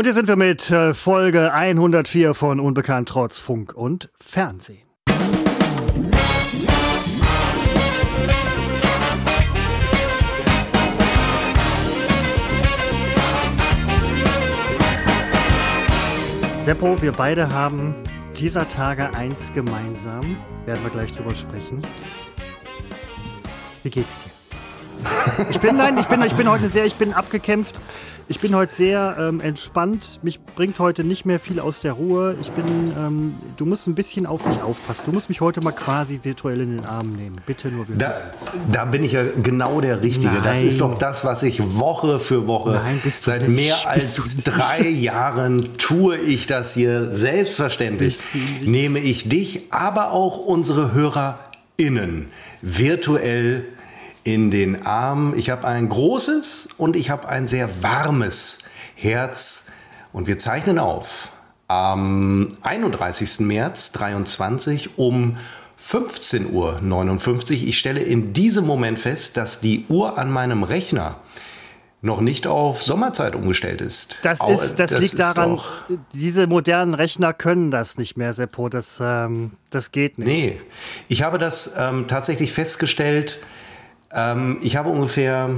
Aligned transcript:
Und 0.00 0.04
hier 0.04 0.14
sind 0.14 0.28
wir 0.28 0.36
mit 0.36 0.70
äh, 0.70 0.94
Folge 0.94 1.52
104 1.52 2.32
von 2.32 2.58
Unbekannt 2.58 3.06
trotz 3.06 3.38
Funk 3.38 3.74
und 3.74 4.08
Fernsehen. 4.16 4.88
Seppo, 16.62 17.02
wir 17.02 17.12
beide 17.12 17.52
haben 17.52 17.94
dieser 18.38 18.66
Tage 18.70 19.12
eins 19.12 19.52
gemeinsam. 19.52 20.38
Werden 20.64 20.82
wir 20.82 20.90
gleich 20.90 21.12
drüber 21.12 21.34
sprechen. 21.34 21.82
Wie 23.82 23.90
geht's 23.90 24.22
dir? 24.22 24.30
Ich 25.50 25.60
bin, 25.60 25.76
nein, 25.76 25.98
ich 25.98 26.06
bin, 26.06 26.22
ich 26.22 26.32
bin 26.32 26.48
heute 26.48 26.70
sehr, 26.70 26.86
ich 26.86 26.94
bin 26.94 27.12
abgekämpft. 27.12 27.74
Ich 28.30 28.38
bin 28.38 28.54
heute 28.54 28.72
sehr 28.72 29.16
ähm, 29.18 29.40
entspannt. 29.40 30.20
Mich 30.22 30.38
bringt 30.40 30.78
heute 30.78 31.02
nicht 31.02 31.24
mehr 31.24 31.40
viel 31.40 31.58
aus 31.58 31.80
der 31.80 31.94
Ruhe. 31.94 32.36
Ich 32.40 32.52
bin, 32.52 32.64
ähm, 32.96 33.34
du 33.56 33.66
musst 33.66 33.88
ein 33.88 33.96
bisschen 33.96 34.24
auf 34.24 34.46
mich 34.46 34.62
aufpassen. 34.62 35.02
Du 35.06 35.10
musst 35.10 35.28
mich 35.28 35.40
heute 35.40 35.60
mal 35.62 35.72
quasi 35.72 36.20
virtuell 36.22 36.60
in 36.60 36.76
den 36.76 36.86
Arm 36.86 37.10
nehmen. 37.10 37.40
Bitte 37.44 37.66
nur 37.70 37.88
virtuell. 37.88 37.98
Da, 37.98 38.30
da 38.70 38.84
bin 38.84 39.02
ich 39.02 39.12
ja 39.12 39.24
genau 39.42 39.80
der 39.80 40.00
Richtige. 40.00 40.34
Nein. 40.34 40.44
Das 40.44 40.62
ist 40.62 40.80
doch 40.80 40.96
das, 40.96 41.24
was 41.24 41.42
ich 41.42 41.76
Woche 41.76 42.20
für 42.20 42.46
Woche 42.46 42.70
Nein, 42.70 43.00
seit 43.04 43.48
nicht. 43.48 43.56
mehr 43.56 43.76
als 43.88 44.36
drei 44.44 44.88
Jahren 44.88 45.76
tue 45.76 46.16
ich 46.16 46.46
das 46.46 46.74
hier. 46.74 47.10
Selbstverständlich 47.10 48.16
nehme 48.64 49.00
ich 49.00 49.28
dich, 49.28 49.62
aber 49.70 50.12
auch 50.12 50.38
unsere 50.38 50.92
HörerInnen 50.92 52.28
virtuell 52.62 53.64
in 54.24 54.50
den 54.50 54.86
Arm. 54.86 55.34
Ich 55.36 55.50
habe 55.50 55.66
ein 55.66 55.88
großes 55.88 56.70
und 56.76 56.96
ich 56.96 57.10
habe 57.10 57.28
ein 57.28 57.46
sehr 57.46 57.82
warmes 57.82 58.58
Herz 58.94 59.70
und 60.12 60.26
wir 60.26 60.38
zeichnen 60.38 60.78
auf 60.78 61.28
am 61.68 62.56
31. 62.62 63.40
März 63.40 63.92
23 63.92 64.98
um 64.98 65.36
15.59 65.80 66.52
Uhr. 66.52 67.68
Ich 67.68 67.78
stelle 67.78 68.00
in 68.00 68.32
diesem 68.32 68.66
Moment 68.66 68.98
fest, 68.98 69.36
dass 69.36 69.60
die 69.60 69.86
Uhr 69.88 70.18
an 70.18 70.30
meinem 70.30 70.62
Rechner 70.62 71.16
noch 72.02 72.20
nicht 72.20 72.46
auf 72.46 72.82
Sommerzeit 72.82 73.34
umgestellt 73.34 73.80
ist. 73.80 74.16
Das, 74.22 74.40
ist, 74.48 74.78
das, 74.78 74.90
das 74.90 75.00
liegt 75.00 75.14
ist 75.14 75.18
daran, 75.18 75.60
diese 76.14 76.46
modernen 76.46 76.94
Rechner 76.94 77.34
können 77.34 77.70
das 77.70 77.98
nicht 77.98 78.16
mehr, 78.16 78.32
Seppo. 78.32 78.68
Das, 78.68 78.98
ähm, 79.02 79.52
das 79.70 79.92
geht 79.92 80.18
nicht. 80.18 80.26
Nee, 80.26 80.60
ich 81.08 81.22
habe 81.22 81.38
das 81.38 81.74
ähm, 81.78 82.06
tatsächlich 82.08 82.52
festgestellt, 82.52 83.38
ähm, 84.14 84.58
ich 84.62 84.76
habe 84.76 84.90
ungefähr 84.90 85.50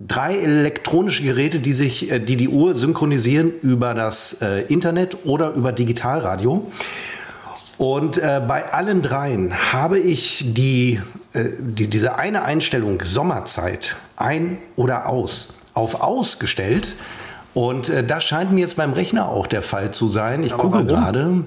drei 0.00 0.36
elektronische 0.36 1.22
Geräte, 1.22 1.60
die 1.60 1.72
sich, 1.72 2.10
äh, 2.10 2.18
die 2.18 2.36
die 2.36 2.48
Uhr 2.48 2.74
synchronisieren 2.74 3.52
über 3.62 3.94
das 3.94 4.38
äh, 4.40 4.62
Internet 4.62 5.18
oder 5.24 5.52
über 5.52 5.72
Digitalradio. 5.72 6.70
Und 7.78 8.18
äh, 8.18 8.40
bei 8.46 8.72
allen 8.72 9.02
dreien 9.02 9.72
habe 9.72 9.98
ich 9.98 10.44
die, 10.54 11.00
äh, 11.32 11.44
die, 11.58 11.88
diese 11.88 12.16
eine 12.16 12.42
Einstellung 12.42 13.00
Sommerzeit 13.02 13.96
ein 14.16 14.58
oder 14.76 15.08
aus 15.08 15.58
auf 15.74 16.00
ausgestellt. 16.00 16.94
Und 17.54 17.88
äh, 17.88 18.04
das 18.04 18.24
scheint 18.24 18.52
mir 18.52 18.60
jetzt 18.60 18.76
beim 18.76 18.92
Rechner 18.92 19.28
auch 19.28 19.46
der 19.46 19.62
Fall 19.62 19.90
zu 19.92 20.08
sein. 20.08 20.42
Ich 20.42 20.54
Aber 20.54 20.62
gucke 20.62 20.84
gerade. 20.84 21.44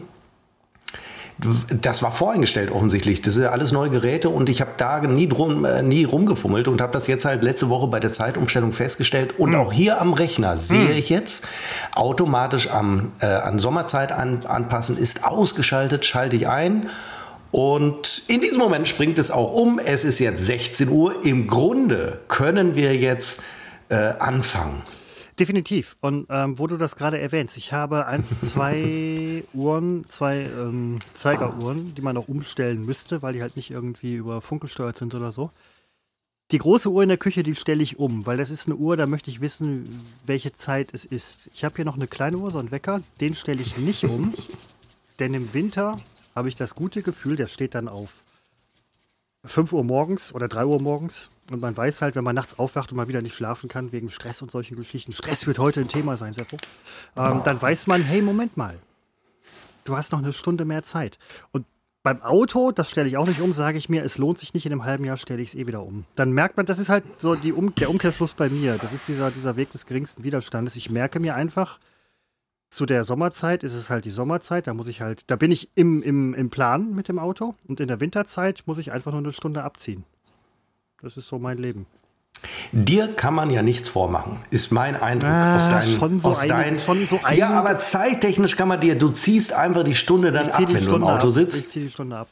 Das 1.38 2.02
war 2.02 2.12
voreingestellt 2.12 2.72
offensichtlich. 2.72 3.22
Das 3.22 3.34
sind 3.34 3.48
alles 3.48 3.74
neue 3.74 3.90
Geräte 3.90 4.30
und 4.30 4.48
ich 4.48 4.62
habe 4.62 4.72
da 4.78 5.02
nie, 5.02 5.28
drum, 5.28 5.66
äh, 5.66 5.84
nie 5.84 6.06
rumgefummelt 6.06 6.70
und 6.70 6.82
habe 6.82 6.94
das 6.94 7.08
jetzt 7.08 7.26
halt 7.26 7.44
letzte 7.44 7.70
Woche 7.70 7.88
bei 7.88 8.00
der 8.00 8.14
Zeitumstellung 8.14 8.72
festgestellt. 8.72 9.38
Und 9.38 9.50
mhm. 9.50 9.58
auch 9.58 9.74
hier 9.74 10.00
am 10.00 10.14
Rechner 10.14 10.56
sehe 10.56 10.90
mhm. 10.90 10.98
ich 10.98 11.10
jetzt 11.10 11.46
automatisch 11.94 12.70
am, 12.70 13.12
äh, 13.20 13.26
an 13.26 13.60
Sommerzeit 13.60 14.14
an, 14.14 14.40
anpassen, 14.48 14.98
ist 14.98 15.26
ausgeschaltet, 15.26 16.06
schalte 16.06 16.38
ich 16.38 16.48
ein. 16.48 16.90
Und 17.52 18.24
in 18.28 18.40
diesem 18.40 18.58
Moment 18.58 18.88
springt 18.88 19.20
es 19.20 19.30
auch 19.30 19.54
um. 19.54 19.80
Es 19.80 20.06
ist 20.06 20.20
jetzt 20.20 20.46
16 20.46 20.90
Uhr. 20.90 21.26
Im 21.26 21.48
Grunde 21.48 22.20
können 22.30 22.76
wir 22.76 22.96
jetzt 22.96 23.42
äh, 23.90 23.96
anfangen. 23.96 24.84
Definitiv. 25.40 25.98
Und 26.00 26.28
ähm, 26.30 26.58
wo 26.58 26.68
du 26.68 26.78
das 26.78 26.96
gerade 26.96 27.20
erwähnst, 27.20 27.58
ich 27.58 27.74
habe 27.74 28.06
eins, 28.06 28.42
zwei 28.50 29.44
Uhren, 29.54 30.08
zwei 30.08 30.50
ähm, 30.58 31.00
Zeigeruhren, 31.14 31.94
die 31.94 32.02
man 32.02 32.16
auch 32.18 32.30
umstellen 32.30 32.86
müsste, 32.86 33.22
weil 33.22 33.34
die 33.34 33.42
halt 33.42 33.58
nicht 33.58 33.70
irgendwie 33.70 34.16
über 34.16 34.40
Funk 34.42 34.62
gesteuert 34.62 34.98
sind 34.98 35.14
oder 35.14 35.32
so. 35.32 35.52
Die 36.52 36.60
große 36.60 36.90
Uhr 36.90 37.02
in 37.02 37.10
der 37.10 37.18
Küche, 37.18 37.42
die 37.42 37.56
stelle 37.56 37.82
ich 37.82 37.98
um, 37.98 38.26
weil 38.28 38.38
das 38.38 38.52
ist 38.52 38.68
eine 38.68 38.76
Uhr, 38.76 38.96
da 38.96 39.08
möchte 39.08 39.32
ich 39.32 39.42
wissen, 39.42 39.90
welche 40.26 40.52
Zeit 40.54 40.94
es 40.94 41.04
ist. 41.04 41.50
Ich 41.54 41.66
habe 41.66 41.76
hier 41.76 41.86
noch 41.86 41.96
eine 41.96 42.08
kleine 42.08 42.38
Uhr, 42.38 42.52
so 42.52 42.60
einen 42.60 42.72
Wecker, 42.72 43.02
den 43.20 43.34
stelle 43.34 43.62
ich 43.62 43.78
nicht 43.78 44.04
um, 44.04 44.32
denn 45.20 45.34
im 45.34 45.54
Winter 45.56 45.98
habe 46.36 46.48
ich 46.48 46.56
das 46.56 46.76
gute 46.76 47.02
Gefühl, 47.02 47.36
der 47.36 47.48
steht 47.48 47.74
dann 47.74 47.88
auf 47.88 48.22
5 49.44 49.74
Uhr 49.74 49.84
morgens 49.84 50.34
oder 50.36 50.48
3 50.48 50.66
Uhr 50.66 50.82
morgens 50.82 51.32
und 51.52 51.62
man 51.62 51.76
weiß 51.76 52.02
halt, 52.02 52.16
wenn 52.16 52.24
man 52.24 52.36
nachts 52.36 52.58
aufwacht 52.58 52.92
und 52.92 52.98
mal 52.98 53.08
wieder 53.08 53.22
nicht 53.22 53.36
schlafen 53.36 53.70
kann, 53.70 53.92
wegen 53.92 54.10
Stress 54.10 54.42
und 54.42 54.52
solchen 54.52 54.76
Geschichten, 54.76 55.12
Stress 55.12 55.46
wird 55.46 55.60
heute 55.60 55.82
ein 55.82 55.88
Thema 55.88 56.18
sein, 56.18 56.34
Seppo, 56.34 56.58
ähm, 57.16 57.42
dann 57.44 57.62
weiß 57.62 57.88
man, 57.88 58.02
hey, 58.02 58.22
Moment 58.22 58.58
mal, 58.58 58.80
du 59.84 59.96
hast 59.96 60.12
noch 60.12 60.20
eine 60.20 60.34
Stunde 60.34 60.66
mehr 60.66 60.84
Zeit. 60.84 61.20
Und 61.52 61.66
beim 62.02 62.22
Auto, 62.22 62.72
das 62.72 62.92
stelle 62.92 63.08
ich 63.08 63.18
auch 63.18 63.28
nicht 63.28 63.42
um, 63.42 63.52
sage 63.52 63.78
ich 63.78 63.90
mir, 63.90 64.04
es 64.04 64.18
lohnt 64.18 64.38
sich 64.38 64.54
nicht, 64.54 64.66
in 64.66 64.72
einem 64.72 64.86
halben 64.86 65.06
Jahr 65.06 65.18
stelle 65.18 65.42
ich 65.42 65.50
es 65.50 65.56
eh 65.56 65.66
wieder 65.66 65.84
um. 65.84 66.06
Dann 66.16 66.32
merkt 66.32 66.58
man, 66.58 66.66
das 66.66 66.78
ist 66.78 66.90
halt 66.90 67.18
so 67.18 67.36
die 67.36 67.52
um 67.52 67.74
der 67.74 67.90
Umkehrschluss 67.90 68.36
bei 68.36 68.48
mir. 68.50 68.78
Das 68.78 68.94
ist 68.94 69.08
dieser, 69.08 69.32
dieser 69.32 69.58
Weg 69.58 69.72
des 69.72 69.88
geringsten 69.88 70.24
Widerstandes. 70.24 70.76
Ich 70.76 70.92
merke 70.92 71.20
mir 71.20 71.34
einfach, 71.34 71.80
zu 72.70 72.86
der 72.86 73.04
Sommerzeit 73.04 73.64
ist 73.64 73.74
es 73.74 73.90
halt 73.90 74.06
die 74.06 74.12
Sommerzeit, 74.12 74.68
da 74.68 74.74
muss 74.74 74.88
ich 74.88 75.02
halt, 75.02 75.24
da 75.28 75.36
bin 75.36 75.50
ich 75.50 75.70
im, 75.76 76.04
im, 76.04 76.34
im 76.34 76.50
Plan 76.50 76.94
mit 76.94 77.08
dem 77.08 77.18
Auto 77.18 77.56
und 77.68 77.80
in 77.80 77.88
der 77.88 78.02
Winterzeit 78.02 78.64
muss 78.66 78.78
ich 78.78 78.92
einfach 78.92 79.12
nur 79.12 79.22
eine 79.22 79.34
Stunde 79.34 79.64
abziehen. 79.64 80.04
Das 81.02 81.18
ist 81.18 81.28
so 81.28 81.40
mein 81.40 81.58
Leben. 81.58 81.86
Dir 82.72 83.08
kann 83.14 83.34
man 83.34 83.50
ja 83.50 83.62
nichts 83.62 83.90
vormachen, 83.90 84.40
ist 84.50 84.72
mein 84.72 84.96
Eindruck 84.96 85.32
ah, 85.32 85.56
aus 85.56 85.70
deinen. 85.70 85.98
Schon 85.98 86.20
so 86.20 86.30
aus 86.30 86.40
ein, 86.42 86.50
dein, 86.50 86.80
schon 86.80 87.08
so 87.08 87.20
ja, 87.34 87.50
aber 87.52 87.78
zeittechnisch 87.78 88.56
kann 88.56 88.68
man 88.68 88.80
dir, 88.80 88.98
du 88.98 89.10
ziehst 89.10 89.54
einfach 89.54 89.84
die 89.84 89.96
Stunde 89.96 90.32
dann 90.32 90.50
ab, 90.50 90.60
wenn 90.60 90.68
Stunde 90.70 90.90
du 90.90 90.96
im 90.96 91.04
Auto 91.04 91.28
ab. 91.28 91.34
sitzt. 91.34 91.60
Ich 91.60 91.70
ziehe 91.70 91.86
die 91.86 91.92
Stunde 91.92 92.18
ab. 92.18 92.28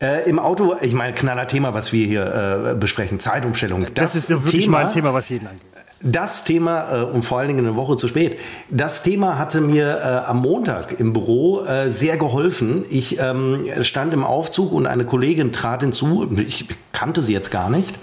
Äh, 0.00 0.28
Im 0.28 0.40
Auto, 0.40 0.74
ich 0.80 0.94
meine, 0.94 1.14
knaller 1.14 1.46
Thema, 1.46 1.74
was 1.74 1.92
wir 1.92 2.04
hier 2.06 2.72
äh, 2.72 2.74
besprechen, 2.74 3.20
Zeitumstellung. 3.20 3.82
Das, 3.82 3.94
das 3.94 4.14
ist 4.16 4.30
ja 4.30 4.36
wirklich 4.36 4.64
Thema, 4.64 4.78
mal 4.78 4.86
ein 4.86 4.92
Thema, 4.92 5.14
was 5.14 5.28
jeden 5.28 5.46
angeht. 5.46 5.62
Das 6.02 6.44
Thema, 6.44 7.02
äh, 7.02 7.04
und 7.04 7.22
vor 7.22 7.38
allen 7.38 7.48
Dingen 7.48 7.66
eine 7.66 7.76
Woche 7.76 7.96
zu 7.96 8.08
spät, 8.08 8.38
das 8.68 9.02
Thema 9.02 9.38
hatte 9.38 9.60
mir 9.60 9.98
äh, 9.98 10.28
am 10.28 10.38
Montag 10.38 10.98
im 10.98 11.12
Büro 11.12 11.64
äh, 11.64 11.90
sehr 11.90 12.16
geholfen. 12.16 12.84
Ich 12.90 13.18
ähm, 13.20 13.66
stand 13.82 14.12
im 14.12 14.24
Aufzug 14.24 14.72
und 14.72 14.86
eine 14.86 15.04
Kollegin 15.04 15.52
trat 15.52 15.82
hinzu. 15.82 16.28
Ich 16.46 16.66
kannte 16.92 17.22
sie 17.22 17.32
jetzt 17.32 17.50
gar 17.50 17.70
nicht. 17.70 17.94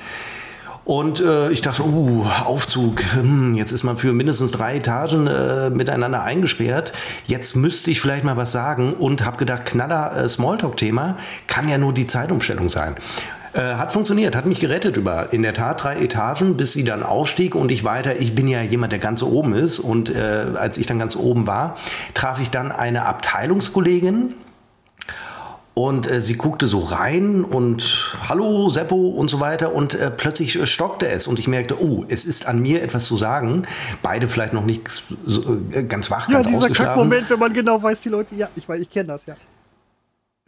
Und 0.89 1.19
äh, 1.19 1.51
ich 1.51 1.61
dachte, 1.61 1.83
uh, 1.83 2.25
Aufzug, 2.45 3.03
hm, 3.13 3.53
jetzt 3.53 3.71
ist 3.71 3.83
man 3.83 3.95
für 3.95 4.11
mindestens 4.11 4.53
drei 4.53 4.77
Etagen 4.77 5.27
äh, 5.27 5.69
miteinander 5.69 6.23
eingesperrt. 6.23 6.93
Jetzt 7.27 7.55
müsste 7.55 7.91
ich 7.91 8.01
vielleicht 8.01 8.23
mal 8.23 8.37
was 8.37 8.51
sagen 8.51 8.93
und 8.93 9.23
habe 9.23 9.37
gedacht, 9.37 9.67
knaller 9.67 10.15
äh, 10.15 10.27
Smalltalk-Thema 10.27 11.17
kann 11.45 11.69
ja 11.69 11.77
nur 11.77 11.93
die 11.93 12.07
Zeitumstellung 12.07 12.69
sein. 12.69 12.95
Äh, 13.53 13.59
hat 13.75 13.91
funktioniert, 13.91 14.35
hat 14.35 14.45
mich 14.45 14.59
gerettet 14.59 14.97
über 14.97 15.33
in 15.33 15.41
der 15.41 15.53
Tat 15.53 15.83
drei 15.83 16.01
Etagen, 16.01 16.57
bis 16.57 16.73
sie 16.73 16.83
dann 16.83 17.03
aufstieg 17.03 17.55
und 17.55 17.71
ich 17.71 17.83
weiter. 17.83 18.17
Ich 18.19 18.35
bin 18.35 18.47
ja 18.47 18.61
jemand, 18.61 18.91
der 18.91 18.99
ganz 18.99 19.23
oben 19.23 19.53
ist 19.53 19.79
und 19.79 20.13
äh, 20.13 20.47
als 20.55 20.77
ich 20.77 20.87
dann 20.87 20.99
ganz 20.99 21.15
oben 21.15 21.47
war, 21.47 21.75
traf 22.13 22.39
ich 22.39 22.51
dann 22.51 22.71
eine 22.71 23.05
Abteilungskollegin, 23.05 24.33
und 25.79 26.11
äh, 26.11 26.19
sie 26.19 26.35
guckte 26.35 26.67
so 26.67 26.79
rein 26.79 27.45
und 27.45 28.17
hallo 28.27 28.67
Seppo 28.67 29.07
und 29.11 29.29
so 29.29 29.39
weiter 29.39 29.73
und 29.73 29.93
äh, 29.93 30.11
plötzlich 30.11 30.59
stockte 30.69 31.07
es 31.07 31.25
und 31.25 31.39
ich 31.39 31.47
merkte, 31.47 31.81
oh, 31.81 32.03
es 32.09 32.25
ist 32.25 32.47
an 32.47 32.59
mir 32.59 32.83
etwas 32.83 33.05
zu 33.05 33.15
sagen. 33.15 33.61
Beide 34.01 34.27
vielleicht 34.27 34.51
noch 34.51 34.65
nicht 34.65 34.81
so, 35.25 35.57
äh, 35.71 35.83
ganz 35.83 36.11
wach, 36.11 36.27
ja, 36.27 36.41
ganz 36.41 36.49
dieser 36.49 36.69
Kackmoment, 36.69 37.29
wenn 37.29 37.39
man 37.39 37.53
genau 37.53 37.81
weiß, 37.81 38.01
die 38.01 38.09
Leute, 38.09 38.35
ja, 38.35 38.49
ich, 38.57 38.67
ich 38.67 38.89
kenne 38.89 39.07
das, 39.07 39.25
ja. 39.25 39.35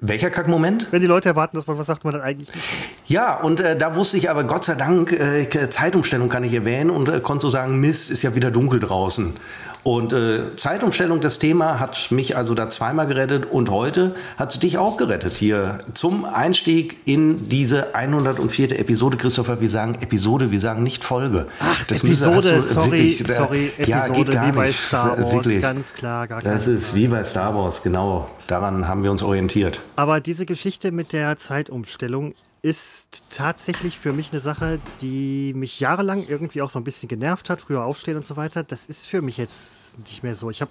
Welcher 0.04 0.32
Kackmoment? 0.32 0.88
Wenn 0.90 1.02
die 1.02 1.08
Leute 1.08 1.30
erwarten, 1.30 1.58
dass 1.58 1.68
man 1.68 1.78
was 1.78 1.86
sagt, 1.86 2.04
man 2.04 2.14
dann 2.14 2.24
eigentlich 2.24 2.54
nicht. 2.54 2.68
Ja, 3.06 3.36
und 3.36 3.60
äh, 3.60 3.78
da 3.78 3.96
wusste 3.96 4.18
ich 4.18 4.32
aber 4.32 4.44
Gott 4.46 4.66
sei 4.66 4.74
Dank, 4.74 5.12
äh, 5.12 5.70
Zeitumstellung 5.70 6.28
kann 6.28 6.44
ich 6.44 6.56
erwähnen 6.56 6.90
und 6.90 7.08
äh, 7.08 7.20
konnte 7.20 7.44
so 7.44 7.50
sagen, 7.52 7.80
Mist, 7.80 8.10
ist 8.10 8.24
ja 8.24 8.34
wieder 8.34 8.50
dunkel 8.50 8.80
draußen. 8.80 9.36
Und 9.84 10.14
äh, 10.14 10.56
Zeitumstellung, 10.56 11.22
das 11.22 11.40
Thema, 11.40 11.80
hat 11.80 12.12
mich 12.12 12.38
also 12.38 12.54
da 12.54 12.70
zweimal 12.70 13.08
gerettet 13.08 13.46
und 13.50 13.72
heute 13.72 14.16
hat 14.38 14.54
es 14.54 14.60
dich 14.60 14.78
auch 14.78 14.98
gerettet 14.98 15.34
hier 15.34 15.80
zum 15.96 16.26
Einstieg 16.26 16.98
in 17.06 17.50
diese 17.50 17.96
104. 17.96 18.80
Episode. 18.80 19.18
Christopher, 19.18 19.60
wir 19.60 19.70
sagen 19.70 19.96
Episode, 19.96 20.52
wir 20.52 20.60
sagen 20.60 20.84
nicht 20.84 21.04
Folge. 21.04 21.48
Ach, 21.60 21.84
das 21.86 22.04
Episode, 22.04 22.36
müssen, 22.36 22.62
sorry, 22.62 22.92
wirklich, 22.92 23.22
äh, 23.22 23.34
sorry, 23.34 23.72
ja, 23.80 24.06
Episode, 24.06 24.24
geht 24.24 24.32
gar 24.34 24.48
wie 24.48 24.52
bei 24.52 24.66
nicht, 24.68 24.80
Star 24.80 25.18
Wars, 25.18 25.34
wirklich. 25.34 25.62
ganz 25.62 25.94
klar. 25.96 26.28
Gar 26.28 26.42
das 26.42 26.68
ist 26.68 26.90
Frage. 26.90 27.00
wie 27.00 27.08
bei 27.08 27.24
Star 27.24 27.56
Wars, 27.56 27.82
genau. 27.82 28.30
Daran 28.46 28.88
haben 28.88 29.04
wir 29.04 29.10
uns 29.10 29.24
orientiert. 29.24 29.82
Aber 29.96 30.20
diese 30.20 30.46
Geschichte 30.46 30.92
mit 30.92 31.12
der 31.12 31.38
Zeitumstellung, 31.38 32.34
ist 32.64 33.36
tatsächlich 33.36 33.98
für 33.98 34.14
mich 34.14 34.32
eine 34.32 34.40
Sache, 34.40 34.80
die 35.02 35.52
mich 35.56 35.80
jahrelang 35.80 36.24
irgendwie 36.28 36.62
auch 36.62 36.70
so 36.70 36.80
ein 36.80 36.84
bisschen 36.84 37.10
genervt 37.10 37.50
hat, 37.50 37.62
früher 37.62 37.84
aufstehen 37.84 38.18
und 38.18 38.26
so 38.26 38.38
weiter. 38.38 38.64
Das 38.64 38.86
ist 38.86 39.08
für 39.08 39.22
mich 39.22 39.38
jetzt 39.38 39.98
nicht 40.00 40.24
mehr 40.24 40.36
so. 40.36 40.52
Ich 40.52 40.62
habe 40.62 40.70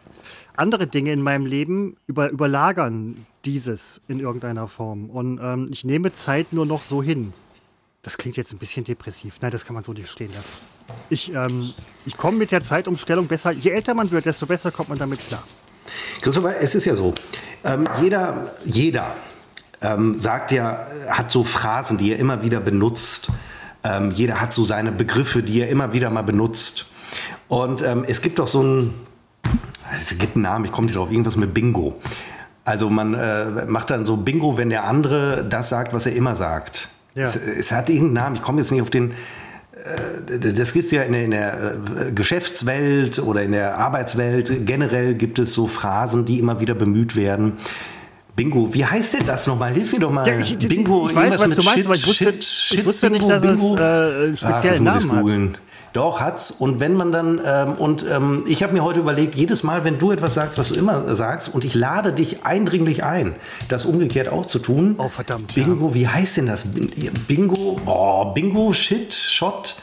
andere 0.56 0.87
Dinge 0.87 1.12
in 1.12 1.20
meinem 1.20 1.46
Leben 1.46 1.96
über, 2.06 2.31
überlagern 2.31 3.16
dieses 3.44 4.00
in 4.06 4.20
irgendeiner 4.20 4.69
Form. 4.69 5.10
Und 5.10 5.40
ähm, 5.42 5.66
ich 5.70 5.84
nehme 5.84 6.12
Zeit 6.12 6.52
nur 6.52 6.64
noch 6.64 6.82
so 6.82 7.02
hin. 7.02 7.32
Das 8.02 8.16
klingt 8.16 8.37
jetzt 8.37 8.52
ein 8.52 8.58
bisschen 8.58 8.84
depressiv. 8.84 9.38
Nein, 9.40 9.50
das 9.50 9.64
kann 9.64 9.75
man 9.75 9.82
so 9.82 9.92
nicht 9.92 10.08
stehen 10.08 10.32
lassen. 10.32 10.52
Ich, 11.08 11.34
ähm, 11.34 11.72
ich 12.06 12.16
komme 12.16 12.38
mit 12.38 12.52
der 12.52 12.62
Zeitumstellung 12.62 13.26
besser. 13.26 13.50
Je 13.50 13.70
älter 13.70 13.94
man 13.94 14.10
wird, 14.12 14.26
desto 14.26 14.46
besser 14.46 14.70
kommt 14.70 14.90
man 14.90 14.98
damit 14.98 15.26
klar. 15.26 15.42
Christopher, 16.20 16.56
es 16.60 16.75
ist 16.76 16.84
ja 16.84 16.94
so. 16.94 17.14
Ähm, 17.64 17.88
jeder, 18.00 18.54
jeder 18.64 19.16
ähm, 19.82 20.19
sagt 20.19 20.53
ja, 20.53 20.87
hat 21.09 21.31
so 21.31 21.44
Phrasen, 21.44 21.99
die 21.99 22.12
er 22.12 22.19
immer 22.19 22.43
wieder 22.43 22.61
benutzt. 22.61 23.29
Ähm, 23.82 24.11
jeder 24.11 24.41
hat 24.41 24.53
so 24.53 24.65
seine 24.65 24.93
Begriffe, 24.93 25.43
die 25.43 25.61
er 25.61 25.69
immer 25.69 25.93
wieder 25.93 26.11
mal 26.11 26.23
benutzt. 26.23 26.87
Und 27.49 27.82
ähm, 27.82 28.05
es 28.06 28.23
gibt 28.23 28.38
doch 28.38 28.49
so 28.49 28.62
ein, 28.62 28.94
es 29.99 30.17
gibt 30.19 30.37
einen 30.37 30.43
Namen, 30.43 30.65
ich 30.67 30.73
komme 30.73 30.87
nicht 30.87 30.97
drauf, 30.97 31.11
irgendwas 31.11 31.37
mit 31.37 31.55
Bingo. 31.55 32.00
Also 32.65 32.91
man 32.91 33.15
äh, 33.15 33.67
macht 33.67 33.91
dann 33.91 34.05
so 34.05 34.17
Bingo, 34.17 34.59
wenn 34.59 34.71
der 34.71 34.85
andere 34.85 35.44
das 35.49 35.71
sagt, 35.71 35.93
was 35.93 36.06
er 36.06 36.15
immer 36.15 36.37
sagt. 36.37 36.88
Ja. 37.15 37.25
Es, 37.25 37.37
es, 37.37 37.73
hat 37.73 37.88
irgendeinen 37.88 38.12
Namen, 38.12 38.37
ich 38.37 38.43
komme 38.43 38.59
jetzt 38.59 38.71
nicht 38.71 38.83
auf 38.83 38.91
den. 38.91 39.12
Äh, 40.31 40.38
das 40.38 40.73
gibt 40.73 40.85
es 40.85 40.91
ja 40.91 41.03
in 41.03 41.12
der, 41.12 41.25
in 41.25 41.31
der, 41.33 41.75
äh, 41.75 42.12
Geschäftswelt 42.12 43.19
oder 43.19 43.43
in 43.43 43.53
der 43.53 43.79
Arbeitswelt. 43.79 44.67
Generell 44.67 45.15
gibt 45.15 45.38
es 45.38 45.55
so 45.55 45.67
Phrasen, 45.67 46.26
die 46.26 46.38
immer 46.38 46.61
wieder 46.61 46.75
bemüht 46.75 47.17
werden. 47.17 47.55
Bingo, 48.40 48.72
wie 48.72 48.87
heißt 48.87 49.14
denn 49.14 49.26
das 49.26 49.46
nochmal? 49.46 49.75
Hilf 49.75 49.92
mir 49.92 49.98
doch 49.98 50.10
mal. 50.10 50.26
Ja, 50.26 50.38
ich, 50.38 50.56
Bingo, 50.56 51.08
ich 51.10 51.14
weiß, 51.14 51.38
was 51.38 51.54
du 51.54 51.62
meinst, 51.62 51.76
Shit, 51.76 51.87
aber 51.87 51.94
ich 51.94 52.06
wusste, 52.06 52.25
Shit, 52.40 52.78
ich 52.78 52.87
wusste 52.87 53.10
Bingo, 53.10 53.26
nicht, 53.26 53.31
dass 53.31 53.42
Bingo. 53.42 53.75
es 53.75 53.81
äh, 53.81 54.37
speziellen 54.37 54.88
Ach, 54.88 55.04
Namen 55.04 55.52
hat. 55.52 55.60
Doch, 55.92 56.20
hat's. 56.20 56.50
Und 56.50 56.81
wenn 56.81 56.94
man 56.94 57.12
dann, 57.12 57.38
ähm, 57.44 57.72
und 57.75 58.06
ähm, 58.08 58.44
ich 58.46 58.62
habe 58.62 58.72
mir 58.72 58.82
heute 58.82 59.00
überlegt, 59.00 59.34
jedes 59.34 59.62
Mal, 59.62 59.84
wenn 59.84 59.98
du 59.98 60.10
etwas 60.10 60.32
sagst, 60.32 60.56
was 60.56 60.70
du 60.70 60.75
immer 60.75 61.14
sagst, 61.16 61.54
und 61.54 61.66
ich 61.66 61.75
lade 61.75 62.14
dich 62.14 62.46
eindringlich 62.46 63.04
ein, 63.04 63.34
das 63.69 63.84
umgekehrt 63.84 64.31
auch 64.31 64.46
zu 64.46 64.58
tun. 64.58 64.94
Oh, 64.96 65.10
verdammt. 65.10 65.54
Bingo, 65.54 65.88
ja. 65.88 65.94
wie 65.94 66.08
heißt 66.08 66.38
denn 66.38 66.46
das? 66.46 66.69
Bingo, 67.28 67.78
oh, 67.84 68.25
Bingo, 68.32 68.72
Shit, 68.72 69.12
Shot. 69.12 69.76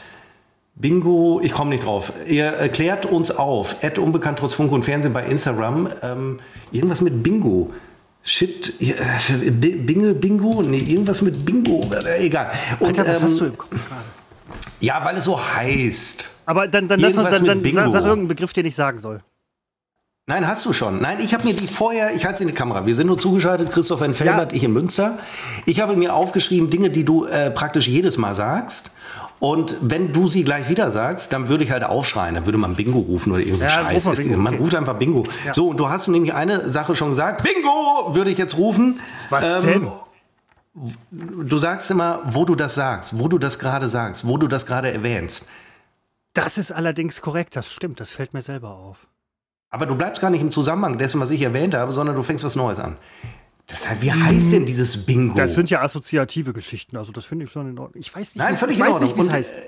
Bingo, 0.74 1.40
ich 1.42 1.52
komme 1.52 1.70
nicht 1.70 1.84
drauf. 1.84 2.12
Ihr 2.26 2.46
erklärt 2.46 3.06
uns 3.06 3.30
auf. 3.30 3.76
Ad 3.84 4.00
unbekannt 4.00 4.40
trotz 4.40 4.54
Funk 4.54 4.72
und 4.72 4.84
Fernsehen 4.84 5.12
bei 5.12 5.24
Instagram. 5.24 5.90
Ähm, 6.02 6.38
irgendwas 6.72 7.02
mit 7.02 7.22
Bingo. 7.22 7.70
Shit, 8.28 8.74
äh, 8.82 9.50
Bingo, 9.50 10.12
Bingo? 10.12 10.62
Nee, 10.62 10.80
irgendwas 10.80 11.22
mit 11.22 11.46
Bingo. 11.46 11.80
Äh, 12.04 12.26
egal. 12.26 12.50
Und, 12.78 12.88
Alter, 12.88 13.10
was 13.10 13.20
ähm, 13.20 13.22
hast 13.24 13.40
du 13.40 13.44
im 13.46 13.56
Kopf 13.56 13.70
gerade? 13.70 14.04
Ja, 14.80 15.02
weil 15.02 15.16
es 15.16 15.24
so 15.24 15.40
heißt. 15.40 16.28
Aber 16.44 16.68
dann, 16.68 16.88
dann, 16.88 17.00
lass 17.00 17.16
uns, 17.16 17.30
dann, 17.30 17.46
dann 17.46 17.64
sag, 17.72 17.90
sag 17.90 18.02
irgendeinen 18.02 18.28
Begriff, 18.28 18.52
den 18.52 18.66
ich 18.66 18.76
sagen 18.76 18.98
soll. 18.98 19.20
Nein, 20.26 20.46
hast 20.46 20.66
du 20.66 20.74
schon. 20.74 21.00
Nein, 21.00 21.20
ich 21.20 21.32
habe 21.32 21.46
mir 21.46 21.54
die 21.54 21.66
vorher, 21.66 22.14
ich 22.14 22.26
halte 22.26 22.40
sie 22.40 22.44
in 22.44 22.48
die 22.48 22.54
Kamera. 22.54 22.84
Wir 22.84 22.94
sind 22.94 23.06
nur 23.06 23.16
zugeschaltet, 23.16 23.70
Christoph 23.70 24.02
in 24.02 24.12
Felbert, 24.12 24.52
ja. 24.52 24.56
ich 24.58 24.64
in 24.64 24.74
Münster. 24.74 25.18
Ich 25.64 25.80
habe 25.80 25.96
mir 25.96 26.14
aufgeschrieben, 26.14 26.68
Dinge, 26.68 26.90
die 26.90 27.04
du 27.04 27.24
äh, 27.24 27.50
praktisch 27.50 27.88
jedes 27.88 28.18
Mal 28.18 28.34
sagst. 28.34 28.90
Und 29.40 29.76
wenn 29.80 30.12
du 30.12 30.26
sie 30.26 30.42
gleich 30.42 30.68
wieder 30.68 30.90
sagst, 30.90 31.32
dann 31.32 31.48
würde 31.48 31.62
ich 31.62 31.70
halt 31.70 31.84
aufschreien. 31.84 32.34
Dann 32.34 32.46
würde 32.46 32.58
man 32.58 32.74
Bingo 32.74 32.98
rufen 32.98 33.32
oder 33.32 33.40
irgendein 33.40 33.68
ja, 33.68 34.00
Scheiß. 34.00 34.16
Bingo, 34.16 34.36
man 34.36 34.54
ruft 34.56 34.74
einfach 34.74 34.96
Bingo. 34.96 35.26
Ja. 35.44 35.54
So, 35.54 35.68
und 35.68 35.78
du 35.78 35.88
hast 35.88 36.08
nämlich 36.08 36.34
eine 36.34 36.68
Sache 36.68 36.96
schon 36.96 37.10
gesagt. 37.10 37.42
Bingo 37.42 38.14
würde 38.14 38.30
ich 38.30 38.38
jetzt 38.38 38.56
rufen. 38.58 38.98
Was 39.30 39.64
ähm, 39.64 39.70
denn? 39.70 39.92
Du 41.48 41.58
sagst 41.58 41.90
immer, 41.90 42.20
wo 42.24 42.44
du 42.44 42.54
das 42.54 42.74
sagst, 42.74 43.18
wo 43.18 43.28
du 43.28 43.38
das 43.38 43.58
gerade 43.58 43.88
sagst, 43.88 44.26
wo 44.26 44.38
du 44.38 44.48
das 44.48 44.66
gerade 44.66 44.92
erwähnst. 44.92 45.48
Das 46.34 46.58
ist 46.58 46.70
allerdings 46.70 47.20
korrekt, 47.20 47.56
das 47.56 47.72
stimmt, 47.72 47.98
das 48.00 48.12
fällt 48.12 48.32
mir 48.34 48.42
selber 48.42 48.70
auf. 48.70 49.08
Aber 49.70 49.86
du 49.86 49.96
bleibst 49.96 50.20
gar 50.20 50.30
nicht 50.30 50.40
im 50.40 50.50
Zusammenhang 50.50 50.98
dessen, 50.98 51.20
was 51.20 51.30
ich 51.30 51.42
erwähnt 51.42 51.74
habe, 51.74 51.92
sondern 51.92 52.16
du 52.16 52.22
fängst 52.22 52.44
was 52.44 52.56
Neues 52.56 52.78
an. 52.78 52.96
Deshalb, 53.70 54.00
wie 54.02 54.12
heißt 54.12 54.52
denn 54.52 54.64
dieses 54.64 55.04
Bingo? 55.04 55.34
Das 55.36 55.54
sind 55.54 55.68
ja 55.68 55.82
assoziative 55.82 56.52
Geschichten, 56.52 56.96
also 56.96 57.12
das 57.12 57.26
finde 57.26 57.44
ich 57.44 57.50
schon 57.50 57.68
in 57.68 57.78
Ordnung. 57.78 58.00
Ich 58.00 58.14
weiß 58.14 58.34
nicht, 58.34 58.36
Nein, 58.36 58.56
völlig 58.56 58.78
ich 58.78 58.84
in 58.84 58.90
Ordnung. 58.90 59.16
Nicht, 59.16 59.32
heißt. 59.32 59.58
Äh, 59.58 59.62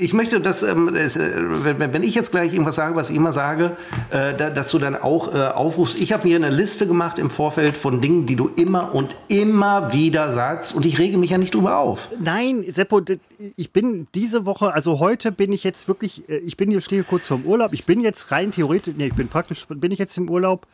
ich 0.00 0.12
möchte, 0.12 0.40
dass, 0.40 0.62
ähm, 0.62 0.92
das, 0.94 1.16
äh, 1.16 1.64
wenn, 1.64 1.92
wenn, 1.92 2.02
ich 2.04 2.14
jetzt 2.14 2.30
gleich 2.30 2.52
irgendwas 2.52 2.76
sage, 2.76 2.94
was 2.94 3.10
ich 3.10 3.16
immer 3.16 3.32
sage, 3.32 3.76
äh, 4.10 4.32
da, 4.32 4.48
dass 4.48 4.70
du 4.70 4.78
dann 4.78 4.94
auch 4.94 5.34
äh, 5.34 5.38
aufrufst. 5.38 6.00
Ich 6.00 6.12
habe 6.12 6.28
mir 6.28 6.36
eine 6.36 6.50
Liste 6.50 6.86
gemacht 6.86 7.18
im 7.18 7.30
Vorfeld 7.30 7.76
von 7.76 8.00
Dingen, 8.00 8.24
die 8.24 8.36
du 8.36 8.48
immer 8.48 8.94
und 8.94 9.16
immer 9.26 9.92
wieder 9.92 10.32
sagst 10.32 10.72
und 10.72 10.86
ich 10.86 11.00
rege 11.00 11.18
mich 11.18 11.30
ja 11.30 11.38
nicht 11.38 11.54
drüber 11.54 11.78
auf. 11.78 12.10
Nein, 12.20 12.64
Seppo, 12.68 13.02
ich 13.56 13.72
bin 13.72 14.06
diese 14.14 14.46
Woche, 14.46 14.72
also 14.72 15.00
heute 15.00 15.32
bin 15.32 15.52
ich 15.52 15.64
jetzt 15.64 15.88
wirklich, 15.88 16.28
äh, 16.28 16.38
ich 16.38 16.56
bin 16.56 16.70
hier, 16.70 16.80
stehe 16.80 17.02
kurz 17.02 17.26
vorm 17.26 17.44
Urlaub, 17.44 17.72
ich 17.72 17.84
bin 17.84 18.00
jetzt 18.00 18.30
rein 18.30 18.52
theoretisch, 18.52 18.94
nee, 18.96 19.08
ich 19.08 19.14
bin 19.14 19.26
praktisch, 19.26 19.66
bin 19.66 19.90
ich 19.90 19.98
jetzt 19.98 20.16
im 20.16 20.30
Urlaub. 20.30 20.66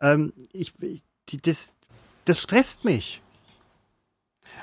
Ähm, 0.00 0.32
ich, 0.52 0.74
die, 1.28 1.40
das, 1.40 1.73
das 2.24 2.40
stresst 2.40 2.84
mich. 2.84 3.20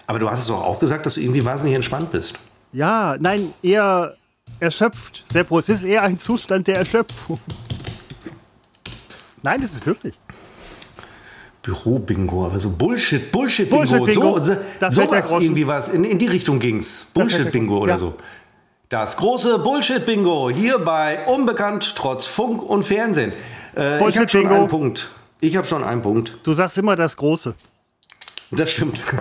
Aber 0.07 0.19
du 0.19 0.29
hattest 0.29 0.49
doch 0.49 0.63
auch 0.63 0.79
gesagt, 0.79 1.05
dass 1.05 1.13
du 1.15 1.21
irgendwie 1.21 1.45
wahnsinnig 1.45 1.75
entspannt 1.75 2.11
bist. 2.11 2.37
Ja, 2.73 3.15
nein, 3.19 3.53
eher 3.61 4.15
erschöpft. 4.59 5.25
Seppo, 5.31 5.59
es 5.59 5.69
ist 5.69 5.83
eher 5.83 6.03
ein 6.03 6.19
Zustand 6.19 6.67
der 6.67 6.77
Erschöpfung. 6.77 7.39
Nein, 9.43 9.61
das 9.61 9.73
ist 9.73 9.85
wirklich. 9.85 10.15
Büro-Bingo, 11.63 12.45
aber 12.45 12.59
so 12.59 12.71
Bullshit, 12.71 13.31
Bullshit-Bingo. 13.31 13.97
Bullshit 13.99 14.13
so, 14.13 14.39
so, 14.43 14.91
sowas 14.91 15.31
irgendwie 15.31 15.67
was. 15.67 15.89
In, 15.89 16.03
in 16.03 16.17
die 16.17 16.27
Richtung 16.27 16.59
ging's. 16.59 17.11
Bullshit-Bingo 17.13 17.77
oder 17.77 17.93
ja. 17.93 17.97
so. 17.97 18.15
Das 18.89 19.15
große 19.17 19.59
Bullshit-Bingo 19.59 20.49
hier 20.49 20.79
bei 20.79 21.25
Unbekannt 21.27 21.95
trotz 21.95 22.25
Funk 22.25 22.63
und 22.63 22.83
Fernsehen. 22.83 23.31
Äh, 23.77 24.09
ich 24.09 24.17
habe 24.17 24.27
schon 24.27 24.47
einen 24.47 24.67
Punkt. 24.67 25.09
Ich 25.43 25.57
habe 25.57 25.65
schon 25.65 25.83
einen 25.83 26.03
Punkt. 26.03 26.37
Du 26.43 26.53
sagst 26.53 26.77
immer 26.77 26.95
das 26.95 27.17
Große. 27.17 27.55
Das 28.51 28.71
stimmt. 28.71 29.03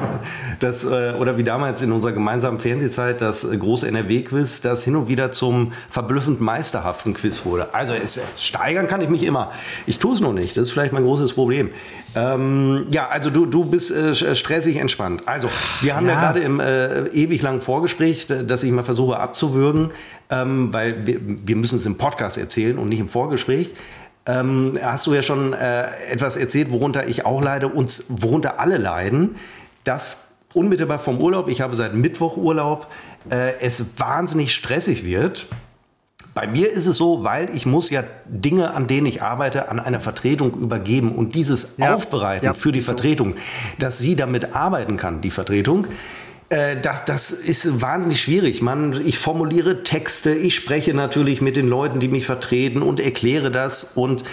Das, 0.59 0.85
äh, 0.85 1.15
oder 1.19 1.39
wie 1.39 1.45
damals 1.45 1.81
in 1.81 1.91
unserer 1.91 2.13
gemeinsamen 2.13 2.61
Fernsehzeit 2.61 3.23
das 3.23 3.49
große 3.51 3.89
NRW-Quiz, 3.89 4.61
das 4.61 4.85
hin 4.85 4.95
und 4.95 5.09
wieder 5.09 5.33
zum 5.33 5.73
verblüffend 5.89 6.43
meisterhaften 6.43 7.15
Quiz 7.15 7.47
wurde. 7.47 7.73
Also 7.73 7.95
es, 7.95 8.21
steigern 8.37 8.87
kann 8.87 9.01
ich 9.01 9.09
mich 9.09 9.23
immer. 9.23 9.51
Ich 9.87 9.99
tue 9.99 10.13
es 10.13 10.21
noch 10.21 10.35
nicht. 10.35 10.55
Das 10.59 10.65
ist 10.65 10.73
vielleicht 10.73 10.93
mein 10.93 11.05
großes 11.05 11.33
Problem. 11.33 11.71
Ähm, 12.15 12.89
ja, 12.91 13.09
also 13.09 13.31
du, 13.31 13.47
du 13.47 13.65
bist 13.65 13.91
äh, 13.91 14.15
stressig 14.15 14.77
entspannt. 14.77 15.23
Also, 15.25 15.49
wir 15.81 15.97
haben 15.97 16.07
ja, 16.07 16.13
ja 16.13 16.21
gerade 16.21 16.41
im 16.41 16.61
äh, 16.61 17.07
ewig 17.09 17.41
langen 17.41 17.63
Vorgespräch, 17.63 18.27
dass 18.27 18.63
ich 18.63 18.71
mal 18.73 18.83
versuche 18.83 19.19
abzuwürgen, 19.19 19.93
ähm, 20.29 20.75
weil 20.75 21.07
wir, 21.07 21.21
wir 21.23 21.57
müssen 21.57 21.79
es 21.79 21.87
im 21.87 21.97
Podcast 21.97 22.37
erzählen 22.37 22.77
und 22.77 22.91
nicht 22.91 23.01
im 23.01 23.09
Vorgespräch 23.09 23.73
ähm, 24.27 24.79
hast 24.83 25.07
du 25.07 25.15
ja 25.15 25.23
schon 25.23 25.53
äh, 25.53 25.89
etwas 26.11 26.37
erzählt, 26.37 26.71
worunter 26.71 27.09
ich 27.09 27.25
auch 27.25 27.43
leide 27.43 27.69
und 27.69 28.05
worunter 28.09 28.61
alle 28.61 28.77
leiden, 28.77 29.37
dass 29.85 30.33
unmittelbar 30.53 30.99
vom 30.99 31.21
Urlaub, 31.23 31.49
ich 31.49 31.61
habe 31.61 31.75
seit 31.75 31.95
Mittwoch 31.95 32.37
Urlaub, 32.37 32.89
äh, 33.31 33.53
es 33.61 33.99
wahnsinnig 33.99 34.55
stressig 34.55 35.05
wird. 35.05 35.47
Bei 36.35 36.47
mir 36.47 36.71
ist 36.71 36.87
es 36.87 36.97
so, 36.97 37.25
weil 37.25 37.55
ich 37.57 37.67
muss 37.67 37.91
ja 37.91 38.05
Dinge, 38.27 38.73
an 38.73 38.87
denen 38.87 39.07
ich 39.07 39.21
arbeite, 39.23 39.69
an 39.69 39.81
eine 39.81 40.01
Vertretung 40.01 40.55
übergeben 40.55 41.15
und 41.15 41.35
dieses 41.35 41.77
ja, 41.77 41.95
aufbereiten 41.95 42.47
ja, 42.47 42.55
für 42.55 42.73
die 42.73 42.81
Vertretung, 42.81 43.35
dass 43.79 43.99
sie 43.99 44.15
damit 44.15 44.55
arbeiten 44.55 44.97
kann, 44.97 45.21
die 45.21 45.31
Vertretung. 45.31 45.87
Äh, 46.51 46.81
das, 46.81 47.05
das 47.05 47.31
ist 47.33 47.81
wahnsinnig 47.81 48.21
schwierig. 48.21 48.61
Man, 48.61 49.07
ich 49.07 49.19
formuliere 49.19 49.83
Texte, 49.83 50.33
ich 50.33 50.55
spreche 50.55 50.93
natürlich 50.93 51.41
mit 51.41 51.57
den 51.57 51.69
Leuten, 51.69 52.01
die 52.01 52.09
mich 52.09 52.27
vertreten 52.27 52.83
und 52.83 53.01
erkläre 53.01 53.51
das 53.51 53.93
und 53.95 54.25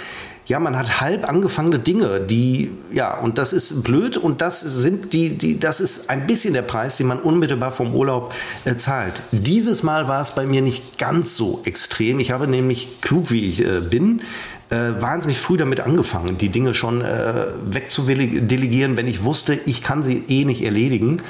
ja, 0.47 0.59
man 0.61 0.77
hat 0.77 1.01
halb 1.01 1.27
angefangene 1.27 1.77
Dinge, 1.77 2.21
die, 2.21 2.71
ja, 2.93 3.19
und 3.19 3.37
das 3.37 3.51
ist 3.51 3.83
blöd 3.83 4.15
und 4.15 4.39
das 4.39 4.61
sind 4.61 5.11
die, 5.13 5.37
die, 5.37 5.59
das 5.59 5.81
ist 5.81 6.09
ein 6.09 6.25
bisschen 6.25 6.53
der 6.53 6.61
Preis, 6.61 6.95
den 6.95 7.07
man 7.07 7.19
unmittelbar 7.19 7.73
vom 7.73 7.93
Urlaub 7.93 8.33
äh, 8.63 8.75
zahlt. 8.75 9.21
Dieses 9.33 9.83
Mal 9.83 10.07
war 10.07 10.21
es 10.21 10.31
bei 10.31 10.45
mir 10.45 10.61
nicht 10.61 10.97
ganz 10.97 11.35
so 11.35 11.61
extrem. 11.65 12.21
Ich 12.21 12.31
habe 12.31 12.47
nämlich, 12.47 13.01
klug 13.01 13.29
wie 13.29 13.43
ich 13.43 13.59
äh, 13.59 13.81
bin, 13.89 14.21
äh, 14.69 15.01
wahnsinnig 15.01 15.37
früh 15.37 15.57
damit 15.57 15.81
angefangen, 15.81 16.37
die 16.37 16.49
Dinge 16.49 16.73
schon 16.73 17.01
äh, 17.01 17.47
wegzudelegieren, 17.65 18.95
wenn 18.95 19.07
ich 19.07 19.23
wusste, 19.23 19.59
ich 19.65 19.83
kann 19.83 20.01
sie 20.01 20.23
eh 20.29 20.45
nicht 20.45 20.63
erledigen. 20.63 21.21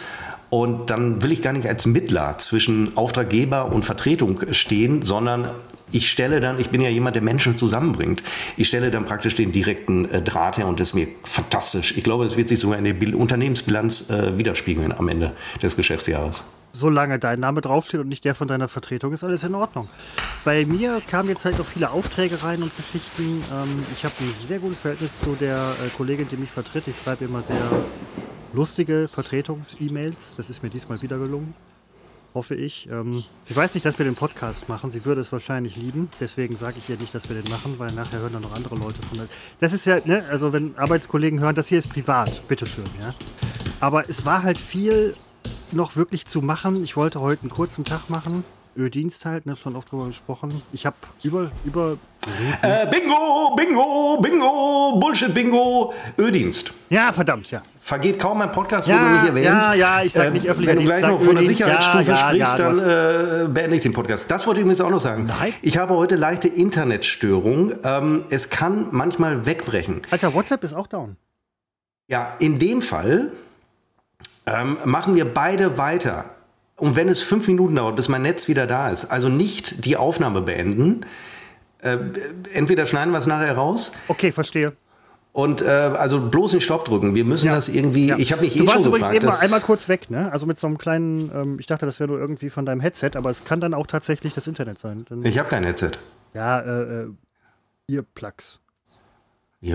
Und 0.49 0.89
dann 0.89 1.21
will 1.23 1.31
ich 1.31 1.41
gar 1.41 1.53
nicht 1.53 1.67
als 1.67 1.85
Mittler 1.85 2.37
zwischen 2.37 2.95
Auftraggeber 2.95 3.71
und 3.71 3.83
Vertretung 3.83 4.39
stehen, 4.51 5.01
sondern 5.01 5.51
ich 5.91 6.09
stelle 6.09 6.41
dann, 6.41 6.59
ich 6.59 6.69
bin 6.69 6.81
ja 6.81 6.89
jemand, 6.89 7.15
der 7.15 7.23
Menschen 7.23 7.57
zusammenbringt, 7.57 8.23
ich 8.57 8.67
stelle 8.67 8.91
dann 8.91 9.05
praktisch 9.05 9.35
den 9.35 9.51
direkten 9.51 10.09
äh, 10.11 10.21
Draht 10.21 10.57
her 10.57 10.67
und 10.67 10.79
das 10.79 10.89
ist 10.89 10.93
mir 10.93 11.07
fantastisch. 11.23 11.97
Ich 11.97 12.03
glaube, 12.03 12.25
es 12.25 12.35
wird 12.35 12.49
sich 12.49 12.59
sogar 12.59 12.77
in 12.77 12.85
der 12.85 13.17
Unternehmensbilanz 13.17 14.09
äh, 14.09 14.37
widerspiegeln 14.37 14.91
am 14.91 15.07
Ende 15.07 15.31
des 15.61 15.75
Geschäftsjahres. 15.75 16.43
Solange 16.73 17.17
dein 17.17 17.39
Name 17.39 17.61
draufsteht 17.61 18.01
und 18.01 18.07
nicht 18.07 18.23
der 18.25 18.35
von 18.35 18.47
deiner 18.47 18.67
Vertretung, 18.67 19.13
ist 19.13 19.23
alles 19.23 19.43
in 19.43 19.55
Ordnung. 19.55 19.87
Bei 20.45 20.65
mir 20.65 21.01
kamen 21.09 21.29
jetzt 21.29 21.45
halt 21.45 21.59
auch 21.59 21.65
viele 21.65 21.89
Aufträge 21.89 22.43
rein 22.43 22.61
und 22.61 22.75
Geschichten. 22.75 23.43
Ähm, 23.51 23.83
ich 23.93 24.03
habe 24.03 24.13
ein 24.19 24.33
sehr 24.37 24.59
gutes 24.59 24.81
Verhältnis 24.81 25.17
zu 25.17 25.35
der 25.39 25.57
äh, 25.57 25.89
Kollegin, 25.95 26.27
die 26.29 26.37
mich 26.37 26.51
vertritt. 26.51 26.83
Ich 26.87 26.95
schreibe 27.03 27.25
immer 27.25 27.41
sehr 27.41 27.57
lustige 28.53 29.07
Vertretungs-E-Mails. 29.07 30.35
Das 30.37 30.49
ist 30.49 30.63
mir 30.63 30.69
diesmal 30.69 31.01
wieder 31.01 31.17
gelungen. 31.17 31.53
Hoffe 32.33 32.55
ich. 32.55 32.87
Ähm, 32.91 33.23
sie 33.45 33.55
weiß 33.55 33.73
nicht, 33.73 33.85
dass 33.85 33.97
wir 33.97 34.05
den 34.05 34.15
Podcast 34.15 34.69
machen. 34.69 34.91
Sie 34.91 35.05
würde 35.05 35.21
es 35.21 35.31
wahrscheinlich 35.31 35.75
lieben. 35.75 36.09
Deswegen 36.19 36.55
sage 36.55 36.75
ich 36.77 36.87
ihr 36.87 36.97
nicht, 36.97 37.15
dass 37.15 37.29
wir 37.29 37.41
den 37.41 37.51
machen, 37.51 37.79
weil 37.79 37.87
nachher 37.95 38.19
hören 38.19 38.33
dann 38.33 38.43
noch 38.43 38.55
andere 38.55 38.75
Leute 38.75 39.01
von 39.01 39.17
der. 39.17 39.27
Das 39.59 39.73
ist 39.73 39.85
ja, 39.85 39.97
ne, 40.05 40.21
also 40.29 40.53
wenn 40.53 40.77
Arbeitskollegen 40.77 41.41
hören, 41.41 41.55
das 41.55 41.67
hier 41.67 41.79
ist 41.79 41.91
privat. 41.91 42.47
Bitteschön, 42.47 42.85
ja. 43.01 43.13
Aber 43.79 44.07
es 44.07 44.25
war 44.25 44.43
halt 44.43 44.57
viel 44.57 45.15
noch 45.71 45.95
wirklich 45.95 46.25
zu 46.25 46.41
machen. 46.41 46.83
Ich 46.83 46.95
wollte 46.95 47.19
heute 47.19 47.41
einen 47.41 47.51
kurzen 47.51 47.85
Tag 47.85 48.09
machen. 48.09 48.43
Ödienst 48.77 49.25
halt, 49.25 49.47
ne, 49.47 49.55
schon 49.55 49.75
oft 49.75 49.91
drüber 49.91 50.07
gesprochen. 50.07 50.53
Ich 50.73 50.85
habe 50.85 50.95
über, 51.23 51.49
über. 51.65 51.97
Äh, 52.61 52.87
bingo, 52.87 53.55
Bingo, 53.55 54.19
Bingo, 54.21 54.97
Bullshit, 54.99 55.33
Bingo, 55.33 55.93
Ödienst. 56.19 56.73
Ja, 56.89 57.11
verdammt, 57.11 57.49
ja. 57.51 57.61
Vergeht 57.79 58.19
kaum 58.19 58.41
ein 58.41 58.51
Podcast, 58.51 58.87
wo 58.87 58.91
Ja, 58.91 58.97
du 59.03 59.11
nicht 59.15 59.27
erwähnst. 59.27 59.49
ja, 59.49 59.73
ja, 59.73 60.03
ich 60.03 60.13
sag 60.13 60.33
nicht 60.33 60.45
Äh, 60.45 60.49
öffentlich, 60.49 60.67
Wenn 60.69 60.75
du 60.77 60.81
ich 60.81 60.87
gleich 60.87 61.01
noch 61.03 61.21
von 61.21 61.35
der 61.35 61.45
Sicherheitsstufe 61.45 62.11
ja, 62.11 62.17
sprichst, 62.17 62.59
ja, 62.59 62.71
dann 62.71 62.79
äh, 63.45 63.47
beende 63.49 63.75
ich 63.77 63.81
den 63.81 63.93
Podcast. 63.93 64.29
Das 64.29 64.45
wollte 64.45 64.59
ich 64.59 64.63
übrigens 64.63 64.81
auch 64.81 64.89
noch 64.89 64.99
sagen. 64.99 65.25
Nein. 65.27 65.53
Ich 65.61 65.77
habe 65.77 65.93
heute 65.95 66.15
leichte 66.15 66.47
Internetstörung. 66.47 67.73
Ähm, 67.83 68.25
es 68.29 68.49
kann 68.49 68.87
manchmal 68.91 69.45
wegbrechen. 69.45 70.01
Alter, 70.11 70.33
WhatsApp 70.33 70.63
ist 70.63 70.73
auch 70.73 70.87
down. 70.87 71.15
Ja, 72.09 72.33
in 72.39 72.59
dem 72.59 72.81
Fall 72.81 73.31
ähm, 74.45 74.77
machen 74.85 75.15
wir 75.15 75.25
beide 75.25 75.77
weiter. 75.77 76.25
Und 76.77 76.95
wenn 76.95 77.09
es 77.09 77.21
fünf 77.23 77.47
Minuten 77.47 77.75
dauert, 77.75 77.95
bis 77.95 78.07
mein 78.07 78.21
Netz 78.21 78.47
wieder 78.47 78.67
da 78.67 78.89
ist, 78.89 79.05
also 79.05 79.29
nicht 79.29 79.85
die 79.85 79.97
Aufnahme 79.97 80.41
beenden, 80.41 81.01
äh, 81.87 81.99
entweder 82.53 82.85
schneiden 82.85 83.11
wir 83.11 83.17
es 83.19 83.25
nachher 83.27 83.55
raus 83.55 83.93
Okay, 84.07 84.31
verstehe. 84.31 84.73
und 85.33 85.61
äh, 85.61 85.65
also 85.65 86.19
bloß 86.19 86.53
nicht 86.53 86.63
Stopp 86.65 86.85
drücken. 86.85 87.15
Wir 87.15 87.25
müssen 87.25 87.47
Ja. 87.47 87.55
das 87.55 87.69
irgendwie. 87.69 88.07
Ja. 88.07 88.17
Ich 88.17 88.31
habe 88.31 88.41
mich 88.43 88.53
du 88.55 88.63
eh 88.63 88.67
warst 88.67 88.77
schon 88.83 88.87
übrigens 88.87 89.09
gefragt. 89.09 89.15
eben 89.23 89.25
mal 89.27 89.39
einmal 89.43 89.61
kurz 89.61 89.87
weg, 89.89 90.09
ne? 90.09 90.31
Also 90.31 90.45
mit 90.45 90.59
so 90.59 90.67
einem 90.67 90.77
kleinen, 90.77 91.31
ähm, 91.33 91.57
ich 91.59 91.67
dachte, 91.67 91.85
das 91.85 91.99
wäre 91.99 92.09
nur 92.09 92.19
irgendwie 92.19 92.49
von 92.49 92.65
deinem 92.65 92.81
Headset, 92.81 93.11
aber 93.15 93.29
es 93.29 93.43
kann 93.45 93.59
dann 93.61 93.73
auch 93.73 93.87
tatsächlich 93.87 94.33
das 94.33 94.47
Internet 94.47 94.79
sein. 94.79 95.05
Dann, 95.09 95.23
ich 95.25 95.37
habe 95.39 95.47
kein 95.49 95.63
Headset. 95.63 95.91
ja, 96.33 96.59
äh, 96.59 97.03
äh, 97.03 97.07
Earplugs. 97.89 98.59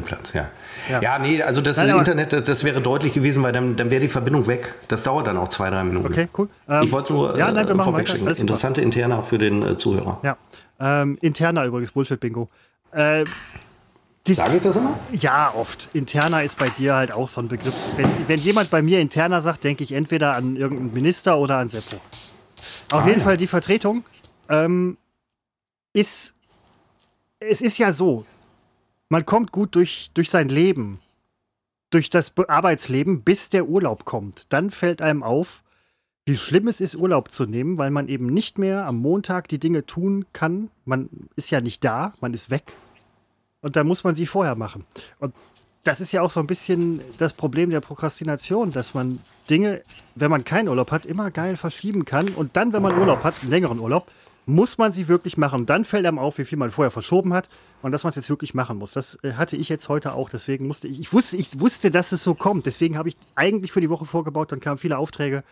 Platz, 0.06 0.32
ja. 0.32 0.48
Ja. 0.88 1.02
Ja, 1.02 1.18
nee, 1.18 1.42
also 1.42 1.60
das 1.60 1.76
Nein, 1.76 1.98
Internet, 1.98 2.48
das- 2.48 2.64
wäre 2.64 2.80
deutlich 2.80 3.12
gewesen, 3.12 3.42
weil 3.42 3.52
dann, 3.52 3.76
dann 3.76 3.90
wäre 3.90 4.00
die 4.00 4.08
Verbindung 4.08 4.46
weg. 4.46 4.74
Das 4.88 5.02
dauert 5.02 5.26
dann 5.26 5.36
auch 5.36 5.48
zwei, 5.48 5.68
drei 5.70 5.82
Minuten. 5.84 6.06
Okay, 6.06 6.28
cool. 6.38 6.48
Ähm, 6.68 6.84
Ich 6.84 6.92
wollte 6.92 7.12
nur 7.12 7.36
ja, 7.36 7.50
nein, 7.50 7.66
wir 7.66 7.72
äh, 7.72 7.74
machen 7.74 7.92
weiter. 7.92 8.14
Alles. 8.24 8.38
Interessante 8.38 8.80
Interna 8.80 9.20
für 9.22 9.36
den 9.38 9.62
äh, 9.62 9.76
Zuhörer. 9.76 10.18
Ja. 10.22 10.36
Ähm, 10.84 11.16
interner 11.20 11.64
übrigens, 11.64 11.92
Bullshit-Bingo. 11.92 12.50
Äh, 12.90 13.24
Sage 14.26 14.56
ich 14.56 14.62
das 14.62 14.76
immer? 14.76 14.98
Ja, 15.12 15.52
oft. 15.54 15.88
Interner 15.94 16.42
ist 16.42 16.58
bei 16.58 16.68
dir 16.70 16.94
halt 16.94 17.12
auch 17.12 17.28
so 17.28 17.40
ein 17.40 17.48
Begriff. 17.48 17.96
Wenn, 17.96 18.28
wenn 18.28 18.38
jemand 18.38 18.70
bei 18.70 18.82
mir 18.82 19.00
interner 19.00 19.40
sagt, 19.40 19.64
denke 19.64 19.84
ich 19.84 19.92
entweder 19.92 20.34
an 20.36 20.56
irgendeinen 20.56 20.92
Minister 20.92 21.38
oder 21.38 21.58
an 21.58 21.68
Seppo. 21.68 21.96
Auf 22.90 23.04
Ah, 23.04 23.06
jeden 23.06 23.20
ja. 23.20 23.24
Fall 23.24 23.36
die 23.36 23.46
Vertretung 23.46 24.04
ähm, 24.48 24.96
ist. 25.92 26.34
Es 27.40 27.60
ist 27.60 27.78
ja 27.78 27.92
so, 27.92 28.24
man 29.08 29.24
kommt 29.26 29.50
gut 29.50 29.74
durch, 29.74 30.10
durch 30.14 30.30
sein 30.30 30.48
Leben, 30.48 31.00
durch 31.90 32.08
das 32.10 32.30
Be- 32.30 32.48
Arbeitsleben, 32.48 33.22
bis 33.22 33.50
der 33.50 33.66
Urlaub 33.66 34.04
kommt. 34.04 34.46
Dann 34.50 34.70
fällt 34.70 35.02
einem 35.02 35.22
auf, 35.24 35.62
wie 36.24 36.36
schlimm 36.36 36.68
es 36.68 36.80
ist, 36.80 36.94
Urlaub 36.94 37.30
zu 37.30 37.46
nehmen, 37.46 37.78
weil 37.78 37.90
man 37.90 38.08
eben 38.08 38.26
nicht 38.26 38.58
mehr 38.58 38.86
am 38.86 38.98
Montag 38.98 39.48
die 39.48 39.58
Dinge 39.58 39.86
tun 39.86 40.24
kann. 40.32 40.70
Man 40.84 41.08
ist 41.34 41.50
ja 41.50 41.60
nicht 41.60 41.84
da, 41.84 42.12
man 42.20 42.32
ist 42.32 42.50
weg. 42.50 42.74
Und 43.60 43.76
dann 43.76 43.86
muss 43.86 44.04
man 44.04 44.14
sie 44.14 44.26
vorher 44.26 44.54
machen. 44.54 44.84
Und 45.18 45.34
das 45.84 46.00
ist 46.00 46.12
ja 46.12 46.22
auch 46.22 46.30
so 46.30 46.38
ein 46.38 46.46
bisschen 46.46 47.00
das 47.18 47.32
Problem 47.32 47.70
der 47.70 47.80
Prokrastination, 47.80 48.70
dass 48.70 48.94
man 48.94 49.18
Dinge, 49.50 49.82
wenn 50.14 50.30
man 50.30 50.44
keinen 50.44 50.68
Urlaub 50.68 50.92
hat, 50.92 51.06
immer 51.06 51.32
geil 51.32 51.56
verschieben 51.56 52.04
kann. 52.04 52.28
Und 52.28 52.56
dann, 52.56 52.72
wenn 52.72 52.82
man 52.82 52.96
Urlaub 52.96 53.24
hat, 53.24 53.34
einen 53.42 53.50
längeren 53.50 53.80
Urlaub, 53.80 54.08
muss 54.46 54.78
man 54.78 54.92
sie 54.92 55.08
wirklich 55.08 55.36
machen. 55.36 55.66
Dann 55.66 55.84
fällt 55.84 56.06
einem 56.06 56.18
auf, 56.18 56.38
wie 56.38 56.44
viel 56.44 56.58
man 56.58 56.70
vorher 56.70 56.90
verschoben 56.90 57.32
hat 57.32 57.48
und 57.80 57.92
dass 57.92 58.04
man 58.04 58.10
es 58.10 58.16
jetzt 58.16 58.30
wirklich 58.30 58.54
machen 58.54 58.76
muss. 58.78 58.92
Das 58.92 59.18
äh, 59.22 59.32
hatte 59.34 59.56
ich 59.56 59.68
jetzt 59.68 59.88
heute 59.88 60.14
auch. 60.14 60.30
Deswegen 60.30 60.66
musste 60.66 60.88
ich, 60.88 61.00
ich 61.00 61.12
wusste, 61.12 61.36
ich 61.36 61.58
wusste, 61.58 61.90
dass 61.90 62.12
es 62.12 62.22
so 62.22 62.34
kommt. 62.34 62.66
Deswegen 62.66 62.96
habe 62.96 63.08
ich 63.08 63.16
eigentlich 63.34 63.72
für 63.72 63.80
die 63.80 63.90
Woche 63.90 64.04
vorgebaut. 64.04 64.52
Dann 64.52 64.60
kamen 64.60 64.78
viele 64.78 64.98
Aufträge. 64.98 65.44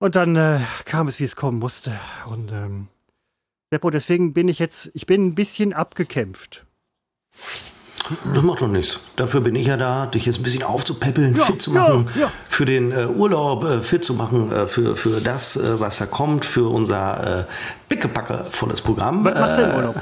Und 0.00 0.16
dann 0.16 0.34
äh, 0.34 0.60
kam 0.86 1.06
es, 1.08 1.20
wie 1.20 1.24
es 1.24 1.36
kommen 1.36 1.58
musste. 1.58 1.92
Und 2.30 2.50
ähm, 2.52 2.88
Seppo, 3.70 3.90
deswegen 3.90 4.32
bin 4.32 4.48
ich 4.48 4.58
jetzt, 4.58 4.90
ich 4.94 5.06
bin 5.06 5.26
ein 5.26 5.34
bisschen 5.34 5.72
abgekämpft. 5.72 6.64
Das 8.32 8.42
macht 8.42 8.62
doch 8.62 8.66
nichts. 8.68 9.04
Dafür 9.16 9.42
bin 9.42 9.54
ich 9.54 9.66
ja 9.66 9.76
da, 9.76 10.06
dich 10.06 10.24
jetzt 10.24 10.38
ein 10.40 10.42
bisschen 10.42 10.62
aufzupäppeln, 10.62 11.36
Ja, 11.36 11.44
fit 11.44 11.60
zu 11.62 11.72
ja, 11.74 11.80
machen, 11.82 12.08
ja. 12.18 12.32
für 12.48 12.64
den 12.64 12.90
äh, 12.92 13.06
Urlaub, 13.06 13.62
äh, 13.64 13.82
fit 13.82 14.02
zu 14.02 14.14
machen, 14.14 14.50
äh, 14.50 14.66
für, 14.66 14.96
für 14.96 15.20
das, 15.20 15.56
äh, 15.56 15.78
was 15.78 15.98
da 15.98 16.06
kommt, 16.06 16.44
für 16.46 16.68
unser 16.72 17.40
äh, 17.40 17.44
pickepacke 17.90 18.46
volles 18.48 18.80
Programm. 18.80 19.22
Was 19.24 19.34
machst 19.34 19.58
du 19.58 19.62
im 19.62 19.70
Äh, 19.70 19.76
Urlaub? 19.76 19.94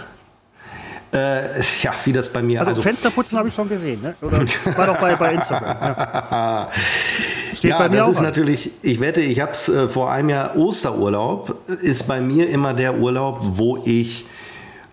Äh, 1.12 1.61
ja, 1.83 1.95
wie 2.05 2.12
das 2.12 2.33
bei 2.33 2.43
mir 2.43 2.61
Also, 2.61 2.71
also 2.71 2.83
Fensterputzen 2.83 3.38
habe 3.38 3.49
ich 3.49 3.55
schon 3.55 3.69
gesehen, 3.69 4.03
ne? 4.03 4.15
Oder 4.21 4.45
war 4.77 4.87
doch 4.87 4.99
bei, 4.99 5.17
bei 5.17 5.35
Instagram. 5.35 5.77
Ja. 5.81 6.71
Steht 7.57 7.71
ja, 7.71 7.79
bei 7.79 7.88
mir 7.88 7.97
das 7.99 8.11
ist 8.11 8.19
an. 8.19 8.25
natürlich, 8.25 8.71
ich 8.83 9.00
wette, 9.00 9.21
ich 9.21 9.41
habe 9.41 9.53
es 9.53 9.69
äh, 9.69 9.88
vor 9.88 10.12
einem 10.12 10.29
Jahr 10.29 10.57
Osterurlaub, 10.57 11.57
ist 11.81 12.07
bei 12.07 12.21
mir 12.21 12.50
immer 12.50 12.75
der 12.75 12.99
Urlaub, 12.99 13.41
wo 13.43 13.79
ich 13.85 14.27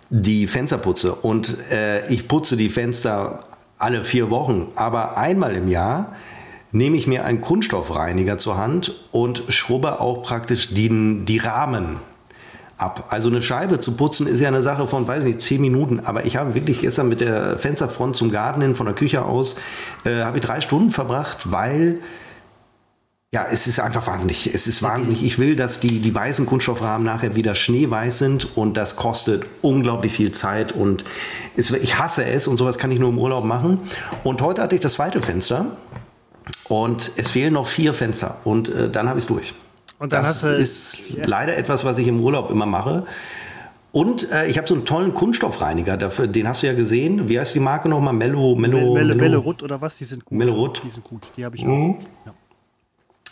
die 0.09 0.47
Fenster 0.47 0.77
putze. 0.77 1.13
Und 1.13 1.57
äh, 1.69 2.07
ich 2.07 2.27
putze 2.27 2.55
die 2.55 2.69
Fenster 2.69 3.39
alle 3.77 4.03
vier 4.05 4.29
Wochen, 4.29 4.69
aber 4.75 5.17
einmal 5.17 5.55
im 5.55 5.67
Jahr 5.67 6.15
nehme 6.71 6.97
ich 6.97 7.07
mir 7.07 7.25
einen 7.25 7.41
Kunststoffreiniger 7.41 8.37
zur 8.37 8.57
Hand 8.57 8.93
und 9.11 9.43
schrubbe 9.49 9.99
auch 9.99 10.23
praktisch 10.23 10.73
die, 10.73 11.23
die 11.25 11.37
Rahmen 11.37 11.99
ab. 12.77 13.05
Also 13.09 13.29
eine 13.29 13.41
Scheibe 13.41 13.79
zu 13.79 13.95
putzen 13.95 14.27
ist 14.27 14.39
ja 14.41 14.47
eine 14.47 14.61
Sache 14.61 14.87
von, 14.87 15.07
weiß 15.07 15.23
nicht, 15.23 15.41
zehn 15.41 15.61
Minuten. 15.61 16.01
Aber 16.01 16.25
ich 16.25 16.37
habe 16.37 16.55
wirklich 16.55 16.81
gestern 16.81 17.07
mit 17.07 17.21
der 17.21 17.57
Fensterfront 17.57 18.15
zum 18.15 18.31
Garten 18.31 18.61
hin, 18.61 18.75
von 18.75 18.85
der 18.85 18.95
Küche 18.95 19.23
aus, 19.23 19.55
äh, 20.03 20.23
habe 20.23 20.37
ich 20.37 20.43
drei 20.43 20.61
Stunden 20.61 20.89
verbracht, 20.89 21.51
weil 21.51 21.99
ja, 23.35 23.45
es 23.51 23.67
ist 23.67 23.81
einfach 23.81 24.07
wahnsinnig. 24.07 24.53
Es 24.53 24.65
ist 24.65 24.81
wahnsinnig. 24.81 25.21
Ich 25.21 25.39
will, 25.39 25.57
dass 25.57 25.81
die, 25.81 25.99
die 25.99 26.15
weißen 26.15 26.45
Kunststoffrahmen 26.45 27.05
nachher 27.05 27.35
wieder 27.35 27.53
schneeweiß 27.53 28.17
sind 28.17 28.55
und 28.55 28.77
das 28.77 28.95
kostet 28.95 29.45
unglaublich 29.61 30.13
viel 30.13 30.31
Zeit 30.31 30.71
und 30.71 31.03
es, 31.57 31.69
ich 31.71 31.97
hasse 31.99 32.23
es 32.23 32.47
und 32.47 32.55
sowas 32.55 32.77
kann 32.77 32.91
ich 32.91 32.99
nur 32.99 33.09
im 33.09 33.17
Urlaub 33.17 33.43
machen. 33.43 33.79
Und 34.23 34.41
heute 34.41 34.61
hatte 34.61 34.75
ich 34.75 34.81
das 34.81 34.93
zweite 34.93 35.21
Fenster 35.21 35.75
und 36.69 37.11
es 37.17 37.29
fehlen 37.29 37.53
noch 37.53 37.67
vier 37.67 37.93
Fenster 37.93 38.37
und 38.45 38.69
äh, 38.69 38.89
dann 38.89 39.09
habe 39.09 39.19
ich 39.19 39.25
es 39.25 39.27
durch. 39.27 39.53
Und 39.99 40.11
dann 40.13 40.21
das 40.23 40.29
hast 40.29 40.43
du- 40.43 40.47
ist 40.55 41.09
Ja. 41.17 41.23
leider 41.25 41.55
etwas, 41.57 41.85
was 41.85 41.97
ich 41.97 42.07
im 42.07 42.19
Urlaub 42.21 42.49
immer 42.51 42.65
mache. 42.65 43.05
Und 43.91 44.29
äh, 44.31 44.47
ich 44.47 44.57
habe 44.57 44.67
so 44.67 44.73
einen 44.75 44.83
tollen 44.83 45.13
Kunststoffreiniger, 45.13 45.95
dafür, 45.95 46.27
den 46.27 46.47
hast 46.49 46.63
du 46.63 46.67
ja 46.67 46.73
gesehen. 46.73 47.29
Wie 47.29 47.39
heißt 47.39 47.55
die 47.55 47.61
Marke 47.61 47.87
nochmal? 47.87 48.13
Mello, 48.13 48.55
Mello, 48.55 48.93
Mello. 48.93 49.15
Melle 49.15 49.37
Rutt 49.37 49.63
oder 49.63 49.79
was? 49.79 49.97
Die 49.97 50.03
sind 50.03 50.25
gut. 50.25 50.37
Melle 50.37 50.51
Rutt. 50.51 50.81
Die 50.85 50.89
sind 50.89 51.03
gut. 51.05 51.21
Die 51.37 51.45
habe 51.45 51.55
ich 51.55 51.63
Mhm. 51.63 51.91
auch. 51.91 51.97
Ja. 52.25 52.33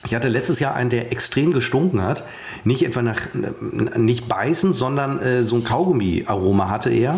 Ich 0.05 0.15
hatte 0.15 0.27
letztes 0.29 0.59
Jahr 0.59 0.73
einen, 0.75 0.89
der 0.89 1.11
extrem 1.11 1.51
gestunken 1.53 2.01
hat. 2.01 2.23
Nicht 2.63 2.83
etwa 2.85 3.01
nach, 3.01 3.21
äh, 3.35 3.97
nicht 3.99 4.27
beißen, 4.29 4.71
sondern 4.73 5.19
äh, 5.21 5.43
so 5.43 5.55
ein 5.57 5.63
Kaugummi-Aroma 5.65 6.69
hatte 6.69 6.89
er. 6.91 7.17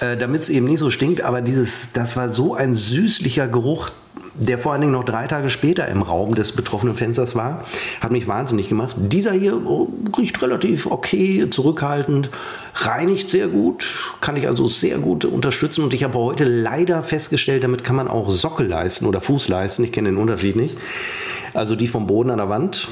Äh, 0.00 0.16
Damit 0.16 0.42
es 0.42 0.48
eben 0.50 0.66
nicht 0.66 0.78
so 0.78 0.90
stinkt, 0.90 1.22
aber 1.22 1.40
dieses, 1.42 1.92
das 1.92 2.16
war 2.16 2.28
so 2.28 2.54
ein 2.54 2.72
süßlicher 2.72 3.48
Geruch, 3.48 3.90
der 4.38 4.58
vor 4.58 4.72
allen 4.72 4.80
Dingen 4.80 4.92
noch 4.92 5.04
drei 5.04 5.26
Tage 5.26 5.50
später 5.50 5.88
im 5.88 6.02
Raum 6.02 6.34
des 6.34 6.52
betroffenen 6.52 6.94
Fensters 6.94 7.34
war, 7.34 7.64
hat 8.00 8.12
mich 8.12 8.28
wahnsinnig 8.28 8.68
gemacht. 8.68 8.96
Dieser 8.98 9.32
hier 9.32 9.66
oh, 9.66 9.88
riecht 10.16 10.40
relativ 10.42 10.86
okay, 10.86 11.50
zurückhaltend, 11.50 12.30
reinigt 12.74 13.28
sehr 13.28 13.48
gut, 13.48 13.86
kann 14.20 14.36
ich 14.36 14.46
also 14.46 14.68
sehr 14.68 14.98
gut 14.98 15.24
unterstützen. 15.24 15.82
Und 15.82 15.92
ich 15.92 16.04
habe 16.04 16.18
heute 16.18 16.44
leider 16.44 17.02
festgestellt, 17.02 17.64
damit 17.64 17.84
kann 17.84 17.96
man 17.96 18.08
auch 18.08 18.30
Sockel 18.30 18.66
leisten 18.66 19.06
oder 19.06 19.20
Fuß 19.20 19.48
leisten. 19.48 19.84
Ich 19.84 19.92
kenne 19.92 20.10
den 20.10 20.18
Unterschied 20.18 20.56
nicht. 20.56 20.78
Also 21.54 21.74
die 21.74 21.88
vom 21.88 22.06
Boden 22.06 22.30
an 22.30 22.38
der 22.38 22.48
Wand. 22.48 22.88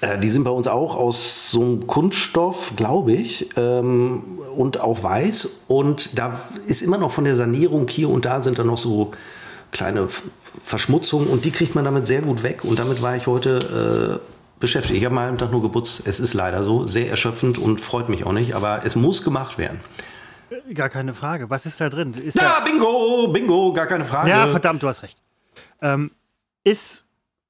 Äh, 0.00 0.18
Die 0.18 0.28
sind 0.28 0.44
bei 0.44 0.50
uns 0.50 0.68
auch 0.68 0.94
aus 0.94 1.50
so 1.50 1.60
einem 1.60 1.86
Kunststoff, 1.86 2.74
glaube 2.76 3.12
ich, 3.12 3.50
ähm, 3.56 4.22
und 4.56 4.80
auch 4.80 5.02
weiß. 5.02 5.64
Und 5.68 6.18
da 6.18 6.40
ist 6.66 6.82
immer 6.82 6.98
noch 6.98 7.10
von 7.10 7.24
der 7.24 7.34
Sanierung 7.34 7.88
hier 7.88 8.10
und 8.10 8.24
da 8.24 8.40
sind 8.42 8.58
da 8.58 8.64
noch 8.64 8.78
so 8.78 9.12
kleine 9.72 10.08
Verschmutzungen 10.62 11.26
und 11.26 11.44
die 11.44 11.50
kriegt 11.50 11.74
man 11.74 11.84
damit 11.84 12.06
sehr 12.06 12.22
gut 12.22 12.42
weg. 12.42 12.62
Und 12.62 12.78
damit 12.78 13.02
war 13.02 13.16
ich 13.16 13.26
heute 13.26 14.20
äh, 14.22 14.32
beschäftigt. 14.60 14.96
Ich 14.96 15.04
habe 15.04 15.14
mal 15.14 15.28
einen 15.28 15.38
Tag 15.38 15.50
nur 15.50 15.62
geputzt. 15.62 16.06
Es 16.06 16.20
ist 16.20 16.34
leider 16.34 16.62
so, 16.62 16.86
sehr 16.86 17.10
erschöpfend 17.10 17.58
und 17.58 17.80
freut 17.80 18.08
mich 18.08 18.24
auch 18.24 18.32
nicht, 18.32 18.54
aber 18.54 18.84
es 18.84 18.94
muss 18.94 19.24
gemacht 19.24 19.58
werden. 19.58 19.80
Gar 20.74 20.90
keine 20.90 21.14
Frage. 21.14 21.50
Was 21.50 21.66
ist 21.66 21.80
da 21.80 21.88
drin? 21.88 22.14
Ist 22.14 22.36
Ja, 22.36 22.60
Bingo, 22.60 23.28
Bingo, 23.32 23.72
gar 23.72 23.86
keine 23.86 24.04
Frage. 24.04 24.30
Ja, 24.30 24.46
verdammt, 24.46 24.82
du 24.82 24.88
hast 24.88 25.02
recht. 25.02 25.18
Ähm, 25.80 26.10
ist, 26.62 27.06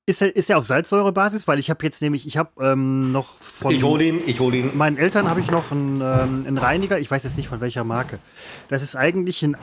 ist, 0.06 0.22
er, 0.22 0.34
ist 0.34 0.48
er 0.48 0.58
auf 0.58 0.64
Salzsäurebasis? 0.64 1.48
Weil 1.48 1.58
ich 1.58 1.68
habe 1.68 1.84
jetzt 1.84 2.00
nämlich, 2.00 2.26
ich 2.26 2.36
habe 2.36 2.50
ähm, 2.60 3.10
noch 3.12 3.34
von 3.40 3.74
ich 3.74 3.82
hole 3.82 4.04
ihn, 4.04 4.20
ich 4.26 4.40
hole 4.40 4.56
ihn. 4.56 4.70
meinen 4.76 4.96
Eltern 4.96 5.28
habe 5.28 5.40
ich 5.40 5.50
noch 5.50 5.72
einen, 5.72 5.96
ähm, 5.96 6.44
einen 6.46 6.58
Reiniger, 6.58 6.98
ich 6.98 7.10
weiß 7.10 7.24
jetzt 7.24 7.36
nicht 7.36 7.48
von 7.48 7.60
welcher 7.60 7.84
Marke. 7.84 8.20
Das 8.68 8.82
ist 8.82 8.94
eigentlich 8.94 9.42
ein 9.42 9.56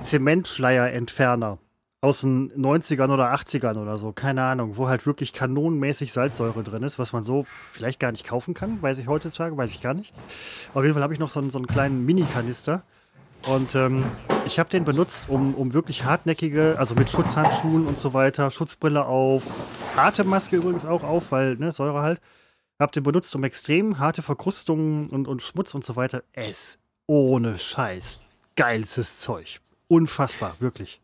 Außen-Zementschleierentferner 0.00 1.58
aus 2.02 2.20
den 2.20 2.52
90ern 2.52 3.12
oder 3.12 3.34
80ern 3.34 3.78
oder 3.78 3.98
so, 3.98 4.12
keine 4.12 4.42
Ahnung, 4.42 4.76
wo 4.76 4.88
halt 4.88 5.06
wirklich 5.06 5.32
kanonenmäßig 5.32 6.12
Salzsäure 6.12 6.62
drin 6.62 6.82
ist, 6.82 6.98
was 6.98 7.12
man 7.12 7.24
so 7.24 7.46
vielleicht 7.72 7.98
gar 7.98 8.12
nicht 8.12 8.26
kaufen 8.26 8.54
kann, 8.54 8.80
weiß 8.80 8.98
ich 8.98 9.08
heutzutage, 9.08 9.56
weiß 9.56 9.70
ich 9.70 9.80
gar 9.80 9.94
nicht. 9.94 10.14
Auf 10.74 10.82
jeden 10.82 10.94
Fall 10.94 11.02
habe 11.02 11.14
ich 11.14 11.18
noch 11.18 11.30
so 11.30 11.40
einen, 11.40 11.50
so 11.50 11.58
einen 11.58 11.66
kleinen 11.66 12.04
Mini-Kanister. 12.04 12.82
Und 13.48 13.74
ähm, 13.74 14.04
ich 14.46 14.58
habe 14.58 14.68
den 14.70 14.84
benutzt, 14.84 15.28
um, 15.28 15.54
um 15.54 15.72
wirklich 15.72 16.04
hartnäckige, 16.04 16.76
also 16.78 16.94
mit 16.94 17.10
Schutzhandschuhen 17.10 17.86
und 17.86 17.98
so 17.98 18.12
weiter, 18.14 18.50
Schutzbrille 18.50 19.04
auf, 19.04 19.42
Atemmaske 19.96 20.56
übrigens 20.56 20.84
auch 20.84 21.02
auf, 21.02 21.32
weil, 21.32 21.56
ne, 21.56 21.72
Säure 21.72 22.02
halt. 22.02 22.20
Hab 22.78 22.92
den 22.92 23.02
benutzt, 23.02 23.34
um 23.34 23.42
extrem 23.44 23.98
harte 23.98 24.22
Verkrustungen 24.22 25.08
und, 25.08 25.28
und 25.28 25.42
Schmutz 25.42 25.74
und 25.74 25.84
so 25.84 25.96
weiter. 25.96 26.22
Es 26.32 26.78
ohne 27.06 27.58
Scheiß. 27.58 28.20
Geilstes 28.56 29.20
Zeug. 29.20 29.60
Unfassbar, 29.88 30.56
wirklich. 30.58 31.00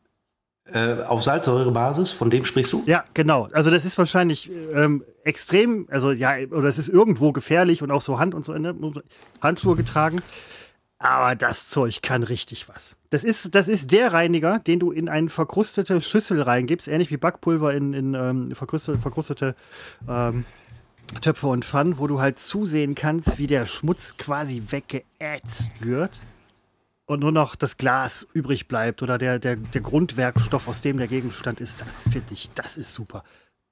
Äh, 0.64 1.02
auf 1.02 1.24
Salzsäurebasis, 1.24 2.12
von 2.12 2.30
dem 2.30 2.44
sprichst 2.44 2.72
du? 2.72 2.84
Ja, 2.86 3.04
genau. 3.14 3.48
Also 3.52 3.70
das 3.70 3.84
ist 3.84 3.98
wahrscheinlich 3.98 4.50
ähm, 4.74 5.04
extrem, 5.24 5.88
also 5.90 6.12
ja, 6.12 6.36
oder 6.50 6.68
es 6.68 6.78
ist 6.78 6.88
irgendwo 6.88 7.32
gefährlich 7.32 7.82
und 7.82 7.90
auch 7.90 8.00
so 8.00 8.20
Hand 8.20 8.32
und 8.32 8.44
so, 8.44 8.52
ne, 8.52 8.74
Handschuhe 9.40 9.74
getragen. 9.74 10.20
Aber 10.98 11.34
das 11.34 11.68
Zeug 11.68 12.00
kann 12.00 12.22
richtig 12.22 12.68
was. 12.68 12.96
Das 13.10 13.24
ist, 13.24 13.56
das 13.56 13.68
ist 13.68 13.90
der 13.90 14.12
Reiniger, 14.12 14.60
den 14.60 14.78
du 14.78 14.92
in 14.92 15.08
eine 15.08 15.30
verkrustete 15.30 16.00
Schüssel 16.00 16.40
reingibst, 16.40 16.86
ähnlich 16.86 17.10
wie 17.10 17.16
Backpulver 17.16 17.74
in, 17.74 17.92
in 17.92 18.14
ähm, 18.14 18.54
verkrustete, 18.54 18.98
verkrustete 18.98 19.56
ähm, 20.08 20.44
Töpfe 21.20 21.48
und 21.48 21.64
Pfannen, 21.64 21.98
wo 21.98 22.06
du 22.06 22.20
halt 22.20 22.38
zusehen 22.38 22.94
kannst, 22.94 23.38
wie 23.38 23.48
der 23.48 23.66
Schmutz 23.66 24.16
quasi 24.16 24.62
weggeätzt 24.70 25.84
wird 25.84 26.12
und 27.12 27.20
nur 27.20 27.32
noch 27.32 27.54
das 27.54 27.76
Glas 27.76 28.26
übrig 28.32 28.66
bleibt 28.68 29.02
oder 29.02 29.18
der, 29.18 29.38
der, 29.38 29.56
der 29.56 29.80
Grundwerkstoff, 29.80 30.66
aus 30.68 30.80
dem 30.82 30.98
der 30.98 31.08
Gegenstand 31.08 31.60
ist. 31.60 31.80
Das 31.80 32.02
finde 32.12 32.32
ich, 32.32 32.50
das 32.54 32.76
ist 32.76 32.92
super. 32.92 33.22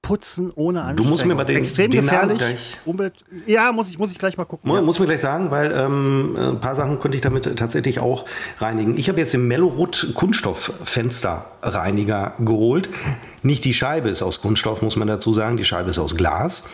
Putzen 0.03 0.51
ohne 0.55 0.81
Anstrengung. 0.81 1.05
Du 1.05 1.11
musst 1.11 1.27
mir 1.27 1.35
mal 1.35 1.45
den, 1.45 1.59
Extrem 1.59 1.91
den 1.91 2.01
gefährlich. 2.01 2.39
gleich 2.39 2.79
Umwelt. 2.87 3.23
Ja, 3.47 3.71
muss 3.71 3.91
ich, 3.91 3.99
muss 3.99 4.11
ich 4.13 4.19
gleich 4.19 4.39
mal 4.39 4.47
gucken. 4.47 4.67
Mu- 4.67 4.77
ja. 4.77 4.81
Muss 4.81 4.99
mir 4.99 5.05
gleich 5.05 5.21
sagen, 5.21 5.51
weil 5.51 5.71
ähm, 5.73 6.37
ein 6.39 6.59
paar 6.59 6.75
Sachen 6.75 6.99
könnte 7.01 7.17
ich 7.17 7.21
damit 7.23 7.55
tatsächlich 7.59 8.01
auch 8.01 8.25
reinigen. 8.61 8.97
Ich 8.97 9.11
habe 9.11 9.19
jetzt 9.19 9.35
den 9.35 9.47
Mellorot 9.47 10.13
Kunststofffensterreiniger 10.15 12.33
geholt. 12.39 12.89
Nicht 13.43 13.65
die 13.67 13.75
Scheibe 13.75 14.09
ist 14.09 14.23
aus 14.23 14.41
Kunststoff, 14.41 14.81
muss 14.83 14.97
man 14.97 15.07
dazu 15.07 15.35
sagen. 15.35 15.59
Die 15.59 15.65
Scheibe 15.65 15.91
ist 15.91 15.99
aus 15.99 16.17
Glas. 16.17 16.67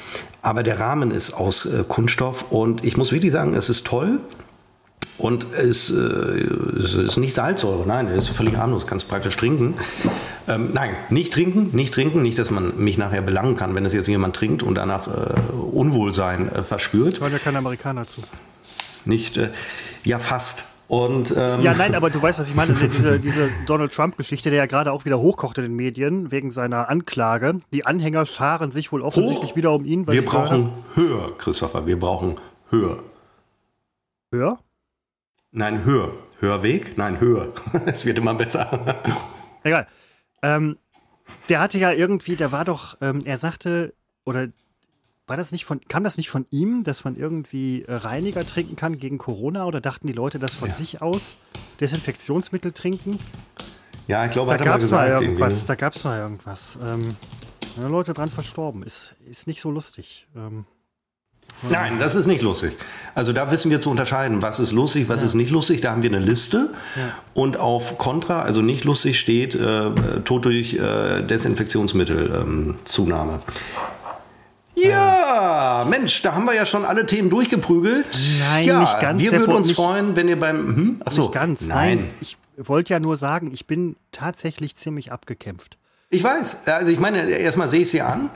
Aber 0.43 0.63
der 0.63 0.79
Rahmen 0.79 1.11
ist 1.11 1.33
aus 1.33 1.67
äh, 1.67 1.83
Kunststoff. 1.87 2.53
Und 2.53 2.85
ich 2.85 2.97
muss 2.97 3.11
wirklich 3.13 3.33
sagen, 3.33 3.55
es 3.55 3.69
ist 3.69 3.85
toll. 3.87 4.21
Und 5.19 5.47
es, 5.55 5.91
äh, 5.91 5.95
es 5.95 6.95
ist 6.95 7.17
nicht 7.17 7.35
Salzsäure, 7.35 7.87
nein, 7.87 8.09
es 8.09 8.29
ist 8.29 8.37
völlig 8.37 8.57
harmlos, 8.57 8.87
kannst 8.87 9.09
praktisch 9.09 9.37
trinken. 9.37 9.75
Ähm, 10.47 10.71
nein, 10.75 10.91
nicht 11.09 11.33
trinken, 11.33 11.71
nicht 11.75 11.95
trinken, 11.95 12.23
nicht, 12.23 12.39
dass 12.39 12.51
man 12.51 12.77
mich 12.77 12.99
nachher 12.99 13.23
belangen 13.23 13.57
kann, 13.57 13.75
wenn 13.75 13.85
es 13.85 13.95
jetzt 13.95 14.09
jemand 14.09 14.37
trinkt 14.37 14.63
und 14.63 14.75
danach 14.75 15.09
äh, 15.09 15.53
Unwohlsein 15.53 16.53
äh, 16.53 16.63
verspürt. 16.63 17.21
Hören 17.21 17.33
ja 17.33 17.39
keine 17.39 17.59
Amerikaner 17.59 18.07
zu. 18.07 18.21
Nicht, 19.07 19.39
äh, 19.39 19.51
ja, 20.05 20.19
fast. 20.19 20.67
Und 20.89 21.35
ähm, 21.37 21.63
Ja, 21.63 21.75
nein, 21.75 21.95
aber 21.95 22.11
du 22.11 22.23
weißt, 22.23 22.39
was 22.39 22.49
ich 22.49 22.55
meine. 22.55 22.73
Diese, 22.75 23.19
diese 23.19 23.49
Donald 23.67 23.93
Trump-Geschichte, 23.93 24.51
der 24.51 24.59
ja 24.59 24.67
gerade 24.67 24.93
auch 24.93 25.05
wieder 25.05 25.19
hochkocht 25.19 25.59
in 25.59 25.65
den 25.65 25.75
Medien 25.75 26.31
wegen 26.31 26.53
seiner 26.53 26.89
Anklage. 26.89 27.61
Die 27.73 27.85
Anhänger 27.85 28.25
scharen 28.27 28.71
sich 28.71 28.93
wohl 28.93 29.03
offensichtlich 29.03 29.51
Hoch. 29.53 29.57
wieder 29.57 29.73
um 29.73 29.85
ihn. 29.85 30.07
weil 30.07 30.15
wir 30.15 30.25
brauchen 30.25 30.71
höher, 30.95 31.33
Christopher, 31.39 31.87
wir 31.87 31.99
brauchen 31.99 32.37
höher. 32.71 32.99
höher. 34.31 34.59
Nein, 35.59 35.85
höher. 35.85 36.13
Hörweg? 36.41 36.99
Nein, 36.99 37.19
höher. 37.19 37.55
es 37.87 38.05
wird 38.05 38.19
immer 38.19 38.35
besser. 38.35 39.03
Egal. 39.63 39.87
Ähm, 40.43 40.77
der 41.49 41.61
hatte 41.61 41.79
ja 41.79 41.93
irgendwie, 41.93 42.37
der 42.37 42.53
war 42.53 42.67
doch, 42.67 42.99
ähm, 43.01 43.23
er 43.25 43.39
sagte, 43.39 43.95
oder 44.27 44.49
war 45.27 45.39
das 45.39 45.53
nicht 45.53 45.65
von, 45.65 45.81
kam 45.89 46.05
das 46.05 46.19
nicht 46.19 46.29
von 46.29 46.45
ihm, 46.51 46.85
dass 46.85 47.05
man 47.05 47.17
irgendwie 47.17 47.85
äh, 47.85 47.95
Reiniger 47.95 48.45
trinken 48.47 48.77
kann 48.77 48.99
gegen 48.99 49.17
Corona 49.17 49.65
oder 49.65 49.81
dachten 49.81 50.07
die 50.07 50.13
Leute 50.13 50.39
das 50.39 50.55
von 50.55 50.69
sich 50.69 51.01
aus? 51.01 51.39
Desinfektionsmittel 51.81 52.73
trinken? 52.73 53.19
ja, 54.09 54.27
ich 54.27 54.33
glaube, 54.33 54.53
Da 54.53 54.59
mal 54.59 54.65
gab 54.65 54.81
es 54.83 54.91
mal 54.91 55.07
gesagt. 55.07 55.23
irgendwas. 55.23 55.55
irgendwie. 55.55 55.67
Da 55.69 55.75
gab 55.75 55.95
es 55.95 56.05
mal 56.05 56.19
irgendwas. 56.19 56.79
Ähm, 56.87 57.17
ja, 57.81 57.89
Leute 57.89 58.13
dran 58.13 58.29
verstorben. 58.29 58.83
Ist, 58.83 59.15
ist 59.25 59.47
nicht 59.47 59.63
so 59.63 59.71
lustig. 59.71 60.29
Ähm, 60.37 60.67
Nein, 61.69 61.99
das 61.99 62.15
ist 62.15 62.27
nicht 62.27 62.43
lustig. 62.43 62.77
Also 63.15 63.33
da 63.33 63.51
wissen 63.51 63.71
wir 63.71 63.81
zu 63.81 63.91
unterscheiden, 63.91 64.43
was 64.43 64.61
ist 64.61 64.73
lustig, 64.73 65.09
was 65.09 65.23
ist 65.23 65.33
nicht 65.35 65.51
lustig. 65.51 65.81
Da 65.81 65.91
haben 65.93 66.03
wir 66.03 66.11
eine 66.11 66.19
Liste. 66.19 66.75
Und 67.33 67.57
auf 67.57 67.97
Contra, 67.97 68.43
also 68.43 68.61
nicht 68.61 68.85
lustig, 68.85 69.19
steht 69.19 69.55
äh, 69.55 69.91
Tod 70.25 70.45
durch 70.45 70.75
äh, 70.75 71.23
Desinfektionsmittelzunahme. 71.23 72.43
Ähm, 72.47 72.75
Zunahme. 72.85 73.41
ja, 74.75 75.87
Mensch, 75.89 76.21
da 76.23 76.35
haben 76.35 76.45
wir 76.45 76.55
ja 76.55 76.67
schon 76.67 76.85
alle 76.85 77.07
Themen 77.07 77.31
durchgeprügelt. 77.31 78.07
Nein, 78.51 78.65
ja, 78.67 78.81
nicht 78.81 79.01
ganz, 79.01 79.21
Wir 79.23 79.33
würden 79.33 79.55
uns 79.57 79.69
nicht- 79.69 79.77
freuen, 79.77 80.15
wenn 80.17 80.29
ihr 80.29 80.39
beim... 80.39 80.67
Hm? 80.77 81.03
Achso, 81.05 81.23
nicht 81.23 81.33
ganz. 81.33 81.67
Nein. 81.69 82.11
Ich 82.21 82.37
wollte 82.59 82.93
ja 82.93 83.01
nur 83.01 83.17
sagen, 83.17 83.51
ich 83.53 83.67
bin 83.67 83.97
tatsächlich 84.13 84.77
ziemlich 84.77 85.13
abgekämpft. 85.13 85.79
Ich 86.11 86.23
weiß. 86.23 86.67
Also 86.67 86.93
ich 86.93 87.01
meine, 87.01 87.29
erstmal 87.31 87.69
sehe 87.69 87.81
ich 87.81 87.91
sie 87.91 88.03
an. 88.03 88.31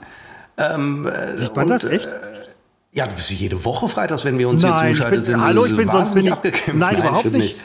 Ähm, 0.57 1.07
äh, 1.07 1.37
Sieht 1.37 1.55
man 1.55 1.65
und, 1.65 1.69
das 1.71 1.85
echt? 1.85 2.05
Äh, 2.05 2.09
ja, 2.93 3.07
du 3.07 3.15
bist 3.15 3.31
jede 3.31 3.63
Woche 3.63 3.87
freitags, 3.89 4.25
wenn 4.25 4.37
wir 4.37 4.49
uns 4.49 4.61
hier 4.63 4.71
Nein, 4.71 4.91
ich 4.91 4.97
zuschalten 4.97 5.21
sind. 5.21 5.41
hallo, 5.41 5.65
ich 5.65 5.75
bin 5.75 5.87
sonst 5.89 5.93
wahnsinnig 5.93 6.13
bin 6.13 6.25
ich- 6.25 6.31
abgekämpft. 6.33 6.75
Nein, 6.79 6.97
überhaupt 6.97 7.19
stimmt 7.19 7.37
nicht. 7.37 7.55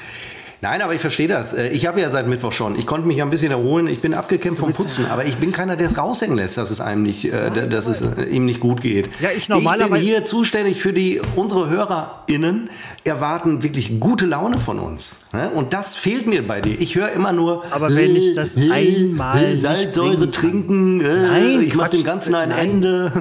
Nein, 0.63 0.81
aber 0.83 0.95
ich 0.95 1.01
verstehe 1.01 1.29
das. 1.29 1.53
Äh, 1.53 1.69
Ich 1.69 1.87
habe 1.87 2.01
ja 2.01 2.11
seit 2.11 2.27
Mittwoch 2.29 2.53
schon. 2.53 2.79
Ich 2.79 2.87
konnte 2.87 3.07
mich 3.07 3.19
ja 3.19 3.25
ein 3.25 3.31
bisschen 3.31 3.51
erholen. 3.53 3.87
Ich 3.89 4.01
bin 4.01 4.15
abgekämpft 4.15 4.61
vom 4.61 4.73
Putzen, 4.73 5.07
aber 5.07 5.25
ich 5.27 5.37
bin 5.37 5.53
keiner, 5.53 5.77
der 5.77 5.87
es 5.89 5.99
raushängen 5.99 6.37
lässt, 6.37 6.57
dass 6.59 6.71
es 6.71 6.81
einem 6.81 7.03
nicht, 7.03 7.25
äh, 7.33 7.69
dass 7.69 7.87
es 7.87 8.01
äh, 8.03 8.25
ihm 8.25 8.47
nicht 8.47 8.61
gut 8.61 8.81
geht. 8.81 9.11
Ja, 9.21 9.31
ich 9.31 9.39
Ich 9.39 9.47
bin 9.49 9.57
normalerweise- 9.57 10.03
hier 10.03 10.25
zuständig 10.25 10.81
für 10.81 10.93
die 10.93 11.21
unsere 11.37 11.69
HörerInnen 11.69 12.71
erwarten 13.05 13.63
wirklich 13.63 14.01
gute 14.01 14.27
Laune 14.27 14.59
von 14.59 14.79
uns. 14.81 15.19
ne? 15.33 15.51
Und 15.51 15.73
das 15.73 15.95
fehlt 15.95 16.27
mir 16.27 16.47
bei 16.47 16.61
dir. 16.61 16.81
Ich 16.81 16.95
höre 16.97 17.11
immer 17.13 17.33
nur. 17.33 17.65
Aber 17.71 17.95
wenn 17.95 18.17
ich 18.17 18.35
das 18.35 18.57
einmal 18.57 19.55
Salzsäure 19.57 20.31
trinken. 20.31 21.01
Äh, 21.01 21.27
Nein, 21.27 21.63
ich 21.63 21.75
mache 21.75 21.91
dem 21.91 22.05
Ganzen 22.05 22.35
ein 22.35 22.49
nein. 22.49 22.59
Ende. 22.71 23.13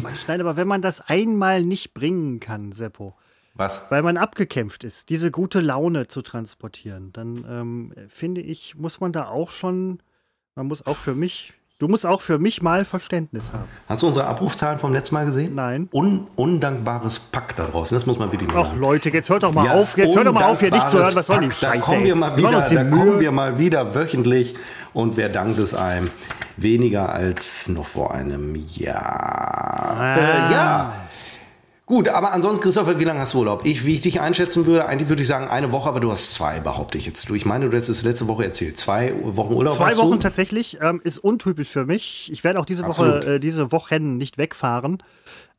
Quatsch, 0.00 0.24
nein, 0.28 0.40
aber 0.40 0.56
wenn 0.56 0.68
man 0.68 0.82
das 0.82 1.00
einmal 1.00 1.62
nicht 1.64 1.94
bringen 1.94 2.40
kann, 2.40 2.72
Seppo, 2.72 3.14
Was? 3.56 3.90
weil 3.90 4.02
man 4.02 4.16
abgekämpft 4.16 4.84
ist, 4.84 5.08
diese 5.08 5.30
gute 5.30 5.60
Laune 5.60 6.08
zu 6.08 6.22
transportieren, 6.22 7.12
dann 7.12 7.44
ähm, 7.48 7.92
finde 8.08 8.40
ich, 8.42 8.74
muss 8.76 9.00
man 9.00 9.12
da 9.12 9.28
auch 9.28 9.50
schon, 9.50 10.00
man 10.54 10.66
muss 10.66 10.84
auch 10.86 10.96
für 10.96 11.14
mich, 11.14 11.54
du 11.78 11.88
musst 11.88 12.04
auch 12.06 12.20
für 12.20 12.38
mich 12.38 12.60
mal 12.62 12.84
Verständnis 12.84 13.52
haben. 13.52 13.64
Hast 13.88 14.02
du 14.02 14.08
unsere 14.08 14.26
Abrufzahlen 14.26 14.78
vom 14.78 14.92
letzten 14.92 15.14
Mal 15.14 15.26
gesehen? 15.26 15.54
Nein. 15.54 15.88
Un 15.92 16.26
undankbares 16.36 17.18
Pack 17.18 17.56
da 17.56 17.66
draußen. 17.66 17.94
Das 17.96 18.06
muss 18.06 18.18
man 18.18 18.30
wirklich 18.32 18.50
mal 18.52 18.66
Ach 18.66 18.76
Leute, 18.76 19.10
jetzt 19.10 19.30
hört 19.30 19.42
doch 19.42 19.52
mal 19.52 19.64
Ja, 19.64 19.72
auf, 19.74 19.96
jetzt 19.96 20.14
hört 20.16 20.26
doch 20.26 20.32
mal 20.32 20.44
auf, 20.44 20.60
hier 20.60 20.70
nicht 20.70 20.88
zu 20.88 20.98
hören, 20.98 21.14
was 21.14 21.26
soll 21.26 21.40
die. 21.40 21.50
Scheiße. 21.50 21.78
Da 21.78 21.80
kommen 21.80 22.04
wir 22.04 22.16
mal 22.16 22.36
wieder, 22.36 22.60
da 22.60 22.84
Mühe. 22.84 22.90
kommen 22.98 23.20
wir 23.20 23.30
mal 23.32 23.58
wieder 23.58 23.94
wöchentlich 23.94 24.54
und 24.92 25.16
wer 25.16 25.28
dankt 25.28 25.58
es 25.58 25.74
einem? 25.74 26.10
Weniger 26.58 27.10
als 27.12 27.68
noch 27.68 27.86
vor 27.86 28.14
einem 28.14 28.54
Jahr. 28.54 29.96
Ah. 29.98 30.16
Äh, 30.16 30.52
ja. 30.52 30.92
Gut, 31.86 32.08
aber 32.08 32.32
ansonsten, 32.32 32.64
Christopher, 32.64 32.98
wie 32.98 33.04
lange 33.04 33.20
hast 33.20 33.34
du 33.34 33.38
Urlaub? 33.38 33.64
Ich, 33.64 33.86
wie 33.86 33.94
ich 33.94 34.00
dich 34.00 34.20
einschätzen 34.20 34.66
würde, 34.66 34.86
eigentlich 34.86 35.08
würde 35.08 35.22
ich 35.22 35.28
sagen 35.28 35.46
eine 35.46 35.70
Woche, 35.70 35.88
aber 35.88 36.00
du 36.00 36.10
hast 36.10 36.32
zwei, 36.32 36.58
behaupte 36.58 36.98
ich 36.98 37.06
jetzt. 37.06 37.28
Du, 37.28 37.36
ich 37.36 37.46
meine, 37.46 37.70
du 37.70 37.76
hast 37.76 37.88
es 37.88 38.02
letzte 38.02 38.26
Woche 38.26 38.42
erzählt. 38.42 38.76
Zwei 38.76 39.14
Wochen 39.22 39.54
Urlaub 39.54 39.74
Zwei 39.74 39.96
Wochen 39.96 40.10
du? 40.10 40.18
tatsächlich 40.18 40.78
ähm, 40.82 41.00
ist 41.04 41.18
untypisch 41.18 41.68
für 41.68 41.86
mich. 41.86 42.28
Ich 42.32 42.42
werde 42.42 42.58
auch 42.58 42.64
diese 42.64 42.84
Absolut. 42.84 43.22
Woche, 43.22 43.34
äh, 43.36 43.40
diese 43.40 43.70
Wochen 43.70 44.16
nicht 44.16 44.36
wegfahren. 44.36 45.00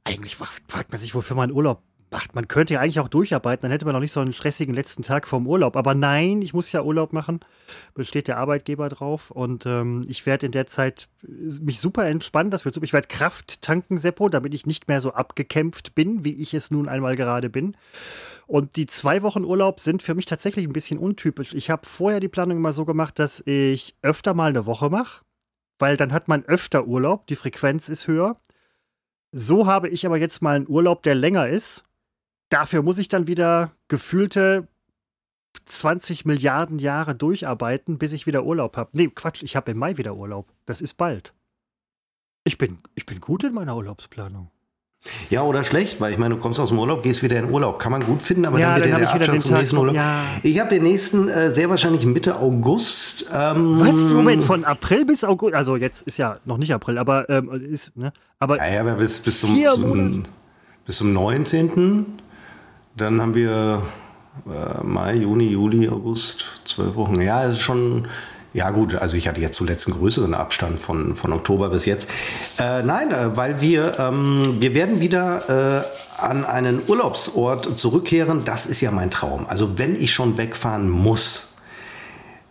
Eigentlich 0.03 0.35
fragt 0.35 0.63
fragt 0.67 0.91
man 0.91 0.99
sich, 0.99 1.15
wofür 1.15 1.37
man 1.37 1.49
Urlaub 1.49 1.81
macht. 2.11 2.35
Man 2.35 2.47
könnte 2.47 2.75
ja 2.75 2.79
eigentlich 2.79 2.99
auch 2.99 3.07
durcharbeiten, 3.07 3.63
dann 3.63 3.71
hätte 3.71 3.85
man 3.85 3.93
noch 3.93 3.99
nicht 3.99 4.11
so 4.11 4.19
einen 4.19 4.33
stressigen 4.33 4.73
letzten 4.73 5.03
Tag 5.03 5.27
vom 5.27 5.47
Urlaub. 5.47 5.75
Aber 5.75 5.93
nein, 5.93 6.41
ich 6.41 6.53
muss 6.53 6.71
ja 6.71 6.83
Urlaub 6.83 7.13
machen. 7.13 7.39
Besteht 7.93 8.27
der 8.27 8.37
Arbeitgeber 8.37 8.89
drauf. 8.89 9.31
Und 9.31 9.65
ähm, 9.65 10.03
ich 10.07 10.25
werde 10.25 10.45
in 10.45 10.51
der 10.51 10.67
Zeit 10.67 11.09
äh, 11.23 11.27
mich 11.61 11.79
super 11.79 12.05
entspannen. 12.05 12.51
Das 12.51 12.65
wird 12.65 12.75
super. 12.75 12.85
Ich 12.85 12.93
werde 12.93 13.07
Kraft 13.07 13.61
tanken, 13.61 13.97
Seppo, 13.97 14.29
damit 14.29 14.53
ich 14.53 14.65
nicht 14.65 14.87
mehr 14.87 15.01
so 15.01 15.13
abgekämpft 15.13 15.95
bin, 15.95 16.23
wie 16.23 16.33
ich 16.33 16.53
es 16.53 16.71
nun 16.71 16.87
einmal 16.87 17.15
gerade 17.15 17.49
bin. 17.49 17.75
Und 18.47 18.77
die 18.77 18.85
zwei 18.85 19.21
Wochen 19.23 19.43
Urlaub 19.43 19.79
sind 19.79 20.01
für 20.01 20.15
mich 20.15 20.25
tatsächlich 20.25 20.65
ein 20.65 20.73
bisschen 20.73 20.99
untypisch. 20.99 21.53
Ich 21.53 21.69
habe 21.69 21.85
vorher 21.85 22.21
die 22.21 22.29
Planung 22.29 22.57
immer 22.57 22.73
so 22.73 22.85
gemacht, 22.85 23.19
dass 23.19 23.41
ich 23.45 23.95
öfter 24.01 24.33
mal 24.33 24.49
eine 24.49 24.65
Woche 24.65 24.89
mache, 24.89 25.23
weil 25.79 25.97
dann 25.97 26.13
hat 26.13 26.29
man 26.29 26.45
öfter 26.45 26.87
Urlaub, 26.87 27.27
die 27.27 27.35
Frequenz 27.35 27.89
ist 27.89 28.07
höher. 28.07 28.39
So 29.33 29.67
habe 29.67 29.89
ich 29.89 30.05
aber 30.05 30.17
jetzt 30.17 30.41
mal 30.41 30.55
einen 30.55 30.69
Urlaub, 30.69 31.03
der 31.03 31.13
länger 31.13 31.49
ist. 31.49 31.83
Dafür 32.49 32.81
muss 32.81 32.97
ich 32.97 33.09
dann 33.09 33.27
wieder 33.27 33.71
gefühlte 33.87 34.67
20 35.65 36.25
Milliarden 36.25 36.79
Jahre 36.79 37.15
durcharbeiten, 37.15 37.97
bis 37.97 38.13
ich 38.13 38.27
wieder 38.27 38.43
Urlaub 38.45 38.77
habe. 38.77 38.89
Nee, 38.93 39.07
Quatsch, 39.13 39.43
ich 39.43 39.55
habe 39.55 39.71
im 39.71 39.77
Mai 39.77 39.97
wieder 39.97 40.15
Urlaub. 40.15 40.47
Das 40.65 40.81
ist 40.81 40.93
bald. 40.95 41.33
Ich 42.43 42.57
bin, 42.57 42.77
ich 42.95 43.05
bin 43.05 43.19
gut 43.19 43.43
in 43.43 43.53
meiner 43.53 43.75
Urlaubsplanung. 43.75 44.49
Ja, 45.29 45.43
oder 45.43 45.63
schlecht, 45.63 46.01
weil 46.01 46.11
ich 46.11 46.17
meine, 46.17 46.35
du 46.35 46.41
kommst 46.41 46.59
aus 46.59 46.69
dem 46.69 46.79
Urlaub, 46.79 47.03
gehst 47.03 47.21
wieder 47.21 47.37
in 47.37 47.49
Urlaub. 47.51 47.79
Kann 47.79 47.91
man 47.91 48.03
gut 48.03 48.21
finden, 48.21 48.45
aber 48.45 48.59
Ja, 48.59 48.73
dann 48.73 48.83
wird 48.83 48.85
dann 48.85 48.91
der 48.91 48.99
wieder 49.01 49.11
Abstand 49.13 49.35
den 49.35 49.41
zum 49.41 49.51
Tag 49.51 49.59
nächsten 49.59 49.77
Urlaub. 49.77 49.95
ja. 49.95 50.23
Ich 50.43 50.59
habe 50.59 50.69
den 50.69 50.83
nächsten 50.83 51.27
äh, 51.29 51.53
sehr 51.53 51.69
wahrscheinlich 51.69 52.05
Mitte 52.05 52.37
August. 52.37 53.25
Ähm, 53.33 53.79
Was? 53.79 53.95
Moment, 54.09 54.43
von 54.43 54.63
April 54.65 55.05
bis 55.05 55.23
August, 55.23 55.53
also 55.53 55.75
jetzt 55.75 56.01
ist 56.07 56.17
ja 56.17 56.39
noch 56.45 56.57
nicht 56.57 56.73
April, 56.73 56.97
aber 56.97 57.29
ähm, 57.29 57.51
ist, 57.71 57.95
ne? 57.95 58.11
Aber 58.39 58.57
Ja, 58.57 58.67
ja, 58.67 58.81
aber 58.81 58.95
bis, 58.95 59.19
bis, 59.19 59.39
zum, 59.41 59.65
zum, 59.67 60.23
bis 60.85 60.97
zum 60.97 61.13
19. 61.13 62.05
Dann 62.97 63.21
haben 63.21 63.35
wir 63.35 63.83
äh, 64.47 64.83
Mai, 64.83 65.17
Juni, 65.17 65.49
Juli, 65.49 65.87
August, 65.87 66.45
zwölf 66.65 66.95
Wochen. 66.95 67.21
Ja, 67.21 67.45
es 67.45 67.53
ist 67.53 67.61
schon. 67.61 68.07
Ja 68.53 68.71
gut, 68.71 68.95
also 68.95 69.17
ich 69.17 69.27
hatte 69.27 69.39
jetzt 69.39 69.55
zuletzt 69.55 69.87
einen 69.87 69.97
größeren 69.97 70.33
Abstand 70.33 70.79
von, 70.79 71.15
von 71.15 71.31
Oktober 71.31 71.69
bis 71.69 71.85
jetzt. 71.85 72.09
Äh, 72.59 72.81
nein, 72.81 73.11
äh, 73.11 73.37
weil 73.37 73.61
wir, 73.61 73.99
ähm, 73.99 74.55
wir 74.59 74.73
werden 74.73 74.99
wieder 74.99 75.83
äh, 75.85 76.25
an 76.25 76.43
einen 76.43 76.81
Urlaubsort 76.87 77.77
zurückkehren. 77.77 78.45
Das 78.45 78.65
ist 78.65 78.81
ja 78.81 78.89
mein 78.89 79.11
Traum. 79.11 79.45
Also 79.47 79.77
wenn 79.77 80.01
ich 80.01 80.11
schon 80.11 80.39
wegfahren 80.39 80.89
muss, 80.89 81.49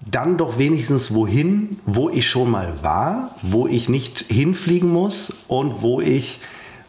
dann 0.00 0.36
doch 0.36 0.58
wenigstens 0.58 1.12
wohin, 1.12 1.80
wo 1.86 2.08
ich 2.08 2.30
schon 2.30 2.52
mal 2.52 2.74
war, 2.82 3.34
wo 3.42 3.66
ich 3.66 3.88
nicht 3.88 4.26
hinfliegen 4.28 4.92
muss 4.92 5.32
und 5.48 5.82
wo 5.82 6.00
ich 6.00 6.40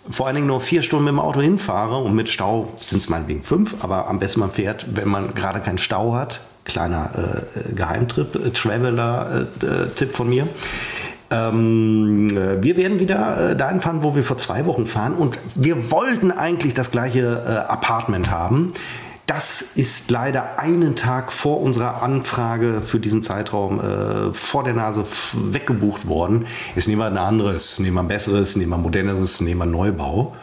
vor 0.09 0.27
allen 0.27 0.35
Dingen 0.35 0.47
nur 0.47 0.61
vier 0.61 0.81
Stunden 0.81 1.05
mit 1.05 1.11
dem 1.13 1.19
Auto 1.19 1.41
hinfahre 1.41 1.97
und 1.97 2.15
mit 2.15 2.29
Stau 2.29 2.71
sind 2.77 2.99
es 2.99 3.09
meinetwegen 3.09 3.43
fünf, 3.43 3.75
aber 3.83 4.07
am 4.07 4.19
besten 4.19 4.39
man 4.39 4.51
fährt, 4.51 4.85
wenn 4.95 5.07
man 5.07 5.33
gerade 5.33 5.59
keinen 5.59 5.77
Stau 5.77 6.13
hat. 6.13 6.41
Kleiner 6.65 7.45
äh, 7.55 7.73
Geheimtrip, 7.73 8.35
äh, 8.35 8.51
Traveler-Tipp 8.51 10.15
von 10.15 10.29
mir. 10.29 10.47
Ähm, 11.29 12.27
äh, 12.29 12.61
wir 12.63 12.77
werden 12.77 12.99
wieder 12.99 13.51
äh, 13.51 13.55
dahin 13.55 13.81
fahren, 13.81 14.03
wo 14.03 14.15
wir 14.15 14.23
vor 14.23 14.37
zwei 14.37 14.65
Wochen 14.65 14.87
fahren 14.87 15.13
und 15.13 15.39
wir 15.55 15.91
wollten 15.91 16.31
eigentlich 16.31 16.73
das 16.73 16.91
gleiche 16.91 17.43
äh, 17.45 17.71
Apartment 17.71 18.31
haben. 18.31 18.73
Das 19.27 19.61
ist 19.61 20.09
leider 20.09 20.57
einen 20.57 20.95
Tag 20.95 21.33
vor 21.33 21.59
unserer 21.61 22.01
Anfrage 22.01 22.81
für 22.81 22.99
diesen 22.99 23.21
Zeitraum 23.21 23.79
äh, 23.79 24.33
vor 24.33 24.63
der 24.63 24.73
Nase 24.73 25.05
weggebucht 25.33 26.07
worden. 26.07 26.47
Jetzt 26.75 26.87
nehmen 26.87 27.01
wir 27.01 27.07
ein 27.07 27.17
anderes, 27.17 27.77
nehmen 27.77 27.95
wir 27.95 28.03
ein 28.03 28.07
besseres, 28.07 28.55
nehmen 28.55 28.71
wir 28.71 28.77
ein 28.77 28.81
moderneres, 28.83 29.41
nehmen 29.41 29.59
wir 29.59 29.63
einen 29.63 29.71
Neubau. 29.73 30.33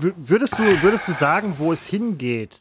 wü- 0.00 0.14
würdest 0.16 0.56
du, 0.58 0.62
würdest 0.82 1.08
du 1.08 1.12
sagen, 1.12 1.54
wo 1.58 1.72
es 1.72 1.86
hingeht? 1.86 2.60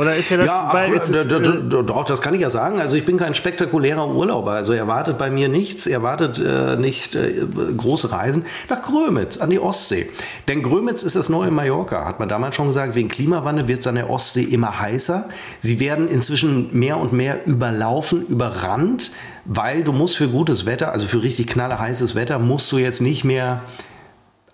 Oder 0.00 0.16
ist 0.16 0.30
ja 0.30 0.38
das, 0.38 0.46
ja, 0.46 0.70
weil 0.72 0.92
ist, 0.94 1.08
d- 1.08 1.24
d- 1.24 1.34
äh, 1.36 1.82
doch, 1.84 2.04
das 2.04 2.22
kann 2.22 2.32
ich 2.34 2.40
ja 2.40 2.48
sagen. 2.48 2.80
Also 2.80 2.96
ich 2.96 3.04
bin 3.04 3.18
kein 3.18 3.34
spektakulärer 3.34 4.08
Urlauber. 4.08 4.52
Also 4.52 4.72
erwartet 4.72 5.18
bei 5.18 5.30
mir 5.30 5.48
nichts, 5.48 5.86
erwartet 5.86 6.38
äh, 6.38 6.76
nicht 6.76 7.14
äh, 7.14 7.32
große 7.76 8.10
Reisen 8.10 8.44
nach 8.68 8.82
Grömitz 8.82 9.36
an 9.38 9.50
die 9.50 9.60
Ostsee. 9.60 10.08
Denn 10.48 10.62
Grömitz 10.62 11.02
ist 11.02 11.16
das 11.16 11.28
neue 11.28 11.50
Mallorca, 11.50 12.06
hat 12.06 12.18
man 12.18 12.28
damals 12.28 12.54
schon 12.56 12.66
gesagt. 12.68 12.94
Wegen 12.94 13.08
Klimawandel 13.08 13.68
wird 13.68 13.80
es 13.80 13.86
an 13.86 13.96
der 13.96 14.08
Ostsee 14.08 14.44
immer 14.44 14.80
heißer. 14.80 15.28
Sie 15.60 15.80
werden 15.80 16.08
inzwischen 16.08 16.68
mehr 16.72 16.96
und 16.96 17.12
mehr 17.12 17.46
überlaufen, 17.46 18.26
überrannt, 18.26 19.12
weil 19.44 19.84
du 19.84 19.92
musst 19.92 20.16
für 20.16 20.28
gutes 20.28 20.64
Wetter, 20.64 20.92
also 20.92 21.06
für 21.06 21.22
richtig 21.22 21.46
knallerheißes 21.48 22.14
Wetter, 22.14 22.38
musst 22.38 22.72
du 22.72 22.78
jetzt 22.78 23.00
nicht 23.02 23.24
mehr 23.24 23.62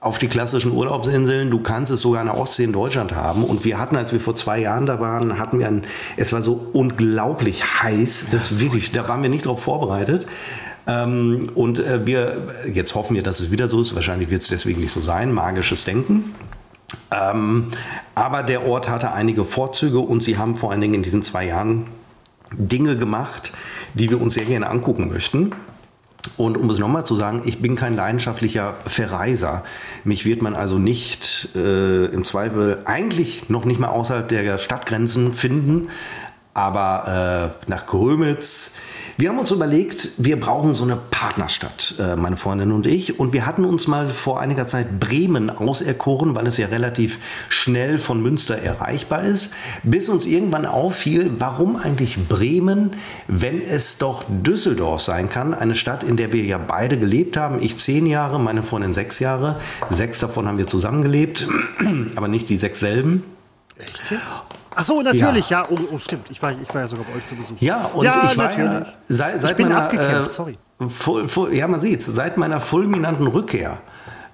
auf 0.01 0.19
die 0.19 0.29
klassischen 0.29 0.73
Urlaubsinseln. 0.73 1.51
Du 1.51 1.61
kannst 1.61 1.91
es 1.91 2.01
sogar 2.01 2.21
an 2.21 2.27
der 2.27 2.39
Ostsee 2.39 2.65
in 2.65 2.73
Deutschland 2.73 3.15
haben. 3.15 3.45
Und 3.45 3.65
wir 3.65 3.79
hatten, 3.79 3.97
als 3.97 4.13
wir 4.13 4.21
vor 4.21 4.37
zwei 4.37 4.59
Jahren 4.59 4.87
da 4.87 5.01
waren, 5.01 5.39
hatten 5.39 5.59
wir 5.59 5.67
ein, 5.67 5.83
es 6.17 6.33
war 6.33 6.43
so 6.43 6.69
unglaublich 6.73 7.83
heiß. 7.83 8.29
Das 8.31 8.61
wirklich, 8.61 8.93
da 8.93 9.09
waren 9.09 9.23
wir 9.23 9.31
nicht 9.31 9.47
darauf 9.47 9.63
vorbereitet. 9.63 10.27
Ähm, 10.87 11.51
und 11.55 11.79
äh, 11.79 12.07
wir, 12.07 12.43
jetzt 12.73 12.95
hoffen 12.95 13.17
wir, 13.17 13.23
dass 13.23 13.41
es 13.41 13.51
wieder 13.51 13.69
so 13.69 13.81
ist. 13.81 13.95
Wahrscheinlich 13.95 14.31
wird 14.31 14.43
es 14.43 14.49
deswegen 14.49 14.81
nicht 14.81 14.93
so 14.93 15.01
sein. 15.01 15.33
Magisches 15.33 15.85
Denken. 15.85 16.35
Ähm, 17.11 17.67
aber 18.15 18.43
der 18.43 18.67
Ort 18.67 18.89
hatte 18.89 19.13
einige 19.13 19.45
Vorzüge 19.45 19.99
und 19.99 20.23
sie 20.23 20.39
haben 20.39 20.57
vor 20.57 20.71
allen 20.71 20.81
Dingen 20.81 20.95
in 20.95 21.03
diesen 21.03 21.23
zwei 21.23 21.47
Jahren 21.47 21.87
Dinge 22.53 22.97
gemacht, 22.97 23.53
die 23.95 24.11
wir 24.11 24.21
uns 24.21 24.35
sehr 24.35 24.45
gerne 24.45 24.69
angucken 24.69 25.09
möchten. 25.09 25.51
Und 26.37 26.57
um 26.57 26.69
es 26.71 26.79
nochmal 26.79 27.05
zu 27.05 27.15
sagen, 27.15 27.43
ich 27.45 27.61
bin 27.61 27.77
kein 27.77 27.97
leidenschaftlicher 27.97 28.75
Verreiser. 28.87 29.65
Mich 30.05 30.25
wird 30.25 30.43
man 30.43 30.55
also 30.55 30.79
nicht 30.79 31.51
äh, 31.55 32.07
im 32.07 32.25
Zweifel 32.25 32.83
eigentlich 32.85 33.49
noch 33.49 33.65
nicht 33.65 33.81
mal 33.81 33.89
außerhalb 33.89 34.29
der 34.29 34.59
Stadtgrenzen 34.59 35.33
finden, 35.33 35.89
aber 36.55 37.53
äh, 37.67 37.71
nach 37.71 37.87
Grömitz. 37.87 38.75
Wir 39.19 39.31
haben 39.31 39.39
uns 39.39 39.51
überlegt, 39.51 40.11
wir 40.19 40.39
brauchen 40.39 40.75
so 40.75 40.85
eine 40.85 40.97
Partnerstadt, 40.97 41.95
äh, 41.99 42.17
meine 42.17 42.37
Freundin 42.37 42.71
und 42.71 42.87
ich. 42.87 43.19
Und 43.19 43.33
wir 43.33 43.47
hatten 43.47 43.65
uns 43.65 43.87
mal 43.87 44.11
vor 44.11 44.41
einiger 44.41 44.67
Zeit 44.67 45.01
Bremen 45.01 45.49
auserkoren, 45.49 46.35
weil 46.35 46.47
es 46.47 46.59
ja 46.59 46.67
relativ 46.67 47.19
schnell 47.49 47.97
von 47.97 48.23
Münster 48.23 48.59
erreichbar 48.59 49.23
ist. 49.23 49.55
Bis 49.83 50.11
uns 50.11 50.27
irgendwann 50.27 50.67
auffiel, 50.67 51.31
warum 51.39 51.77
eigentlich 51.77 52.29
Bremen, 52.29 52.91
wenn 53.27 53.63
es 53.63 53.97
doch 53.97 54.25
Düsseldorf 54.29 55.01
sein 55.01 55.31
kann. 55.31 55.55
Eine 55.55 55.77
Stadt, 55.77 56.05
in 56.05 56.19
der 56.19 56.35
wir 56.35 56.45
ja 56.45 56.59
beide 56.59 56.99
gelebt 56.99 57.39
haben. 57.39 57.63
Ich 57.63 57.79
zehn 57.79 58.05
Jahre, 58.05 58.39
meine 58.39 58.63
Freundin 58.63 58.93
sechs 58.93 59.19
Jahre. 59.19 59.59
Sechs 59.89 60.19
davon 60.19 60.47
haben 60.47 60.59
wir 60.59 60.67
zusammengelebt, 60.67 61.49
aber 62.17 62.29
nicht 62.29 62.51
die 62.51 62.59
sechs 62.59 62.81
selben. 62.81 63.23
echt 63.79 64.11
jetzt? 64.11 64.56
Ach 64.79 64.85
so, 64.85 65.01
natürlich, 65.01 65.49
ja. 65.49 65.67
Oh, 65.71 65.79
oh, 65.91 65.99
stimmt. 65.99 66.31
Ich 66.31 66.41
war, 66.43 66.53
ich 66.53 66.73
war 66.75 66.83
ja 66.83 66.87
sogar 66.87 67.07
bei 67.07 67.17
euch 67.19 67.27
zu 67.27 67.35
Besuch. 67.35 67.57
Ja, 67.61 67.87
und 67.87 68.05
Ja, 68.05 68.29
ich 68.31 68.37
war 68.37 68.53
ja, 68.53 68.65
natürlich. 68.65 68.95
seit, 69.09 69.41
seit 69.41 69.51
Ich 69.53 69.57
bin 69.57 69.69
meiner 69.69 69.83
abgekämpft, 69.85 70.31
äh, 70.31 70.33
sorry. 70.33 70.59
Full, 70.89 71.27
full, 71.27 71.55
ja, 71.55 71.67
man 71.67 71.81
sieht 71.81 72.03
seit 72.03 72.37
meiner 72.37 72.61
fulminanten 72.61 73.27
Rückkehr 73.27 73.79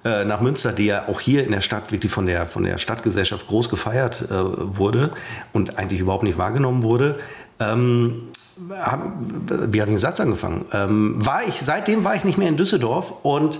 äh, 0.03 0.25
nach 0.25 0.41
Münster, 0.41 0.73
die 0.73 0.87
ja 0.87 1.07
auch 1.07 1.21
hier 1.21 1.45
in 1.45 1.51
der 1.51 1.61
Stadt 1.61 1.93
wirklich 1.93 2.11
von 2.11 2.25
der 2.25 2.45
von 2.45 2.63
der 2.63 2.77
Stadtgesellschaft 2.77 3.47
groß 3.47 3.69
gefeiert 3.69 4.25
äh, 4.29 4.33
wurde 4.33 5.11
und 5.53 5.79
eigentlich 5.79 6.01
überhaupt 6.01 6.23
nicht 6.23 6.37
wahrgenommen 6.37 6.83
wurde. 6.83 7.19
Ähm, 7.61 8.23
hab, 8.69 9.01
wie 9.49 9.81
habe 9.81 9.89
ich 9.89 9.95
den 9.95 9.97
Satz 9.97 10.19
angefangen? 10.19 10.65
Ähm, 10.73 11.25
war 11.25 11.43
ich, 11.47 11.61
seitdem 11.61 12.03
war 12.03 12.15
ich 12.15 12.25
nicht 12.25 12.37
mehr 12.37 12.49
in 12.49 12.57
Düsseldorf 12.57 13.13
und 13.23 13.59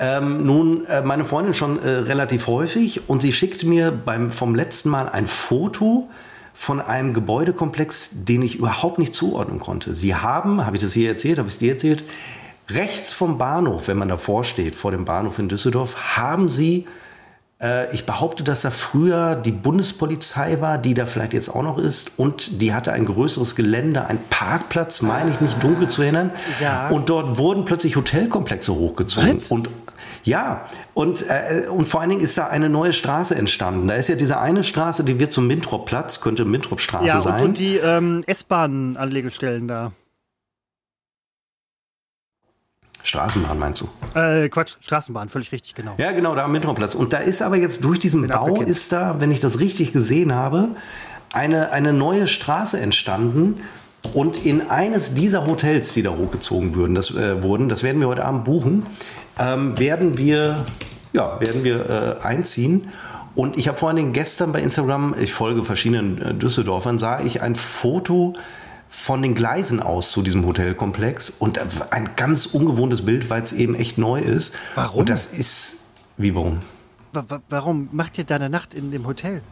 ähm, 0.00 0.46
nun 0.46 0.86
äh, 0.86 1.02
meine 1.02 1.26
Freundin 1.26 1.52
schon 1.52 1.80
äh, 1.82 1.88
relativ 1.88 2.46
häufig 2.46 3.08
und 3.08 3.20
sie 3.20 3.34
schickt 3.34 3.64
mir 3.64 3.92
beim, 3.92 4.30
vom 4.30 4.54
letzten 4.54 4.88
Mal 4.88 5.08
ein 5.10 5.26
Foto 5.26 6.08
von 6.54 6.80
einem 6.80 7.12
Gebäudekomplex, 7.12 8.10
den 8.24 8.40
ich 8.40 8.56
überhaupt 8.56 8.98
nicht 8.98 9.14
zuordnen 9.14 9.58
konnte. 9.58 9.94
Sie 9.94 10.14
haben, 10.14 10.64
habe 10.64 10.76
ich 10.76 10.82
das 10.82 10.94
hier 10.94 11.10
erzählt, 11.10 11.38
habe 11.38 11.48
ich 11.48 11.54
es 11.54 11.58
dir 11.58 11.72
erzählt, 11.72 12.04
rechts 12.70 13.12
vom 13.12 13.36
Bahnhof, 13.36 13.88
wenn 13.88 13.98
man 13.98 14.08
davor 14.08 14.44
steht, 14.44 14.74
vor 14.74 14.90
dem 14.90 15.04
Bahnhof 15.04 15.38
in 15.38 15.48
Düsseldorf, 15.48 16.16
haben 16.16 16.48
sie 16.48 16.86
äh, 17.60 17.92
ich 17.94 18.06
behaupte, 18.06 18.42
dass 18.42 18.62
da 18.62 18.70
früher 18.70 19.36
die 19.36 19.52
Bundespolizei 19.52 20.60
war, 20.60 20.78
die 20.78 20.94
da 20.94 21.06
vielleicht 21.06 21.34
jetzt 21.34 21.50
auch 21.50 21.62
noch 21.62 21.78
ist. 21.78 22.12
Und 22.16 22.62
die 22.62 22.72
hatte 22.72 22.92
ein 22.92 23.04
größeres 23.04 23.54
Gelände, 23.54 24.06
ein 24.06 24.18
Parkplatz, 24.30 25.02
meine 25.02 25.30
ich 25.30 25.40
mich 25.40 25.54
dunkel 25.54 25.88
zu 25.88 26.02
erinnern. 26.02 26.30
Ja. 26.60 26.88
Und 26.88 27.10
dort 27.10 27.38
wurden 27.38 27.64
plötzlich 27.64 27.96
Hotelkomplexe 27.96 28.74
hochgezogen. 28.74 29.36
Was? 29.36 29.50
Und 29.50 29.68
ja, 30.24 30.68
und, 30.94 31.24
äh, 31.28 31.66
und 31.68 31.86
vor 31.86 32.00
allen 32.00 32.10
Dingen 32.10 32.22
ist 32.22 32.36
da 32.36 32.48
eine 32.48 32.68
neue 32.68 32.92
Straße 32.92 33.34
entstanden. 33.34 33.88
Da 33.88 33.94
ist 33.94 34.08
ja 34.08 34.16
diese 34.16 34.38
eine 34.38 34.64
Straße, 34.64 35.04
die 35.04 35.18
wird 35.18 35.32
zum 35.32 35.46
Mintrop-Platz, 35.46 36.20
könnte 36.20 36.44
Mintrop-Straße 36.44 37.06
Ja, 37.06 37.14
und, 37.16 37.22
sein. 37.22 37.42
und 37.42 37.58
die 37.58 37.76
ähm, 37.76 38.22
S-Bahn-Anlegestellen 38.26 39.68
da. 39.68 39.92
Straßenbahn 43.02 43.58
meinst 43.58 43.80
du? 43.80 44.18
Äh, 44.18 44.48
Quatsch, 44.50 44.76
Straßenbahn, 44.80 45.30
völlig 45.30 45.52
richtig, 45.52 45.74
genau. 45.74 45.94
Ja, 45.96 46.12
genau, 46.12 46.34
da 46.34 46.44
am 46.44 46.52
Mittelplatz. 46.52 46.94
Und 46.94 47.12
da 47.12 47.18
ist 47.18 47.40
aber 47.40 47.56
jetzt 47.56 47.82
durch 47.82 47.98
diesen 47.98 48.20
Bin 48.22 48.30
Bau 48.30 48.60
ist 48.60 48.92
da, 48.92 49.20
wenn 49.20 49.30
ich 49.30 49.40
das 49.40 49.58
richtig 49.58 49.92
gesehen 49.92 50.34
habe, 50.34 50.76
eine, 51.32 51.70
eine 51.72 51.92
neue 51.92 52.28
Straße 52.28 52.78
entstanden. 52.78 53.62
Und 54.14 54.44
in 54.46 54.70
eines 54.70 55.14
dieser 55.14 55.46
Hotels, 55.46 55.94
die 55.94 56.02
da 56.02 56.10
hochgezogen 56.10 56.74
wurden, 56.74 56.94
das, 56.94 57.10
äh, 57.14 57.42
wurden, 57.42 57.68
das 57.68 57.82
werden 57.82 58.00
wir 58.00 58.08
heute 58.08 58.24
Abend 58.24 58.44
buchen, 58.44 58.86
ähm, 59.38 59.78
werden 59.78 60.16
wir, 60.18 60.64
ja, 61.12 61.38
werden 61.40 61.64
wir 61.64 62.18
äh, 62.22 62.26
einziehen. 62.26 62.88
Und 63.34 63.56
ich 63.56 63.68
habe 63.68 63.78
vor 63.78 63.88
allen 63.88 63.96
Dingen 63.96 64.12
gestern 64.12 64.52
bei 64.52 64.60
Instagram, 64.60 65.14
ich 65.20 65.32
folge 65.32 65.62
verschiedenen 65.64 66.20
äh, 66.20 66.34
Düsseldorfern, 66.34 66.98
sah 66.98 67.20
ich 67.20 67.42
ein 67.42 67.54
Foto 67.54 68.34
von 68.88 69.22
den 69.22 69.36
Gleisen 69.36 69.80
aus 69.80 70.10
zu 70.10 70.22
diesem 70.22 70.44
Hotelkomplex 70.44 71.30
und 71.30 71.60
ein 71.92 72.10
ganz 72.16 72.46
ungewohntes 72.46 73.04
Bild, 73.04 73.30
weil 73.30 73.42
es 73.42 73.52
eben 73.52 73.76
echt 73.76 73.98
neu 73.98 74.18
ist. 74.20 74.54
Warum? 74.74 75.00
Und 75.00 75.10
das 75.10 75.26
ist, 75.26 75.76
wie 76.16 76.34
warum? 76.34 76.58
Wa- 77.12 77.24
wa- 77.28 77.40
warum 77.48 77.88
macht 77.92 78.18
ihr 78.18 78.24
da 78.24 78.34
eine 78.34 78.50
Nacht 78.50 78.74
in 78.74 78.90
dem 78.90 79.06
Hotel? 79.06 79.42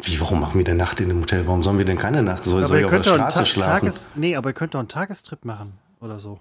Wie, 0.00 0.20
warum 0.20 0.40
machen 0.40 0.56
wir 0.58 0.64
denn 0.64 0.76
Nacht 0.78 1.00
in 1.00 1.08
dem 1.08 1.20
Hotel? 1.20 1.46
Warum 1.46 1.62
sollen 1.62 1.78
wir 1.78 1.84
denn 1.84 1.98
keine 1.98 2.22
Nacht? 2.22 2.44
Soll, 2.44 2.62
soll 2.64 2.78
ich 2.78 2.84
auf 2.86 2.90
der 2.90 3.02
Straße 3.02 3.38
Ta- 3.40 3.44
schlafen? 3.46 3.86
Tages 3.88 4.10
nee, 4.14 4.34
aber 4.36 4.50
ihr 4.50 4.54
könnt 4.54 4.74
doch 4.74 4.78
einen 4.80 4.88
Tagestrip 4.88 5.44
machen 5.44 5.74
oder 6.00 6.18
so. 6.18 6.40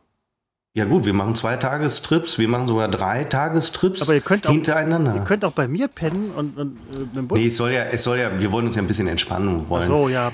Ja 0.74 0.86
gut, 0.86 1.04
wir 1.04 1.14
machen 1.14 1.36
zwei 1.36 1.58
Tagestrips, 1.58 2.40
wir 2.40 2.48
machen 2.48 2.66
sogar 2.66 2.88
drei 2.88 3.26
Tagestrips 3.26 4.04
Aber 4.04 4.14
ihr 4.14 4.22
könnt 4.22 4.48
auch, 4.48 4.52
hintereinander. 4.52 5.16
Ihr 5.16 5.24
könnt 5.26 5.44
auch 5.44 5.52
bei 5.52 5.68
mir 5.68 5.90
pennen 5.90 6.32
und, 6.36 6.58
und 6.58 6.78
äh, 6.96 7.00
mit 7.00 7.16
dem 7.18 7.28
Bus. 7.28 7.38
nee, 7.40 7.48
es 7.48 7.58
soll 7.58 7.72
ja, 7.74 7.84
es 7.84 8.04
soll 8.04 8.20
ja, 8.20 8.40
wir 8.40 8.52
wollen 8.54 8.68
uns 8.68 8.78
ja 8.78 8.82
ein 8.82 8.88
bisschen 8.88 9.08
entspannen 9.08 9.68
wollen. 9.68 9.88
so, 9.88 10.08
ja. 10.08 10.32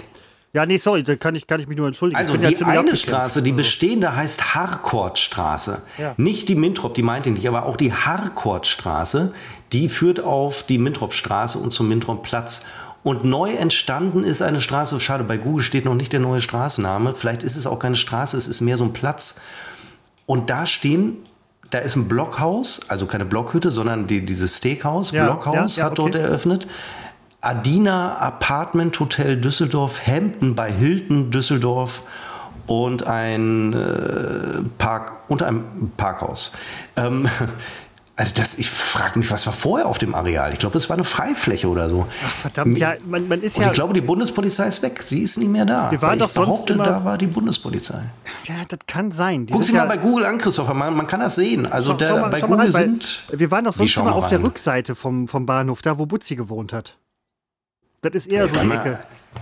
Ja, 0.54 0.66
nee, 0.66 0.78
sorry, 0.78 1.04
da 1.04 1.16
kann 1.16 1.36
ich, 1.36 1.46
kann 1.46 1.60
ich 1.60 1.68
mich 1.68 1.78
nur 1.78 1.88
entschuldigen. 1.88 2.20
Also 2.20 2.36
ja 2.36 2.50
die 2.50 2.56
ziemlich 2.56 2.80
eine. 2.80 2.96
Straße, 2.96 3.42
die 3.42 3.50
Also, 3.52 3.58
bestehende 3.58 4.16
heißt 4.16 4.56
Harkortstraße. 4.56 5.82
Ja. 5.98 6.14
Nicht 6.18 6.50
die 6.50 6.56
Mintrop, 6.56 6.94
die 6.94 7.04
meinte 7.04 7.30
ich 7.30 7.36
nicht, 7.36 7.48
aber 7.48 7.66
auch 7.66 7.76
die 7.78 7.92
Harkortstraße, 7.94 9.34
die 9.72 9.90
führt 9.90 10.20
auf 10.20 10.64
die 10.64 10.78
Mintropstraße 10.78 11.58
und 11.60 11.72
zum 11.72 11.88
Mintropplatz. 11.90 12.66
Und 13.04 13.24
neu 13.24 13.54
entstanden 13.54 14.24
ist 14.24 14.42
eine 14.42 14.60
Straße, 14.60 15.00
schade, 15.00 15.24
bei 15.24 15.38
Google 15.38 15.64
steht 15.64 15.86
noch 15.86 15.96
nicht 15.96 16.12
der 16.12 16.20
neue 16.20 16.42
Straßenname. 16.42 17.14
Vielleicht 17.14 17.44
ist 17.44 17.56
es 17.56 17.66
auch 17.66 17.80
keine 17.80 17.96
Straße, 17.96 18.38
es 18.38 18.48
ist 18.48 18.62
mehr 18.62 18.78
so 18.78 18.84
ein 18.84 18.94
Platz. 18.94 19.40
Und 20.26 20.50
da 20.50 20.66
stehen, 20.66 21.18
da 21.70 21.80
ist 21.80 21.96
ein 21.96 22.08
Blockhaus, 22.08 22.82
also 22.90 23.06
keine 23.06 23.26
Blockhütte, 23.26 23.72
sondern 23.72 24.08
die, 24.08 24.26
dieses 24.26 24.58
Steakhouse, 24.58 25.12
Ja, 25.12 25.26
Blockhaus 25.26 25.78
ja, 25.78 25.84
ja, 25.84 25.90
hat 25.90 25.98
dort 25.98 26.16
okay. 26.16 26.24
eröffnet. 26.24 26.68
Adina 27.40 28.18
Apartment 28.18 29.00
Hotel 29.00 29.38
Düsseldorf, 29.40 30.06
Hampton 30.06 30.56
bei 30.56 30.72
Hilton 30.72 31.32
Düsseldorf 31.32 32.04
und 32.66 33.08
ein 33.08 33.74
äh, 33.74 34.62
Park 34.78 35.14
und 35.30 35.44
ein 35.44 35.92
Parkhaus. 35.96 36.52
Ähm, 36.96 37.30
also 38.18 38.34
das, 38.36 38.58
ich 38.58 38.70
frage 38.70 39.18
mich, 39.20 39.32
was 39.32 39.46
war 39.46 39.54
vorher 39.54 39.88
auf 39.88 40.00
dem 40.00 40.14
Areal? 40.16 40.52
Ich 40.52 40.60
glaube, 40.60 40.76
es 40.78 40.90
war 40.90 40.96
eine 40.96 41.04
Freifläche 41.04 41.70
oder 41.70 41.88
so. 41.90 42.08
Ach, 42.26 42.36
verdammt, 42.36 42.78
ja, 42.78 42.96
man, 43.06 43.28
man 43.28 43.42
ist 43.42 43.56
Und 43.58 43.62
ja. 43.64 43.68
ich 43.70 43.74
glaube, 43.76 43.94
die 43.94 44.02
Bundespolizei 44.02 44.68
ist 44.68 44.82
weg. 44.82 45.02
Sie 45.04 45.22
ist 45.22 45.38
nicht 45.38 45.50
mehr 45.50 45.66
da. 45.66 45.90
Wir 45.92 46.02
waren 46.02 46.18
doch 46.20 46.28
ich 46.28 46.34
sonst 46.34 46.48
behaupte, 46.48 46.74
immer- 46.74 46.86
da 46.86 47.06
war 47.06 47.18
die 47.18 47.28
Bundespolizei. 47.28 48.02
ja, 48.46 48.56
das 48.68 48.80
kann 48.88 49.12
sein. 49.12 49.46
Die 49.46 49.54
Guck 49.54 49.64
Sie 49.64 49.72
mal 49.72 49.80
ja- 49.80 49.86
bei 49.86 49.98
Google 49.98 50.26
an, 50.26 50.38
Christopher. 50.40 50.74
Man, 50.74 50.96
man 50.96 51.06
kann 51.08 51.20
das 51.20 51.36
sehen. 51.36 51.66
Also 51.66 51.92
Schau- 51.92 51.98
der, 51.98 52.10
schau 52.10 52.18
mal- 52.20 52.30
bei 52.30 52.42
mal 52.42 52.48
Google 52.48 52.72
rein, 52.72 52.72
sind. 52.72 53.24
Wir 53.32 53.52
waren 53.52 53.66
doch 53.66 53.74
sonst 53.74 53.96
immer 53.96 54.06
mal 54.06 54.12
auf 54.14 54.28
der. 54.28 54.42
Rückseite 54.44 54.96
vom, 54.96 55.28
vom 55.28 55.46
Bahnhof, 55.46 55.82
da 55.82 55.98
wo 56.00 56.06
Butzi 56.06 56.36
gewohnt 56.36 56.74
hat. 56.74 56.98
Das 58.02 58.14
ist 58.16 58.32
eher 58.32 58.48
so 58.48 58.56
Ich 58.56 58.62
eine 58.62 58.74
Ecke. 58.80 58.90
mal- 58.90 59.00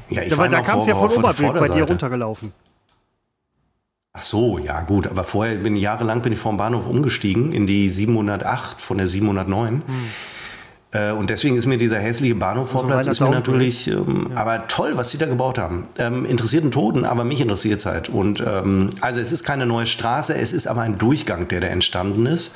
Ja, 0.09 0.21
ich 0.23 0.31
Ja, 0.31 0.47
da 0.47 0.57
noch 0.59 0.65
kam 0.65 0.79
es 0.79 0.85
ja 0.87 0.95
von 0.95 1.09
Oberbild 1.11 1.53
bei 1.53 1.69
dir 1.69 1.83
runtergelaufen. 1.83 2.51
Ach 4.17 4.21
so, 4.21 4.57
ja 4.57 4.81
gut, 4.81 5.07
aber 5.07 5.23
vorher 5.25 5.55
bin 5.55 5.75
ich 5.75 5.81
jahrelang 5.81 6.21
bin 6.21 6.31
ich 6.31 6.39
vom 6.39 6.55
Bahnhof 6.57 6.87
umgestiegen 6.87 7.51
in 7.51 7.67
die 7.67 7.89
708 7.89 8.79
von 8.81 8.97
der 8.97 9.07
709. 9.07 9.81
Äh, 10.91 11.11
Und 11.11 11.29
deswegen 11.29 11.57
ist 11.57 11.65
mir 11.65 11.77
dieser 11.77 11.99
hässliche 11.99 12.35
Bahnhofvorplatz 12.35 13.07
ist 13.07 13.19
mir 13.19 13.29
natürlich, 13.29 13.89
ähm, 13.89 14.31
aber 14.35 14.67
toll, 14.67 14.93
was 14.95 15.09
sie 15.09 15.17
da 15.17 15.25
gebaut 15.25 15.57
haben. 15.57 15.87
Ähm, 15.97 16.25
interessiert 16.25 16.63
einen 16.63 16.71
Toten, 16.71 17.03
aber 17.03 17.25
mich 17.25 17.41
interessiert 17.41 17.79
es 17.79 17.85
halt. 17.85 18.07
Und 18.07 18.41
ähm, 18.45 18.89
also 19.01 19.19
es 19.19 19.33
ist 19.33 19.43
keine 19.43 19.65
neue 19.65 19.85
Straße, 19.85 20.33
es 20.33 20.53
ist 20.53 20.67
aber 20.67 20.81
ein 20.81 20.95
Durchgang, 20.95 21.49
der 21.49 21.59
da 21.59 21.67
entstanden 21.67 22.25
ist. 22.25 22.55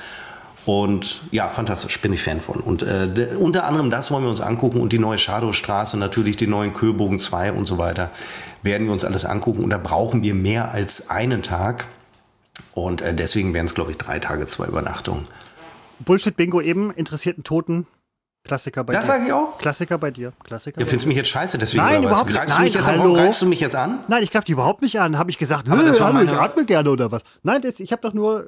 Und 0.70 1.22
ja, 1.32 1.50
fantastisch, 1.50 2.00
bin 2.00 2.14
ich 2.14 2.22
Fan 2.22 2.42
von. 2.42 2.60
Und 2.60 2.84
äh, 2.84 3.08
d- 3.08 3.28
unter 3.40 3.64
anderem 3.66 3.90
das 3.90 4.12
wollen 4.12 4.22
wir 4.24 4.30
uns 4.30 4.40
angucken 4.40 4.80
und 4.82 4.94
die 4.94 5.00
neue 5.00 5.18
Schadowstraße, 5.18 5.98
natürlich 5.98 6.36
die 6.38 6.46
neuen 6.46 6.76
Köbogen 6.76 7.18
2 7.18 7.54
und 7.54 7.66
so 7.66 7.80
weiter, 7.80 8.12
werden 8.62 8.86
wir 8.86 8.94
uns 8.94 9.04
alles 9.04 9.26
angucken. 9.26 9.64
Und 9.64 9.72
da 9.72 9.80
brauchen 9.80 10.22
wir 10.22 10.36
mehr 10.36 10.70
als 10.72 11.10
einen 11.10 11.42
Tag. 11.42 11.88
Und 12.76 13.02
äh, 13.02 13.16
deswegen 13.16 13.56
wären 13.56 13.66
es, 13.66 13.74
glaube 13.74 13.90
ich, 13.90 13.98
drei 13.98 14.20
Tage, 14.20 14.46
zwei 14.46 14.66
Übernachtungen. 14.68 15.24
Bullshit-Bingo 16.06 16.62
eben, 16.62 16.92
interessierten 16.92 17.44
Toten. 17.44 17.88
Klassiker 18.44 18.84
bei 18.84 18.94
Das 18.94 19.08
dir. 19.08 19.14
sage 19.14 19.26
ich 19.26 19.34
auch. 19.34 19.58
Klassiker 19.58 19.98
bei 19.98 20.12
dir. 20.12 20.34
Klassiker 20.44 20.80
Ja, 20.80 20.86
findest 20.86 21.06
du 21.06 21.08
mich 21.08 21.18
jetzt 21.18 21.30
scheiße 21.30 21.58
deswegen? 21.58 21.84
Nein, 21.84 22.04
überhaupt 22.04 22.28
nicht. 22.28 22.36
Greifst 22.38 22.58
du 22.58 22.62
mich 22.62 22.74
Nein, 22.76 22.82
jetzt 22.84 22.90
an? 22.90 23.00
hallo. 23.00 23.04
Warum 23.14 23.16
greifst 23.26 23.42
du 23.42 23.46
mich 23.48 23.60
jetzt 23.60 23.76
an? 23.76 24.00
Nein, 24.08 24.22
ich 24.24 24.30
greife 24.32 24.46
die 24.46 24.52
überhaupt 24.52 24.82
nicht 24.84 25.00
an. 25.00 25.18
Habe 25.18 25.32
ich 25.32 25.40
gesagt, 25.40 25.68
Aber 25.68 25.82
"Nö, 25.82 25.88
das 25.88 26.00
war 26.00 26.14
hallo, 26.14 26.20
ich 26.22 26.26
meine- 26.28 26.40
atme 26.40 26.66
gerne 26.66 26.92
oder 26.92 27.12
was? 27.12 27.24
Nein, 27.42 27.62
das, 27.64 27.80
ich 27.80 27.92
habe 27.92 28.04
doch 28.04 28.14
nur. 28.14 28.46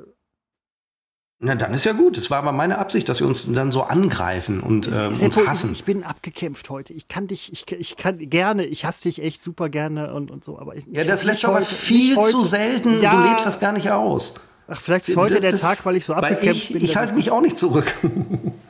Na, 1.44 1.56
dann 1.56 1.74
ist 1.74 1.86
ja 1.86 1.94
gut. 1.94 2.18
Es 2.18 2.30
war 2.30 2.38
aber 2.38 2.52
meine 2.52 2.78
Absicht, 2.78 3.10
dass 3.10 3.20
wir 3.20 3.26
uns 3.26 3.52
dann 3.52 3.72
so 3.72 3.82
angreifen 3.82 4.60
und 4.60 4.88
äh, 4.88 5.08
uns 5.08 5.38
hassen. 5.38 5.72
Ich, 5.74 5.84
bin 5.84 6.04
abgekämpft 6.04 6.70
heute. 6.70 6.94
Ich 6.94 7.08
kann 7.08 7.26
dich, 7.26 7.52
ich, 7.52 7.70
ich 7.72 7.98
kann 7.98 8.30
gerne, 8.30 8.64
ich 8.64 8.86
hasse 8.86 9.04
dich 9.04 9.24
echt 9.24 9.44
super 9.44 9.68
gerne 9.70 10.14
und, 10.14 10.30
und 10.30 10.46
so. 10.46 10.60
Aber 10.60 10.76
ich, 10.76 10.86
Ja, 10.92 11.04
das 11.04 11.24
lässt 11.24 11.44
aber 11.44 11.62
viel 11.62 12.20
zu 12.20 12.44
selten. 12.44 13.02
Ja. 13.02 13.10
Du 13.16 13.28
lebst 13.28 13.46
das 13.48 13.60
gar 13.60 13.72
nicht 13.72 13.90
aus. 13.90 14.36
Ach, 14.68 14.80
vielleicht 14.80 15.10
ist 15.10 15.18
heute 15.18 15.42
der 15.42 15.50
Das- 15.52 15.62
Tag, 15.62 15.84
weil 15.86 15.96
ich 15.96 16.06
so 16.06 16.14
abgekämpft 16.14 16.46
ich, 16.70 16.74
bin. 16.74 16.84
Ich 16.84 16.96
halte 16.96 17.16
mich 17.16 17.32
auch 17.32 17.42
nicht 17.42 17.58
zurück. 17.58 17.92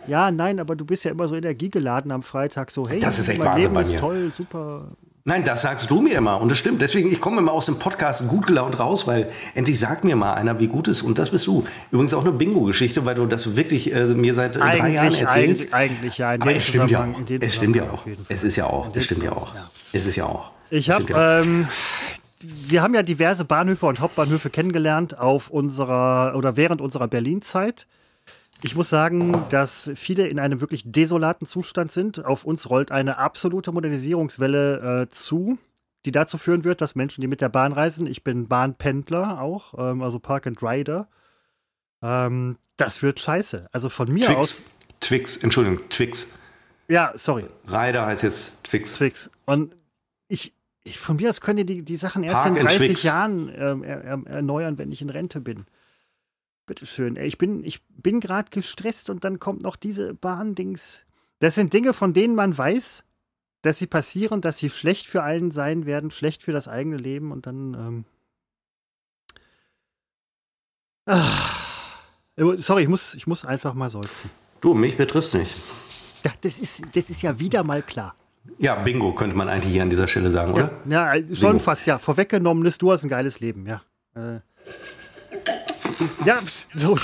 Ja, 0.08 0.32
nein, 0.32 0.60
aber 0.62 0.76
du 0.78 0.86
bist 0.86 1.04
ja 1.04 1.12
immer 1.12 1.28
so 1.28 1.36
energiegeladen 1.36 2.12
am 2.12 2.24
Freitag. 2.24 2.72
So, 2.72 2.86
hey, 2.88 3.00
Das 3.02 3.20
ist 3.20 3.28
echt 3.28 3.40
mein 3.40 3.48
Wahnsinn 3.50 3.62
Leben 3.64 3.74
bei 3.76 3.82
ist 3.82 3.92
mir. 3.94 4.00
toll, 4.00 4.32
super. 4.34 4.88
Nein, 5.24 5.44
das 5.44 5.62
sagst 5.62 5.90
du 5.90 6.02
mir 6.02 6.18
immer. 6.18 6.42
Und 6.42 6.50
das 6.50 6.58
stimmt. 6.58 6.82
Deswegen, 6.82 7.12
ich 7.12 7.22
komme 7.22 7.38
immer 7.38 7.52
aus 7.52 7.68
dem 7.68 7.78
Podcast 7.78 8.28
gut 8.28 8.48
gelaunt 8.48 8.80
raus, 8.80 9.06
weil 9.06 9.30
endlich 9.54 9.80
sagt 9.80 10.04
mir 10.04 10.16
mal 10.16 10.34
einer, 10.34 10.60
wie 10.60 10.68
gut 10.68 10.88
es 10.88 10.98
ist. 10.98 11.04
Und 11.04 11.20
das 11.20 11.30
bist 11.30 11.46
du. 11.46 11.64
Übrigens 11.92 12.14
auch 12.14 12.24
eine 12.24 12.32
Bingo-Geschichte, 12.32 13.06
weil 13.06 13.16
du 13.16 13.26
das 13.28 13.56
wirklich 13.56 13.94
äh, 13.94 14.06
mir 14.08 14.34
seit 14.34 14.56
äh, 14.56 14.60
drei 14.60 14.90
Jahren 14.90 15.14
erzählst. 15.14 15.74
Eigentlich, 15.74 15.74
eigentlich 15.74 16.18
ja. 16.18 16.32
Aber 16.32 16.56
es 16.56 16.68
stimmt 16.68 16.90
ja 16.90 17.04
auch. 17.04 17.40
Es 17.40 17.56
stimmt 17.56 17.76
ja 17.76 17.84
auch. 17.90 18.06
Es 18.30 18.44
ist 18.44 18.56
ja 18.56 18.66
auch. 18.66 18.96
Es 18.96 19.06
stimmt 19.06 19.24
ja 19.24 19.32
auch. 19.32 19.54
Es 19.94 20.06
ist 20.06 20.16
ja 20.16 20.26
auch. 20.26 20.52
Ich 20.72 20.90
habe, 20.90 21.06
ähm, 21.14 21.68
wir 22.40 22.82
haben 22.82 22.96
ja 22.96 23.04
diverse 23.04 23.46
Bahnhöfe 23.46 23.86
und 23.86 24.00
Hauptbahnhöfe 24.00 24.50
kennengelernt 24.50 25.20
auf 25.20 25.50
unserer 25.50 26.34
oder 26.36 26.56
während 26.56 26.82
unserer 26.82 27.08
Berlin-Zeit. 27.08 27.86
Ich 28.64 28.76
muss 28.76 28.90
sagen, 28.90 29.46
dass 29.50 29.92
viele 29.96 30.28
in 30.28 30.40
einem 30.40 30.62
wirklich 30.62 30.84
desolaten 30.86 31.48
Zustand 31.48 31.92
sind. 31.92 32.24
Auf 32.24 32.46
uns 32.46 32.70
rollt 32.70 32.92
eine 32.92 33.18
absolute 33.18 33.72
Modernisierungswelle 33.72 35.02
äh, 35.02 35.10
zu, 35.10 35.58
die 36.06 36.12
dazu 36.12 36.38
führen 36.38 36.64
wird, 36.64 36.82
dass 36.82 36.96
Menschen, 36.96 37.22
die 37.22 37.28
mit 37.28 37.42
der 37.42 37.50
Bahn 37.50 37.74
reisen, 37.74 38.06
ich 38.06 38.24
bin 38.24 38.48
Bahnpendler 38.48 39.42
auch, 39.42 39.74
ähm, 39.78 40.04
also 40.04 40.20
Park 40.20 40.46
and 40.46 40.62
Rider, 40.62 41.08
ähm, 42.02 42.58
das 42.78 43.02
wird 43.02 43.20
scheiße. 43.20 43.68
Also 43.72 43.90
von 43.90 44.12
mir 44.12 44.38
aus. 44.38 44.56
Twix. 44.56 44.76
Twix. 45.00 45.38
Entschuldigung. 45.38 45.90
Twix. 45.90 46.38
Ja, 46.88 47.12
sorry. 47.16 47.46
Rider 47.68 48.06
heißt 48.06 48.24
jetzt 48.24 48.64
Twix. 48.64 48.94
Twix. 48.94 49.32
Und 49.46 49.76
ich, 50.28 50.54
ich 50.84 51.00
von 51.00 51.16
mir 51.16 51.30
aus 51.30 51.42
können 51.42 51.66
die 51.66 51.84
die, 51.84 51.96
Sachen 51.96 52.24
erst 52.24 52.44
Park 52.44 52.48
in 52.48 52.60
and 52.60 52.70
30 52.70 52.88
Twix. 52.88 53.04
Jahren 53.04 53.52
ähm, 53.56 53.84
er, 53.84 54.04
er, 54.04 54.22
erneuern, 54.28 54.78
wenn 54.78 54.92
ich 54.92 55.02
in 55.02 55.10
Rente 55.10 55.42
bin. 55.42 55.66
Bitteschön. 56.72 57.18
Ich 57.18 57.38
bin, 57.38 57.66
ich 57.66 57.82
bin 57.90 58.22
gerade 58.22 58.50
gestresst 58.50 59.10
und 59.10 59.26
dann 59.26 59.40
kommt 59.40 59.62
noch 59.62 59.76
diese 59.76 60.14
Bahndings. 60.14 61.02
Das 61.40 61.56
sind 61.56 61.74
Dinge, 61.74 61.92
von 61.92 62.14
denen 62.14 62.34
man 62.34 62.58
weiß, 62.58 63.04
dass 63.62 63.78
sie 63.78 63.88
passieren, 63.88 64.40
dass 64.40 64.58
sie 64.58 64.70
schlecht 64.70 65.06
für 65.06 65.22
allen 65.22 65.52
sein 65.52 65.86
werden, 65.86 66.12
schlecht 66.12 66.44
für 66.44 66.54
das 66.54 66.70
eigene 66.70 66.96
Leben 66.96 67.34
und 67.34 67.46
dann. 67.46 67.74
Ähm 67.74 68.06
ah. 71.08 71.50
Sorry, 72.56 72.84
ich 72.84 72.88
muss, 72.88 73.16
ich 73.16 73.28
muss 73.28 73.44
einfach 73.44 73.74
mal 73.74 73.90
seufzen. 73.90 74.30
Du, 74.62 74.74
mich 74.74 74.96
betrifft 74.96 75.34
nicht. 75.34 75.54
Ja, 76.24 76.32
das 76.40 76.58
ist, 76.58 76.84
das 76.94 77.10
ist 77.10 77.22
ja 77.22 77.38
wieder 77.38 77.66
mal 77.66 77.82
klar. 77.82 78.16
Ja, 78.60 78.76
Bingo 78.76 79.14
könnte 79.14 79.36
man 79.36 79.50
eigentlich 79.50 79.74
hier 79.74 79.82
an 79.82 79.90
dieser 79.90 80.08
Stelle 80.08 80.32
sagen, 80.32 80.54
oder? 80.54 80.72
Ja, 80.88 81.14
ja 81.16 81.36
schon 81.36 81.50
Bingo. 81.50 81.64
fast, 81.64 81.86
ja. 81.86 82.00
Vorweggenommenes, 82.00 82.78
du 82.78 82.94
hast 82.94 83.04
ein 83.04 83.10
geiles 83.10 83.42
Leben, 83.42 83.68
ja. 83.68 83.82
Äh, 84.16 84.40
ja, 86.26 86.40
so. 86.74 86.96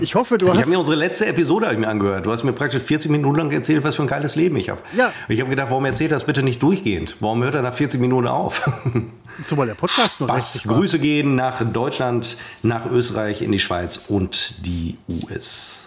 Ich 0.00 0.14
hoffe, 0.14 0.38
du 0.38 0.46
Ich 0.46 0.52
hast. 0.52 0.58
habe 0.60 0.70
mir 0.70 0.78
unsere 0.78 0.96
letzte 0.96 1.26
Episode 1.26 1.68
ich 1.72 1.78
mir 1.78 1.88
angehört. 1.88 2.24
Du 2.26 2.30
hast 2.30 2.44
mir 2.44 2.52
praktisch 2.52 2.82
40 2.82 3.10
Minuten 3.10 3.36
lang 3.36 3.50
erzählt, 3.50 3.82
was 3.82 3.96
für 3.96 4.02
ein 4.02 4.06
geiles 4.08 4.36
Leben 4.36 4.56
ich 4.56 4.68
habe. 4.70 4.80
Ja. 4.96 5.12
Ich 5.28 5.40
habe 5.40 5.50
gedacht, 5.50 5.70
warum 5.70 5.84
erzählt 5.86 6.12
das 6.12 6.24
bitte 6.24 6.42
nicht 6.44 6.62
durchgehend? 6.62 7.16
Warum 7.18 7.42
hört 7.42 7.56
er 7.56 7.62
nach 7.62 7.74
40 7.74 8.00
Minuten 8.00 8.28
auf? 8.28 8.70
Zumal 9.44 9.66
der 9.66 9.74
Podcast 9.74 10.20
nur 10.20 10.28
Was 10.28 10.52
60 10.52 10.68
war. 10.70 10.76
Grüße 10.76 10.98
gehen 11.00 11.34
nach 11.34 11.68
Deutschland, 11.72 12.36
nach 12.62 12.86
Österreich, 12.86 13.42
in 13.42 13.50
die 13.50 13.58
Schweiz 13.58 14.04
und 14.08 14.64
die 14.66 14.98
US. 15.08 15.86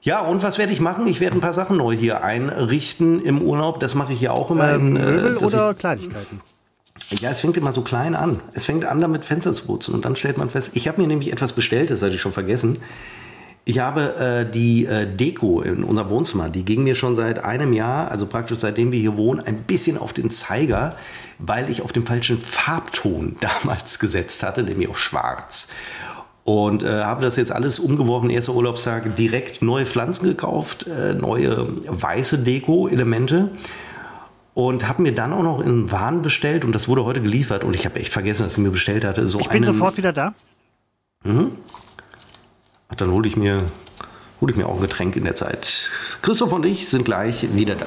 Ja, 0.00 0.20
und 0.20 0.42
was 0.42 0.56
werde 0.56 0.72
ich 0.72 0.80
machen? 0.80 1.06
Ich 1.08 1.20
werde 1.20 1.36
ein 1.36 1.40
paar 1.40 1.52
Sachen 1.52 1.76
neu 1.78 1.94
hier 1.94 2.22
einrichten 2.22 3.20
im 3.22 3.42
Urlaub. 3.42 3.80
Das 3.80 3.94
mache 3.94 4.12
ich 4.12 4.20
ja 4.20 4.30
auch 4.30 4.50
immer. 4.50 4.70
Ähm, 4.74 4.94
in, 4.94 5.02
äh, 5.02 5.10
Möbel 5.10 5.36
oder 5.38 5.74
Kleinigkeiten? 5.74 6.40
Ja, 7.10 7.30
es 7.30 7.40
fängt 7.40 7.56
immer 7.56 7.72
so 7.72 7.82
klein 7.82 8.14
an. 8.14 8.40
Es 8.54 8.64
fängt 8.64 8.84
an, 8.84 9.00
damit 9.00 9.24
Fenster 9.24 9.52
zu 9.52 9.66
putzen. 9.66 9.94
Und 9.94 10.04
dann 10.04 10.16
stellt 10.16 10.38
man 10.38 10.50
fest, 10.50 10.72
ich 10.74 10.88
habe 10.88 11.00
mir 11.00 11.06
nämlich 11.06 11.32
etwas 11.32 11.52
bestellt, 11.52 11.90
das 11.90 12.02
hatte 12.02 12.14
ich 12.14 12.20
schon 12.20 12.32
vergessen. 12.32 12.78
Ich 13.64 13.80
habe 13.80 14.16
äh, 14.16 14.50
die 14.50 14.86
äh, 14.86 15.06
Deko 15.06 15.60
in 15.60 15.82
unserem 15.82 16.08
Wohnzimmer, 16.08 16.48
die 16.48 16.64
ging 16.64 16.84
mir 16.84 16.94
schon 16.94 17.16
seit 17.16 17.44
einem 17.44 17.72
Jahr, 17.72 18.10
also 18.12 18.26
praktisch 18.26 18.58
seitdem 18.58 18.92
wir 18.92 19.00
hier 19.00 19.16
wohnen, 19.16 19.40
ein 19.40 19.62
bisschen 19.62 19.98
auf 19.98 20.12
den 20.12 20.30
Zeiger, 20.30 20.94
weil 21.38 21.68
ich 21.68 21.82
auf 21.82 21.92
den 21.92 22.06
falschen 22.06 22.40
Farbton 22.40 23.36
damals 23.40 23.98
gesetzt 23.98 24.42
hatte, 24.44 24.62
nämlich 24.62 24.88
auf 24.88 25.00
schwarz. 25.00 25.72
Und 26.44 26.84
äh, 26.84 27.02
habe 27.02 27.22
das 27.22 27.34
jetzt 27.34 27.50
alles 27.50 27.80
umgeworfen, 27.80 28.30
erster 28.30 28.54
Urlaubstag, 28.54 29.16
direkt 29.16 29.62
neue 29.62 29.84
Pflanzen 29.84 30.28
gekauft, 30.28 30.86
äh, 30.86 31.14
neue 31.14 31.66
weiße 31.88 32.38
Deko-Elemente. 32.38 33.50
Und 34.56 34.88
habe 34.88 35.02
mir 35.02 35.12
dann 35.12 35.34
auch 35.34 35.42
noch 35.42 35.60
in 35.60 35.92
Waren 35.92 36.22
bestellt 36.22 36.64
und 36.64 36.72
das 36.72 36.88
wurde 36.88 37.04
heute 37.04 37.20
geliefert 37.20 37.62
und 37.62 37.76
ich 37.76 37.84
habe 37.84 38.00
echt 38.00 38.10
vergessen, 38.10 38.44
dass 38.44 38.52
ich 38.52 38.58
mir 38.58 38.70
bestellt 38.70 39.04
hatte. 39.04 39.26
So 39.26 39.38
Ich 39.38 39.48
bin 39.48 39.56
einen, 39.56 39.64
sofort 39.66 39.98
wieder 39.98 40.14
da. 40.14 40.32
Ach, 42.88 42.94
dann 42.94 43.10
hole 43.10 43.28
ich, 43.28 43.36
mir, 43.36 43.66
hol 44.40 44.50
ich 44.50 44.56
mir 44.56 44.66
auch 44.66 44.76
ein 44.76 44.80
Getränk 44.80 45.14
in 45.14 45.24
der 45.24 45.34
Zeit. 45.34 45.90
Christoph 46.22 46.54
und 46.54 46.64
ich 46.64 46.88
sind 46.88 47.04
gleich 47.04 47.54
wieder 47.54 47.74
da. 47.74 47.86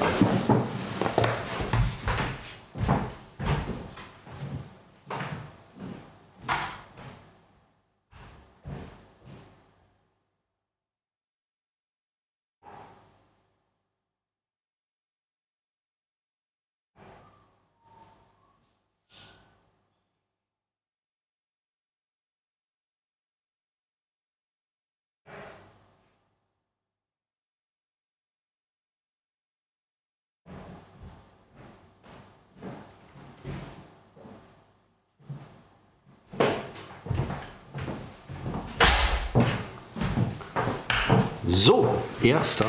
So, 41.52 41.92
erster. 42.22 42.66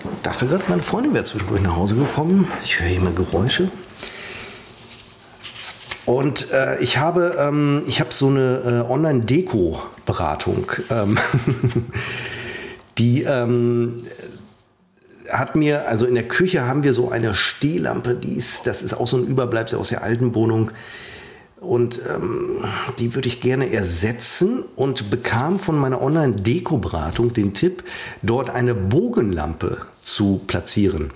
Ich 0.00 0.22
dachte 0.24 0.48
gerade, 0.48 0.64
meine 0.66 0.82
Freundin 0.82 1.14
wäre 1.14 1.22
zwischendurch 1.22 1.62
nach 1.62 1.76
Hause 1.76 1.94
gekommen. 1.94 2.48
Ich 2.64 2.80
höre 2.80 2.90
immer 2.90 3.12
Geräusche. 3.12 3.70
Und 6.04 6.50
äh, 6.50 6.80
ich 6.80 6.98
habe, 6.98 7.36
ähm, 7.38 7.82
ich 7.86 8.00
habe 8.00 8.12
so 8.12 8.26
eine 8.26 8.84
äh, 8.88 8.90
Online-Deko-Beratung. 8.90 10.72
Ähm, 10.90 11.16
die 12.98 13.22
ähm, 13.22 14.02
hat 15.30 15.54
mir, 15.54 15.86
also 15.86 16.06
in 16.06 16.16
der 16.16 16.26
Küche 16.26 16.66
haben 16.66 16.82
wir 16.82 16.92
so 16.92 17.12
eine 17.12 17.36
Stehlampe, 17.36 18.16
die 18.16 18.34
ist, 18.34 18.66
das 18.66 18.82
ist 18.82 18.94
auch 18.94 19.06
so 19.06 19.16
ein 19.18 19.28
Überbleibsel 19.28 19.78
aus 19.78 19.90
der 19.90 20.02
alten 20.02 20.34
Wohnung. 20.34 20.72
Und 21.64 22.00
ähm, 22.08 22.64
die 22.98 23.14
würde 23.14 23.28
ich 23.28 23.40
gerne 23.40 23.72
ersetzen 23.72 24.64
und 24.76 25.10
bekam 25.10 25.58
von 25.58 25.76
meiner 25.78 26.02
Online-Deko-Beratung 26.02 27.32
den 27.32 27.54
Tipp, 27.54 27.82
dort 28.22 28.50
eine 28.50 28.74
Bogenlampe 28.74 29.78
zu 30.02 30.40
platzieren. 30.46 31.10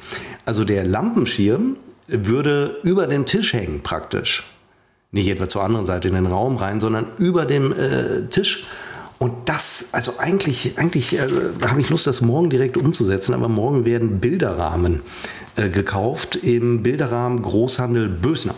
Also 0.45 0.65
der 0.65 0.85
Lampenschirm 0.85 1.77
würde 2.09 2.79
über 2.83 3.07
dem 3.07 3.27
Tisch 3.27 3.53
hängen 3.53 3.83
praktisch. 3.83 4.45
Nicht 5.13 5.29
etwa 5.29 5.49
zur 5.49 5.63
anderen 5.63 5.87
Seite 5.87 6.09
in 6.09 6.15
den 6.15 6.27
Raum 6.27 6.57
rein, 6.57 6.81
sondern 6.81 7.07
über 7.19 7.47
dem 7.47 7.73
äh, 7.73 8.27
Tisch. 8.31 8.65
Und 9.19 9.33
das, 9.49 9.89
also 9.93 10.13
eigentlich, 10.19 10.79
eigentlich 10.79 11.19
äh, 11.19 11.29
habe 11.67 11.81
ich 11.81 11.89
Lust, 11.89 12.07
das 12.07 12.21
morgen 12.21 12.51
direkt 12.51 12.77
umzusetzen, 12.77 13.35
aber 13.35 13.49
morgen 13.49 13.85
werden 13.85 14.21
Bilderrahmen 14.21 15.01
äh, 15.57 15.69
gekauft 15.71 16.37
im 16.37 16.83
Bilderrahmen 16.83 17.43
Großhandel 17.43 18.09
Bösner. 18.09 18.55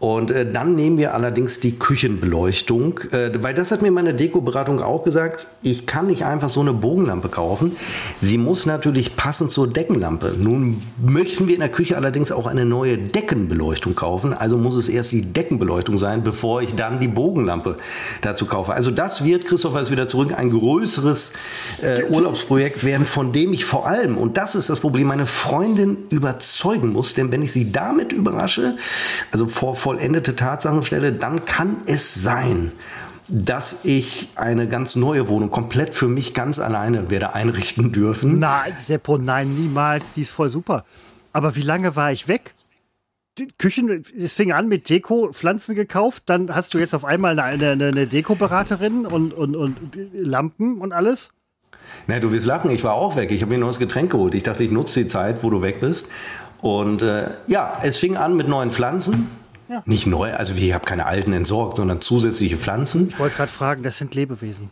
Und 0.00 0.30
äh, 0.30 0.50
dann 0.50 0.76
nehmen 0.76 0.96
wir 0.96 1.12
allerdings 1.12 1.58
die 1.58 1.76
Küchenbeleuchtung, 1.76 3.00
äh, 3.10 3.30
weil 3.42 3.52
das 3.52 3.72
hat 3.72 3.82
mir 3.82 3.90
meine 3.90 4.14
Dekoberatung 4.14 4.80
auch 4.80 5.02
gesagt. 5.02 5.48
Ich 5.62 5.86
kann 5.86 6.06
nicht 6.06 6.24
einfach 6.24 6.48
so 6.48 6.60
eine 6.60 6.72
Bogenlampe 6.72 7.28
kaufen. 7.28 7.76
Sie 8.20 8.38
muss 8.38 8.64
natürlich 8.64 9.16
passend 9.16 9.50
zur 9.50 9.66
Deckenlampe. 9.66 10.36
Nun 10.38 10.80
möchten 11.04 11.48
wir 11.48 11.54
in 11.54 11.60
der 11.60 11.68
Küche 11.68 11.96
allerdings 11.96 12.30
auch 12.30 12.46
eine 12.46 12.64
neue 12.64 12.96
Deckenbeleuchtung 12.96 13.96
kaufen. 13.96 14.34
Also 14.34 14.56
muss 14.56 14.76
es 14.76 14.88
erst 14.88 15.10
die 15.10 15.22
Deckenbeleuchtung 15.22 15.98
sein, 15.98 16.22
bevor 16.22 16.62
ich 16.62 16.76
dann 16.76 17.00
die 17.00 17.08
Bogenlampe 17.08 17.76
dazu 18.20 18.46
kaufe. 18.46 18.74
Also 18.74 18.92
das 18.92 19.24
wird, 19.24 19.46
Christopher 19.46 19.80
ist 19.80 19.90
wieder 19.90 20.06
zurück, 20.06 20.32
ein 20.36 20.50
größeres 20.50 21.32
äh, 21.82 22.04
Urlaubsprojekt 22.08 22.84
werden, 22.84 23.04
von 23.04 23.32
dem 23.32 23.52
ich 23.52 23.64
vor 23.64 23.88
allem, 23.88 24.16
und 24.16 24.36
das 24.36 24.54
ist 24.54 24.70
das 24.70 24.78
Problem, 24.78 25.08
meine 25.08 25.26
Freundin 25.26 25.96
überzeugen 26.10 26.90
muss. 26.90 27.14
Denn 27.14 27.32
wenn 27.32 27.42
ich 27.42 27.50
sie 27.50 27.72
damit 27.72 28.12
überrasche, 28.12 28.76
also 29.32 29.46
vor, 29.48 29.74
vor 29.74 29.87
vollendete 29.88 30.36
Tatsachen 30.36 30.82
stelle, 30.82 31.14
dann 31.14 31.46
kann 31.46 31.78
es 31.86 32.12
sein, 32.12 32.72
dass 33.26 33.86
ich 33.86 34.28
eine 34.36 34.66
ganz 34.66 34.96
neue 34.96 35.28
Wohnung 35.28 35.50
komplett 35.50 35.94
für 35.94 36.08
mich 36.08 36.34
ganz 36.34 36.58
alleine 36.58 37.08
werde 37.08 37.32
einrichten 37.32 37.90
dürfen. 37.90 38.38
Nein, 38.38 38.74
Seppo, 38.76 39.16
nein, 39.16 39.54
niemals. 39.54 40.12
Die 40.12 40.20
ist 40.20 40.28
voll 40.28 40.50
super. 40.50 40.84
Aber 41.32 41.56
wie 41.56 41.62
lange 41.62 41.96
war 41.96 42.12
ich 42.12 42.28
weg? 42.28 42.54
Die 43.38 43.48
Küchen, 43.56 44.04
es 44.18 44.34
fing 44.34 44.52
an 44.52 44.68
mit 44.68 44.90
Deko, 44.90 45.30
Pflanzen 45.32 45.74
gekauft, 45.74 46.24
dann 46.26 46.54
hast 46.54 46.74
du 46.74 46.78
jetzt 46.78 46.94
auf 46.94 47.06
einmal 47.06 47.38
eine, 47.38 47.70
eine, 47.70 47.86
eine 47.86 48.06
Dekoberaterin 48.06 49.06
und, 49.06 49.32
und, 49.32 49.56
und 49.56 49.78
Lampen 50.12 50.82
und 50.82 50.92
alles. 50.92 51.30
Na, 52.08 52.18
du 52.18 52.30
wirst 52.30 52.44
lachen, 52.44 52.70
ich 52.70 52.84
war 52.84 52.92
auch 52.92 53.16
weg. 53.16 53.30
Ich 53.30 53.40
habe 53.40 53.52
mir 53.52 53.56
ein 53.56 53.62
neues 53.62 53.78
Getränk 53.78 54.12
geholt. 54.12 54.34
Ich 54.34 54.42
dachte, 54.42 54.64
ich 54.64 54.70
nutze 54.70 55.00
die 55.00 55.06
Zeit, 55.06 55.42
wo 55.42 55.48
du 55.48 55.62
weg 55.62 55.80
bist. 55.80 56.12
Und 56.60 57.00
äh, 57.00 57.30
ja, 57.46 57.78
es 57.82 57.96
fing 57.96 58.18
an 58.18 58.36
mit 58.36 58.48
neuen 58.48 58.70
Pflanzen. 58.70 59.28
Ja. 59.68 59.82
Nicht 59.84 60.06
neu, 60.06 60.32
also 60.34 60.54
ich 60.54 60.72
habe 60.72 60.84
keine 60.84 61.06
alten 61.06 61.32
entsorgt, 61.32 61.76
sondern 61.76 62.00
zusätzliche 62.00 62.56
Pflanzen. 62.56 63.08
Ich 63.10 63.18
wollte 63.18 63.36
gerade 63.36 63.52
fragen, 63.52 63.82
das 63.82 63.98
sind 63.98 64.14
Lebewesen. 64.14 64.70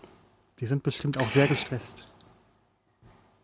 Die 0.58 0.66
sind 0.66 0.82
bestimmt 0.82 1.18
auch 1.18 1.28
sehr 1.28 1.46
gestresst. 1.46 2.06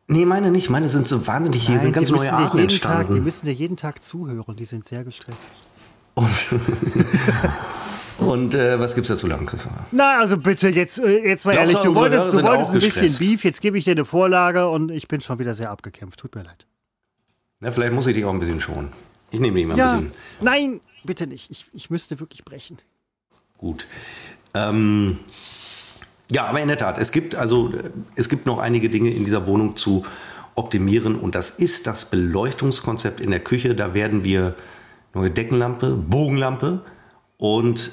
Nee, 0.09 0.25
meine 0.25 0.51
nicht. 0.51 0.71
Meine 0.71 0.88
sind 0.88 1.07
so 1.07 1.27
wahnsinnig, 1.27 1.67
hier 1.67 1.79
sind 1.79 1.93
ganz 1.93 2.11
neue 2.11 2.33
Arten 2.33 2.59
entstanden. 2.59 3.09
Tag, 3.09 3.15
die 3.15 3.21
müssen 3.21 3.47
dir 3.47 3.53
jeden 3.53 3.77
Tag 3.77 4.03
zuhören, 4.03 4.57
die 4.57 4.65
sind 4.65 4.87
sehr 4.87 5.05
gestresst. 5.05 5.43
Und, 6.15 6.29
und 8.19 8.55
äh, 8.55 8.79
was 8.79 8.95
gibt's 8.95 9.09
da 9.09 9.17
zu 9.17 9.27
lachen, 9.27 9.47
Christopher? 9.47 9.87
Na, 9.91 10.19
also 10.19 10.37
bitte, 10.37 10.69
jetzt, 10.69 10.99
äh, 10.99 11.27
jetzt 11.27 11.47
mal 11.47 11.55
ehrlich, 11.55 11.77
du 11.77 11.95
wolltest, 11.95 12.35
du 12.35 12.43
wolltest 12.43 12.73
ein 12.73 12.81
bisschen 12.81 13.19
Beef, 13.19 13.45
jetzt 13.45 13.61
gebe 13.61 13.79
ich 13.79 13.85
dir 13.85 13.93
eine 13.93 14.05
Vorlage 14.05 14.69
und 14.69 14.91
ich 14.91 15.09
bin 15.09 15.21
schon 15.21 15.38
wieder 15.38 15.55
sehr 15.55 15.71
abgekämpft. 15.71 16.19
Tut 16.19 16.35
mir 16.35 16.43
leid. 16.43 16.67
Na, 17.61 17.71
vielleicht 17.71 17.93
muss 17.93 18.07
ich 18.07 18.15
dich 18.15 18.25
auch 18.25 18.33
ein 18.33 18.38
bisschen 18.38 18.61
schonen. 18.61 18.91
Ich 19.33 19.40
nehme 19.40 19.57
dich 19.57 19.66
mal 19.66 19.75
ein 19.75 19.79
ja, 19.79 19.92
bisschen. 19.92 20.12
Nein, 20.40 20.81
bitte 21.05 21.27
nicht. 21.27 21.51
Ich, 21.51 21.66
ich 21.73 21.90
müsste 21.90 22.21
wirklich 22.21 22.45
brechen. 22.45 22.79
Gut. 23.59 23.87
Ähm, 24.55 25.18
ja, 26.31 26.47
aber 26.47 26.61
in 26.61 26.68
der 26.68 26.79
Tat, 26.79 26.99
es 26.99 27.12
gibt 27.12 27.35
also 27.35 27.73
es 28.14 28.29
gibt 28.29 28.47
noch 28.47 28.59
einige 28.59 28.90
Dinge 28.90 29.11
in 29.11 29.25
dieser 29.25 29.47
Wohnung 29.47 29.77
zu 29.77 30.05
optimieren 30.55 31.16
und 31.16 31.35
das 31.35 31.51
ist 31.51 31.87
das 31.87 32.11
Beleuchtungskonzept 32.11 33.21
in 33.21 33.31
der 33.31 33.40
Küche. 33.40 33.75
Da 33.75 33.95
werden 33.95 34.23
wir 34.23 34.55
neue 35.14 35.31
Deckenlampe, 35.31 35.90
Bogenlampe 35.97 36.83
und 37.38 37.92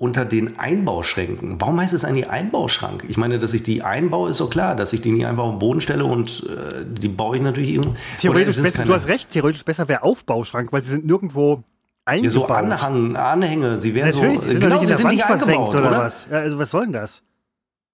unter 0.00 0.24
den 0.24 0.58
Einbauschränken. 0.58 1.60
Warum 1.60 1.78
heißt 1.78 1.92
es 1.92 2.06
eigentlich 2.06 2.30
Einbauschrank? 2.30 3.04
Ich 3.08 3.18
meine, 3.18 3.38
dass 3.38 3.52
ich 3.52 3.62
die 3.62 3.82
einbaue, 3.82 4.30
ist 4.30 4.38
so 4.38 4.48
klar, 4.48 4.74
dass 4.74 4.94
ich 4.94 5.02
die 5.02 5.12
nicht 5.12 5.26
einfach 5.26 5.44
auf 5.44 5.50
den 5.50 5.58
Boden 5.58 5.82
stelle 5.82 6.06
und 6.06 6.42
äh, 6.48 6.86
die 6.86 7.08
baue 7.08 7.36
ich 7.36 7.42
natürlich 7.42 7.74
irgendwo. 7.74 7.94
Theoretisch 8.16 8.62
besser, 8.62 8.86
du 8.86 8.94
hast 8.94 9.08
recht, 9.08 9.28
theoretisch 9.28 9.62
besser 9.62 9.86
wäre 9.88 10.02
Aufbauschrank, 10.02 10.72
weil 10.72 10.82
sie 10.82 10.92
sind 10.92 11.04
nirgendwo 11.04 11.64
eingebaut. 12.06 12.32
So 12.32 12.46
Anhang, 12.46 13.14
Anhänge, 13.14 13.82
sie 13.82 13.94
werden 13.94 14.18
natürlich, 14.18 14.40
so, 14.40 14.46
sind 14.46 14.60
genau, 14.60 14.82
sie 14.82 14.94
sind 14.94 15.08
nicht 15.08 15.22
eingebaut, 15.22 15.74
oder, 15.74 15.88
oder 15.88 15.98
was? 15.98 16.26
Ja, 16.30 16.38
also 16.38 16.58
was 16.58 16.70
soll 16.70 16.84
denn 16.84 16.94
das? 16.94 17.22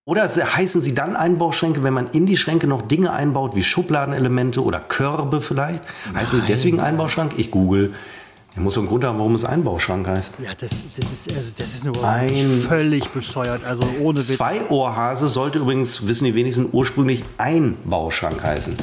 Oder 0.05 0.29
heißen 0.29 0.83
sie 0.83 0.95
dann 0.95 1.17
Einbauschränke, 1.17 1.83
wenn 1.83 1.93
man 1.93 2.07
in 2.13 2.27
die 2.27 2.37
Schränke 2.37 2.69
noch 2.69 2.83
Dinge 2.83 3.13
einbaut, 3.13 3.57
wie 3.57 3.65
Schubladenelemente 3.65 4.63
oder 4.63 4.79
Körbe 4.79 5.41
vielleicht? 5.41 5.83
Heißen 6.15 6.43
sie 6.43 6.47
deswegen 6.47 6.79
Einbauschrank? 6.79 7.33
Ich 7.37 7.51
google. 7.51 7.95
Er 8.57 8.63
muss 8.63 8.79
einen 8.79 8.87
Grund 8.87 9.05
haben, 9.05 9.19
warum 9.19 9.35
es 9.35 9.45
Einbauschrank 9.45 10.09
heißt. 10.09 10.37
Ja, 10.43 10.53
das, 10.59 10.71
das, 10.99 11.13
ist, 11.13 11.31
also 11.37 11.51
das 11.59 11.75
ist 11.75 11.85
nur 11.85 12.03
Ein 12.03 12.63
völlig 12.67 13.07
bescheuert. 13.11 13.63
Also 13.67 13.85
ohne 14.01 14.19
Witz. 14.19 14.39
Zwei-Ohrhase 14.39 15.29
sollte 15.29 15.59
übrigens, 15.59 16.07
wissen 16.07 16.25
die 16.25 16.35
wenigsten, 16.35 16.71
ursprünglich 16.73 17.23
Einbauschrank 17.37 18.43
heißen. 18.43 18.75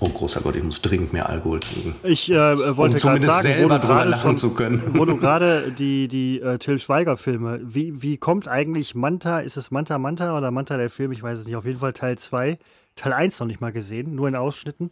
Oh 0.00 0.10
großer 0.10 0.42
Gott, 0.42 0.56
ich 0.56 0.62
muss 0.62 0.82
dringend 0.82 1.14
mehr 1.14 1.30
Alkohol 1.30 1.60
trinken. 1.60 1.94
Ich 2.02 2.30
äh, 2.30 2.76
wollte 2.76 2.96
um 2.96 3.14
gerade 3.14 3.24
sagen, 3.24 3.42
selber 3.42 3.78
gerade 3.78 4.10
lachen 4.10 4.36
zu 4.36 4.52
können. 4.52 4.82
Wo 4.94 5.06
du 5.06 5.16
gerade 5.18 5.72
die, 5.72 6.08
die 6.08 6.38
äh, 6.42 6.58
Till 6.58 6.78
Schweiger-Filme, 6.78 7.60
wie, 7.62 8.02
wie 8.02 8.18
kommt 8.18 8.48
eigentlich 8.48 8.94
Manta, 8.94 9.40
ist 9.40 9.56
es 9.56 9.70
Manta 9.70 9.96
Manta 9.96 10.36
oder 10.36 10.50
Manta 10.50 10.76
der 10.76 10.90
Film, 10.90 11.10
ich 11.10 11.22
weiß 11.22 11.38
es 11.38 11.46
nicht, 11.46 11.56
auf 11.56 11.64
jeden 11.64 11.78
Fall 11.78 11.94
Teil 11.94 12.18
2. 12.18 12.58
Teil 12.96 13.12
1 13.14 13.40
noch 13.40 13.46
nicht 13.46 13.62
mal 13.62 13.72
gesehen, 13.72 14.14
nur 14.14 14.28
in 14.28 14.36
Ausschnitten 14.36 14.90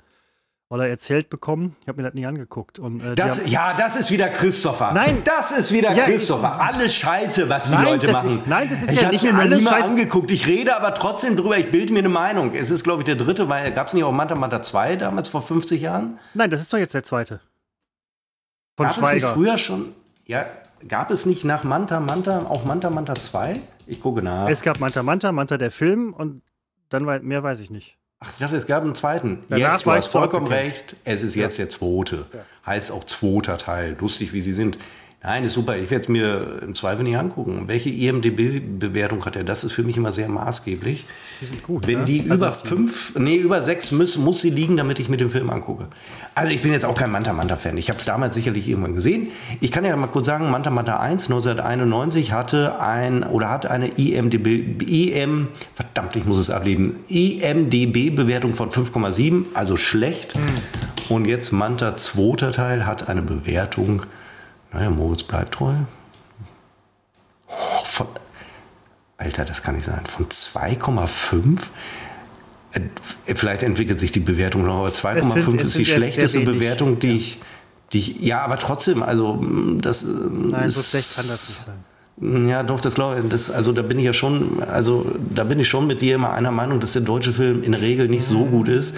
oder 0.71 0.89
erzählt 0.89 1.29
bekommen. 1.31 1.77
Ich 1.83 1.89
habe 1.89 2.01
mir 2.01 2.05
das 2.05 2.15
nie 2.15 2.25
angeguckt. 2.25 2.79
Und, 2.79 3.03
äh, 3.03 3.17
das, 3.17 3.51
ja, 3.51 3.75
das 3.75 3.97
ist 3.97 4.11
wieder 4.13 4.29
Christopher. 4.29 4.93
Nein, 4.93 5.23
das 5.25 5.51
ist 5.51 5.73
wieder 5.73 5.93
ja, 5.93 6.05
Christopher. 6.05 6.61
Alles 6.61 6.95
Scheiße, 6.95 7.49
was 7.49 7.65
die 7.65 7.73
nein, 7.73 7.85
Leute 7.87 8.13
machen. 8.13 8.31
Ist, 8.31 8.47
nein, 8.47 8.69
das 8.71 8.85
ist 8.85 8.93
ich 8.93 9.03
ja 9.03 9.11
nicht 9.11 9.25
mir 9.25 9.33
noch 9.33 9.45
nie 9.45 9.63
mal 9.63 9.83
angeguckt. 9.83 10.31
Ich 10.31 10.47
rede 10.47 10.77
aber 10.77 10.95
trotzdem 10.95 11.37
drüber. 11.37 11.59
Ich 11.59 11.73
bilde 11.73 11.93
mir 11.93 11.99
eine 11.99 12.09
Meinung. 12.09 12.55
Es 12.55 12.71
ist, 12.71 12.85
glaube 12.85 13.03
ich, 13.03 13.07
der 13.07 13.17
dritte, 13.17 13.49
weil 13.49 13.73
gab 13.73 13.89
es 13.89 13.95
nicht 13.95 14.05
auch 14.05 14.13
Manta 14.13 14.37
Manta 14.37 14.63
2 14.63 14.95
damals 14.95 15.29
vor 15.29 15.43
50 15.43 15.83
Jahren? 15.83 16.21
Nein, 16.35 16.51
das 16.51 16.61
ist 16.61 16.73
doch 16.73 16.79
jetzt 16.79 16.95
der 16.95 17.03
zweite. 17.03 17.41
Von 18.77 18.87
gab 18.87 18.95
Schweiger. 18.95 19.17
es 19.17 19.23
nicht 19.23 19.33
früher 19.33 19.59
schon? 19.59 19.93
Ja, 20.27 20.47
gab 20.87 21.11
es 21.11 21.27
nicht 21.27 21.45
nach 21.45 21.65
Manta 21.65 21.99
Manta 21.99 22.47
auch 22.49 22.65
Manta 22.65 22.91
Manta 22.91 23.17
2? 23.17 23.61
Ich 23.89 24.01
gucke 24.01 24.23
nach. 24.23 24.49
Es 24.49 24.63
gab 24.63 24.79
Manta 24.79 25.03
Manta, 25.03 25.33
Manta 25.33 25.59
der 25.59 25.73
Film 25.73 26.15
und 26.15 26.43
dann 26.91 27.05
mehr 27.05 27.43
weiß 27.43 27.59
ich 27.59 27.71
nicht. 27.71 28.00
Ach, 28.23 28.29
ich 28.31 28.37
dachte, 28.37 28.57
es 28.57 28.67
gab 28.67 28.85
einen 28.85 28.95
zweiten. 28.95 29.45
Danach 29.49 29.73
jetzt, 29.73 29.87
du 29.87 29.93
hast 29.93 30.09
vollkommen 30.09 30.47
recht. 30.47 30.95
Es 31.05 31.23
ist 31.23 31.37
jetzt 31.37 31.59
der 31.59 31.71
zweite. 31.71 32.27
Ja. 32.35 32.41
Heißt 32.67 32.93
auch 32.93 33.05
zweiter 33.05 33.57
Teil. 33.57 33.97
Lustig, 33.99 34.35
wie 34.35 34.43
sie 34.43 34.53
sind. 34.53 34.77
Nein, 35.23 35.45
ist 35.45 35.53
super. 35.53 35.77
Ich 35.77 35.91
werde 35.91 36.05
es 36.05 36.09
mir 36.09 36.61
im 36.63 36.75
Zweifel 36.75 37.03
nicht 37.03 37.19
angucken. 37.19 37.65
Welche 37.67 37.91
IMDB-Bewertung 37.91 39.23
hat 39.27 39.37
er? 39.37 39.45
Das 39.45 39.65
ist 39.65 39.73
für 39.73 39.83
mich 39.83 39.99
immer 39.99 40.13
sehr 40.13 40.31
maßgeblich. 40.31 41.05
Die 41.43 41.45
sind 41.45 41.63
gut. 41.63 41.87
Wenn 41.87 41.99
ne? 41.99 42.05
die 42.05 42.31
also 42.31 42.47
über 42.47 42.55
fünf, 42.55 43.19
nee, 43.19 43.37
über 43.37 43.61
sechs 43.61 43.93
muss, 43.93 44.17
muss 44.17 44.41
sie 44.41 44.49
liegen, 44.49 44.79
damit 44.79 44.99
ich 44.99 45.11
mir 45.11 45.19
den 45.19 45.29
Film 45.29 45.51
angucke. 45.51 45.89
Also 46.35 46.53
ich 46.53 46.63
bin 46.63 46.73
jetzt 46.73 46.87
auch 46.87 46.95
kein 46.95 47.11
Manta 47.11 47.35
Manta-Fan. 47.35 47.77
Ich 47.77 47.89
habe 47.91 47.99
es 47.99 48.07
damals 48.07 48.35
sicherlich 48.35 48.67
irgendwann 48.67 48.95
gesehen. 48.95 49.29
Ich 49.61 49.71
kann 49.71 49.85
ja 49.85 49.95
mal 49.95 50.07
kurz 50.07 50.25
sagen, 50.25 50.51
Manta 50.51 50.71
Manta 50.71 50.99
1 50.99 51.31
1991 51.31 52.33
hatte 52.33 52.81
ein 52.81 53.23
oder 53.23 53.51
hat 53.51 53.67
eine 53.67 53.89
IMDB, 53.89 54.81
IM, 54.89 55.49
verdammt, 55.75 56.17
ich 56.17 56.25
muss 56.25 56.39
es 56.39 56.49
ableben, 56.49 56.97
IMDB-Bewertung 57.11 58.55
von 58.55 58.71
5,7, 58.71 59.45
also 59.53 59.77
schlecht. 59.77 60.35
Hm. 60.35 60.41
Und 61.11 61.27
jetzt 61.27 61.53
Manta 61.53 61.99
zweiter 61.99 62.53
Teil 62.53 62.87
hat 62.87 63.11
eine 63.11 63.21
Bewertung 63.21 64.05
naja, 64.73 64.91
Moritz 64.91 65.23
bleibt 65.23 65.55
treu. 65.55 65.75
Oh, 67.49 67.85
von, 67.85 68.07
Alter, 69.19 69.45
das 69.45 69.63
kann 69.63 69.75
nicht 69.75 69.85
sein. 69.85 70.01
Von 70.07 70.27
2,5? 70.27 71.61
Äh, 72.73 73.35
vielleicht 73.35 73.63
entwickelt 73.63 73.99
sich 73.99 74.13
die 74.13 74.21
Bewertung 74.21 74.65
noch, 74.65 74.79
aber 74.79 74.89
2,5 74.89 75.61
ist 75.61 75.79
die 75.79 75.87
schlechteste 75.87 76.41
Bewertung, 76.41 76.99
die, 76.99 77.09
ja. 77.09 77.15
ich, 77.15 77.41
die 77.93 77.99
ich. 77.99 78.21
Ja, 78.21 78.43
aber 78.43 78.59
trotzdem, 78.59 79.03
also 79.03 79.43
das. 79.81 80.05
Nein, 80.05 80.71
so 80.71 80.83
schlecht 80.83 81.17
kann 81.17 81.27
das 81.27 81.49
nicht 81.49 81.67
sein. 81.67 81.75
Ja, 82.23 82.63
doch, 82.63 82.81
das 82.81 82.97
glaube 82.97 83.23
ich. 83.27 83.55
also 83.55 83.73
da 83.73 83.81
bin 83.81 83.99
ich 83.99 84.05
ja 84.05 84.13
schon, 84.13 84.63
also 84.63 85.11
da 85.35 85.43
bin 85.45 85.59
ich 85.59 85.69
schon 85.69 85.87
mit 85.87 86.03
dir 86.03 86.17
immer 86.17 86.35
einer 86.35 86.51
Meinung, 86.51 86.79
dass 86.79 86.93
der 86.93 87.01
deutsche 87.01 87.33
Film 87.33 87.63
in 87.63 87.73
der 87.73 87.81
Regel 87.81 88.09
nicht 88.09 88.25
so 88.25 88.45
gut 88.45 88.69
ist. 88.69 88.97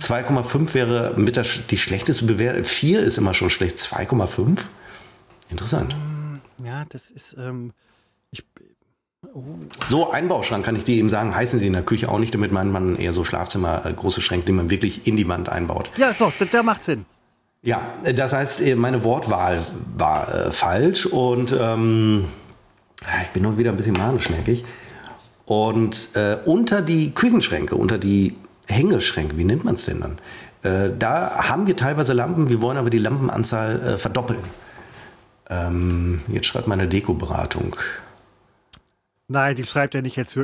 2,5 0.00 0.74
wäre 0.74 1.14
mit 1.16 1.36
der, 1.36 1.44
die 1.70 1.78
schlechteste 1.78 2.24
Bewertung. 2.24 2.64
4 2.64 3.04
ist 3.04 3.16
immer 3.16 3.32
schon 3.32 3.48
schlecht. 3.48 3.78
2,5? 3.78 4.58
Interessant. 5.50 5.94
Ja, 6.64 6.84
das 6.88 7.10
ist. 7.10 7.36
Ähm, 7.38 7.72
ich, 8.30 8.44
oh. 9.34 9.42
So, 9.88 10.10
Einbauschrank 10.10 10.64
kann 10.64 10.76
ich 10.76 10.84
dir 10.84 10.96
eben 10.96 11.10
sagen, 11.10 11.34
heißen 11.34 11.58
sie 11.60 11.66
in 11.66 11.72
der 11.72 11.82
Küche 11.82 12.08
auch 12.08 12.18
nicht, 12.18 12.34
damit 12.34 12.52
meint 12.52 12.72
man 12.72 12.96
eher 12.96 13.12
so 13.12 13.24
Schlafzimmer, 13.24 13.84
äh, 13.86 13.92
große 13.92 14.20
Schränke, 14.20 14.46
die 14.46 14.52
man 14.52 14.70
wirklich 14.70 15.06
in 15.06 15.16
die 15.16 15.28
Wand 15.28 15.48
einbaut. 15.48 15.90
Ja, 15.96 16.12
so, 16.14 16.32
der 16.52 16.62
macht 16.62 16.84
Sinn. 16.84 17.06
Ja, 17.62 17.94
das 18.02 18.32
heißt, 18.32 18.60
äh, 18.60 18.74
meine 18.74 19.04
Wortwahl 19.04 19.58
war 19.96 20.34
äh, 20.34 20.52
falsch 20.52 21.06
und 21.06 21.54
ähm, 21.58 22.26
ich 23.22 23.28
bin 23.30 23.42
nur 23.42 23.56
wieder 23.58 23.70
ein 23.70 23.76
bisschen 23.76 23.96
manisch, 23.96 24.28
merke 24.28 24.52
ich. 24.52 24.64
Und 25.46 26.10
äh, 26.14 26.38
unter 26.44 26.82
die 26.82 27.12
Küchenschränke, 27.12 27.76
unter 27.76 27.98
die 27.98 28.34
Hängeschränke, 28.66 29.36
wie 29.36 29.44
nennt 29.44 29.64
man 29.64 29.74
es 29.74 29.84
denn 29.84 30.00
dann? 30.00 30.18
Äh, 30.62 30.90
da 30.98 31.48
haben 31.48 31.66
wir 31.66 31.76
teilweise 31.76 32.12
Lampen, 32.14 32.48
wir 32.48 32.60
wollen 32.60 32.78
aber 32.78 32.90
die 32.90 32.98
Lampenanzahl 32.98 33.80
äh, 33.80 33.96
verdoppeln. 33.96 34.40
Ähm, 35.48 36.22
jetzt 36.28 36.46
schreibt 36.46 36.66
meine 36.66 36.88
Dekoberatung. 36.88 37.76
Nein, 39.28 39.56
die 39.56 39.64
schreibt 39.64 39.94
ja 39.94 40.02
nicht 40.02 40.16
jetzt. 40.16 40.38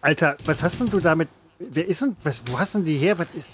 Alter, 0.00 0.36
was 0.44 0.62
hast 0.62 0.80
denn 0.80 0.88
du 0.88 1.00
damit? 1.00 1.28
Wer 1.58 1.86
ist 1.86 2.02
denn? 2.02 2.16
Was, 2.22 2.42
wo 2.46 2.58
hast 2.58 2.74
denn 2.74 2.84
die 2.84 2.98
her? 2.98 3.18
Was 3.18 3.28
ist, 3.34 3.48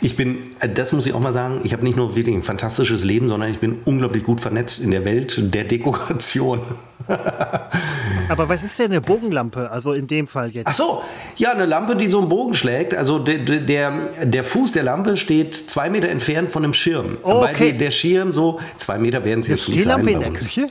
ich 0.00 0.16
bin, 0.16 0.50
äh, 0.60 0.68
das 0.68 0.92
muss 0.92 1.06
ich 1.06 1.12
auch 1.12 1.20
mal 1.20 1.32
sagen, 1.32 1.60
ich 1.64 1.72
habe 1.72 1.84
nicht 1.84 1.96
nur 1.96 2.16
wirklich 2.16 2.34
ein 2.34 2.42
fantastisches 2.42 3.04
Leben, 3.04 3.28
sondern 3.28 3.50
ich 3.50 3.58
bin 3.58 3.80
unglaublich 3.84 4.24
gut 4.24 4.40
vernetzt 4.40 4.80
in 4.80 4.90
der 4.90 5.04
Welt 5.04 5.54
der 5.54 5.64
Dekoration. 5.64 6.60
Aber 8.28 8.48
was 8.48 8.62
ist 8.62 8.78
denn 8.78 8.90
eine 8.90 9.00
Bogenlampe? 9.00 9.70
Also 9.70 9.92
in 9.92 10.06
dem 10.06 10.26
Fall 10.26 10.50
jetzt. 10.50 10.66
Ach 10.66 10.74
so, 10.74 11.02
ja, 11.36 11.52
eine 11.52 11.66
Lampe, 11.66 11.96
die 11.96 12.08
so 12.08 12.20
einen 12.20 12.28
Bogen 12.28 12.54
schlägt. 12.54 12.94
Also 12.94 13.18
der, 13.18 13.38
der, 13.38 13.92
der 14.24 14.44
Fuß 14.44 14.72
der 14.72 14.82
Lampe 14.82 15.16
steht 15.16 15.54
zwei 15.54 15.90
Meter 15.90 16.08
entfernt 16.08 16.50
von 16.50 16.62
dem 16.62 16.74
Schirm. 16.74 17.18
Oh, 17.22 17.42
okay. 17.42 17.70
Weil 17.70 17.72
der 17.74 17.90
Schirm 17.90 18.32
so, 18.32 18.60
zwei 18.76 18.98
Meter 18.98 19.24
werden 19.24 19.40
es 19.40 19.48
jetzt 19.48 19.68
nicht 19.68 19.84
sein. 19.84 20.00
Stehlampe 20.00 20.10
in 20.10 20.20
der 20.20 20.32
Küche? 20.32 20.70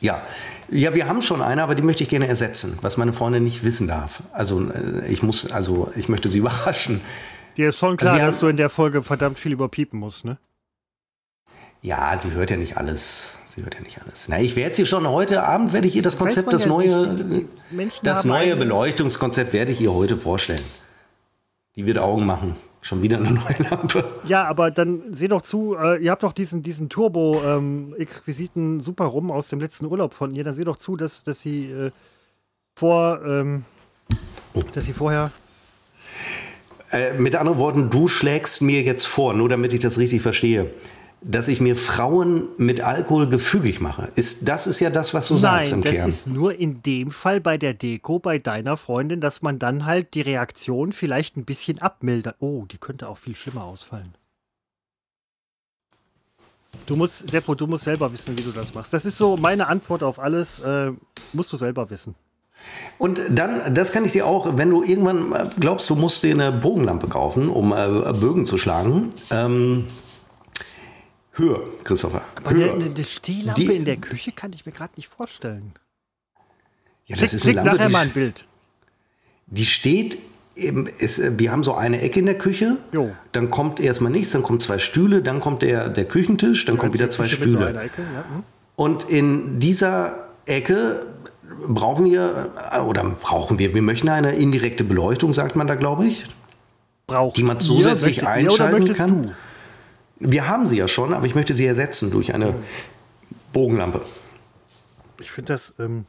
Ja. 0.00 0.22
Ja, 0.70 0.94
wir 0.94 1.06
haben 1.06 1.20
schon 1.22 1.42
eine, 1.42 1.62
aber 1.62 1.74
die 1.74 1.82
möchte 1.82 2.02
ich 2.02 2.08
gerne 2.08 2.26
ersetzen, 2.26 2.78
was 2.80 2.96
meine 2.96 3.12
Freundin 3.12 3.44
nicht 3.44 3.64
wissen 3.64 3.86
darf. 3.86 4.22
Also 4.32 4.70
äh, 4.70 5.06
ich 5.08 5.22
muss, 5.22 5.50
also 5.52 5.92
ich 5.94 6.08
möchte 6.08 6.28
sie 6.28 6.38
überraschen. 6.40 7.00
Dir 7.56 7.68
ist 7.68 7.78
schon 7.78 7.90
also 7.90 7.98
klar, 7.98 8.14
also 8.14 8.26
dass 8.26 8.38
du 8.40 8.46
in 8.48 8.56
der 8.56 8.70
Folge 8.70 9.02
verdammt 9.02 9.38
viel 9.38 9.52
überpiepen 9.52 9.98
musst, 10.00 10.24
ne? 10.24 10.38
Ja, 11.82 12.18
sie 12.18 12.32
hört 12.32 12.50
ja 12.50 12.56
nicht 12.56 12.78
alles. 12.78 13.36
Sie 13.54 13.62
hört 13.62 13.74
ja 13.74 13.82
nicht 13.82 14.02
alles. 14.02 14.26
Na, 14.28 14.40
ich 14.40 14.56
werde 14.56 14.74
sie 14.74 14.84
schon 14.84 15.08
heute 15.08 15.44
Abend 15.44 15.72
werde 15.72 15.86
ich 15.86 15.94
ihr 15.94 16.02
das 16.02 16.18
Konzept, 16.18 16.52
das 16.52 16.64
ja 16.64 16.70
neue, 16.70 17.44
das 18.02 18.24
neue 18.24 18.56
Beleuchtungskonzept 18.56 19.52
werde 19.52 19.70
ich 19.70 19.80
ihr 19.80 19.94
heute 19.94 20.16
vorstellen. 20.16 20.62
Die 21.76 21.86
wird 21.86 21.98
Augen 21.98 22.26
machen. 22.26 22.56
Schon 22.82 23.02
wieder 23.02 23.18
eine 23.18 23.30
neue 23.30 23.68
Lampe. 23.70 24.04
Ja, 24.26 24.44
aber 24.46 24.72
dann 24.72 25.02
seh 25.12 25.28
doch 25.28 25.42
zu, 25.42 25.76
äh, 25.76 26.02
ihr 26.02 26.10
habt 26.10 26.24
doch 26.24 26.32
diesen, 26.32 26.64
diesen 26.64 26.88
Turbo-exquisiten 26.88 28.74
ähm, 28.74 28.80
Super 28.80 29.04
Rum 29.04 29.30
aus 29.30 29.48
dem 29.48 29.60
letzten 29.60 29.86
Urlaub 29.86 30.14
von 30.14 30.34
ihr. 30.34 30.42
Dann 30.42 30.54
seh 30.54 30.64
doch 30.64 30.76
zu, 30.76 30.96
dass, 30.96 31.22
dass 31.22 31.40
sie 31.40 31.70
äh, 31.70 31.92
vor, 32.74 33.20
ähm, 33.24 33.64
oh. 34.54 34.60
dass 34.72 34.86
sie 34.86 34.92
vorher 34.92 35.30
äh, 36.90 37.12
mit 37.12 37.36
anderen 37.36 37.58
Worten, 37.58 37.88
du 37.88 38.08
schlägst 38.08 38.62
mir 38.62 38.82
jetzt 38.82 39.06
vor, 39.06 39.32
nur 39.32 39.48
damit 39.48 39.72
ich 39.72 39.80
das 39.80 39.98
richtig 39.98 40.22
verstehe, 40.22 40.70
dass 41.24 41.48
ich 41.48 41.60
mir 41.60 41.74
Frauen 41.74 42.48
mit 42.58 42.82
Alkohol 42.82 43.28
gefügig 43.28 43.80
mache. 43.80 44.08
Ist, 44.14 44.46
das 44.48 44.66
ist 44.66 44.80
ja 44.80 44.90
das, 44.90 45.14
was 45.14 45.28
du 45.28 45.34
Nein, 45.34 45.40
sagst 45.40 45.72
im 45.72 45.82
das 45.82 45.92
Kern. 45.92 46.08
ist 46.08 46.26
nur 46.26 46.54
in 46.54 46.82
dem 46.82 47.10
Fall 47.10 47.40
bei 47.40 47.56
der 47.56 47.72
Deko, 47.72 48.18
bei 48.18 48.38
deiner 48.38 48.76
Freundin, 48.76 49.20
dass 49.20 49.40
man 49.40 49.58
dann 49.58 49.86
halt 49.86 50.14
die 50.14 50.20
Reaktion 50.20 50.92
vielleicht 50.92 51.36
ein 51.36 51.44
bisschen 51.44 51.80
abmildert. 51.80 52.36
Oh, 52.40 52.66
die 52.70 52.78
könnte 52.78 53.08
auch 53.08 53.18
viel 53.18 53.34
schlimmer 53.34 53.64
ausfallen. 53.64 54.14
Du 56.86 56.96
musst, 56.96 57.28
Seppo, 57.28 57.54
du 57.54 57.66
musst 57.66 57.84
selber 57.84 58.12
wissen, 58.12 58.36
wie 58.38 58.42
du 58.42 58.50
das 58.50 58.74
machst. 58.74 58.92
Das 58.92 59.06
ist 59.06 59.16
so 59.16 59.36
meine 59.36 59.68
Antwort 59.68 60.02
auf 60.02 60.18
alles. 60.18 60.58
Äh, 60.58 60.92
musst 61.32 61.52
du 61.52 61.56
selber 61.56 61.88
wissen. 61.88 62.14
Und 62.98 63.20
dann, 63.30 63.74
das 63.74 63.92
kann 63.92 64.04
ich 64.04 64.12
dir 64.12 64.26
auch, 64.26 64.56
wenn 64.56 64.70
du 64.70 64.82
irgendwann 64.82 65.32
äh, 65.32 65.48
glaubst, 65.58 65.88
du 65.88 65.94
musst 65.94 66.22
dir 66.22 66.32
eine 66.32 66.52
Bogenlampe 66.52 67.08
kaufen, 67.08 67.48
um 67.48 67.72
äh, 67.72 68.12
Bögen 68.12 68.44
zu 68.44 68.58
schlagen. 68.58 69.10
Ähm, 69.30 69.86
höher, 71.34 71.60
Christopher. 71.84 72.22
Aber 72.36 72.50
höher. 72.50 72.74
Eine, 72.74 72.84
eine 72.84 73.04
Stehlampe 73.04 73.60
Die, 73.60 73.74
in 73.74 73.84
der 73.84 73.96
Küche 73.96 74.32
kann 74.32 74.52
ich 74.52 74.66
mir 74.66 74.72
gerade 74.72 74.92
nicht 74.96 75.08
vorstellen. 75.08 75.72
Ja, 77.06 77.16
das 77.16 77.30
schick, 77.30 77.34
ist 77.34 77.46
eine 77.46 77.54
Lampe, 77.56 77.76
nachher 77.76 77.90
mal 77.90 78.02
ein 78.02 78.10
Bild. 78.10 78.46
Die 79.46 79.66
steht 79.66 80.18
Eben, 80.56 80.88
es, 81.00 81.20
wir 81.36 81.50
haben 81.50 81.64
so 81.64 81.74
eine 81.74 82.00
Ecke 82.00 82.20
in 82.20 82.26
der 82.26 82.38
Küche, 82.38 82.76
jo. 82.92 83.10
dann 83.32 83.50
kommt 83.50 83.80
erstmal 83.80 84.12
nichts, 84.12 84.30
dann 84.32 84.44
kommen 84.44 84.60
zwei 84.60 84.78
Stühle, 84.78 85.20
dann 85.20 85.40
kommt 85.40 85.62
der, 85.62 85.88
der 85.88 86.04
Küchentisch, 86.04 86.64
dann 86.64 86.78
kommen 86.78 86.94
wieder 86.94 87.10
zwei 87.10 87.26
Stühle. 87.26 87.70
Ecke, 87.70 88.02
ja. 88.02 88.24
Hm. 88.36 88.44
Und 88.76 89.10
in 89.10 89.58
dieser 89.58 90.28
Ecke 90.46 91.06
brauchen 91.66 92.04
wir, 92.04 92.52
äh, 92.70 92.78
oder 92.78 93.02
brauchen 93.04 93.58
wir, 93.58 93.74
wir 93.74 93.82
möchten 93.82 94.08
eine 94.08 94.36
indirekte 94.36 94.84
Beleuchtung, 94.84 95.32
sagt 95.32 95.56
man 95.56 95.66
da, 95.66 95.74
glaube 95.74 96.06
ich. 96.06 96.26
Braucht 97.08 97.36
die 97.36 97.42
man 97.42 97.58
zusätzlich 97.58 98.18
ihr, 98.18 98.28
einschalten 98.28 98.92
kann. 98.94 99.22
Du? 99.24 99.32
Wir 100.20 100.48
haben 100.48 100.66
sie 100.66 100.76
ja 100.76 100.88
schon, 100.88 101.12
aber 101.12 101.26
ich 101.26 101.34
möchte 101.34 101.54
sie 101.54 101.66
ersetzen 101.66 102.10
durch 102.10 102.34
eine 102.34 102.54
Bogenlampe. 103.52 104.00
Ich 105.20 105.30
finde 105.30 105.52
das, 105.52 105.74
ähm, 105.78 106.04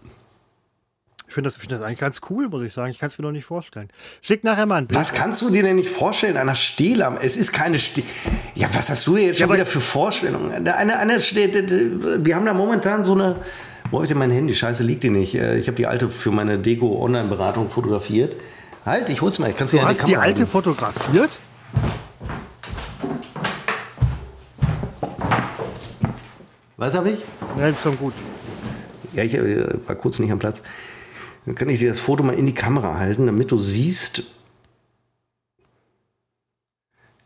ich 1.27 1.33
finde 1.33 1.47
das, 1.47 1.57
find 1.57 1.71
das 1.71 1.81
eigentlich 1.81 1.99
ganz 1.99 2.21
cool, 2.29 2.47
muss 2.47 2.61
ich 2.61 2.73
sagen. 2.73 2.91
Ich 2.91 2.99
kann 2.99 3.09
es 3.09 3.17
mir 3.17 3.23
noch 3.23 3.31
nicht 3.31 3.45
vorstellen. 3.45 3.89
Schick 4.21 4.43
nachher 4.43 4.65
mal 4.65 4.77
ein 4.77 4.87
Bild. 4.87 4.99
Was 4.99 5.13
kannst 5.13 5.41
du 5.41 5.49
dir 5.49 5.63
denn 5.63 5.75
nicht 5.75 5.89
vorstellen? 5.89 6.37
Einer 6.37 6.55
Stehlampe? 6.55 7.23
Es 7.23 7.35
ist 7.35 7.51
keine 7.51 7.79
Ste 7.79 8.03
Ja, 8.53 8.69
was 8.73 8.89
hast 8.89 9.07
du 9.07 9.17
jetzt 9.17 9.39
schon 9.39 9.49
ja, 9.49 9.53
wieder 9.55 9.65
für 9.65 9.81
Vorstellungen? 9.81 10.51
Eine, 10.51 10.97
eine, 10.97 11.19
wir 11.19 12.35
haben 12.35 12.45
da 12.45 12.53
momentan 12.53 13.03
so 13.03 13.13
eine 13.13 13.37
wo 13.91 13.97
habe 13.97 14.05
ich 14.05 14.09
denn 14.09 14.17
mein 14.17 14.31
Handy? 14.31 14.55
Scheiße, 14.55 14.83
liegt 14.83 15.03
die 15.03 15.09
nicht. 15.09 15.35
Äh, 15.35 15.57
ich 15.57 15.67
habe 15.67 15.77
die 15.77 15.87
alte 15.87 16.09
für 16.09 16.31
meine 16.31 16.57
Deko-Online-Beratung 16.57 17.69
fotografiert. 17.69 18.35
Halt, 18.85 19.09
ich 19.09 19.21
hol's 19.21 19.39
mal. 19.39 19.49
Ich 19.49 19.57
kann's 19.57 19.71
du 19.71 19.77
ja 19.77 19.85
hast 19.85 20.01
die, 20.01 20.07
die 20.07 20.17
alte 20.17 20.47
fotografiert? 20.47 21.39
Was 26.77 26.93
habe 26.93 27.11
ich? 27.11 27.19
Ja, 27.57 27.69
ist 27.69 27.81
schon 27.81 27.97
gut. 27.97 28.13
Ja, 29.13 29.23
ich 29.23 29.33
äh, 29.33 29.87
war 29.87 29.95
kurz 29.95 30.19
nicht 30.19 30.31
am 30.31 30.39
Platz. 30.39 30.61
Dann 31.45 31.55
kann 31.55 31.69
ich 31.69 31.79
dir 31.79 31.89
das 31.89 31.99
Foto 31.99 32.23
mal 32.23 32.33
in 32.33 32.45
die 32.45 32.53
Kamera 32.53 32.97
halten, 32.97 33.27
damit 33.27 33.51
du 33.51 33.59
siehst, 33.59 34.23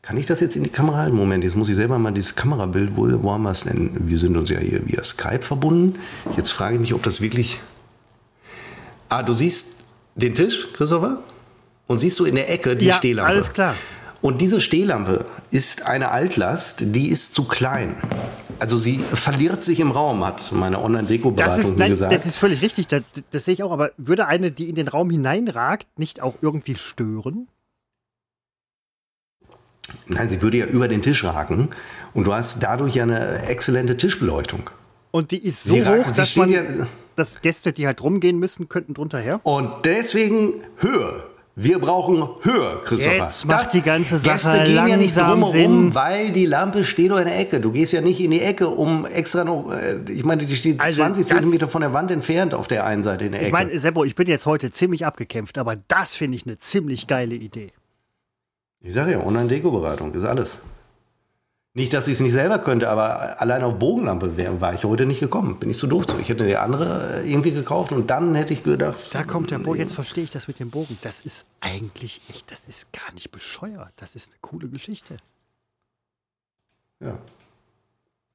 kann 0.02 0.18
ich 0.18 0.26
das 0.26 0.40
jetzt 0.40 0.56
in 0.56 0.64
die 0.64 0.70
Kamera 0.70 0.98
halten? 0.98 1.16
Moment, 1.16 1.44
jetzt 1.44 1.56
muss 1.56 1.70
ich 1.70 1.76
selber 1.76 2.00
mal 2.00 2.12
dieses 2.12 2.36
Kamerabild, 2.36 2.96
wo, 2.96 3.08
wo 3.22 3.32
haben 3.32 3.44
wir 3.44 3.52
es 3.52 3.62
denn? 3.62 3.92
Wir 4.08 4.18
sind 4.18 4.38
uns 4.38 4.50
ja 4.50 4.60
hier 4.60 4.88
via 4.88 5.04
Skype 5.04 5.42
verbunden. 5.42 6.00
Jetzt 6.36 6.52
frage 6.52 6.76
ich 6.76 6.82
mich, 6.82 6.94
ob 6.94 7.04
das 7.04 7.22
wirklich. 7.22 7.60
Ah, 9.08 9.24
du 9.24 9.34
siehst 9.34 9.76
den 10.16 10.34
Tisch, 10.34 10.68
Christopher? 10.74 11.22
Und 11.88 12.00
siehst 12.00 12.20
du 12.20 12.26
in 12.26 12.36
der 12.36 12.50
Ecke 12.50 12.76
die 12.76 12.88
ja, 12.88 12.94
Stehlampe? 12.94 13.32
Alles 13.32 13.54
klar. 13.54 13.76
Und 14.22 14.42
diese 14.42 14.62
Stehlampe 14.62 15.26
ist 15.52 15.84
eine 15.86 16.12
Altlast, 16.12 16.82
die 16.82 17.10
ist 17.10 17.34
zu 17.34 17.46
klein. 17.46 17.96
Also 18.60 18.78
sie 18.78 18.98
verliert 18.98 19.64
sich 19.64 19.80
im 19.80 19.92
Raum, 19.92 20.26
hat 20.26 20.52
meine 20.52 20.82
Online-Deko-Beratung 20.82 21.78
gesagt. 21.78 22.12
Das 22.12 22.26
ist 22.26 22.38
völlig 22.38 22.62
richtig, 22.62 22.88
das, 22.88 23.04
das 23.32 23.46
sehe 23.46 23.54
ich 23.54 23.64
auch. 23.64 23.72
Aber 23.72 23.92
würde 23.98 24.28
eine, 24.28 24.52
die 24.52 24.70
in 24.70 24.76
den 24.76 24.88
Raum 24.88 25.10
hineinragt, 25.10 25.88
nicht 25.98 26.22
auch 26.22 26.36
irgendwie 26.42 26.76
stören? 26.76 27.48
Nein, 30.08 30.30
sie 30.30 30.42
würde 30.42 30.58
ja 30.58 30.66
über 30.66 30.88
den 30.88 31.02
Tisch 31.02 31.24
ragen 31.24 31.70
und 32.14 32.28
du 32.28 32.34
hast 32.34 32.62
dadurch 32.62 32.96
ja 32.96 33.04
eine 33.04 33.44
exzellente 33.44 33.98
Tischbeleuchtung. 33.98 34.70
Und 35.12 35.32
die 35.32 35.44
ist 35.44 35.64
so 35.64 35.74
sie 35.74 35.82
hoch, 35.84 35.88
ragt, 35.88 36.18
dass 36.18 36.36
man, 36.36 36.50
ja, 36.50 36.64
dass 37.16 37.42
Gäste, 37.42 37.74
die 37.74 37.88
halt 37.88 38.04
rumgehen 38.04 38.38
müssen, 38.38 38.70
könnten 38.70 38.94
drunter 38.94 39.20
her. 39.20 39.40
Und 39.44 39.86
deswegen 39.86 40.54
Höhe. 40.78 41.24
Wir 41.62 41.78
brauchen 41.78 42.26
Höhe, 42.42 42.80
Christopher. 42.86 43.18
Jetzt 43.18 43.46
macht 43.46 43.66
das, 43.66 43.72
die 43.72 43.82
ganze 43.82 44.18
Sache 44.18 44.32
Gäste 44.32 44.64
gehen 44.64 44.88
ja 44.88 44.96
nicht 44.96 45.18
drumherum, 45.18 45.94
weil 45.94 46.32
die 46.32 46.46
Lampe 46.46 46.86
steht 46.86 47.12
doch 47.12 47.18
in 47.18 47.26
der 47.26 47.38
Ecke. 47.38 47.60
Du 47.60 47.74
gehst 47.74 47.92
ja 47.92 48.00
nicht 48.00 48.22
in 48.22 48.32
die 48.32 48.40
Ecke, 48.40 48.70
um 48.70 49.06
extra 49.06 49.44
noch, 49.44 49.70
äh, 49.70 49.98
ich 50.10 50.24
meine, 50.24 50.46
die 50.46 50.56
steht 50.56 50.80
also 50.80 51.02
20 51.02 51.28
Zentimeter 51.28 51.68
von 51.68 51.82
der 51.82 51.92
Wand 51.92 52.12
entfernt 52.12 52.54
auf 52.54 52.70
der 52.70 52.86
einen 52.86 53.04
Seite 53.04 53.26
in 53.26 53.34
der 53.34 53.42
Ecke. 53.42 53.48
Ich 53.48 53.52
meine, 53.52 53.78
Seppo, 53.78 54.06
ich 54.06 54.16
bin 54.16 54.28
jetzt 54.28 54.46
heute 54.46 54.72
ziemlich 54.72 55.06
abgekämpft, 55.06 55.58
aber 55.58 55.76
das 55.76 56.16
finde 56.16 56.38
ich 56.38 56.46
eine 56.46 56.58
ziemlich 56.58 57.08
geile 57.08 57.36
Idee. 57.36 57.74
Ich 58.80 58.94
sage 58.94 59.12
ja, 59.12 59.20
Online-Deko-Beratung 59.20 60.14
ist 60.14 60.24
alles. 60.24 60.60
Nicht, 61.76 61.94
dass 61.94 62.08
ich 62.08 62.14
es 62.14 62.20
nicht 62.20 62.34
selber 62.34 62.58
könnte, 62.60 62.90
aber 62.90 63.40
allein 63.40 63.62
auf 63.64 63.78
Bogenlampe 63.78 64.36
wär, 64.38 64.60
war 64.60 64.74
ich 64.74 64.84
heute 64.86 65.06
nicht 65.06 65.20
gekommen. 65.20 65.60
Bin 65.60 65.70
ich 65.70 65.78
zu 65.78 65.86
doof 65.86 66.08
zu. 66.08 66.18
Ich 66.18 66.28
hätte 66.28 66.46
die 66.48 66.58
andere 66.58 67.22
irgendwie 67.24 67.52
gekauft 67.52 67.92
und 67.92 68.10
dann 68.10 68.34
hätte 68.34 68.54
ich 68.54 68.64
gedacht. 68.64 68.98
Da 69.12 69.24
kommt 69.24 69.52
der 69.52 69.60
Bogen. 69.60 69.78
Jetzt 69.80 69.94
verstehe 69.94 70.24
ich 70.24 70.32
das 70.32 70.48
mit 70.48 70.60
dem 70.60 70.72
Bogen. 70.72 70.98
Das 71.04 71.22
ist 71.22 71.46
eigentlich 71.62 72.22
echt, 72.30 72.52
das 72.52 72.62
ist 72.68 72.92
gar 72.92 73.14
nicht 73.14 73.32
bescheuert. 73.32 73.94
Das 73.98 74.16
ist 74.16 74.32
eine 74.32 74.40
coole 74.42 74.68
Geschichte. 74.68 75.18
Ja. 77.00 77.18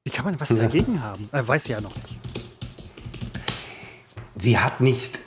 Wie 0.05 0.11
kann 0.11 0.23
man 0.25 0.39
was 0.39 0.49
ja. 0.49 0.55
dagegen 0.55 1.03
haben? 1.03 1.27
Er 1.33 1.45
weiß 1.45 1.67
ja 1.67 1.81
noch 1.81 1.93
nicht. 1.95 2.15
sie 4.37 4.57
hat 4.59 4.79
nicht 4.79 5.19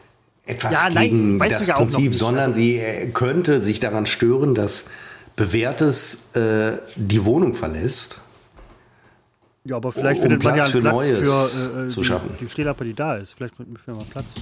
etwas 0.47 0.73
Ja, 0.73 0.89
nein, 0.91 1.11
gegen 1.11 1.39
das 1.39 1.67
Prinzip, 1.69 2.09
nicht. 2.11 2.19
sondern 2.19 2.47
Also- 2.49 2.59
sie 2.59 2.79
äh, 2.79 3.11
könnte 3.11 3.63
sich 3.63 3.81
daran 3.81 4.07
stören, 4.07 4.55
dass 4.55 4.87
Bewährtes 5.39 6.35
äh, 6.37 6.79
die 6.97 7.25
Wohnung 7.25 7.55
verlässt. 7.55 8.21
Ja, 9.65 9.77
aber 9.77 9.93
vielleicht 9.93 10.21
Um 10.21 10.23
findet 10.23 10.45
man 10.45 10.57
ja 10.57 10.63
Platz 10.63 10.75
einen 10.75 10.83
für 10.85 10.91
Platz 10.91 11.07
Neues 11.09 11.55
für 11.55 11.85
äh, 11.85 11.87
zu 11.87 12.01
die, 12.01 12.07
schaffen. 12.07 12.31
die 12.41 12.49
Stehlampe, 12.49 12.85
die 12.85 12.95
da 12.95 13.17
ist. 13.17 13.33
Vielleicht 13.33 13.57
finden 13.57 13.77
wir 13.85 13.95
mal 13.95 14.05
Platz. 14.11 14.35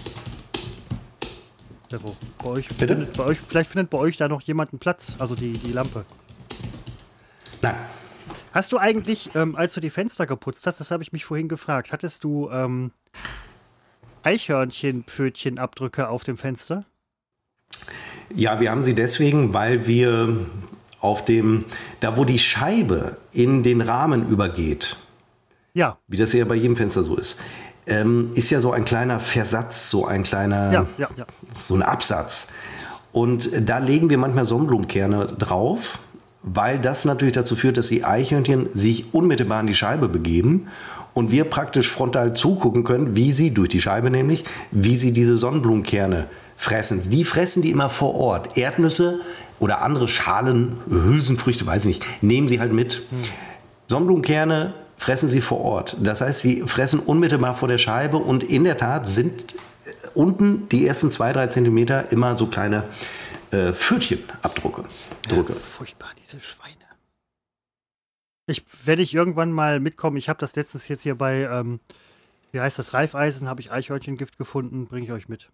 Wo? 2.01 2.17
Bei 2.43 2.51
euch, 2.51 2.69
Bitte? 2.69 2.95
findet, 2.95 3.17
bei 3.17 3.25
euch, 3.25 3.39
vielleicht 3.39 3.71
findet 3.71 3.91
bei 3.91 3.99
euch 3.99 4.17
da 4.17 4.27
noch 4.27 4.43
jemand 4.43 4.73
einen 4.73 4.81
Platz, 4.81 5.15
also 5.21 5.37
die, 5.37 5.53
die 5.53 5.73
Lampe. 5.73 6.05
Nein, 7.63 7.77
Hast 8.57 8.73
du 8.73 8.79
eigentlich, 8.79 9.35
ähm, 9.35 9.55
als 9.55 9.75
du 9.75 9.83
die 9.83 9.91
Fenster 9.91 10.25
geputzt 10.25 10.67
hast, 10.67 10.81
das 10.81 10.91
habe 10.91 11.03
ich 11.03 11.13
mich 11.13 11.27
vorhin 11.27 11.47
gefragt, 11.47 11.93
hattest 11.93 12.25
du 12.25 12.49
ähm, 12.51 12.91
Eichhörnchen-Pfötchen-Abdrücke 14.23 16.09
auf 16.09 16.25
dem 16.25 16.39
Fenster? 16.39 16.87
Ja, 18.35 18.59
wir 18.59 18.71
haben 18.71 18.83
sie 18.83 18.95
deswegen, 18.95 19.53
weil 19.53 19.87
wir 19.87 20.47
auf 21.01 21.25
dem, 21.25 21.65
da 22.01 22.17
wo 22.17 22.25
die 22.25 22.39
Scheibe 22.39 23.17
in 23.33 23.63
den 23.63 23.81
Rahmen 23.81 24.29
übergeht, 24.29 24.97
Ja, 25.75 25.99
wie 26.09 26.17
das 26.17 26.33
ja 26.33 26.45
bei 26.45 26.55
jedem 26.55 26.77
Fenster 26.77 27.03
so 27.03 27.17
ist, 27.17 27.41
ähm, 27.87 28.31
ist 28.35 28.51
ja 28.51 28.61
so 28.61 28.73
ein 28.73 28.85
kleiner 28.85 29.21
Versatz, 29.21 29.91
so 29.91 30.07
ein 30.07 30.23
kleiner, 30.23 30.73
ja, 30.73 30.87
ja, 30.99 31.09
ja. 31.17 31.27
so 31.61 31.75
ein 31.75 31.83
Absatz. 31.83 32.49
Und 33.13 33.51
da 33.59 33.79
legen 33.79 34.11
wir 34.11 34.19
manchmal 34.19 34.45
Sonnenblumenkerne 34.45 35.27
drauf, 35.39 36.01
weil 36.43 36.79
das 36.79 37.05
natürlich 37.05 37.35
dazu 37.35 37.57
führt, 37.57 37.77
dass 37.77 37.89
die 37.89 38.05
Eichhörnchen 38.05 38.69
sich 38.75 39.15
unmittelbar 39.15 39.61
an 39.61 39.67
die 39.67 39.75
Scheibe 39.75 40.09
begeben 40.09 40.69
und 41.15 41.31
wir 41.31 41.45
praktisch 41.45 41.91
frontal 41.91 42.35
zugucken 42.35 42.85
können, 42.85 43.17
wie 43.17 43.33
sie, 43.33 43.53
durch 43.53 43.71
die 43.71 43.81
Scheibe 43.81 44.11
nämlich, 44.11 44.45
wie 44.71 44.97
sie 44.97 45.13
diese 45.13 45.37
Sonnenblumenkerne 45.37 46.27
fressen. 46.57 47.09
Die 47.11 47.25
fressen 47.25 47.63
die 47.63 47.71
immer 47.71 47.89
vor 47.89 48.15
Ort. 48.15 48.57
Erdnüsse 48.59 49.21
oder 49.59 49.83
andere 49.83 50.09
Schalen, 50.09 50.79
Hülsenfrüchte, 50.89 51.67
weiß 51.67 51.87
ich 51.87 51.99
nicht, 51.99 52.23
nehmen 52.23 52.49
sie 52.49 52.61
halt 52.61 52.73
mit. 52.73 53.03
Sonnenblumenkerne 53.87 54.75
fressen 54.97 55.29
sie 55.29 55.41
vor 55.41 55.61
Ort. 55.61 55.97
Das 56.01 56.21
heißt, 56.21 56.41
sie 56.41 56.63
fressen 56.63 57.01
unmittelbar 57.01 57.55
vor 57.55 57.69
der 57.69 57.79
Scheibe 57.79 58.17
und 58.17 58.43
in 58.43 58.65
der 58.65 58.77
Tat 58.77 59.07
sind 59.07 59.55
äh, 59.55 59.59
unten 60.15 60.69
die 60.69 60.87
ersten 60.87 61.11
zwei, 61.11 61.33
drei 61.33 61.47
Zentimeter 61.49 62.11
immer 62.13 62.37
so 62.37 62.47
kleine 62.47 62.85
äh, 63.51 63.73
Pfötchenabdrücke. 63.73 64.85
Drücke. 65.29 65.53
Furchtbar, 65.55 66.11
diese 66.23 66.41
Schweine. 66.41 66.75
Ich 68.49 68.65
werde 68.85 69.03
ich 69.03 69.15
irgendwann 69.15 69.53
mal 69.53 69.81
mitkommen. 69.81 70.17
Ich 70.17 70.29
habe 70.29 70.39
das 70.39 70.55
letztens 70.57 70.89
jetzt 70.89 71.03
hier 71.03 71.17
bei, 71.17 71.43
ähm, 71.43 71.81
wie 72.53 72.61
heißt 72.61 72.79
das, 72.79 72.95
Reifeisen, 72.95 73.49
habe 73.49 73.61
ich 73.61 73.73
Eichhörnchengift 73.73 74.39
gefunden, 74.39 74.87
bringe 74.87 75.05
ich 75.05 75.13
euch 75.13 75.29
mit. 75.29 75.51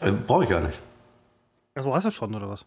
Äh, 0.00 0.12
Brauche 0.12 0.44
ich 0.44 0.50
gar 0.50 0.60
nicht. 0.60 0.80
Also 1.74 1.94
hast 1.94 2.04
du 2.04 2.10
schon, 2.10 2.34
oder 2.34 2.48
was? 2.48 2.66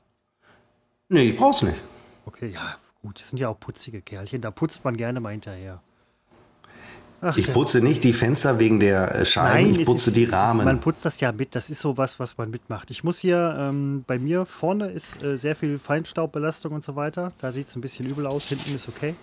Nee, 1.10 1.30
ich 1.30 1.38
brauch's 1.38 1.62
nicht. 1.62 1.80
Okay, 2.26 2.48
ja, 2.50 2.78
gut, 3.02 3.20
das 3.20 3.30
sind 3.30 3.40
ja 3.40 3.50
auch 3.50 3.60
putzige 3.60 4.02
Kerlchen, 4.02 4.42
da 4.42 4.52
putzt 4.52 4.84
man 4.86 4.98
gerne 4.98 5.20
mal 5.20 5.32
hinterher. 5.32 5.82
Ach, 7.26 7.38
Ich 7.38 7.54
putze 7.54 7.80
nicht 7.82 8.04
die 8.04 8.12
Fenster 8.12 8.60
wegen 8.60 8.82
der 8.82 9.16
äh, 9.16 9.26
Scheiben, 9.26 9.72
ich 9.72 9.80
es 9.80 9.86
putze 9.86 10.10
ist- 10.10 10.18
die 10.18 10.24
es 10.24 10.30
ist- 10.30 10.34
Rahmen. 10.36 10.66
Man 10.66 10.80
putzt 10.82 11.06
das 11.06 11.22
ja 11.22 11.32
mit, 11.32 11.56
das 11.56 11.70
ist 11.70 11.80
sowas, 11.80 12.20
was 12.20 12.38
man 12.38 12.50
mitmacht. 12.50 12.92
Ich 12.92 13.04
muss 13.06 13.20
hier, 13.20 13.56
ähm, 13.58 14.04
bei 14.06 14.20
mir 14.20 14.46
vorne 14.46 14.90
ist 14.90 15.24
äh, 15.24 15.38
sehr 15.38 15.56
viel 15.56 15.80
Feinstaubbelastung 15.80 16.74
und 16.74 16.84
so 16.84 16.98
weiter. 16.98 17.32
Da 17.40 17.54
sieht 17.54 17.70
es 17.70 17.76
ein 17.78 17.82
bisschen 17.82 18.08
übel 18.10 18.26
aus, 18.28 18.48
hinten 18.50 18.76
ist 18.76 18.90
okay. 18.90 19.16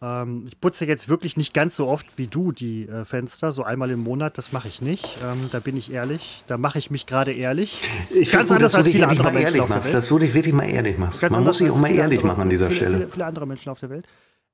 Ähm, 0.00 0.44
ich 0.46 0.60
putze 0.60 0.86
jetzt 0.86 1.08
wirklich 1.08 1.36
nicht 1.36 1.52
ganz 1.54 1.74
so 1.76 1.88
oft 1.88 2.18
wie 2.18 2.28
du 2.28 2.52
die 2.52 2.86
äh, 2.88 3.04
Fenster, 3.04 3.50
so 3.50 3.64
einmal 3.64 3.90
im 3.90 4.00
Monat, 4.00 4.38
das 4.38 4.52
mache 4.52 4.68
ich 4.68 4.80
nicht. 4.80 5.04
Ähm, 5.24 5.48
da 5.50 5.58
bin 5.58 5.76
ich 5.76 5.90
ehrlich, 5.92 6.44
da 6.46 6.56
mache 6.56 6.78
ich 6.78 6.90
mich 6.90 7.06
gerade 7.06 7.32
ehrlich. 7.32 7.80
ich 8.10 8.30
ganz 8.30 8.48
gut, 8.48 8.56
anders 8.56 8.72
dass 8.72 8.80
du 8.80 8.84
als 8.84 8.88
viele 8.90 9.08
andere 9.08 9.24
mal 9.24 9.32
Menschen 9.32 9.46
ehrlich 9.46 9.60
auf 9.62 9.66
der 9.68 9.76
machst. 9.76 9.88
Welt. 9.88 9.96
Dass 9.96 10.08
du 10.08 10.18
dich 10.20 10.34
wirklich 10.34 10.54
mal 10.54 10.68
ehrlich 10.68 10.98
machst. 10.98 11.20
Ganz 11.20 11.32
Man 11.32 11.42
muss 11.44 11.58
sich 11.58 11.70
auch 11.70 11.78
mal 11.80 11.90
ehrlich 11.90 12.18
andere- 12.20 12.26
machen 12.28 12.42
an 12.42 12.50
dieser 12.50 12.66
viele, 12.66 12.76
Stelle. 12.76 12.96
Viele, 12.98 13.08
viele 13.10 13.26
andere 13.26 13.46
Menschen 13.46 13.70
auf 13.70 13.80
der 13.80 13.90
Welt. 13.90 14.06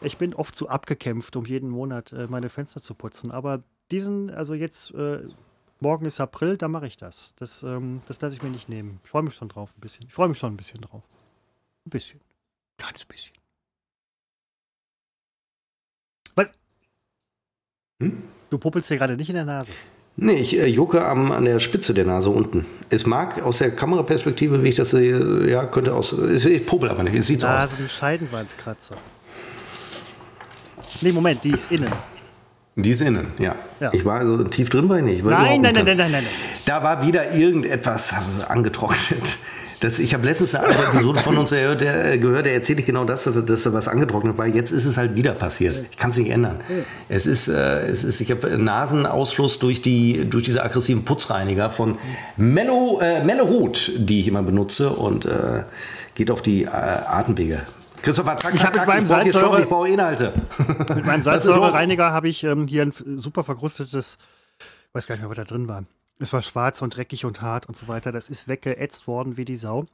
Ich 0.02 0.16
bin 0.16 0.34
oft 0.34 0.54
zu 0.56 0.68
abgekämpft, 0.68 1.36
um 1.36 1.44
jeden 1.44 1.68
Monat 1.68 2.12
äh, 2.12 2.26
meine 2.26 2.48
Fenster 2.48 2.80
zu 2.80 2.94
putzen. 2.94 3.30
Aber 3.30 3.62
diesen, 3.90 4.30
also 4.30 4.54
jetzt, 4.54 4.92
äh, 4.94 5.20
morgen 5.80 6.06
ist 6.06 6.20
April, 6.20 6.56
da 6.56 6.68
mache 6.68 6.86
ich 6.86 6.96
das. 6.96 7.34
Das, 7.36 7.62
ähm, 7.62 8.00
das 8.08 8.20
lasse 8.22 8.34
ich 8.36 8.42
mir 8.42 8.50
nicht 8.50 8.68
nehmen. 8.70 9.00
Ich 9.04 9.10
freue 9.10 9.22
mich 9.22 9.34
schon 9.34 9.48
drauf, 9.50 9.70
ein 9.76 9.80
bisschen. 9.80 10.06
Ich 10.06 10.14
freue 10.14 10.28
mich 10.28 10.38
schon 10.38 10.54
ein 10.54 10.56
bisschen 10.56 10.80
drauf. 10.80 11.02
Ein 11.86 11.90
bisschen. 11.90 12.20
Kleines 12.78 13.04
bisschen. 13.04 13.32
Was? 16.36 16.50
Hm? 18.04 18.22
Du 18.50 18.58
puppelst 18.58 18.90
dir 18.90 18.98
gerade 18.98 19.16
nicht 19.16 19.28
in 19.28 19.34
der 19.34 19.44
Nase. 19.44 19.72
Nee, 20.16 20.34
ich 20.34 20.56
äh, 20.56 20.66
jucke 20.66 21.04
am, 21.04 21.32
an 21.32 21.44
der 21.44 21.58
Spitze 21.58 21.92
der 21.92 22.04
Nase 22.04 22.30
unten. 22.30 22.66
Es 22.88 23.04
mag 23.04 23.42
aus 23.42 23.58
der 23.58 23.72
Kameraperspektive, 23.72 24.62
wie 24.62 24.68
ich 24.68 24.76
das 24.76 24.92
sehe, 24.92 25.50
ja, 25.50 25.66
könnte 25.66 25.92
aus. 25.92 26.12
Es, 26.12 26.44
ich 26.44 26.64
popel 26.64 26.88
aber 26.88 27.02
nicht, 27.02 27.16
es 27.16 27.26
sieht 27.26 27.40
so 27.40 27.48
aus. 27.48 27.52
Nase, 27.54 27.76
ein 27.80 27.88
Scheidenwandkratzer. 27.88 28.96
Nee, 31.00 31.12
Moment, 31.12 31.42
die 31.42 31.50
ist 31.50 31.72
innen. 31.72 31.90
Die 32.76 32.90
ist 32.90 33.00
innen, 33.00 33.28
ja. 33.38 33.56
Ja. 33.80 33.92
Ich 33.92 34.04
war 34.04 34.20
also 34.20 34.44
tief 34.44 34.70
drin 34.70 34.86
bei 34.88 35.00
nicht. 35.00 35.24
Nein, 35.24 35.62
nein, 35.62 35.74
nein, 35.74 35.84
nein, 35.84 35.96
nein, 35.96 35.96
nein, 35.96 36.12
nein. 36.12 36.24
Da 36.66 36.82
war 36.82 37.04
wieder 37.04 37.32
irgendetwas 37.34 38.14
angetrocknet. 38.48 39.38
Das, 39.80 39.98
ich 39.98 40.14
habe 40.14 40.24
letztens 40.24 40.54
eine 40.54 40.66
andere 40.66 40.84
Episode 40.84 41.20
von 41.20 41.36
uns 41.36 41.50
gehört, 41.50 41.80
der, 41.80 42.12
äh, 42.12 42.18
gehört, 42.18 42.46
der 42.46 42.54
erzählt 42.54 42.84
genau 42.86 43.04
das, 43.04 43.24
dass, 43.24 43.44
dass 43.44 43.62
da 43.62 43.72
was 43.72 43.88
angetrocknet 43.88 44.38
war. 44.38 44.46
Jetzt 44.46 44.70
ist 44.70 44.84
es 44.84 44.96
halt 44.96 45.14
wieder 45.14 45.32
passiert. 45.32 45.84
Ich 45.90 45.96
kann 45.96 46.10
es 46.10 46.16
nicht 46.16 46.30
ändern. 46.30 46.60
Es 47.08 47.26
ist, 47.26 47.48
äh, 47.48 47.86
es 47.86 48.04
ist, 48.04 48.20
ich 48.20 48.30
habe 48.30 48.58
Nasenausfluss 48.58 49.58
durch, 49.58 49.82
die, 49.82 50.28
durch 50.28 50.44
diese 50.44 50.62
aggressiven 50.62 51.04
Putzreiniger 51.04 51.70
von 51.70 51.98
Mello, 52.36 53.00
äh, 53.00 53.24
Mellerot, 53.24 53.92
die 53.96 54.20
ich 54.20 54.28
immer 54.28 54.42
benutze 54.42 54.90
und 54.90 55.26
äh, 55.26 55.64
geht 56.14 56.30
auf 56.30 56.42
die 56.42 56.64
äh, 56.64 56.68
Atemwege. 56.68 57.60
Christopher, 58.02 58.36
tack, 58.36 58.54
Ich 58.54 58.60
tack, 58.60 58.86
meinem 58.86 59.04
ich 59.04 59.08
brauche 59.10 59.30
Stoff, 59.30 59.58
ich 59.58 59.68
brauche 59.68 59.88
Inhalte. 59.88 60.34
Mit 60.94 61.06
meinem? 61.06 61.22
Salzsäurereiniger 61.22 62.12
habe 62.12 62.28
ich 62.28 62.44
ähm, 62.44 62.66
hier 62.66 62.82
ein 62.82 62.92
super 63.16 63.44
verkrustetes, 63.44 64.18
weiß 64.92 65.06
gar 65.06 65.14
nicht 65.14 65.22
mehr, 65.22 65.30
was 65.30 65.38
da 65.38 65.44
drin 65.44 65.68
war. 65.68 65.84
Es 66.18 66.32
war 66.32 66.42
schwarz 66.42 66.82
und 66.82 66.96
dreckig 66.96 67.24
und 67.24 67.42
hart 67.42 67.66
und 67.66 67.76
so 67.76 67.88
weiter. 67.88 68.12
Das 68.12 68.28
ist 68.28 68.48
weggeätzt 68.48 69.06
worden 69.06 69.36
wie 69.36 69.44
die 69.44 69.56
Sau. 69.56 69.86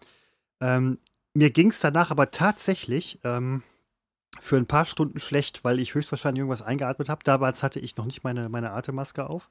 Ähm, 0.60 0.98
mir 1.34 1.50
ging 1.50 1.70
es 1.70 1.80
danach 1.80 2.10
aber 2.10 2.30
tatsächlich 2.30 3.18
ähm, 3.24 3.62
für 4.40 4.56
ein 4.56 4.66
paar 4.66 4.84
Stunden 4.84 5.18
schlecht, 5.18 5.64
weil 5.64 5.80
ich 5.80 5.94
höchstwahrscheinlich 5.94 6.40
irgendwas 6.40 6.62
eingeatmet 6.62 7.08
habe. 7.08 7.24
Damals 7.24 7.62
hatte 7.62 7.80
ich 7.80 7.96
noch 7.96 8.04
nicht 8.04 8.22
meine, 8.22 8.48
meine 8.48 8.72
Atemmaske 8.72 9.28
auf. 9.28 9.48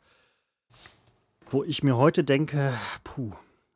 Wo 1.50 1.64
ich 1.64 1.84
mir 1.84 1.98
heute 1.98 2.24
denke, 2.24 2.78
puh. 3.04 3.32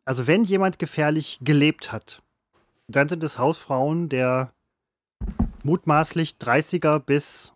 Also 0.05 0.27
wenn 0.27 0.43
jemand 0.43 0.79
gefährlich 0.79 1.39
gelebt 1.41 1.91
hat, 1.91 2.21
dann 2.87 3.07
sind 3.09 3.23
es 3.23 3.37
Hausfrauen 3.37 4.09
der 4.09 4.53
mutmaßlich 5.63 6.35
30er 6.39 6.99
bis 6.99 7.53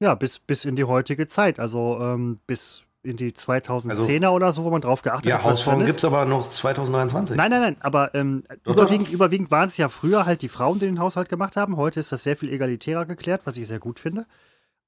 ja, 0.00 0.14
bis, 0.14 0.38
bis 0.38 0.64
in 0.64 0.76
die 0.76 0.84
heutige 0.84 1.26
Zeit, 1.26 1.58
also 1.58 1.98
ähm, 2.00 2.38
bis 2.46 2.84
in 3.08 3.16
die 3.16 3.32
2010er 3.32 4.28
oder 4.28 4.52
so, 4.52 4.64
wo 4.64 4.70
man 4.70 4.80
drauf 4.80 5.02
geachtet 5.02 5.26
Ja, 5.26 5.38
hat. 5.38 5.44
was 5.44 5.50
Hausfrauen 5.58 5.84
gibt 5.84 5.98
es 5.98 6.04
aber 6.04 6.24
noch 6.24 6.46
2023. 6.46 7.36
Nein, 7.36 7.50
nein, 7.50 7.60
nein, 7.60 7.76
aber 7.80 8.14
ähm, 8.14 8.44
Doch, 8.64 8.74
überwiegend, 8.74 9.08
doch. 9.08 9.12
überwiegend 9.14 9.50
waren 9.50 9.68
es 9.68 9.76
ja 9.76 9.88
früher 9.88 10.26
halt 10.26 10.42
die 10.42 10.48
Frauen, 10.48 10.78
die 10.78 10.86
den 10.86 11.00
Haushalt 11.00 11.28
gemacht 11.28 11.56
haben. 11.56 11.76
Heute 11.76 12.00
ist 12.00 12.12
das 12.12 12.22
sehr 12.22 12.36
viel 12.36 12.52
egalitärer 12.52 13.04
geklärt, 13.06 13.42
was 13.44 13.56
ich 13.56 13.66
sehr 13.66 13.78
gut 13.78 13.98
finde. 13.98 14.26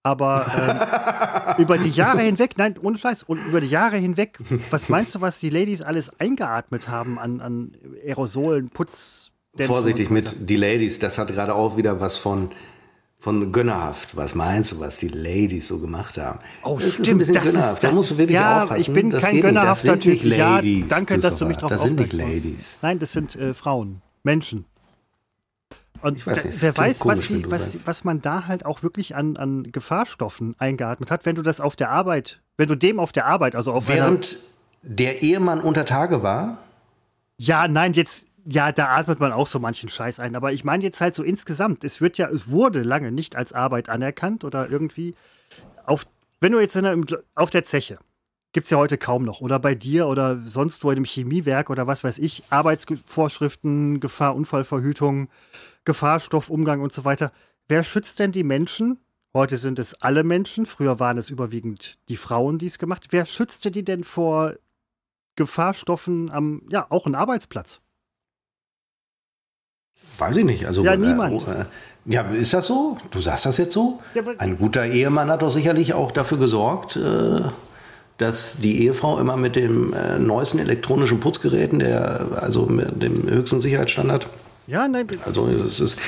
Aber 0.02 0.46
ähm, 1.56 1.58
über 1.62 1.76
die 1.76 1.90
Jahre 1.90 2.22
hinweg, 2.22 2.54
nein, 2.56 2.74
ohne 2.80 2.96
Scheiß, 2.96 3.22
und 3.24 3.38
über 3.46 3.60
die 3.60 3.68
Jahre 3.68 3.96
hinweg, 3.98 4.38
was 4.70 4.88
meinst 4.88 5.14
du, 5.14 5.20
was 5.20 5.40
die 5.40 5.50
Ladies 5.50 5.82
alles 5.82 6.10
eingeatmet 6.18 6.88
haben 6.88 7.18
an, 7.18 7.40
an 7.40 7.72
Aerosolen, 8.06 8.70
Putz, 8.70 9.32
Vorsichtig 9.66 10.10
mit 10.10 10.48
die 10.48 10.56
Ladies, 10.56 11.00
das 11.00 11.18
hat 11.18 11.28
gerade 11.34 11.54
auch 11.56 11.76
wieder 11.76 12.00
was 12.00 12.16
von, 12.16 12.50
von 13.20 13.52
gönnerhaft. 13.52 14.16
Was 14.16 14.34
meinst 14.34 14.72
du, 14.72 14.80
was 14.80 14.98
die 14.98 15.08
Ladies 15.08 15.68
so 15.68 15.78
gemacht 15.78 16.16
haben? 16.18 16.38
Oh, 16.64 16.76
das 16.76 16.84
ist 16.86 16.98
ein 17.00 17.04
stimmt, 17.04 17.18
bisschen 17.20 17.34
das 17.34 17.44
ist- 17.44 17.52
gönnerhaft. 17.52 17.82
da 17.84 17.86
das 17.88 17.94
musst 17.96 18.10
du 18.10 18.14
ist- 18.14 18.18
wirklich 18.18 18.34
ja, 18.34 18.62
aufpassen. 18.62 18.80
ich 18.80 18.92
bin 18.94 19.10
das 19.10 19.24
kein 19.24 19.40
gönnerhafter 19.40 19.70
das 19.96 20.02
sind 20.02 20.06
nicht 20.12 20.22
Typ. 20.22 20.32
Ja, 20.38 20.54
Ladies. 20.56 20.84
danke, 20.88 21.18
dass 21.18 21.36
du 21.38 21.46
mich 21.46 21.56
drauf 21.58 21.70
Das 21.70 21.82
sind 21.82 22.00
nicht. 22.00 22.12
Ladies. 22.14 22.78
Nein, 22.82 22.98
das 22.98 23.12
sind 23.12 23.36
äh, 23.36 23.52
Frauen, 23.54 24.00
Menschen. 24.22 24.64
Und 26.02 26.26
weiß 26.26 26.42
da- 26.42 26.48
nicht, 26.48 26.62
wer 26.62 26.76
weiß, 26.76 27.00
was, 27.00 27.26
komisch, 27.26 27.30
wenn 27.30 27.42
die, 27.42 27.50
was, 27.50 27.86
was 27.86 28.04
man 28.04 28.20
da 28.22 28.46
halt 28.46 28.64
auch 28.64 28.82
wirklich 28.82 29.14
an, 29.16 29.36
an 29.36 29.64
Gefahrstoffen 29.70 30.54
eingeatmet 30.58 31.10
hat, 31.10 31.26
wenn 31.26 31.36
du 31.36 31.42
das 31.42 31.60
auf 31.60 31.76
der 31.76 31.90
Arbeit, 31.90 32.40
wenn 32.56 32.68
du 32.68 32.74
dem 32.74 32.98
auf 32.98 33.12
der 33.12 33.26
Arbeit, 33.26 33.54
also 33.54 33.72
auf 33.72 33.86
Während 33.88 34.38
der 34.82 35.20
Ehemann 35.22 35.60
unter 35.60 35.84
Tage 35.84 36.22
war, 36.22 36.56
Ja, 37.36 37.68
nein, 37.68 37.92
jetzt, 37.92 38.28
ja, 38.50 38.72
da 38.72 38.88
atmet 38.88 39.20
man 39.20 39.32
auch 39.32 39.46
so 39.46 39.58
manchen 39.58 39.88
Scheiß 39.88 40.18
ein. 40.18 40.34
Aber 40.34 40.52
ich 40.52 40.64
meine 40.64 40.82
jetzt 40.82 41.00
halt 41.00 41.14
so 41.14 41.22
insgesamt, 41.22 41.84
es 41.84 42.00
wird 42.00 42.18
ja, 42.18 42.28
es 42.28 42.50
wurde 42.50 42.82
lange 42.82 43.12
nicht 43.12 43.36
als 43.36 43.52
Arbeit 43.52 43.88
anerkannt 43.88 44.44
oder 44.44 44.68
irgendwie 44.68 45.14
auf, 45.86 46.06
wenn 46.40 46.52
du 46.52 46.60
jetzt 46.60 46.76
in 46.76 46.84
der, 46.84 47.22
auf 47.34 47.50
der 47.50 47.64
Zeche, 47.64 47.98
gibt 48.52 48.64
es 48.64 48.70
ja 48.70 48.78
heute 48.78 48.98
kaum 48.98 49.24
noch, 49.24 49.40
oder 49.40 49.60
bei 49.60 49.74
dir 49.74 50.08
oder 50.08 50.40
sonst 50.44 50.82
wo 50.82 50.90
in 50.90 50.96
einem 50.96 51.04
Chemiewerk 51.04 51.70
oder 51.70 51.86
was 51.86 52.02
weiß 52.02 52.18
ich, 52.18 52.42
Arbeitsvorschriften, 52.50 54.00
Gefahr, 54.00 54.34
Unfallverhütung, 54.34 55.28
Gefahrstoffumgang 55.84 56.80
und 56.80 56.92
so 56.92 57.04
weiter. 57.04 57.32
Wer 57.68 57.84
schützt 57.84 58.18
denn 58.18 58.32
die 58.32 58.44
Menschen 58.44 58.98
Heute 59.32 59.58
sind 59.58 59.78
es 59.78 59.94
alle 60.02 60.24
Menschen. 60.24 60.66
Früher 60.66 60.98
waren 60.98 61.16
es 61.16 61.30
überwiegend 61.30 61.98
die 62.08 62.16
Frauen, 62.16 62.58
die 62.58 62.66
es 62.66 62.80
gemacht. 62.80 63.06
Wer 63.10 63.26
schützte 63.26 63.70
die 63.70 63.84
denn 63.84 64.02
vor 64.02 64.56
Gefahrstoffen 65.36 66.32
am, 66.32 66.62
ja, 66.68 66.88
auch 66.90 67.06
ein 67.06 67.14
Arbeitsplatz? 67.14 67.80
Weiß 70.18 70.36
ich 70.36 70.44
nicht. 70.44 70.66
Also, 70.66 70.84
Ja, 70.84 70.96
niemand. 70.96 71.46
Äh, 71.48 71.64
ja, 72.06 72.22
ist 72.22 72.54
das 72.54 72.66
so? 72.66 72.98
Du 73.10 73.20
sagst 73.20 73.46
das 73.46 73.58
jetzt 73.58 73.72
so? 73.72 74.00
Ja, 74.14 74.22
Ein 74.38 74.58
guter 74.58 74.84
Ehemann 74.84 75.30
hat 75.30 75.42
doch 75.42 75.50
sicherlich 75.50 75.94
auch 75.94 76.12
dafür 76.12 76.38
gesorgt, 76.38 76.96
äh, 76.96 77.40
dass 78.18 78.58
die 78.58 78.84
Ehefrau 78.84 79.18
immer 79.18 79.36
mit 79.36 79.56
dem 79.56 79.94
äh, 79.94 80.18
neuesten 80.18 80.58
elektronischen 80.58 81.20
Putzgeräten, 81.20 81.78
der, 81.78 82.26
also 82.40 82.66
mit 82.66 83.02
dem 83.02 83.28
höchsten 83.28 83.60
Sicherheitsstandard, 83.60 84.28
Ja, 84.66 84.86
nein, 84.88 85.06
also 85.24 85.46
es 85.46 85.80
ist. 85.80 85.98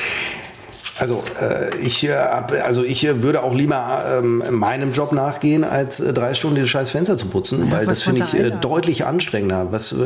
Also, 0.98 1.22
äh, 1.40 1.74
ich, 1.78 2.04
äh, 2.06 2.12
hab- 2.14 2.52
also 2.52 2.84
ich 2.84 3.04
äh, 3.06 3.22
würde 3.22 3.42
auch 3.42 3.54
lieber 3.54 4.04
ähm, 4.18 4.42
meinem 4.50 4.92
Job 4.92 5.12
nachgehen, 5.12 5.64
als 5.64 6.00
äh, 6.00 6.12
drei 6.12 6.34
Stunden 6.34 6.56
dieses 6.56 6.70
scheiß 6.70 6.90
Fenster 6.90 7.16
zu 7.16 7.26
putzen, 7.28 7.70
weil 7.70 7.86
was 7.86 8.00
das 8.00 8.02
finde 8.02 8.20
ich 8.24 8.34
äh, 8.34 8.38
Einladung? 8.38 8.60
deutlich 8.60 9.06
anstrengender. 9.06 9.68
Was, 9.72 9.92
äh, 9.92 9.96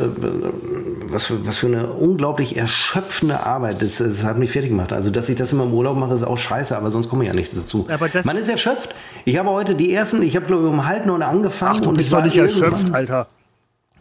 was, 1.09 1.25
für, 1.25 1.45
was 1.45 1.57
für 1.57 1.67
eine 1.67 1.87
unglaublich 1.87 2.55
erschöpfende 2.55 3.45
Arbeit. 3.45 3.81
Das, 3.81 3.97
das 3.97 4.23
hat 4.23 4.37
mich 4.37 4.51
fertig 4.51 4.69
gemacht. 4.71 4.93
Also, 4.93 5.09
dass 5.11 5.27
ich 5.27 5.35
das 5.35 5.51
immer 5.51 5.63
im 5.65 5.73
Urlaub 5.73 5.97
mache, 5.97 6.13
ist 6.13 6.23
auch 6.23 6.37
scheiße, 6.37 6.75
aber 6.77 6.89
sonst 6.89 7.09
komme 7.09 7.23
ich 7.25 7.27
ja 7.27 7.33
nicht 7.35 7.55
dazu. 7.55 7.85
Aber 7.91 8.07
das- 8.07 8.25
Man 8.25 8.37
ist 8.37 8.47
erschöpft. 8.47 8.95
Ich 9.25 9.37
habe 9.37 9.49
heute 9.49 9.75
die 9.75 9.93
ersten, 9.93 10.21
ich 10.23 10.35
habe 10.37 10.45
glaube 10.45 10.63
ich 10.63 10.69
um 10.69 10.85
halb 10.85 11.05
neun 11.05 11.21
angefangen. 11.21 11.73
Ach, 11.77 11.81
du 11.81 11.89
und 11.89 11.95
bist 11.97 12.07
ich 12.07 12.11
doch 12.11 12.19
war 12.19 12.25
nicht 12.25 12.37
erschöpft, 12.37 12.93
Alter. 12.93 13.27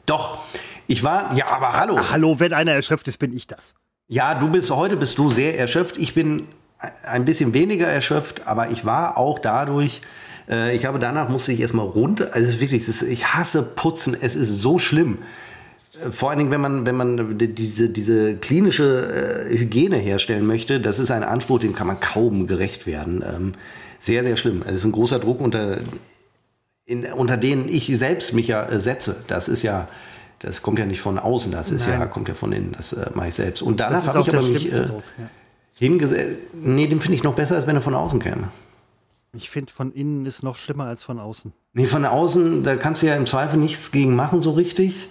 Doch. 0.07 0.39
Ich 0.87 1.03
war, 1.03 1.34
ja, 1.34 1.51
aber 1.51 1.72
hallo. 1.72 1.99
Hallo, 2.12 2.39
wenn 2.39 2.53
einer 2.53 2.70
erschöpft 2.72 3.09
ist, 3.09 3.18
bin 3.18 3.37
ich 3.37 3.49
das. 3.49 3.74
Ja, 4.07 4.37
du 4.37 4.49
bist 4.49 4.70
heute 4.70 4.97
bist 4.97 5.18
du 5.18 5.30
sehr 5.30 5.59
erschöpft. 5.59 5.97
Ich 5.99 6.14
bin 6.14 6.45
ein 7.05 7.24
bisschen 7.24 7.55
weniger 7.55 7.87
erschöpft, 7.87 8.47
aber 8.47 8.70
ich 8.70 8.85
war 8.85 9.16
auch 9.16 9.39
dadurch. 9.39 10.03
Äh, 10.49 10.77
ich 10.77 10.85
habe 10.85 10.99
danach 10.99 11.29
musste 11.29 11.53
ich 11.53 11.61
erstmal 11.61 11.87
runter. 11.87 12.29
Also 12.33 12.47
es 12.49 12.55
ist 12.57 12.61
wirklich, 12.61 12.87
ist, 12.87 13.03
ich 13.03 13.35
hasse 13.35 13.62
Putzen. 13.62 14.16
Es 14.20 14.37
ist 14.37 14.51
so 14.61 14.79
schlimm. 14.79 15.18
Äh, 16.05 16.11
Vor 16.11 16.31
allen 16.31 16.39
Dingen, 16.39 16.51
wenn 16.51 16.61
man, 16.61 16.87
wenn 16.87 16.95
man 16.95 17.39
die- 17.39 17.55
diese, 17.55 17.89
diese 17.89 18.35
klinische 18.37 19.47
äh, 19.51 19.59
Hygiene 19.59 19.97
herstellen 19.97 20.47
möchte, 20.47 20.81
das 20.81 20.99
ist 20.99 21.11
ein 21.11 21.24
Anspruch, 21.24 21.61
dem 21.61 21.74
kann 21.74 21.87
man 21.87 21.99
kaum 22.01 22.47
gerecht 22.47 22.87
werden. 22.87 23.24
Ähm, 23.27 23.53
sehr, 23.99 24.22
sehr 24.22 24.37
schlimm. 24.37 24.62
Es 24.66 24.74
ist 24.74 24.85
ein 24.85 24.93
großer 24.93 25.18
Druck, 25.18 25.41
unter, 25.41 25.81
in, 26.85 27.05
unter 27.07 27.37
denen 27.39 27.68
ich 27.68 27.87
selbst 27.99 28.35
mich 28.35 28.49
ja 28.49 28.64
äh, 28.66 28.79
setze. 28.79 29.16
Das 29.27 29.49
ist 29.49 29.62
ja, 29.62 29.89
das 30.41 30.61
kommt 30.62 30.79
ja 30.79 30.85
nicht 30.85 31.01
von 31.01 31.18
außen, 31.18 31.51
das 31.51 31.70
ist 31.70 31.87
ja, 31.89 31.99
Nein. 31.99 32.11
kommt 32.11 32.29
ja 32.29 32.35
von 32.35 32.53
innen, 32.53 32.72
das 32.77 32.93
äh, 32.93 33.07
mache 33.14 33.29
ich 33.29 33.35
selbst. 33.35 33.62
Und 33.62 33.81
danach 33.81 34.07
habe 34.07 34.20
ich 34.20 34.29
aber 34.29 34.43
mich 34.47 34.72
äh, 34.72 34.85
Druck. 34.87 35.03
Ja. 35.18 35.24
Hingesetzt. 35.79 36.39
Nee, 36.55 36.87
den 36.87 37.01
finde 37.01 37.14
ich 37.16 37.22
noch 37.22 37.35
besser, 37.35 37.57
als 37.57 37.66
wenn 37.66 37.77
er 37.77 37.83
von 37.83 37.95
außen 37.95 38.18
käme. 38.20 38.49
Ich 39.35 39.51
finde, 39.51 39.72
von 39.72 39.93
innen 39.93 40.24
ist 40.24 40.43
noch 40.43 40.57
schlimmer 40.57 40.85
als 40.85 41.05
von 41.05 41.18
außen. 41.18 41.53
Nee, 41.74 41.87
von 41.87 42.05
außen, 42.07 42.62
da 42.64 42.77
kannst 42.77 43.03
du 43.03 43.07
ja 43.07 43.14
im 43.16 43.27
Zweifel 43.27 43.59
nichts 43.59 43.93
gegen 43.93 44.14
machen, 44.16 44.41
so 44.41 44.53
richtig. 44.53 45.09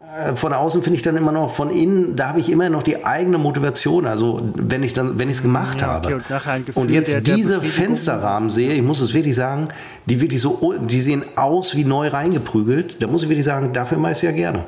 Äh, 0.00 0.34
Von 0.36 0.52
außen 0.54 0.82
finde 0.82 0.96
ich 0.96 1.02
dann 1.02 1.16
immer 1.16 1.32
noch, 1.32 1.50
von 1.52 1.70
innen, 1.70 2.14
da 2.16 2.28
habe 2.28 2.40
ich 2.40 2.50
immer 2.50 2.68
noch 2.70 2.82
die 2.82 3.04
eigene 3.04 3.36
Motivation. 3.36 4.06
Also, 4.06 4.40
wenn 4.54 4.82
ich 4.82 4.92
dann, 4.94 5.18
wenn 5.18 5.28
ich 5.28 5.36
es 5.36 5.42
gemacht 5.42 5.80
Ja, 5.82 5.88
habe. 5.88 6.06
okay, 6.06 6.14
und 6.14 6.30
nachher 6.30 6.52
ein 6.52 6.64
Gefühl 6.64 6.82
und 6.82 6.90
jetzt 6.90 7.12
der- 7.12 7.20
der 7.20 7.36
diese. 7.36 7.60
Fensterrahmen 7.60 8.48
sehe, 8.50 8.72
ich 8.72 8.82
muss 8.82 9.00
es 9.00 9.12
wirklich 9.12 9.34
sagen, 9.34 9.68
die 10.06 10.20
wirklich 10.22 10.40
so, 10.40 10.74
die 10.80 11.00
sehen 11.00 11.24
aus 11.36 11.74
wie 11.74 11.84
neu 11.84 12.08
reingeprügelt. 12.08 13.02
Da 13.02 13.06
muss 13.06 13.22
ich 13.24 13.28
wirklich 13.28 13.44
sagen, 13.46 13.72
dafür 13.74 13.98
mache 13.98 14.12
ich 14.12 14.18
es 14.18 14.22
ja 14.22 14.32
gerne. 14.32 14.64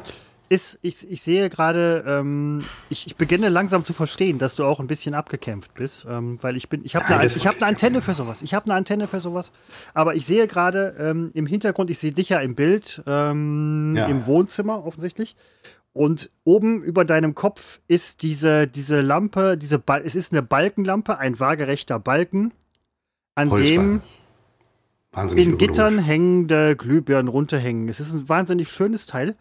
Ist, 0.48 0.78
ich, 0.82 1.10
ich 1.10 1.22
sehe 1.22 1.50
gerade, 1.50 2.04
ähm, 2.06 2.64
ich, 2.88 3.06
ich 3.08 3.16
beginne 3.16 3.48
langsam 3.48 3.82
zu 3.82 3.92
verstehen, 3.92 4.38
dass 4.38 4.54
du 4.54 4.64
auch 4.64 4.78
ein 4.78 4.86
bisschen 4.86 5.14
abgekämpft 5.14 5.74
bist, 5.74 6.06
ähm, 6.08 6.38
weil 6.40 6.56
ich 6.56 6.68
bin, 6.68 6.84
ich 6.84 6.94
habe 6.94 7.06
eine, 7.06 7.26
ich 7.26 7.46
habe 7.46 7.56
eine 7.56 7.66
Antenne 7.66 8.00
für 8.00 8.14
sowas. 8.14 8.42
Ich 8.42 8.54
habe 8.54 8.66
eine 8.66 8.74
Antenne 8.74 9.08
für 9.08 9.18
sowas. 9.18 9.50
Aber 9.92 10.14
ich 10.14 10.24
sehe 10.24 10.46
gerade 10.46 10.94
ähm, 11.00 11.30
im 11.34 11.46
Hintergrund, 11.46 11.90
ich 11.90 11.98
sehe 11.98 12.12
dich 12.12 12.28
ja 12.28 12.38
im 12.38 12.54
Bild, 12.54 13.02
ähm, 13.06 13.94
Ja. 13.96 14.06
im 14.06 14.26
Wohnzimmer 14.26 14.84
offensichtlich. 14.86 15.34
Und 15.92 16.30
oben 16.44 16.82
über 16.82 17.04
deinem 17.04 17.34
Kopf 17.34 17.80
ist 17.88 18.22
diese, 18.22 18.68
diese 18.68 19.00
Lampe, 19.00 19.56
diese 19.56 19.78
Bal 19.78 20.02
es 20.04 20.14
ist 20.14 20.30
eine 20.32 20.42
Balkenlampe, 20.42 21.18
ein 21.18 21.40
waagerechter 21.40 21.98
Balken, 21.98 22.52
an 23.34 23.48
dem 23.48 23.52
Holzbalken. 23.56 24.02
Wahnsinnig 25.12 25.46
in. 25.46 25.58
Gittern 25.58 25.98
hängende 25.98 26.76
Glühbirnen 26.76 27.28
runterhängen. 27.28 27.88
Es 27.88 27.98
ist 27.98 28.12
ein 28.12 28.28
wahnsinnig 28.28 28.70
schönes 28.70 29.06
Teil. 29.06 29.34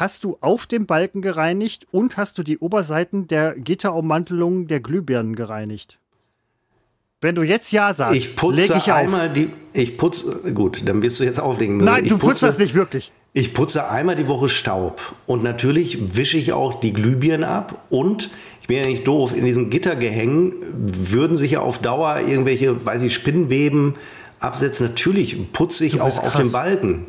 Hast 0.00 0.24
du 0.24 0.38
auf 0.40 0.66
dem 0.66 0.86
Balken 0.86 1.20
gereinigt 1.20 1.86
und 1.90 2.16
hast 2.16 2.38
du 2.38 2.42
die 2.42 2.56
Oberseiten 2.56 3.28
der 3.28 3.54
Gitterummantelung 3.54 4.66
der 4.66 4.80
Glühbirnen 4.80 5.36
gereinigt? 5.36 5.98
Wenn 7.20 7.34
du 7.34 7.42
jetzt 7.42 7.70
Ja 7.70 7.92
sagst, 7.92 8.16
Ich 8.16 8.34
putze 8.34 8.78
ich 8.78 8.90
auf. 8.90 8.96
einmal 8.96 9.28
die. 9.28 9.50
Ich 9.74 9.98
putze. 9.98 10.54
Gut, 10.54 10.88
dann 10.88 11.02
wirst 11.02 11.20
du 11.20 11.24
jetzt 11.24 11.38
auflegen. 11.38 11.76
müssen. 11.76 11.84
Nein, 11.84 12.04
ich 12.04 12.08
du 12.10 12.16
putzt 12.16 12.42
das 12.42 12.58
nicht 12.58 12.72
wirklich. 12.72 13.12
Ich 13.34 13.52
putze 13.52 13.90
einmal 13.90 14.16
die 14.16 14.26
Woche 14.26 14.48
Staub 14.48 15.02
und 15.26 15.42
natürlich 15.42 16.16
wische 16.16 16.38
ich 16.38 16.54
auch 16.54 16.80
die 16.80 16.94
Glühbirnen 16.94 17.44
ab 17.44 17.84
und 17.90 18.30
ich 18.62 18.68
bin 18.68 18.78
ja 18.78 18.86
nicht 18.86 19.06
doof, 19.06 19.36
in 19.36 19.44
diesen 19.44 19.68
Gittergehängen 19.68 20.54
würden 20.72 21.36
sich 21.36 21.50
ja 21.50 21.60
auf 21.60 21.76
Dauer 21.78 22.20
irgendwelche, 22.26 22.86
weiß 22.86 23.02
ich, 23.02 23.12
Spinnweben 23.12 23.96
absetzen. 24.38 24.86
Natürlich 24.86 25.52
putze 25.52 25.84
ich 25.84 26.00
auch 26.00 26.06
bist 26.06 26.20
auf 26.20 26.32
krass. 26.32 26.42
den 26.42 26.52
Balken. 26.52 27.06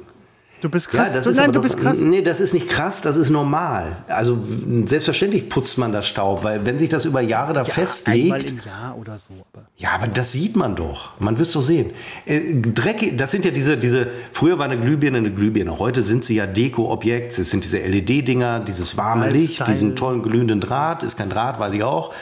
Du 0.61 0.69
bist 0.69 0.89
krass. 0.89 1.09
Ja, 1.09 1.15
das 1.15 1.27
ist 1.27 1.37
nein, 1.37 1.51
du 1.51 1.59
bist 1.61 1.77
krass. 1.77 1.99
Nee, 1.99 2.21
das 2.21 2.39
ist 2.39 2.53
nicht 2.53 2.69
krass, 2.69 3.01
das 3.01 3.15
ist 3.15 3.31
normal. 3.31 3.97
Also 4.07 4.37
selbstverständlich 4.85 5.49
putzt 5.49 5.77
man 5.79 5.91
das 5.91 6.07
Staub, 6.07 6.43
weil 6.43 6.65
wenn 6.65 6.77
sich 6.77 6.87
das 6.89 7.05
über 7.05 7.19
Jahre 7.21 7.53
da 7.53 7.61
Einmal 7.61 7.73
festlegt, 7.73 8.49
im 8.51 8.57
Jahr 8.65 8.95
oder 8.99 9.17
so. 9.17 9.33
Aber 9.53 9.65
ja, 9.77 9.89
aber 9.95 10.07
das 10.07 10.31
sieht 10.31 10.55
man 10.55 10.75
doch. 10.75 11.19
Man 11.19 11.37
wird 11.37 11.47
es 11.47 11.53
doch 11.53 11.63
sehen. 11.63 11.91
Äh, 12.25 12.61
Dreck, 12.61 13.17
das 13.17 13.31
sind 13.31 13.43
ja 13.43 13.51
diese, 13.51 13.75
diese, 13.77 14.07
früher 14.31 14.59
war 14.59 14.65
eine 14.65 14.79
Glühbirne 14.79 15.17
eine 15.17 15.31
Glühbirne. 15.31 15.79
Heute 15.79 16.01
sind 16.01 16.23
sie 16.23 16.35
ja 16.35 16.45
Deko-Objekt. 16.45 17.37
Es 17.39 17.49
sind 17.49 17.63
diese 17.63 17.79
LED-Dinger, 17.79 18.59
dieses 18.59 18.97
warme 18.97 19.29
Licht, 19.29 19.59
Lifestyle. 19.59 19.71
diesen 19.73 19.95
tollen 19.95 20.21
glühenden 20.21 20.61
Draht. 20.61 21.01
Ist 21.03 21.17
kein 21.17 21.29
Draht, 21.29 21.59
weiß 21.59 21.73
ich 21.73 21.83
auch. 21.83 22.13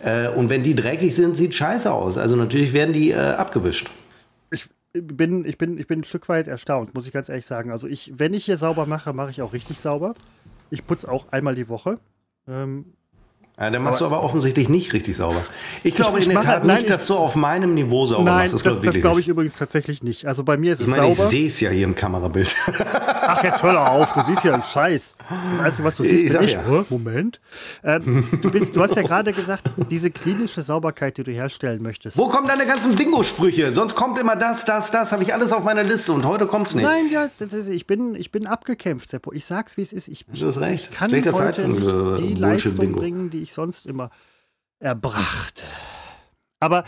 Äh, 0.00 0.28
Und 0.28 0.48
wenn 0.48 0.62
die 0.62 0.74
dreckig 0.74 1.14
sind, 1.14 1.36
sieht 1.36 1.54
scheiße 1.54 1.90
aus. 1.92 2.18
Also 2.18 2.34
natürlich 2.34 2.72
werden 2.72 2.92
die 2.92 3.12
äh, 3.12 3.16
abgewischt. 3.16 3.88
Ich 4.94 5.04
bin, 5.04 5.44
ich, 5.44 5.58
bin, 5.58 5.76
ich 5.76 5.86
bin 5.88 6.00
ein 6.00 6.04
Stück 6.04 6.28
weit 6.28 6.46
erstaunt, 6.46 6.94
muss 6.94 7.06
ich 7.06 7.12
ganz 7.12 7.28
ehrlich 7.28 7.46
sagen. 7.46 7.70
Also 7.70 7.88
ich, 7.88 8.12
wenn 8.16 8.32
ich 8.32 8.44
hier 8.44 8.56
sauber 8.56 8.86
mache, 8.86 9.12
mache 9.12 9.30
ich 9.30 9.42
auch 9.42 9.52
richtig 9.52 9.80
sauber. 9.80 10.14
Ich 10.70 10.86
putze 10.86 11.10
auch 11.10 11.32
einmal 11.32 11.56
die 11.56 11.68
Woche. 11.68 11.96
Ähm, 12.46 12.94
Ja, 13.56 13.70
dann 13.70 13.82
machst 13.84 14.00
du 14.00 14.04
aber 14.06 14.22
offensichtlich 14.24 14.68
nicht 14.68 14.92
richtig 14.92 15.16
sauber. 15.16 15.40
Ich 15.84 15.94
glaube 15.94 16.18
ich 16.18 16.26
in 16.26 16.32
der 16.32 16.40
Tat 16.40 16.64
nein, 16.64 16.76
nicht, 16.76 16.86
ich- 16.86 16.90
dass 16.90 17.06
du 17.06 17.14
auf 17.14 17.36
meinem 17.36 17.74
Niveau 17.74 18.04
sauber 18.04 18.24
Nein, 18.24 18.36
machst. 18.50 18.54
das, 18.54 18.62
das, 18.64 18.82
wirklich 18.82 19.00
glaube 19.00 19.18
nicht. 19.18 19.26
ich 19.26 19.30
übrigens 19.30 19.54
tatsächlich 19.56 20.02
nicht. 20.02 20.26
Also 20.26 20.42
bei 20.42 20.56
mir 20.56 20.72
ist 20.72 20.80
es 20.80 20.88
Ich 20.88 20.90
meine, 20.96 21.08
ich 21.10 21.16
sauber. 21.16 21.30
sehe 21.30 21.46
es 21.46 21.60
ja 21.60 21.70
hier 21.70 21.84
im 21.84 21.94
Kamerabild. 21.94 22.52
Ach, 22.84 23.44
jetzt 23.44 23.62
hör 23.62 23.74
doch 23.74 23.86
auf, 23.86 24.12
du 24.12 24.22
siehst 24.24 24.42
ja 24.42 24.54
einen 24.54 24.62
Scheiß. 24.64 25.14
Das 25.56 25.66
Einzige, 25.66 25.84
was 25.86 25.96
du 25.98 26.02
siehst, 26.02 26.24
Ich 26.24 26.32
bin 26.32 26.42
ich. 26.42 26.52
ja. 26.54 26.84
Moment. 26.90 27.40
Ähm, 27.84 28.26
du, 28.42 28.50
bist, 28.50 28.74
du 28.74 28.82
hast 28.82 28.96
ja 28.96 29.02
gerade 29.02 29.32
gesagt, 29.32 29.62
diese 29.88 30.10
klinische 30.10 30.62
Sauberkeit, 30.62 31.16
die 31.18 31.22
du 31.22 31.30
herstellen 31.30 31.80
möchtest. 31.80 32.18
Wo 32.18 32.26
kommen 32.26 32.48
deine 32.48 32.66
ganzen 32.66 32.96
Bingo-Sprüche? 32.96 33.72
Sonst 33.72 33.94
kommt 33.94 34.18
immer 34.18 34.34
das, 34.34 34.64
das, 34.64 34.90
das. 34.90 35.12
Habe 35.12 35.22
ich 35.22 35.32
alles 35.32 35.52
auf 35.52 35.62
meiner 35.62 35.84
Liste 35.84 36.12
und 36.12 36.24
heute 36.26 36.46
kommt's 36.46 36.74
nicht. 36.74 36.84
Nein, 36.84 37.04
ja, 37.08 37.28
das 37.38 37.52
ist, 37.52 37.68
ich, 37.68 37.86
bin, 37.86 38.16
ich 38.16 38.32
bin 38.32 38.48
abgekämpft, 38.48 39.10
Seppo. 39.10 39.32
Ich 39.32 39.44
sag's, 39.46 39.76
wie 39.76 39.82
es 39.82 39.92
ist. 39.92 40.08
Ich, 40.08 40.24
ich 40.32 40.40
Du 40.40 40.48
hast 40.48 40.58
recht. 40.60 40.90
kann 40.90 41.10
Schlechter 41.10 41.32
heute 41.34 41.44
Zeitpunkt, 41.62 41.80
nicht 41.80 42.18
die 42.20 42.34
Leistung 42.34 42.72
Bullshit-Bingo. 42.74 42.98
bringen, 43.00 43.30
die 43.30 43.43
ich 43.44 43.52
sonst 43.54 43.86
immer 43.86 44.10
erbrachte. 44.80 45.64
Aber 46.60 46.84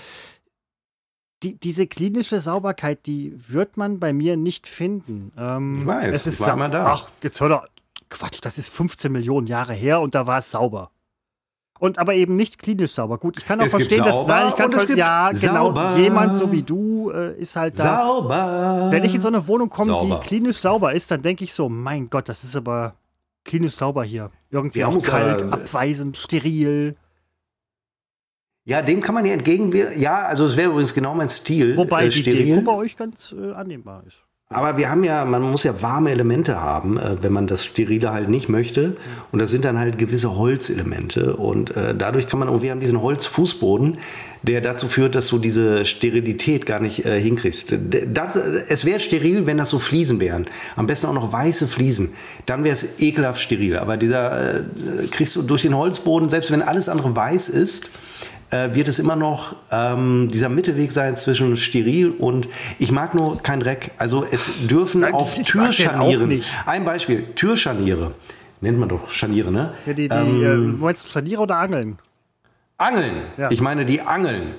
die, 1.42 1.58
diese 1.58 1.86
klinische 1.86 2.40
Sauberkeit, 2.40 3.06
die 3.06 3.36
wird 3.48 3.76
man 3.76 4.00
bei 4.00 4.12
mir 4.12 4.36
nicht 4.36 4.66
finden. 4.66 5.32
Ähm, 5.36 5.80
Ich 5.82 5.86
weiß, 5.86 6.14
es 6.14 6.26
ist 6.26 6.40
ich 6.40 6.46
war 6.46 6.56
mal 6.56 6.70
da. 6.70 6.86
Ach, 6.86 7.08
jetzt 7.22 7.40
hör 7.40 7.48
doch. 7.48 7.66
Quatsch, 8.08 8.38
das 8.42 8.56
ist 8.56 8.68
15 8.68 9.10
Millionen 9.12 9.46
Jahre 9.46 9.74
her 9.74 10.00
und 10.00 10.14
da 10.14 10.26
war 10.26 10.38
es 10.38 10.50
sauber. 10.50 10.90
Und 11.78 11.98
aber 11.98 12.14
eben 12.14 12.32
nicht 12.34 12.58
klinisch 12.58 12.92
sauber. 12.92 13.18
Gut, 13.18 13.36
ich 13.36 13.44
kann 13.44 13.60
auch 13.60 13.66
Es 13.66 13.72
verstehen, 13.72 14.02
dass 14.02 14.26
nein, 14.26 14.48
ich 14.48 14.56
kann 14.56 14.70
gibt 14.70 14.96
ja 14.96 15.30
genau 15.32 15.66
sauber. 15.66 15.96
jemand 15.98 16.38
so 16.38 16.50
wie 16.50 16.62
du 16.62 17.10
äh, 17.10 17.38
ist 17.38 17.54
halt 17.54 17.78
da. 17.78 17.98
Sauber. 18.06 18.88
Wenn 18.90 19.04
ich 19.04 19.14
in 19.14 19.20
so 19.20 19.28
eine 19.28 19.46
Wohnung 19.46 19.68
komme, 19.68 19.92
Sauber. 19.92 20.20
die 20.20 20.26
klinisch 20.26 20.56
sauber 20.56 20.94
ist, 20.94 21.10
dann 21.10 21.20
denke 21.20 21.44
ich 21.44 21.52
so, 21.52 21.68
mein 21.68 22.08
Gott, 22.08 22.30
das 22.30 22.44
ist 22.44 22.56
aber 22.56 22.94
klinisch 23.44 23.74
sauber 23.74 24.04
hier. 24.04 24.30
Irgendwie 24.56 24.84
auch 24.84 24.98
kalt, 25.02 25.42
aber- 25.42 25.52
abweisend, 25.52 26.16
steril. 26.16 26.96
Ja, 28.64 28.82
dem 28.82 29.00
kann 29.00 29.14
man 29.14 29.24
ja 29.24 29.32
entgegenwirken. 29.32 30.00
Ja, 30.00 30.22
also 30.22 30.44
es 30.46 30.56
wäre 30.56 30.70
übrigens 30.70 30.92
genau 30.92 31.14
mein 31.14 31.28
Stil. 31.28 31.76
Wobei 31.76 32.06
äh, 32.06 32.08
die 32.08 32.22
Deko 32.24 32.62
bei 32.62 32.72
euch 32.72 32.96
ganz 32.96 33.32
äh, 33.38 33.52
annehmbar 33.52 34.02
ist. 34.06 34.16
Aber 34.48 34.76
wir 34.76 34.88
haben 34.90 35.02
ja, 35.02 35.24
man 35.24 35.42
muss 35.42 35.64
ja 35.64 35.82
warme 35.82 36.10
Elemente 36.10 36.60
haben, 36.60 36.98
äh, 36.98 37.16
wenn 37.20 37.32
man 37.32 37.46
das 37.46 37.64
Sterile 37.64 38.12
halt 38.12 38.28
nicht 38.28 38.48
möchte. 38.48 38.96
Und 39.32 39.40
das 39.40 39.50
sind 39.50 39.64
dann 39.64 39.78
halt 39.78 39.98
gewisse 39.98 40.36
Holzelemente. 40.36 41.36
Und 41.36 41.76
äh, 41.76 41.94
dadurch 41.96 42.28
kann 42.28 42.38
man, 42.40 42.48
und 42.48 42.62
wir 42.62 42.70
haben 42.70 42.80
diesen 42.80 43.02
Holzfußboden, 43.02 43.98
der 44.46 44.60
dazu 44.60 44.86
führt, 44.86 45.14
dass 45.14 45.28
du 45.28 45.38
diese 45.38 45.84
Sterilität 45.84 46.66
gar 46.66 46.80
nicht 46.80 47.04
äh, 47.04 47.20
hinkriegst. 47.20 47.74
Das, 48.12 48.36
es 48.36 48.84
wäre 48.84 49.00
steril, 49.00 49.46
wenn 49.46 49.58
das 49.58 49.70
so 49.70 49.78
Fliesen 49.78 50.20
wären. 50.20 50.46
Am 50.76 50.86
besten 50.86 51.08
auch 51.08 51.14
noch 51.14 51.32
weiße 51.32 51.66
Fliesen. 51.66 52.14
Dann 52.46 52.62
wäre 52.62 52.72
es 52.74 53.00
ekelhaft 53.00 53.42
steril. 53.42 53.76
Aber 53.76 53.96
dieser 53.96 54.58
äh, 54.58 54.62
kriegst 55.10 55.34
du 55.36 55.42
durch 55.42 55.62
den 55.62 55.76
Holzboden, 55.76 56.28
selbst 56.28 56.50
wenn 56.52 56.62
alles 56.62 56.88
andere 56.88 57.14
weiß 57.14 57.48
ist, 57.48 57.90
äh, 58.50 58.74
wird 58.74 58.86
es 58.86 59.00
immer 59.00 59.16
noch 59.16 59.56
ähm, 59.72 60.28
dieser 60.32 60.48
Mittelweg 60.48 60.92
sein 60.92 61.16
zwischen 61.16 61.56
steril 61.56 62.10
und 62.10 62.48
ich 62.78 62.92
mag 62.92 63.14
nur 63.14 63.38
kein 63.38 63.58
Dreck. 63.58 63.90
Also 63.98 64.24
es 64.30 64.50
dürfen 64.70 65.00
Nein, 65.00 65.14
auf 65.14 65.34
Türscharnieren. 65.42 66.42
Ein 66.64 66.84
Beispiel, 66.84 67.24
Türscharniere. 67.34 68.14
Nennt 68.60 68.78
man 68.78 68.88
doch 68.88 69.10
Scharniere, 69.10 69.50
ne? 69.50 69.74
Ja, 69.84 69.92
die, 69.92 70.08
die, 70.08 70.14
Ähm, 70.14 70.76
äh, 70.76 70.82
meinst 70.82 71.06
du 71.06 71.10
Scharniere 71.10 71.42
oder 71.42 71.56
Angeln? 71.56 71.98
Angeln. 72.78 73.22
Ja. 73.36 73.50
Ich 73.50 73.60
meine 73.60 73.84
die 73.86 74.00
Angeln. 74.02 74.54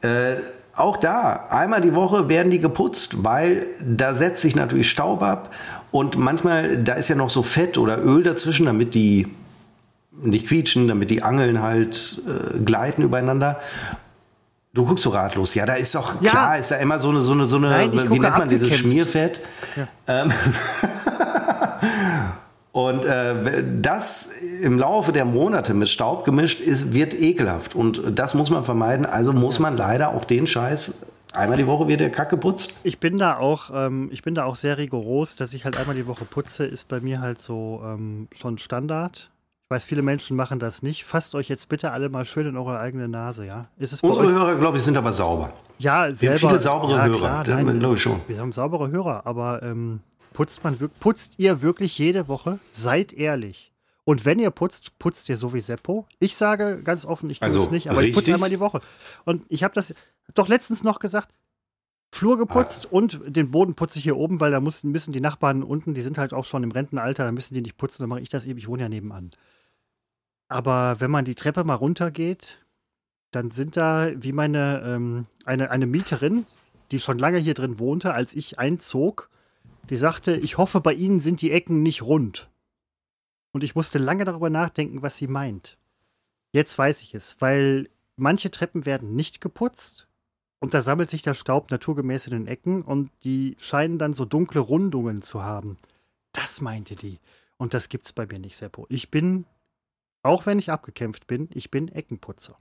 Äh, 0.00 0.36
auch 0.74 0.96
da, 0.96 1.46
einmal 1.50 1.80
die 1.80 1.94
Woche 1.94 2.28
werden 2.28 2.50
die 2.50 2.58
geputzt, 2.58 3.22
weil 3.22 3.66
da 3.80 4.14
setzt 4.14 4.42
sich 4.42 4.56
natürlich 4.56 4.90
Staub 4.90 5.22
ab 5.22 5.52
und 5.90 6.16
manchmal, 6.18 6.78
da 6.78 6.94
ist 6.94 7.08
ja 7.08 7.14
noch 7.14 7.28
so 7.30 7.42
Fett 7.42 7.76
oder 7.76 8.02
Öl 8.02 8.22
dazwischen, 8.22 8.66
damit 8.66 8.94
die 8.94 9.28
nicht 10.22 10.46
quietschen, 10.48 10.88
damit 10.88 11.10
die 11.10 11.22
Angeln 11.22 11.60
halt 11.62 12.22
äh, 12.26 12.58
gleiten 12.58 13.02
übereinander. 13.02 13.60
Du 14.74 14.86
guckst 14.86 15.04
so 15.04 15.10
ratlos. 15.10 15.54
Ja, 15.54 15.66
da 15.66 15.74
ist 15.74 15.94
doch 15.94 16.22
Ja. 16.22 16.30
klar, 16.30 16.58
ist 16.58 16.70
da 16.70 16.76
immer 16.76 16.98
so 16.98 17.10
eine, 17.10 17.20
so 17.20 17.32
eine, 17.32 17.44
so 17.44 17.58
eine 17.58 17.68
Nein, 17.68 17.92
wie 18.10 18.18
nennt 18.18 18.38
man 18.38 18.48
dieses. 18.48 18.74
Schmierfett? 18.74 19.40
Ähm, 20.06 20.32
Und 22.72 23.04
äh, 23.04 23.62
das 23.82 24.32
im 24.62 24.78
Laufe 24.78 25.12
der 25.12 25.26
Monate 25.26 25.74
mit 25.74 25.90
Staub 25.90 26.24
gemischt 26.24 26.60
ist, 26.60 26.94
wird 26.94 27.12
ekelhaft. 27.12 27.74
Und 27.74 28.02
das 28.18 28.32
muss 28.32 28.50
man 28.50 28.64
vermeiden. 28.64 29.04
Also 29.04 29.34
muss 29.34 29.58
man 29.58 29.76
leider 29.76 30.14
auch 30.14 30.24
den 30.24 30.46
Scheiß, 30.46 31.06
einmal 31.34 31.58
die 31.58 31.66
Woche 31.66 31.86
wird 31.86 32.00
der 32.00 32.10
Kack 32.10 32.30
geputzt. 32.30 32.74
Ich 32.82 32.98
bin 32.98 33.18
da 33.18 33.36
auch, 33.36 33.70
ähm, 33.74 34.08
ich 34.10 34.22
bin 34.22 34.34
da 34.34 34.44
auch 34.44 34.56
sehr 34.56 34.78
rigoros, 34.78 35.36
dass 35.36 35.52
ich 35.52 35.66
halt 35.66 35.76
einmal 35.76 35.94
die 35.94 36.06
Woche 36.06 36.24
putze, 36.24 36.64
ist 36.64 36.88
bei 36.88 37.00
mir 37.00 37.20
halt 37.20 37.42
so 37.42 37.82
ähm, 37.84 38.28
schon 38.34 38.56
Standard. 38.56 39.30
Ich 39.64 39.70
weiß, 39.70 39.84
viele 39.84 40.02
Menschen 40.02 40.34
machen 40.36 40.58
das 40.58 40.82
nicht. 40.82 41.04
Fasst 41.04 41.34
euch 41.34 41.48
jetzt 41.48 41.68
bitte 41.68 41.92
alle 41.92 42.08
mal 42.08 42.24
schön 42.24 42.46
in 42.46 42.56
eure 42.56 42.78
eigene 42.78 43.06
Nase, 43.06 43.44
ja? 43.46 43.68
Unsere? 44.02 44.32
Hörer, 44.32 44.54
glaube 44.56 44.78
ich, 44.78 44.82
sind 44.82 44.96
aber 44.96 45.12
sauber. 45.12 45.52
Ja, 45.78 46.08
Wir 46.08 46.14
selber. 46.14 46.34
haben 46.34 46.48
viele 46.48 46.58
saubere 46.58 46.92
ja, 46.92 47.04
Hörer. 47.04 47.42
Klar, 47.42 47.62
nein, 47.62 47.78
glaube 47.78 47.96
ich 47.96 48.02
schon. 48.02 48.20
wir 48.28 48.38
haben 48.38 48.52
saubere 48.52 48.90
Hörer, 48.90 49.26
aber 49.26 49.62
ähm, 49.62 50.00
putzt 50.32 50.64
man 50.64 50.76
putzt 51.00 51.34
ihr 51.38 51.62
wirklich 51.62 51.98
jede 51.98 52.28
Woche? 52.28 52.58
Seid 52.70 53.12
ehrlich. 53.12 53.72
Und 54.04 54.24
wenn 54.24 54.38
ihr 54.40 54.50
putzt, 54.50 54.98
putzt 54.98 55.28
ihr 55.28 55.36
so 55.36 55.54
wie 55.54 55.60
Seppo. 55.60 56.06
Ich 56.18 56.34
sage 56.36 56.82
ganz 56.82 57.04
offen, 57.04 57.30
ich 57.30 57.38
tue 57.38 57.46
Also, 57.46 57.60
es 57.62 57.70
nicht, 57.70 57.88
aber 57.88 58.02
ich 58.02 58.08
putze 58.10 58.18
richtig? 58.28 58.34
einmal 58.34 58.50
die 58.50 58.58
Woche. 58.60 58.80
Und 59.24 59.44
ich 59.48 59.62
habe 59.62 59.74
das 59.74 59.94
doch 60.34 60.48
letztens 60.48 60.82
noch 60.82 60.98
gesagt. 60.98 61.32
Flur 62.14 62.36
geputzt 62.36 62.86
Ah. 62.86 62.88
und 62.90 63.20
den 63.26 63.50
Boden 63.52 63.74
putze 63.74 63.98
ich 63.98 64.02
hier 64.02 64.16
oben, 64.16 64.40
weil 64.40 64.50
da 64.50 64.60
müssen, 64.60 64.90
müssen 64.90 65.12
die 65.12 65.20
Nachbarn 65.20 65.62
unten, 65.62 65.94
die 65.94 66.02
sind 66.02 66.18
halt 66.18 66.34
auch 66.34 66.44
schon 66.44 66.62
im 66.64 66.72
Rentenalter, 66.72 67.24
da 67.24 67.32
müssen 67.32 67.54
die 67.54 67.62
nicht 67.62 67.76
putzen, 67.78 68.02
dann 68.02 68.08
mache 68.10 68.20
ich 68.20 68.28
das 68.28 68.44
eben, 68.44 68.58
ich 68.58 68.68
wohne 68.68 68.82
ja 68.82 68.88
nebenan. 68.88 69.30
Aber 70.48 71.00
wenn 71.00 71.10
man 71.10 71.24
die 71.24 71.34
Treppe 71.34 71.64
mal 71.64 71.74
runtergeht, 71.74 72.58
dann 73.30 73.50
sind 73.50 73.76
da, 73.78 74.10
wie 74.16 74.32
meine, 74.32 74.82
ähm, 74.84 75.24
eine, 75.46 75.70
eine 75.70 75.86
Mieterin, 75.86 76.44
die 76.90 77.00
schon 77.00 77.18
lange 77.18 77.38
hier 77.38 77.54
drin 77.54 77.78
wohnte, 77.78 78.12
als 78.12 78.34
ich 78.34 78.58
einzog, 78.58 79.28
die 79.90 79.96
sagte, 79.96 80.36
ich 80.36 80.58
hoffe, 80.58 80.80
bei 80.80 80.94
Ihnen 80.94 81.20
sind 81.20 81.40
die 81.42 81.50
Ecken 81.50 81.82
nicht 81.82 82.02
rund. 82.02 82.50
Und 83.52 83.64
ich 83.64 83.74
musste 83.74 83.98
lange 83.98 84.24
darüber 84.24 84.50
nachdenken, 84.50 85.02
was 85.02 85.16
sie 85.16 85.26
meint. 85.26 85.78
Jetzt 86.52 86.76
weiß 86.76 87.02
ich 87.02 87.14
es, 87.14 87.40
weil 87.40 87.90
manche 88.16 88.50
Treppen 88.50 88.86
werden 88.86 89.14
nicht 89.14 89.40
geputzt 89.40 90.08
und 90.60 90.74
da 90.74 90.82
sammelt 90.82 91.10
sich 91.10 91.22
der 91.22 91.34
Staub 91.34 91.70
naturgemäß 91.70 92.26
in 92.28 92.32
den 92.32 92.46
Ecken 92.46 92.82
und 92.82 93.10
die 93.24 93.56
scheinen 93.58 93.98
dann 93.98 94.14
so 94.14 94.24
dunkle 94.24 94.60
Rundungen 94.60 95.20
zu 95.20 95.42
haben. 95.42 95.78
Das 96.32 96.60
meinte 96.60 96.94
die. 96.94 97.18
Und 97.56 97.74
das 97.74 97.88
gibt's 97.88 98.12
bei 98.12 98.26
mir 98.26 98.38
nicht, 98.38 98.56
Seppo. 98.56 98.86
Ich 98.88 99.10
bin, 99.10 99.44
auch 100.22 100.46
wenn 100.46 100.58
ich 100.58 100.70
abgekämpft 100.70 101.26
bin, 101.26 101.48
ich 101.52 101.70
bin 101.70 101.88
Eckenputzer. 101.88 102.58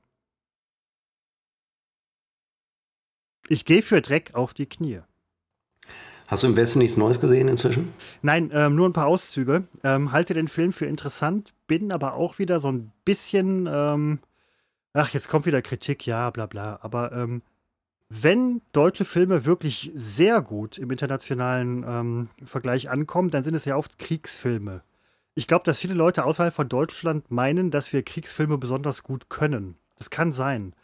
Ich 3.50 3.66
gehe 3.66 3.82
für 3.82 4.02
Dreck 4.02 4.34
auf 4.34 4.54
die 4.54 4.66
Knie. 4.68 5.02
Hast 6.32 6.44
du 6.44 6.48
im 6.48 6.56
Westen 6.56 6.80
nichts 6.80 6.96
Neues 6.96 7.20
gesehen 7.20 7.50
inzwischen? 7.50 7.94
Nein, 8.22 8.52
ähm, 8.54 8.74
nur 8.74 8.88
ein 8.88 8.94
paar 8.94 9.08
Auszüge. 9.08 9.66
Ähm, 9.84 10.14
halte 10.14 10.34
den 10.34 10.48
Film 10.48 10.72
für 10.72 10.86
interessant, 10.86 11.54
bin 11.68 11.92
aber 11.92 12.14
auch 12.14 12.40
wieder 12.40 12.62
so 12.62 12.72
ein 12.72 12.94
bisschen, 13.04 13.68
ähm, 13.70 14.20
ach, 14.94 15.10
jetzt 15.10 15.28
kommt 15.28 15.46
wieder 15.46 15.62
Kritik, 15.62 16.08
ja, 16.08 16.30
bla 16.30 16.46
bla. 16.46 16.80
Aber 16.84 17.12
ähm, 17.12 17.42
wenn 18.08 18.62
deutsche 18.72 19.04
Filme 19.04 19.44
wirklich 19.44 19.92
sehr 19.94 20.42
gut 20.42 20.78
im 20.78 20.90
internationalen 20.90 21.84
ähm, 21.86 22.30
Vergleich 22.46 22.90
ankommen, 22.90 23.30
dann 23.30 23.44
sind 23.44 23.56
es 23.56 23.66
ja 23.66 23.76
oft 23.76 24.00
Kriegsfilme. 24.00 24.84
Ich 25.36 25.48
glaube, 25.48 25.66
dass 25.66 25.82
viele 25.82 25.96
Leute 25.96 26.24
außerhalb 26.24 26.56
von 26.56 26.70
Deutschland 26.70 27.30
meinen, 27.30 27.72
dass 27.72 27.92
wir 27.92 28.04
Kriegsfilme 28.04 28.58
besonders 28.58 29.04
gut 29.04 29.28
können. 29.28 29.76
Das 29.98 30.10
kann 30.10 30.32
sein. 30.32 30.76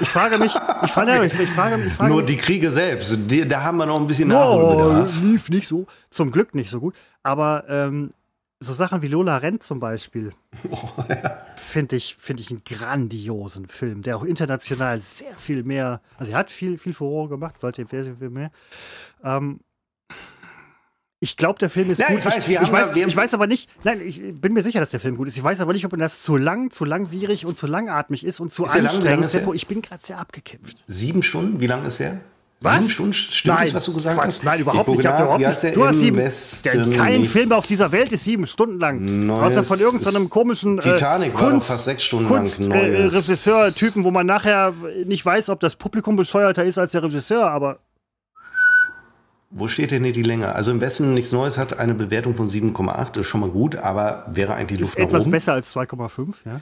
Ich 0.00 0.08
frage 0.08 0.38
mich, 0.38 0.54
ich 0.84 0.90
frage, 0.90 1.24
ich, 1.26 1.38
ich 1.40 1.48
frage, 1.50 1.82
ich 1.84 1.92
frage 1.92 2.10
Nur 2.12 2.22
mich, 2.22 2.30
die 2.30 2.36
Kriege 2.36 2.70
selbst, 2.72 3.30
die, 3.30 3.46
da 3.46 3.62
haben 3.62 3.78
wir 3.78 3.86
noch 3.86 3.98
ein 4.00 4.06
bisschen 4.06 4.30
Oh, 4.32 4.34
Nachholbedarf. 4.34 5.20
lief 5.22 5.48
nicht 5.50 5.68
so. 5.68 5.86
Zum 6.10 6.30
Glück 6.32 6.54
nicht 6.54 6.68
so 6.68 6.80
gut. 6.80 6.94
Aber 7.22 7.64
ähm, 7.68 8.10
so 8.60 8.72
Sachen 8.72 9.02
wie 9.02 9.08
Lola 9.08 9.38
Rent 9.38 9.62
zum 9.62 9.80
Beispiel 9.80 10.32
finde 11.56 11.96
ich, 11.96 12.16
find 12.16 12.38
ich 12.40 12.50
einen 12.50 12.62
grandiosen 12.64 13.66
Film, 13.66 14.02
der 14.02 14.16
auch 14.16 14.24
international 14.24 15.00
sehr 15.00 15.36
viel 15.36 15.64
mehr, 15.64 16.00
also 16.18 16.32
er 16.32 16.38
hat 16.38 16.50
viel, 16.50 16.76
viel 16.78 16.92
Furore 16.92 17.28
gemacht, 17.28 17.58
sollte 17.60 17.86
sehr, 17.86 18.04
sehr 18.04 18.16
viel 18.16 18.30
mehr. 18.30 18.50
Ähm, 19.24 19.60
ich 21.22 21.36
glaube, 21.36 21.60
der 21.60 21.70
Film 21.70 21.88
ist 21.88 22.00
Ja, 22.00 22.08
gut. 22.08 22.18
ich 22.18 22.24
weiß, 22.26 22.48
ich, 22.48 22.58
haben 22.58 22.72
weiß, 22.72 22.90
ich 22.96 23.16
weiß 23.16 23.32
aber 23.34 23.46
nicht, 23.46 23.70
nein, 23.84 24.00
ich 24.04 24.20
bin 24.20 24.52
mir 24.52 24.62
sicher, 24.62 24.80
dass 24.80 24.90
der 24.90 24.98
Film 24.98 25.16
gut 25.16 25.28
ist. 25.28 25.36
Ich 25.36 25.44
weiß 25.44 25.60
aber 25.60 25.72
nicht, 25.72 25.84
ob 25.84 25.96
das 25.96 26.20
zu 26.22 26.36
lang, 26.36 26.72
zu 26.72 26.84
langwierig 26.84 27.46
und 27.46 27.56
zu 27.56 27.68
langatmig 27.68 28.26
ist 28.26 28.40
und 28.40 28.52
zu 28.52 28.64
Ist 28.64 28.74
der 28.74 28.82
lang? 28.82 29.00
Lang 29.02 29.22
anstrengend. 29.22 29.54
Ich 29.54 29.68
bin 29.68 29.82
gerade 29.82 30.04
sehr 30.04 30.18
abgekämpft. 30.18 30.78
Sieben 30.88 31.22
Stunden? 31.22 31.60
Wie 31.60 31.68
lang 31.68 31.84
ist 31.84 32.00
der? 32.00 32.22
Was? 32.60 32.74
Sieben 32.74 32.90
Stunden? 32.90 33.12
Stimmt 33.12 33.54
Nein, 33.54 33.64
das, 33.66 33.74
was 33.74 33.84
du 33.84 33.94
gesagt 33.94 34.16
Quatsch, 34.16 34.26
hast? 34.26 34.42
Nein, 34.42 34.60
überhaupt 34.62 34.88
nicht. 34.88 34.98
Ich 34.98 35.04
überhaupt 35.04 35.38
nicht. 35.38 35.76
Du 35.76 35.86
hast 35.86 36.00
sieben. 36.00 36.16
Der, 36.16 36.96
kein 36.98 37.20
nicht? 37.20 37.30
Film 37.30 37.52
auf 37.52 37.68
dieser 37.68 37.92
Welt 37.92 38.10
ist 38.10 38.24
sieben 38.24 38.48
Stunden 38.48 38.80
lang. 38.80 39.04
Neues 39.04 39.58
Außer 39.58 39.62
von 39.62 39.78
irgendeinem 39.78 40.28
komischen 40.28 40.78
äh, 40.78 40.80
Titanic 40.80 41.34
war 41.34 41.50
Kunst, 41.50 41.68
fast 41.68 41.84
sechs 41.84 42.02
Stunden 42.02 42.26
Kunst, 42.26 42.58
lang. 42.58 42.72
äh. 42.72 43.02
Regisseur-Typen, 43.04 44.02
wo 44.02 44.10
man 44.10 44.26
nachher 44.26 44.72
nicht 45.06 45.24
weiß, 45.24 45.50
ob 45.50 45.60
das 45.60 45.76
Publikum 45.76 46.16
bescheuerter 46.16 46.64
ist 46.64 46.78
als 46.78 46.90
der 46.90 47.04
Regisseur, 47.04 47.48
aber 47.48 47.78
Wo 49.54 49.68
steht 49.68 49.90
denn 49.90 50.02
hier 50.02 50.14
die 50.14 50.22
Länge? 50.22 50.54
Also 50.54 50.72
im 50.72 50.80
Westen 50.80 51.12
nichts 51.12 51.30
Neues 51.30 51.58
hat 51.58 51.78
eine 51.78 51.92
Bewertung 51.92 52.34
von 52.34 52.48
7,8, 52.48 53.12
das 53.12 53.18
ist 53.18 53.26
schon 53.26 53.40
mal 53.42 53.50
gut, 53.50 53.76
aber 53.76 54.24
wäre 54.30 54.54
eigentlich 54.54 54.80
Luft 54.80 54.98
nach 54.98 55.04
etwas 55.04 55.24
oben. 55.24 55.32
besser 55.32 55.52
als 55.52 55.76
2,5. 55.76 56.28
Ja? 56.46 56.60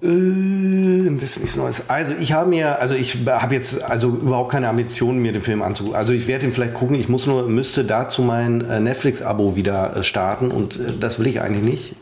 Äh, 0.00 0.06
im 0.06 1.20
Westen 1.20 1.40
nichts 1.40 1.56
Neues. 1.56 1.90
Also 1.90 2.12
ich 2.20 2.32
habe 2.32 2.48
mir, 2.48 2.78
also 2.78 2.94
ich 2.94 3.26
habe 3.26 3.54
jetzt 3.54 3.82
also 3.82 4.10
überhaupt 4.10 4.52
keine 4.52 4.68
Ambitionen, 4.68 5.20
mir 5.20 5.32
den 5.32 5.42
Film 5.42 5.62
anzugucken. 5.62 5.98
Also 5.98 6.12
ich 6.12 6.28
werde 6.28 6.46
ihn 6.46 6.52
vielleicht 6.52 6.74
gucken, 6.74 6.94
ich 6.94 7.08
muss 7.08 7.26
nur, 7.26 7.48
müsste 7.48 7.82
dazu 7.82 8.22
mein 8.22 8.60
äh, 8.60 8.78
Netflix-Abo 8.78 9.56
wieder 9.56 9.96
äh, 9.96 10.02
starten 10.04 10.52
und 10.52 10.78
äh, 10.78 10.92
das 11.00 11.18
will 11.18 11.26
ich 11.26 11.40
eigentlich 11.40 11.64
nicht. 11.64 11.96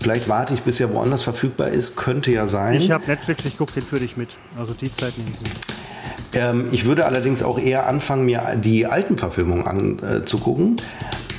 Vielleicht 0.00 0.28
warte 0.28 0.52
ich, 0.52 0.60
bis 0.60 0.78
er 0.78 0.92
woanders 0.92 1.22
verfügbar 1.22 1.68
ist, 1.68 1.96
könnte 1.96 2.30
ja 2.30 2.46
sein. 2.46 2.78
Ich 2.78 2.90
habe 2.90 3.06
Netflix, 3.06 3.46
ich 3.46 3.56
gucke 3.56 3.72
den 3.72 3.82
für 3.82 3.98
dich 3.98 4.18
mit. 4.18 4.28
Also 4.58 4.74
die 4.74 4.92
Zeit 4.92 5.16
nehme 5.16 5.30
ich 5.30 5.40
nicht. 5.40 5.56
Ähm, 6.34 6.68
ich 6.72 6.84
würde 6.84 7.06
allerdings 7.06 7.42
auch 7.42 7.58
eher 7.58 7.86
anfangen, 7.88 8.24
mir 8.24 8.56
die 8.56 8.86
alten 8.86 9.18
Verfilmungen 9.18 9.66
anzugucken. 9.66 10.76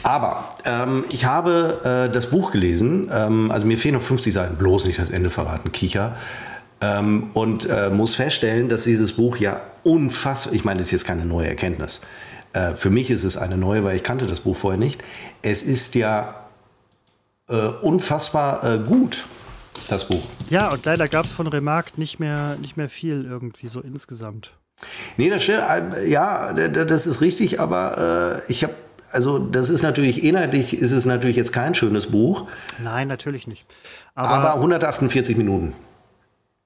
Aber 0.04 0.56
ähm, 0.66 1.06
ich 1.12 1.26
habe 1.26 2.08
äh, 2.10 2.12
das 2.12 2.28
Buch 2.32 2.52
gelesen, 2.52 3.10
ähm, 3.14 3.52
also 3.52 3.68
mir 3.68 3.78
fehlen 3.78 3.96
noch 3.96 4.02
50 4.02 4.34
Seiten, 4.34 4.56
bloß 4.56 4.86
nicht 4.86 5.00
das 5.00 5.12
Ende 5.12 5.30
verraten, 5.30 5.72
Kicher. 5.72 6.16
Ähm, 6.82 7.30
und 7.34 7.70
äh, 7.70 7.92
muss 7.92 8.16
feststellen, 8.16 8.68
dass 8.68 8.84
dieses 8.84 9.14
Buch 9.14 9.38
ja 9.38 9.62
unfassbar, 9.84 10.54
ich 10.54 10.66
meine, 10.66 10.80
das 10.80 10.88
ist 10.88 10.92
jetzt 10.92 11.06
keine 11.06 11.26
neue 11.26 11.48
Erkenntnis. 11.48 12.02
Äh, 12.54 12.74
für 12.74 12.90
mich 12.90 13.12
ist 13.12 13.24
es 13.24 13.38
eine 13.38 13.58
neue, 13.58 13.84
weil 13.84 13.96
ich 13.96 14.04
kannte 14.04 14.26
das 14.26 14.40
Buch 14.40 14.58
vorher 14.58 14.80
nicht. 14.80 15.04
Es 15.44 15.62
ist 15.62 15.94
ja 15.94 16.48
äh, 17.48 17.56
unfassbar 17.56 18.64
äh, 18.64 18.80
gut, 18.80 19.26
das 19.88 20.08
Buch. 20.08 20.26
Ja, 20.50 20.72
und 20.72 20.84
leider 20.86 21.08
gab 21.08 21.26
es 21.26 21.34
von 21.34 21.46
Remarque 21.46 21.92
nicht 21.98 22.20
mehr, 22.20 22.58
nicht 22.62 22.78
mehr 22.78 22.90
viel 22.90 23.26
irgendwie 23.26 23.68
so 23.68 23.80
insgesamt. 23.82 24.54
Nee, 25.18 25.30
das 25.30 25.44
stimmt. 25.44 25.64
Äh, 25.96 26.08
Ja, 26.08 26.54
das 26.54 27.08
ist 27.08 27.22
richtig, 27.22 27.60
aber 27.60 28.42
äh, 28.48 28.52
ich 28.52 28.64
habe, 28.64 28.74
also 29.12 29.40
das 29.40 29.70
ist 29.70 29.82
natürlich, 29.82 30.24
inhaltlich 30.24 30.78
ist 30.80 30.92
es 30.92 31.06
natürlich 31.06 31.36
jetzt 31.36 31.54
kein 31.54 31.76
schönes 31.76 32.12
Buch, 32.12 32.48
Nein, 32.82 33.08
natürlich 33.08 33.48
nicht. 33.48 33.66
Aber, 34.16 34.30
aber 34.30 34.54
148 34.56 35.38
Minuten. 35.38 35.74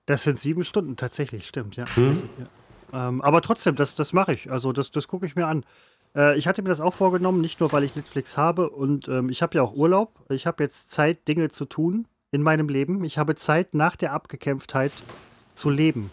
das 0.05 0.23
sind 0.23 0.39
sieben 0.39 0.63
Stunden 0.63 0.95
tatsächlich, 0.95 1.47
stimmt, 1.47 1.75
ja. 1.75 1.85
Hm? 1.95 2.09
Richtig, 2.09 2.29
ja. 2.39 3.07
Ähm, 3.07 3.21
aber 3.21 3.41
trotzdem, 3.41 3.75
das, 3.75 3.95
das 3.95 4.13
mache 4.13 4.33
ich. 4.33 4.51
Also 4.51 4.71
das, 4.71 4.91
das 4.91 5.07
gucke 5.07 5.25
ich 5.25 5.35
mir 5.35 5.47
an. 5.47 5.65
Äh, 6.15 6.37
ich 6.37 6.47
hatte 6.47 6.61
mir 6.61 6.69
das 6.69 6.81
auch 6.81 6.93
vorgenommen, 6.93 7.41
nicht 7.41 7.59
nur, 7.59 7.71
weil 7.73 7.83
ich 7.83 7.95
Netflix 7.95 8.37
habe 8.37 8.69
und 8.69 9.07
ähm, 9.07 9.29
ich 9.29 9.41
habe 9.41 9.57
ja 9.57 9.63
auch 9.63 9.73
Urlaub. 9.73 10.13
Ich 10.29 10.45
habe 10.47 10.63
jetzt 10.63 10.91
Zeit, 10.91 11.27
Dinge 11.27 11.49
zu 11.49 11.65
tun 11.65 12.07
in 12.31 12.41
meinem 12.41 12.69
Leben. 12.69 13.03
Ich 13.03 13.17
habe 13.17 13.35
Zeit, 13.35 13.73
nach 13.73 13.95
der 13.95 14.13
Abgekämpftheit 14.13 14.91
zu 15.55 15.69
leben. 15.69 16.11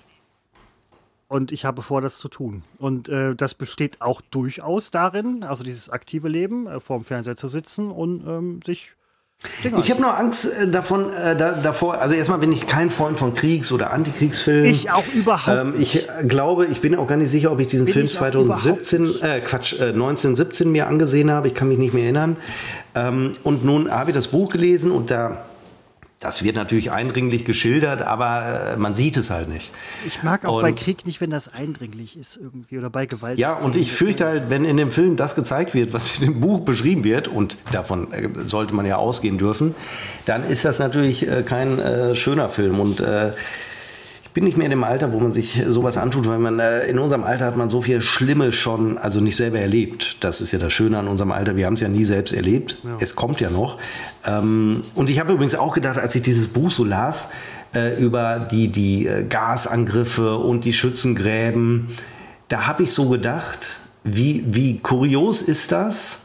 Und 1.32 1.50
ich 1.50 1.64
habe 1.64 1.80
vor, 1.80 2.02
das 2.02 2.18
zu 2.18 2.28
tun. 2.28 2.62
Und 2.76 3.08
äh, 3.08 3.34
das 3.34 3.54
besteht 3.54 4.02
auch 4.02 4.20
durchaus 4.20 4.90
darin, 4.90 5.44
also 5.44 5.64
dieses 5.64 5.88
aktive 5.88 6.28
Leben, 6.28 6.66
äh, 6.66 6.78
vor 6.78 6.98
dem 6.98 7.06
Fernseher 7.06 7.36
zu 7.36 7.48
sitzen 7.48 7.90
und 7.90 8.26
ähm, 8.26 8.60
sich 8.66 8.92
Ich 9.62 9.90
habe 9.90 10.02
nur 10.02 10.14
Angst 10.14 10.44
äh, 10.44 10.68
davon, 10.68 11.10
äh, 11.10 11.34
da, 11.34 11.52
davor, 11.52 11.94
also 11.94 12.14
erstmal 12.14 12.38
bin 12.38 12.52
ich 12.52 12.66
kein 12.66 12.90
Freund 12.90 13.16
von 13.16 13.32
Kriegs- 13.32 13.72
oder 13.72 13.94
Antikriegsfilmen. 13.94 14.70
Ich 14.70 14.90
auch 14.90 15.06
überhaupt 15.14 15.56
ähm, 15.56 15.74
Ich 15.78 16.06
glaube, 16.28 16.66
ich 16.66 16.82
bin 16.82 16.94
auch 16.96 17.06
gar 17.06 17.16
nicht 17.16 17.30
sicher, 17.30 17.50
ob 17.50 17.60
ich 17.60 17.66
diesen 17.66 17.86
bin 17.86 17.94
Film 17.94 18.08
2017, 18.10 19.22
äh, 19.22 19.40
Quatsch, 19.40 19.72
äh, 19.80 19.84
1917 19.84 20.70
mir 20.70 20.86
angesehen 20.86 21.30
habe. 21.30 21.48
Ich 21.48 21.54
kann 21.54 21.68
mich 21.68 21.78
nicht 21.78 21.94
mehr 21.94 22.04
erinnern. 22.04 22.36
Ähm, 22.94 23.32
und 23.42 23.64
nun 23.64 23.90
habe 23.90 24.10
ich 24.10 24.14
das 24.14 24.26
Buch 24.26 24.50
gelesen 24.52 24.90
und 24.90 25.10
da 25.10 25.46
das 26.22 26.44
wird 26.44 26.56
natürlich 26.56 26.92
eindringlich 26.92 27.44
geschildert, 27.44 28.02
aber 28.02 28.72
äh, 28.74 28.76
man 28.76 28.94
sieht 28.94 29.16
es 29.16 29.30
halt 29.30 29.48
nicht. 29.48 29.72
Ich 30.06 30.22
mag 30.22 30.44
auch 30.44 30.56
und, 30.56 30.62
bei 30.62 30.72
Krieg 30.72 31.04
nicht, 31.04 31.20
wenn 31.20 31.30
das 31.30 31.48
eindringlich 31.48 32.16
ist 32.16 32.36
irgendwie 32.36 32.78
oder 32.78 32.90
bei 32.90 33.06
Gewalt. 33.06 33.38
Ja, 33.38 33.54
und 33.54 33.74
ich 33.76 33.92
fürchte 33.92 34.26
halt, 34.26 34.48
wenn 34.48 34.64
in 34.64 34.76
dem 34.76 34.92
Film 34.92 35.16
das 35.16 35.34
gezeigt 35.34 35.74
wird, 35.74 35.92
was 35.92 36.18
in 36.18 36.26
dem 36.26 36.40
Buch 36.40 36.60
beschrieben 36.60 37.04
wird, 37.04 37.28
und 37.28 37.58
davon 37.72 38.12
äh, 38.12 38.28
sollte 38.44 38.74
man 38.74 38.86
ja 38.86 38.96
ausgehen 38.96 39.38
dürfen, 39.38 39.74
dann 40.24 40.48
ist 40.48 40.64
das 40.64 40.78
natürlich 40.78 41.28
äh, 41.28 41.42
kein 41.42 41.78
äh, 41.78 42.14
schöner 42.14 42.48
Film. 42.48 42.78
Und 42.78 43.00
äh, 43.00 43.32
bin 44.34 44.44
nicht 44.44 44.56
mehr 44.56 44.66
in 44.66 44.70
dem 44.70 44.84
Alter, 44.84 45.12
wo 45.12 45.20
man 45.20 45.32
sich 45.32 45.62
sowas 45.66 45.96
antut, 45.98 46.26
weil 46.26 46.38
man 46.38 46.58
äh, 46.58 46.86
in 46.86 46.98
unserem 46.98 47.24
Alter 47.24 47.46
hat 47.46 47.56
man 47.56 47.68
so 47.68 47.82
viel 47.82 48.00
Schlimme 48.00 48.52
schon, 48.52 48.96
also 48.96 49.20
nicht 49.20 49.36
selber 49.36 49.58
erlebt. 49.58 50.16
Das 50.20 50.40
ist 50.40 50.52
ja 50.52 50.58
das 50.58 50.72
Schöne 50.72 50.98
an 50.98 51.08
unserem 51.08 51.32
Alter. 51.32 51.56
Wir 51.56 51.66
haben 51.66 51.74
es 51.74 51.80
ja 51.80 51.88
nie 51.88 52.04
selbst 52.04 52.32
erlebt. 52.32 52.78
Ja. 52.84 52.96
Es 53.00 53.14
kommt 53.14 53.40
ja 53.40 53.50
noch. 53.50 53.78
Ähm, 54.26 54.82
und 54.94 55.10
ich 55.10 55.20
habe 55.20 55.32
übrigens 55.32 55.54
auch 55.54 55.74
gedacht, 55.74 55.98
als 55.98 56.14
ich 56.14 56.22
dieses 56.22 56.48
Buch 56.48 56.70
so 56.70 56.84
las, 56.84 57.32
äh, 57.74 58.00
über 58.02 58.38
die, 58.38 58.68
die 58.68 59.06
äh, 59.06 59.24
Gasangriffe 59.24 60.36
und 60.38 60.64
die 60.64 60.72
Schützengräben, 60.72 61.88
da 62.48 62.66
habe 62.66 62.84
ich 62.84 62.92
so 62.92 63.08
gedacht, 63.08 63.58
wie, 64.04 64.44
wie 64.46 64.78
kurios 64.78 65.42
ist 65.42 65.72
das, 65.72 66.18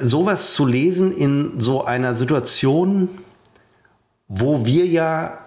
sowas 0.00 0.54
zu 0.54 0.64
lesen 0.64 1.14
in 1.14 1.60
so 1.60 1.84
einer 1.84 2.14
Situation, 2.14 3.10
wo 4.26 4.64
wir 4.64 4.86
ja 4.86 5.38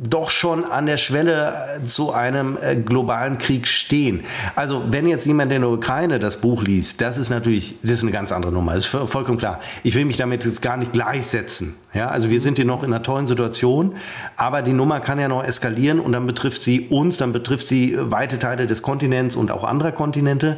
doch 0.00 0.30
schon 0.30 0.64
an 0.64 0.86
der 0.86 0.96
Schwelle 0.96 1.54
äh, 1.76 1.84
zu 1.84 2.12
einem 2.12 2.56
äh, 2.60 2.76
globalen 2.76 3.38
Krieg 3.38 3.68
stehen. 3.68 4.24
Also 4.56 4.84
wenn 4.88 5.06
jetzt 5.06 5.26
jemand 5.26 5.52
in 5.52 5.60
der 5.60 5.70
Ukraine 5.70 6.18
das 6.18 6.40
Buch 6.40 6.62
liest, 6.62 7.00
das 7.00 7.18
ist 7.18 7.28
natürlich, 7.28 7.76
das 7.82 7.92
ist 7.92 8.02
eine 8.02 8.12
ganz 8.12 8.32
andere 8.32 8.52
Nummer. 8.52 8.74
Das 8.74 8.86
ist 8.86 9.10
vollkommen 9.10 9.38
klar. 9.38 9.60
Ich 9.82 9.94
will 9.94 10.06
mich 10.06 10.16
damit 10.16 10.44
jetzt 10.44 10.62
gar 10.62 10.78
nicht 10.78 10.92
gleichsetzen. 10.92 11.74
Ja, 11.92 12.08
also 12.08 12.30
wir 12.30 12.40
sind 12.40 12.56
hier 12.56 12.64
noch 12.64 12.82
in 12.82 12.92
einer 12.92 13.02
tollen 13.02 13.26
Situation, 13.26 13.96
aber 14.36 14.62
die 14.62 14.72
Nummer 14.72 15.00
kann 15.00 15.20
ja 15.20 15.28
noch 15.28 15.44
eskalieren 15.44 16.00
und 16.00 16.12
dann 16.12 16.26
betrifft 16.26 16.62
sie 16.62 16.88
uns, 16.88 17.18
dann 17.18 17.32
betrifft 17.32 17.66
sie 17.66 17.96
weite 17.98 18.38
Teile 18.38 18.66
des 18.66 18.82
Kontinents 18.82 19.36
und 19.36 19.50
auch 19.50 19.64
anderer 19.64 19.92
Kontinente. 19.92 20.56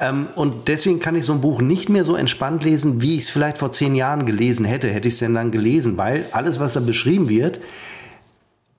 Ähm, 0.00 0.26
und 0.34 0.68
deswegen 0.68 1.00
kann 1.00 1.16
ich 1.16 1.24
so 1.24 1.34
ein 1.34 1.40
Buch 1.42 1.60
nicht 1.60 1.90
mehr 1.90 2.04
so 2.04 2.16
entspannt 2.16 2.64
lesen, 2.64 3.02
wie 3.02 3.16
ich 3.16 3.24
es 3.24 3.28
vielleicht 3.28 3.58
vor 3.58 3.72
zehn 3.72 3.94
Jahren 3.94 4.24
gelesen 4.24 4.64
hätte. 4.64 4.88
Hätte 4.88 5.08
ich 5.08 5.14
es 5.14 5.20
denn 5.20 5.34
dann 5.34 5.50
gelesen, 5.50 5.98
weil 5.98 6.24
alles, 6.32 6.58
was 6.58 6.72
da 6.72 6.80
beschrieben 6.80 7.28
wird, 7.28 7.60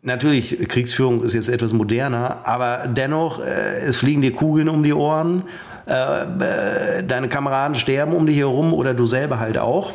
Natürlich, 0.06 0.60
Kriegsführung 0.70 1.24
ist 1.24 1.34
jetzt 1.34 1.50
etwas 1.50 1.74
moderner, 1.74 2.42
aber 2.44 2.88
dennoch, 2.88 3.40
äh, 3.40 3.80
es 3.80 3.98
fliegen 3.98 4.22
dir 4.22 4.34
Kugeln 4.34 4.70
um 4.70 4.84
die 4.84 4.94
Ohren, 4.94 5.46
äh, 5.88 7.00
äh, 7.00 7.04
deine 7.04 7.28
Kameraden 7.28 7.74
sterben 7.74 8.14
um 8.14 8.28
dich 8.28 8.38
herum 8.38 8.72
oder 8.72 8.94
du 8.94 9.08
selber 9.08 9.40
halt 9.40 9.58
auch. 9.58 9.94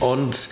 Und 0.00 0.50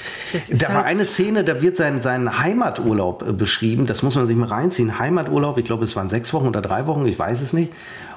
da 0.51 0.69
war 0.69 0.77
halt 0.77 0.87
eine 0.87 1.05
Szene, 1.05 1.45
da 1.45 1.61
wird 1.61 1.77
sein, 1.77 2.01
sein 2.01 2.39
Heimaturlaub 2.39 3.29
äh, 3.29 3.33
beschrieben, 3.35 3.85
das 3.85 4.03
muss 4.03 4.17
man 4.17 4.25
sich 4.25 4.35
mal 4.35 4.49
reinziehen. 4.49 4.99
Heimaturlaub, 4.99 5.59
ich 5.59 5.67
glaube, 5.67 5.85
es 5.85 5.95
waren 5.95 6.09
sechs 6.09 6.33
Wochen 6.33 6.49
oder 6.49 6.63
drei 6.63 6.87
Wochen, 6.87 7.05
ich 7.05 7.19
weiß 7.19 7.43
es 7.43 7.53
nicht. 7.53 7.71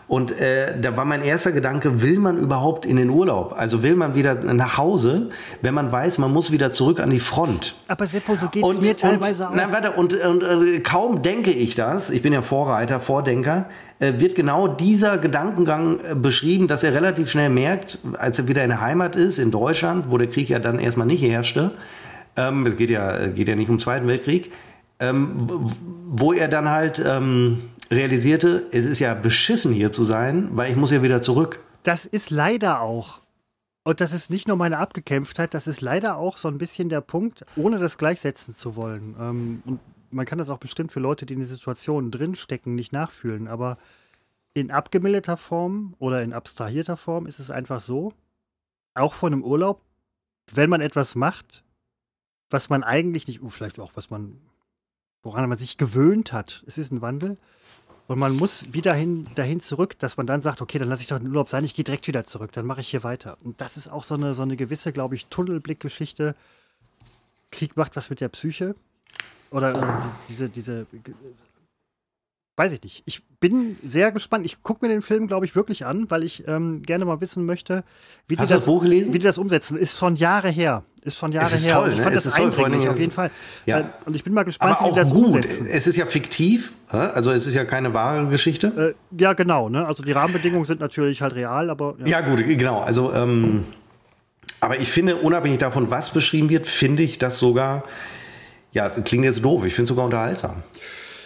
Und 0.07 0.39
äh, 0.39 0.79
da 0.79 0.95
war 0.95 1.03
mein 1.03 1.21
erster 1.21 1.51
Gedanke, 1.51 2.01
will 2.01 2.17
man 2.17 2.37
überhaupt 2.37 2.85
in 2.85 2.95
den 2.95 3.09
Urlaub? 3.09 3.53
Also 3.57 3.83
will 3.83 3.95
man 3.95 4.15
wieder 4.15 4.35
nach 4.35 4.77
Hause, 4.77 5.31
wenn 5.61 5.73
man 5.73 5.91
weiß, 5.91 6.17
man 6.19 6.31
muss 6.31 6.49
wieder 6.51 6.71
zurück 6.71 7.01
an 7.01 7.09
die 7.09 7.19
Front? 7.19 7.75
Aber 7.89 8.07
Seppo, 8.07 8.35
so 8.35 8.47
geht 8.47 8.63
es 8.63 8.79
mir 8.79 8.95
teilweise 8.95 9.43
und, 9.43 9.49
auch. 9.49 9.55
Nein, 9.55 9.71
warte, 9.73 9.91
und, 9.91 10.13
und 10.13 10.43
äh, 10.43 10.79
kaum 10.79 11.23
denke 11.23 11.51
ich 11.51 11.75
das, 11.75 12.09
ich 12.09 12.21
bin 12.21 12.31
ja 12.31 12.41
Vorreiter, 12.41 13.01
Vordenker, 13.01 13.65
äh, 13.99 14.13
wird 14.17 14.35
genau 14.35 14.69
dieser 14.69 15.17
Gedankengang 15.17 15.99
äh, 15.99 16.15
beschrieben, 16.15 16.69
dass 16.69 16.85
er 16.85 16.93
relativ 16.93 17.29
schnell 17.29 17.49
merkt, 17.49 17.99
als 18.17 18.39
er 18.39 18.47
wieder 18.47 18.63
in 18.63 18.69
der 18.69 18.79
Heimat 18.79 19.17
ist, 19.17 19.39
in 19.39 19.51
Deutschland, 19.51 20.09
wo 20.09 20.17
der 20.17 20.27
Krieg 20.27 20.47
ja 20.47 20.59
dann 20.59 20.79
erstmal 20.79 21.07
nicht 21.07 21.21
herrschte, 21.21 21.71
ähm, 22.37 22.65
es 22.65 22.77
geht 22.77 22.89
ja, 22.89 23.27
geht 23.27 23.49
ja 23.49 23.55
nicht 23.57 23.67
um 23.67 23.75
den 23.75 23.81
Zweiten 23.81 24.07
Weltkrieg, 24.07 24.53
ähm, 25.01 25.49
wo 26.07 26.31
er 26.31 26.47
dann 26.47 26.69
halt... 26.69 27.03
Ähm, 27.05 27.59
realisierte, 27.91 28.67
es 28.71 28.85
ist 28.85 28.99
ja 28.99 29.13
beschissen 29.13 29.73
hier 29.73 29.91
zu 29.91 30.03
sein, 30.03 30.49
weil 30.51 30.71
ich 30.71 30.77
muss 30.77 30.91
ja 30.91 31.01
wieder 31.03 31.21
zurück. 31.21 31.59
Das 31.83 32.05
ist 32.05 32.29
leider 32.29 32.81
auch. 32.81 33.21
Und 33.83 34.01
das 34.01 34.11
ist 34.11 34.29
nicht 34.29 34.47
nur 34.47 34.57
meine 34.57 34.79
Abgekämpftheit, 34.79 35.53
das 35.53 35.67
ist 35.67 35.79
leider 35.79 36.17
auch 36.17 36.35
so 36.37 36.49
ein 36.49 36.57
bisschen 36.57 36.89
der 36.89 36.99
Punkt, 36.99 37.45
ohne 37.55 37.79
das 37.79 37.97
gleichsetzen 37.97 38.53
zu 38.53 38.75
wollen. 38.75 39.15
Ähm, 39.17 39.63
und 39.65 39.79
man 40.11 40.25
kann 40.25 40.39
das 40.39 40.49
auch 40.49 40.57
bestimmt 40.57 40.91
für 40.91 40.99
Leute, 40.99 41.25
die 41.25 41.33
in 41.33 41.39
der 41.39 41.47
Situation 41.47 42.11
drinstecken, 42.11 42.75
nicht 42.75 42.91
nachfühlen. 42.91 43.47
Aber 43.47 43.77
in 44.53 44.71
abgemilderter 44.71 45.37
Form 45.37 45.95
oder 45.99 46.21
in 46.21 46.33
abstrahierter 46.33 46.97
Form 46.97 47.27
ist 47.27 47.39
es 47.39 47.51
einfach 47.51 47.79
so, 47.79 48.11
auch 48.93 49.13
von 49.13 49.31
einem 49.31 49.43
Urlaub, 49.43 49.81
wenn 50.51 50.69
man 50.69 50.81
etwas 50.81 51.15
macht, 51.15 51.63
was 52.49 52.69
man 52.69 52.83
eigentlich 52.83 53.27
nicht, 53.27 53.41
oh, 53.41 53.49
vielleicht 53.49 53.79
auch 53.79 53.91
was 53.95 54.09
man, 54.09 54.41
woran 55.21 55.47
man 55.47 55.57
sich 55.57 55.77
gewöhnt 55.77 56.33
hat, 56.33 56.63
es 56.67 56.77
ist 56.77 56.91
ein 56.91 57.01
Wandel, 57.01 57.37
und 58.07 58.19
man 58.19 58.35
muss 58.35 58.73
wieder 58.73 58.93
hin, 58.93 59.27
dahin 59.35 59.59
zurück, 59.59 59.99
dass 59.99 60.15
man 60.15 60.27
dann 60.27 60.41
sagt, 60.41 60.61
okay, 60.61 60.79
dann 60.79 60.87
lasse 60.87 61.01
ich 61.01 61.09
doch 61.09 61.19
den 61.19 61.27
Urlaub 61.27 61.49
sein, 61.49 61.65
ich 61.65 61.75
gehe 61.75 61.83
direkt 61.83 62.07
wieder 62.07 62.23
zurück, 62.23 62.51
dann 62.53 62.65
mache 62.65 62.79
ich 62.79 62.87
hier 62.87 63.03
weiter. 63.03 63.37
Und 63.43 63.59
das 63.59 63.75
ist 63.75 63.89
auch 63.89 64.03
so 64.03 64.15
eine, 64.15 64.33
so 64.33 64.43
eine 64.43 64.55
gewisse, 64.55 64.93
glaube 64.93 65.15
ich, 65.15 65.27
Tunnelblickgeschichte. 65.27 66.35
Krieg 67.51 67.75
macht 67.75 67.95
was 67.95 68.09
mit 68.09 68.21
der 68.21 68.29
Psyche. 68.29 68.75
Oder, 69.51 69.71
oder 69.71 70.11
diese, 70.29 70.49
diese 70.49 70.87
weiß 72.57 72.71
ich 72.71 72.83
nicht. 72.83 73.03
Ich 73.05 73.21
bin 73.39 73.77
sehr 73.83 74.11
gespannt. 74.11 74.45
Ich 74.45 74.63
gucke 74.63 74.83
mir 74.85 74.91
den 74.91 75.03
Film, 75.03 75.27
glaube 75.27 75.45
ich, 75.45 75.55
wirklich 75.55 75.85
an, 75.85 76.09
weil 76.09 76.23
ich 76.23 76.45
ähm, 76.47 76.81
gerne 76.81 77.05
mal 77.05 77.21
wissen 77.21 77.45
möchte, 77.45 77.83
wie 78.27 78.35
Hast 78.35 78.49
die, 78.49 78.53
das, 78.53 78.65
das 78.65 78.73
wie 78.73 79.11
die 79.11 79.19
das 79.19 79.37
umsetzen. 79.37 79.77
Ist 79.77 79.95
von 79.95 80.15
Jahre 80.15 80.49
her. 80.49 80.83
Ist 81.03 81.17
von 81.17 81.31
Jahre 81.31 81.45
es 81.45 81.53
ist 81.53 81.67
her. 81.67 81.75
Toll, 81.75 81.89
ich 81.93 81.95
fand 81.97 82.09
ne? 82.09 82.15
das 82.15 82.25
es 82.25 82.33
ist 82.33 82.55
toll, 82.55 82.89
auf 82.89 82.99
jeden 82.99 83.11
Fall. 83.11 83.29
Ja. 83.67 83.93
Und 84.05 84.15
ich 84.15 84.23
bin 84.23 84.33
mal 84.33 84.43
gespannt, 84.43 84.77
Aber 84.79 84.87
wie 84.87 84.93
die 84.93 84.99
das 84.99 85.13
gut. 85.13 85.35
umsetzen. 85.35 85.67
Es 85.67 85.85
ist 85.85 85.95
ja 85.97 86.07
fiktiv, 86.07 86.73
also 86.89 87.31
es 87.31 87.45
ist 87.45 87.53
ja 87.53 87.63
keine 87.63 87.93
wahre 87.93 88.25
Geschichte. 88.27 88.95
Äh, 89.11 89.21
ja, 89.21 89.33
genau. 89.33 89.69
Ne? 89.69 89.85
Also 89.85 90.01
die 90.03 90.11
Rahmenbedingungen 90.11 90.65
sind 90.65 90.81
natürlich 90.81 91.21
halt 91.21 91.35
real, 91.35 91.69
aber. 91.69 91.95
Ja, 91.99 92.07
ja 92.07 92.21
gut, 92.21 92.43
genau. 92.43 92.81
Also, 92.81 93.13
ähm, 93.13 93.65
aber 94.59 94.79
ich 94.79 94.89
finde, 94.89 95.17
unabhängig 95.17 95.59
davon, 95.59 95.91
was 95.91 96.11
beschrieben 96.11 96.49
wird, 96.49 96.65
finde 96.65 97.03
ich 97.03 97.19
das 97.19 97.37
sogar, 97.37 97.83
ja, 98.71 98.89
klingt 98.89 99.25
jetzt 99.25 99.45
doof, 99.45 99.63
ich 99.63 99.75
finde 99.75 99.83
es 99.83 99.89
sogar 99.89 100.05
unterhaltsam. 100.05 100.63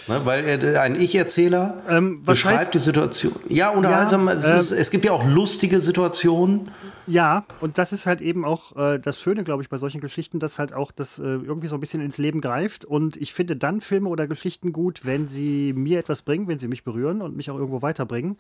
Ne, 0.08 0.22
weil 0.26 0.45
er, 0.45 0.82
ein 0.82 0.99
Ich-Erzähler 0.99 1.82
ähm, 1.88 2.24
beschreibt 2.24 2.60
heißt, 2.60 2.74
die 2.74 2.80
Situation. 2.80 3.36
Ja, 3.49 3.70
unterhaltsam. 3.70 4.28
Ja, 4.28 4.34
es, 4.34 4.47
äh, 4.47 4.56
ist, 4.56 4.72
es, 4.72 4.91
gibt 4.91 5.06
ja 5.06 5.12
auch 5.12 5.26
lustige 5.26 5.80
Situationen. 5.80 6.72
Ja, 7.08 7.45
und 7.60 7.78
das 7.78 7.93
ist 7.93 8.06
halt 8.06 8.22
eben 8.22 8.45
auch 8.45 8.76
äh, 8.76 8.99
das 8.99 9.20
Schöne, 9.20 9.43
glaube 9.43 9.64
ich, 9.64 9.70
bei 9.70 9.78
solchen 9.78 10.02
Geschichten, 10.02 10.39
dass 10.39 10.60
halt 10.60 10.74
auch 10.74 10.91
das 10.91 11.20
äh, 11.20 11.24
irgendwie 11.24 11.68
so 11.68 11.76
ein 11.76 11.80
bisschen 11.80 12.02
ins 12.02 12.18
Leben 12.18 12.41
greift. 12.41 12.86
Und 12.86 13.18
ich 13.18 13.34
finde 13.34 13.56
dann 13.56 13.82
Filme 13.82 14.10
oder 14.10 14.28
Geschichten 14.28 14.72
gut, 14.72 15.06
wenn 15.06 15.28
sie 15.28 15.74
mir 15.74 15.99
etwas 15.99 16.24
bringen, 16.24 16.47
wenn 16.47 16.60
sie 16.60 16.68
mich 16.68 16.84
berühren 16.84 17.22
und 17.22 17.36
mich 17.36 17.52
auch 17.52 17.58
irgendwo 17.58 17.82
weiterbringen. 17.82 18.38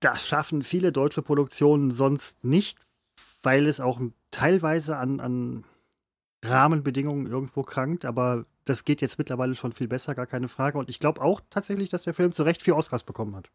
Das 0.00 0.26
schaffen 0.26 0.62
viele 0.62 0.92
deutsche 0.92 1.22
Produktionen 1.22 1.90
sonst 1.90 2.44
nicht, 2.44 2.78
weil 3.42 3.66
es 3.66 3.80
auch 3.80 4.00
teilweise 4.30 4.96
an, 4.96 5.20
an 5.20 5.64
Rahmenbedingungen 6.42 7.26
irgendwo 7.26 7.62
krankt. 7.62 8.04
Aber 8.04 8.44
das 8.64 8.84
geht 8.84 9.00
jetzt 9.00 9.18
mittlerweile 9.18 9.54
schon 9.54 9.72
viel 9.72 9.88
besser, 9.88 10.14
gar 10.14 10.26
keine 10.26 10.48
Frage. 10.48 10.78
Und 10.78 10.88
ich 10.88 10.98
glaube 10.98 11.20
auch 11.20 11.40
tatsächlich, 11.50 11.88
dass 11.88 12.02
der 12.02 12.14
Film 12.14 12.32
zu 12.32 12.42
Recht 12.42 12.62
vier 12.62 12.76
Oscars 12.76 13.02
bekommen 13.02 13.36
hat. 13.36 13.48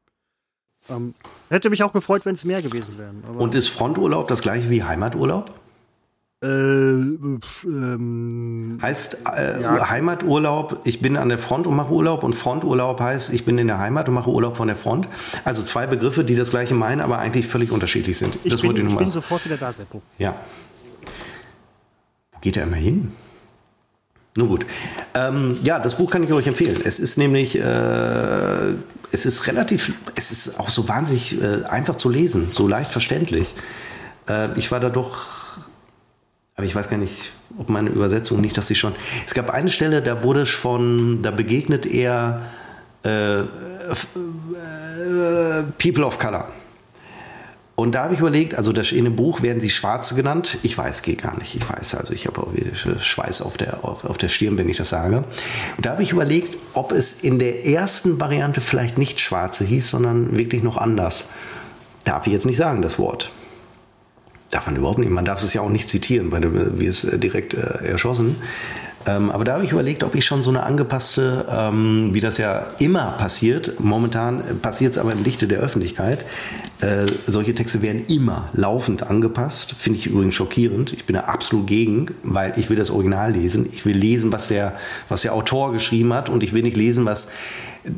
Ähm, 0.89 1.15
hätte 1.49 1.69
mich 1.69 1.83
auch 1.83 1.93
gefreut, 1.93 2.25
wenn 2.25 2.35
es 2.35 2.45
mehr 2.45 2.61
gewesen 2.61 2.97
wären. 2.97 3.21
Und 3.37 3.55
ist 3.55 3.69
Fronturlaub 3.69 4.27
das 4.27 4.41
gleiche 4.41 4.69
wie 4.69 4.83
Heimaturlaub? 4.83 5.51
Äh, 6.43 6.47
ähm, 6.47 7.39
heißt 8.81 9.19
äh, 9.35 9.61
ja. 9.61 9.89
Heimaturlaub, 9.89 10.81
ich 10.83 11.01
bin 11.01 11.17
an 11.17 11.29
der 11.29 11.39
Front 11.39 11.65
und 11.65 11.75
mache 11.75 11.91
Urlaub 11.91 12.23
und 12.23 12.33
Fronturlaub 12.33 12.99
heißt, 12.99 13.33
ich 13.33 13.45
bin 13.45 13.57
in 13.57 13.67
der 13.67 13.79
Heimat 13.79 14.09
und 14.09 14.15
mache 14.15 14.29
Urlaub 14.29 14.57
von 14.57 14.67
der 14.67 14.75
Front. 14.75 15.07
Also 15.43 15.63
zwei 15.63 15.87
Begriffe, 15.87 16.23
die 16.23 16.35
das 16.35 16.51
gleiche 16.51 16.75
meinen, 16.75 17.01
aber 17.01 17.19
eigentlich 17.19 17.47
völlig 17.47 17.71
unterschiedlich 17.71 18.17
sind. 18.17 18.37
Ich 18.43 18.51
das 18.51 18.61
bin, 18.61 18.75
ich, 18.75 18.83
ich 18.83 18.97
bin 18.97 19.09
sofort 19.09 19.45
wieder 19.45 19.57
da, 19.57 19.71
Seppo. 19.71 20.01
Ja. 20.19 20.35
Wo 22.33 22.39
geht 22.41 22.57
er 22.57 22.63
immer 22.63 22.75
hin? 22.75 23.11
Nun 24.37 24.49
gut. 24.49 24.65
Ähm, 25.13 25.57
ja, 25.63 25.79
das 25.79 25.95
Buch 25.95 26.11
kann 26.11 26.23
ich 26.23 26.33
euch 26.33 26.45
empfehlen. 26.47 26.81
Es 26.83 26.99
ist 26.99 27.17
nämlich, 27.17 27.57
äh, 27.57 28.73
es 29.11 29.25
ist 29.25 29.47
relativ, 29.47 29.93
es 30.15 30.31
ist 30.31 30.59
auch 30.59 30.69
so 30.69 30.89
wahnsinnig 30.89 31.41
äh, 31.41 31.63
einfach 31.63 31.95
zu 31.95 32.09
lesen, 32.09 32.49
so 32.51 32.67
leicht 32.67 32.91
verständlich. 32.91 33.55
Äh, 34.27 34.57
ich 34.57 34.71
war 34.71 34.81
da 34.81 34.89
doch, 34.89 35.57
aber 36.55 36.65
ich 36.65 36.75
weiß 36.75 36.89
gar 36.89 36.97
nicht, 36.97 37.31
ob 37.57 37.69
meine 37.69 37.89
Übersetzung 37.89 38.41
nicht, 38.41 38.57
dass 38.57 38.67
sie 38.67 38.75
schon. 38.75 38.93
Es 39.25 39.33
gab 39.33 39.49
eine 39.49 39.69
Stelle, 39.69 40.01
da 40.01 40.21
wurde 40.21 40.45
schon, 40.45 41.21
da 41.21 41.31
begegnet 41.31 41.85
er 41.85 42.41
äh, 43.05 43.39
äh, 43.39 43.45
People 45.77 46.05
of 46.05 46.19
Color. 46.19 46.51
Und 47.75 47.93
da 47.93 48.03
habe 48.03 48.13
ich 48.13 48.21
überlegt, 48.21 48.55
also 48.55 48.71
das, 48.71 48.93
in 48.93 49.03
dem 49.03 49.17
Buch 49.17 49.41
werden 49.41 49.59
sie 49.59 49.69
Schwarze 49.69 50.15
genannt. 50.15 50.59
Ich 50.63 50.77
weiß, 50.77 51.01
geht 51.01 51.23
gar 51.23 51.37
nicht. 51.37 51.55
Ich 51.55 51.69
weiß, 51.69 51.95
also 51.95 52.13
ich 52.13 52.25
habe 52.25 52.41
auch 52.41 52.51
Schweiß 53.01 53.41
auf 53.41 53.57
der, 53.57 53.83
auf, 53.83 54.05
auf 54.05 54.17
der 54.17 54.29
Stirn, 54.29 54.57
wenn 54.57 54.69
ich 54.69 54.77
das 54.77 54.89
sage. 54.89 55.17
Und 55.75 55.85
da 55.85 55.91
habe 55.91 56.03
ich 56.03 56.13
überlegt, 56.13 56.57
ob 56.73 56.93
es 56.93 57.21
in 57.21 57.37
der 57.37 57.65
ersten 57.65 58.19
Variante 58.21 58.61
vielleicht 58.61 58.97
nicht 58.97 59.19
Schwarze 59.19 59.65
hieß, 59.65 59.89
sondern 59.89 60.37
wirklich 60.37 60.63
noch 60.63 60.77
anders. 60.77 61.29
Darf 62.05 62.27
ich 62.27 62.33
jetzt 62.33 62.45
nicht 62.45 62.57
sagen, 62.57 62.81
das 62.81 62.97
Wort. 62.97 63.31
Darf 64.51 64.67
man 64.67 64.77
überhaupt 64.77 64.99
nicht. 64.99 65.09
Man 65.09 65.25
darf 65.25 65.43
es 65.43 65.53
ja 65.53 65.59
auch 65.59 65.69
nicht 65.69 65.89
zitieren, 65.89 66.31
weil 66.31 66.79
wir 66.79 66.89
es 66.89 67.01
direkt 67.01 67.55
äh, 67.55 67.89
erschossen. 67.89 68.37
Ähm, 69.07 69.29
aber 69.31 69.43
da 69.43 69.53
habe 69.53 69.65
ich 69.65 69.71
überlegt, 69.71 70.03
ob 70.03 70.15
ich 70.15 70.25
schon 70.25 70.41
so 70.41 70.49
eine 70.49 70.63
angepasste, 70.63 71.45
ähm, 71.49 72.09
wie 72.13 72.21
das 72.21 72.37
ja 72.37 72.67
immer 72.79 73.11
passiert, 73.11 73.79
momentan 73.79 74.43
passiert 74.61 74.93
es 74.93 74.97
aber 74.97 75.11
im 75.13 75.23
Lichte 75.23 75.47
der 75.47 75.59
Öffentlichkeit, 75.59 76.25
äh, 76.81 77.05
solche 77.27 77.53
Texte 77.53 77.81
werden 77.81 78.05
immer 78.07 78.49
laufend 78.53 79.03
angepasst. 79.03 79.75
Finde 79.77 79.99
ich 79.99 80.07
übrigens 80.07 80.35
schockierend. 80.35 80.91
Ich 80.93 81.05
bin 81.05 81.13
da 81.13 81.21
absolut 81.21 81.67
gegen, 81.67 82.07
weil 82.23 82.53
ich 82.57 82.69
will 82.69 82.77
das 82.77 82.89
Original 82.89 83.31
lesen. 83.31 83.69
Ich 83.71 83.85
will 83.85 83.95
lesen, 83.95 84.31
was 84.31 84.47
der, 84.47 84.73
was 85.07 85.21
der 85.21 85.33
Autor 85.33 85.71
geschrieben 85.71 86.13
hat 86.13 86.29
und 86.29 86.43
ich 86.43 86.53
will 86.53 86.63
nicht 86.63 86.77
lesen, 86.77 87.05
was 87.05 87.31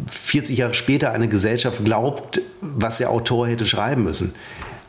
40 0.10 0.58
Jahre 0.58 0.74
später 0.74 1.12
eine 1.12 1.28
Gesellschaft 1.30 1.84
glaubt, 1.86 2.42
was 2.62 2.98
der 2.98 3.10
Autor 3.10 3.48
hätte 3.48 3.66
schreiben 3.66 4.04
müssen. 4.04 4.34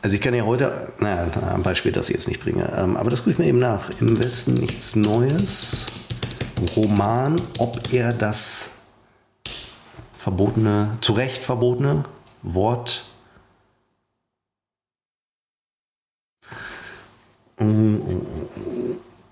Also 0.01 0.15
ich 0.15 0.21
kann 0.21 0.33
ja 0.33 0.45
heute, 0.45 0.71
naja, 0.99 1.27
ein 1.53 1.63
Beispiel, 1.63 1.91
das 1.91 2.09
ich 2.09 2.15
jetzt 2.15 2.27
nicht 2.27 2.41
bringe, 2.41 2.71
ähm, 2.77 2.95
aber 2.95 3.09
das 3.09 3.19
gucke 3.19 3.31
ich 3.31 3.39
mir 3.39 3.47
eben 3.47 3.59
nach. 3.59 3.89
Im 3.99 4.21
Westen 4.23 4.53
nichts 4.53 4.95
Neues. 4.95 5.87
Roman, 6.75 7.41
ob 7.59 7.93
er 7.93 8.13
das 8.13 8.71
verbotene, 10.17 10.97
zu 11.01 11.13
Recht 11.13 11.43
verbotene 11.43 12.05
Wort 12.41 13.05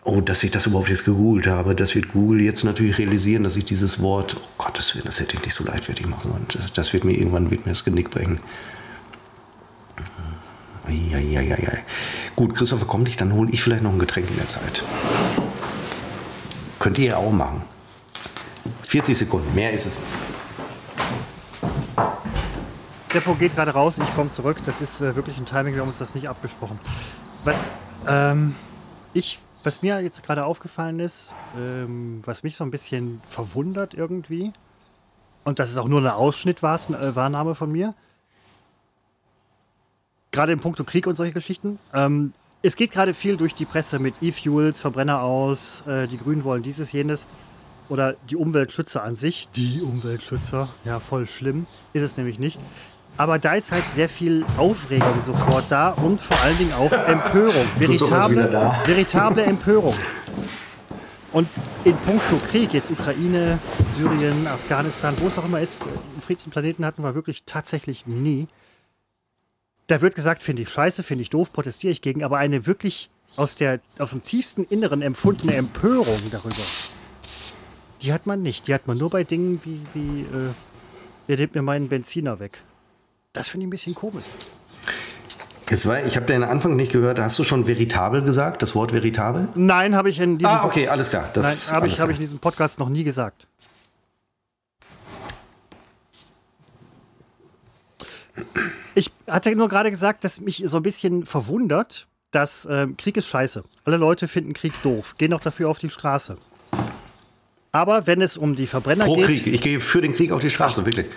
Oh, 0.03 0.21
dass 0.21 0.43
ich 0.43 0.51
das 0.51 0.65
überhaupt 0.65 0.89
jetzt 0.89 1.05
gegoogelt 1.05 1.47
habe. 1.47 1.75
Das 1.75 1.95
wird 1.95 2.11
Google 2.11 2.41
jetzt 2.41 2.63
natürlich 2.63 2.97
realisieren, 2.97 3.43
dass 3.43 3.57
ich 3.57 3.65
dieses 3.65 4.01
Wort, 4.01 4.35
oh 4.37 4.47
Gottes 4.57 4.95
Willen, 4.95 5.05
das 5.05 5.19
hätte 5.19 5.35
ich 5.37 5.43
nicht 5.43 5.53
so 5.53 5.63
leichtfertig 5.63 6.07
machen 6.07 6.31
sollen. 6.31 6.45
Das, 6.53 6.73
das 6.73 6.93
wird 6.93 7.03
mir 7.03 7.13
irgendwann 7.13 7.51
wird 7.51 7.65
mir 7.65 7.71
das 7.71 7.83
Genick 7.83 8.09
brechen. 8.09 8.39
Eieieiei. 10.85 11.83
Gut, 12.35 12.55
Christopher 12.55 12.85
kommt 12.85 13.03
nicht, 13.03 13.19
dann 13.19 13.33
hole 13.33 13.51
ich 13.51 13.61
vielleicht 13.61 13.83
noch 13.83 13.91
ein 13.91 13.99
Getränk 13.99 14.29
in 14.29 14.37
der 14.37 14.47
Zeit. 14.47 14.83
Könnt 16.79 16.97
ihr 16.99 17.05
ja 17.05 17.17
auch 17.17 17.31
machen. 17.31 17.63
40 18.83 19.17
Sekunden, 19.17 19.53
mehr 19.53 19.71
ist 19.73 19.85
es. 19.85 20.03
Seppo 23.09 23.33
geht 23.35 23.55
gerade 23.55 23.71
raus, 23.71 23.97
ich 23.97 24.15
komme 24.15 24.29
zurück. 24.29 24.57
Das 24.65 24.81
ist 24.81 25.01
äh, 25.01 25.15
wirklich 25.15 25.37
ein 25.39 25.45
Timing, 25.45 25.73
wir 25.73 25.81
haben 25.81 25.87
uns 25.87 25.97
das 25.97 26.13
nicht 26.13 26.29
abgesprochen. 26.29 26.79
Was, 27.43 27.71
ähm, 28.07 28.53
ich, 29.13 29.39
was 29.63 29.81
mir 29.81 30.01
jetzt 30.01 30.23
gerade 30.23 30.45
aufgefallen 30.45 30.99
ist, 30.99 31.33
ähm, 31.57 32.21
was 32.25 32.43
mich 32.43 32.55
so 32.55 32.63
ein 32.63 32.71
bisschen 32.71 33.17
verwundert 33.17 33.93
irgendwie, 33.93 34.53
und 35.45 35.59
das 35.59 35.69
ist 35.69 35.77
auch 35.77 35.87
nur 35.87 35.99
eine 35.99 36.15
Ausschnittwahrnahme 36.15 37.55
von 37.55 37.71
mir, 37.71 37.95
gerade 40.31 40.51
im 40.51 40.59
Punkt 40.59 40.85
Krieg 40.85 41.07
und 41.07 41.15
solche 41.15 41.33
Geschichten, 41.33 41.79
ähm, 41.93 42.33
es 42.61 42.75
geht 42.75 42.91
gerade 42.91 43.13
viel 43.13 43.37
durch 43.37 43.53
die 43.53 43.65
Presse 43.65 43.99
mit 43.99 44.15
E-Fuels, 44.21 44.81
Verbrenner 44.81 45.21
aus, 45.21 45.83
äh, 45.87 46.07
die 46.07 46.17
Grünen 46.17 46.43
wollen 46.43 46.63
dieses, 46.63 46.91
jenes. 46.91 47.35
Oder 47.89 48.15
die 48.29 48.35
Umweltschützer 48.35 49.01
an 49.01 49.15
sich. 49.15 49.47
Die 49.55 49.81
Umweltschützer, 49.81 50.67
ja, 50.83 50.99
voll 50.99 51.25
schlimm. 51.25 51.65
Ist 51.93 52.03
es 52.03 52.17
nämlich 52.17 52.37
nicht. 52.37 52.59
Aber 53.15 53.39
da 53.39 53.53
ist 53.53 53.71
halt 53.71 53.83
sehr 53.95 54.09
viel 54.09 54.45
Aufregung 54.57 55.23
sofort 55.23 55.65
da 55.69 55.91
und 55.91 56.19
vor 56.19 56.37
allen 56.41 56.57
Dingen 56.57 56.73
auch 56.73 56.91
Empörung. 56.91 57.65
Veritable, 57.77 58.75
veritable 58.85 59.43
Empörung. 59.43 59.95
Und 61.31 61.47
in 61.83 61.95
puncto 61.97 62.37
Krieg, 62.49 62.73
jetzt 62.73 62.91
Ukraine, 62.91 63.57
Syrien, 63.95 64.47
Afghanistan, 64.47 65.15
wo 65.19 65.27
es 65.27 65.37
auch 65.37 65.45
immer 65.45 65.61
ist, 65.61 65.81
einen 65.81 66.21
friedlichen 66.21 66.51
Planeten 66.51 66.85
hatten 66.85 67.03
wir 67.03 67.15
wirklich 67.15 67.43
tatsächlich 67.45 68.05
nie 68.05 68.47
da 69.87 70.01
wird 70.01 70.15
gesagt, 70.15 70.43
finde 70.43 70.61
ich 70.61 70.69
scheiße, 70.69 71.03
finde 71.03 71.23
ich 71.23 71.29
doof, 71.29 71.51
protestiere 71.51 71.91
ich 71.91 72.01
gegen, 72.01 72.23
aber 72.23 72.37
eine 72.37 72.65
wirklich 72.65 73.09
aus, 73.35 73.55
der, 73.55 73.79
aus 73.99 74.11
dem 74.11 74.23
tiefsten 74.23 74.63
Inneren 74.63 75.01
empfundene 75.01 75.55
Empörung 75.55 76.19
darüber, 76.31 76.55
die 78.01 78.13
hat 78.13 78.25
man 78.25 78.41
nicht. 78.41 78.67
Die 78.67 78.73
hat 78.73 78.87
man 78.87 78.97
nur 78.97 79.09
bei 79.09 79.23
Dingen 79.23 79.59
wie, 79.63 79.81
wie 79.93 80.21
äh, 80.21 80.51
der 81.27 81.37
nimmt 81.37 81.55
mir 81.55 81.61
meinen 81.61 81.89
Benziner 81.89 82.39
weg. 82.39 82.59
Das 83.33 83.49
finde 83.49 83.65
ich 83.65 83.67
ein 83.67 83.71
bisschen 83.71 83.95
komisch. 83.95 84.25
Jetzt 85.69 85.85
war, 85.85 86.05
ich 86.05 86.15
habe 86.15 86.25
den 86.25 86.43
Anfang 86.43 86.77
nicht 86.77 86.93
gehört. 86.93 87.19
Hast 87.19 87.37
du 87.39 87.43
schon 87.43 87.67
veritabel 87.67 88.21
gesagt, 88.21 88.61
das 88.61 88.73
Wort 88.73 88.93
veritabel? 88.93 89.49
Nein, 89.55 89.95
habe 89.95 90.09
ich 90.09 90.19
in 90.19 90.37
diesem 90.37 90.53
Ah, 90.53 90.65
okay, 90.65 90.87
alles 90.87 91.09
klar. 91.09 91.29
Das 91.33 91.67
Nein, 91.67 91.75
habe 91.75 91.87
ich, 91.87 91.99
hab 91.99 92.09
ich 92.09 92.15
in 92.15 92.21
diesem 92.21 92.39
Podcast 92.39 92.79
noch 92.79 92.87
nie 92.87 93.03
gesagt. 93.03 93.47
Ich 98.95 99.11
hatte 99.27 99.55
nur 99.55 99.67
gerade 99.67 99.91
gesagt, 99.91 100.23
dass 100.23 100.41
mich 100.41 100.63
so 100.65 100.77
ein 100.77 100.83
bisschen 100.83 101.25
verwundert, 101.25 102.07
dass 102.31 102.65
äh, 102.65 102.87
Krieg 102.97 103.17
ist 103.17 103.27
scheiße. 103.27 103.63
Alle 103.85 103.97
Leute 103.97 104.27
finden 104.27 104.53
Krieg 104.53 104.73
doof, 104.83 105.15
gehen 105.17 105.33
auch 105.33 105.41
dafür 105.41 105.69
auf 105.69 105.79
die 105.79 105.89
Straße. 105.89 106.37
Aber 107.71 108.07
wenn 108.07 108.21
es 108.21 108.37
um 108.37 108.55
die 108.55 108.67
Verbrenner 108.67 109.05
Pro 109.05 109.15
geht. 109.15 109.25
Krieg, 109.25 109.47
ich 109.47 109.61
gehe 109.61 109.79
für 109.79 110.01
den 110.01 110.13
Krieg 110.13 110.31
auf 110.31 110.41
die 110.41 110.49
Straße, 110.49 110.85
wirklich. 110.85 111.07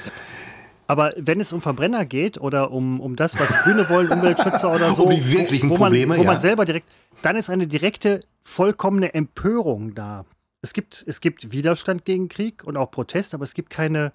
Aber 0.87 1.15
wenn 1.17 1.41
es 1.41 1.53
um 1.53 1.61
Verbrenner 1.61 2.05
geht 2.05 2.41
oder 2.41 2.73
um, 2.73 3.01
um 3.01 3.15
das, 3.15 3.39
was 3.39 3.63
Grüne 3.63 3.89
wollen, 3.89 4.09
Umweltschützer 4.11 4.73
oder 4.75 4.93
so, 4.93 5.05
um 5.05 5.11
die 5.11 5.33
wirklichen 5.33 5.71
wo, 5.71 5.75
wo 5.75 5.85
Probleme, 5.85 6.09
man, 6.09 6.19
wo 6.19 6.23
ja. 6.25 6.33
man 6.33 6.41
selber 6.41 6.65
direkt, 6.65 6.89
dann 7.23 7.37
ist 7.37 7.49
eine 7.49 7.67
direkte, 7.67 8.21
vollkommene 8.43 9.15
Empörung 9.15 9.95
da. 9.95 10.25
Es 10.63 10.73
gibt, 10.73 11.05
es 11.07 11.21
gibt 11.21 11.53
Widerstand 11.53 12.05
gegen 12.05 12.29
Krieg 12.29 12.65
und 12.65 12.77
auch 12.77 12.91
Protest, 12.91 13.35
aber 13.35 13.45
es 13.45 13.55
gibt 13.55 13.71
keine 13.71 14.13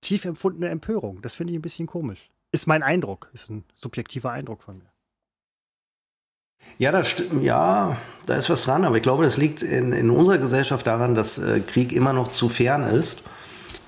tief 0.00 0.24
empfundene 0.24 0.68
Empörung. 0.68 1.20
Das 1.22 1.36
finde 1.36 1.52
ich 1.52 1.58
ein 1.58 1.62
bisschen 1.62 1.86
komisch. 1.86 2.30
Ist 2.52 2.66
mein 2.66 2.82
Eindruck, 2.82 3.30
ist 3.32 3.48
ein 3.50 3.64
subjektiver 3.74 4.30
Eindruck 4.30 4.62
von 4.62 4.78
mir. 4.78 4.92
Ja, 6.78 7.02
stimmt, 7.02 7.42
ja, 7.42 7.96
da 8.26 8.34
ist 8.34 8.50
was 8.50 8.64
dran, 8.64 8.84
aber 8.84 8.96
ich 8.96 9.02
glaube, 9.02 9.24
das 9.24 9.36
liegt 9.36 9.62
in, 9.62 9.92
in 9.92 10.10
unserer 10.10 10.38
Gesellschaft 10.38 10.86
daran, 10.86 11.14
dass 11.14 11.38
äh, 11.38 11.60
Krieg 11.60 11.92
immer 11.92 12.12
noch 12.12 12.28
zu 12.28 12.48
fern 12.48 12.84
ist. 12.84 13.28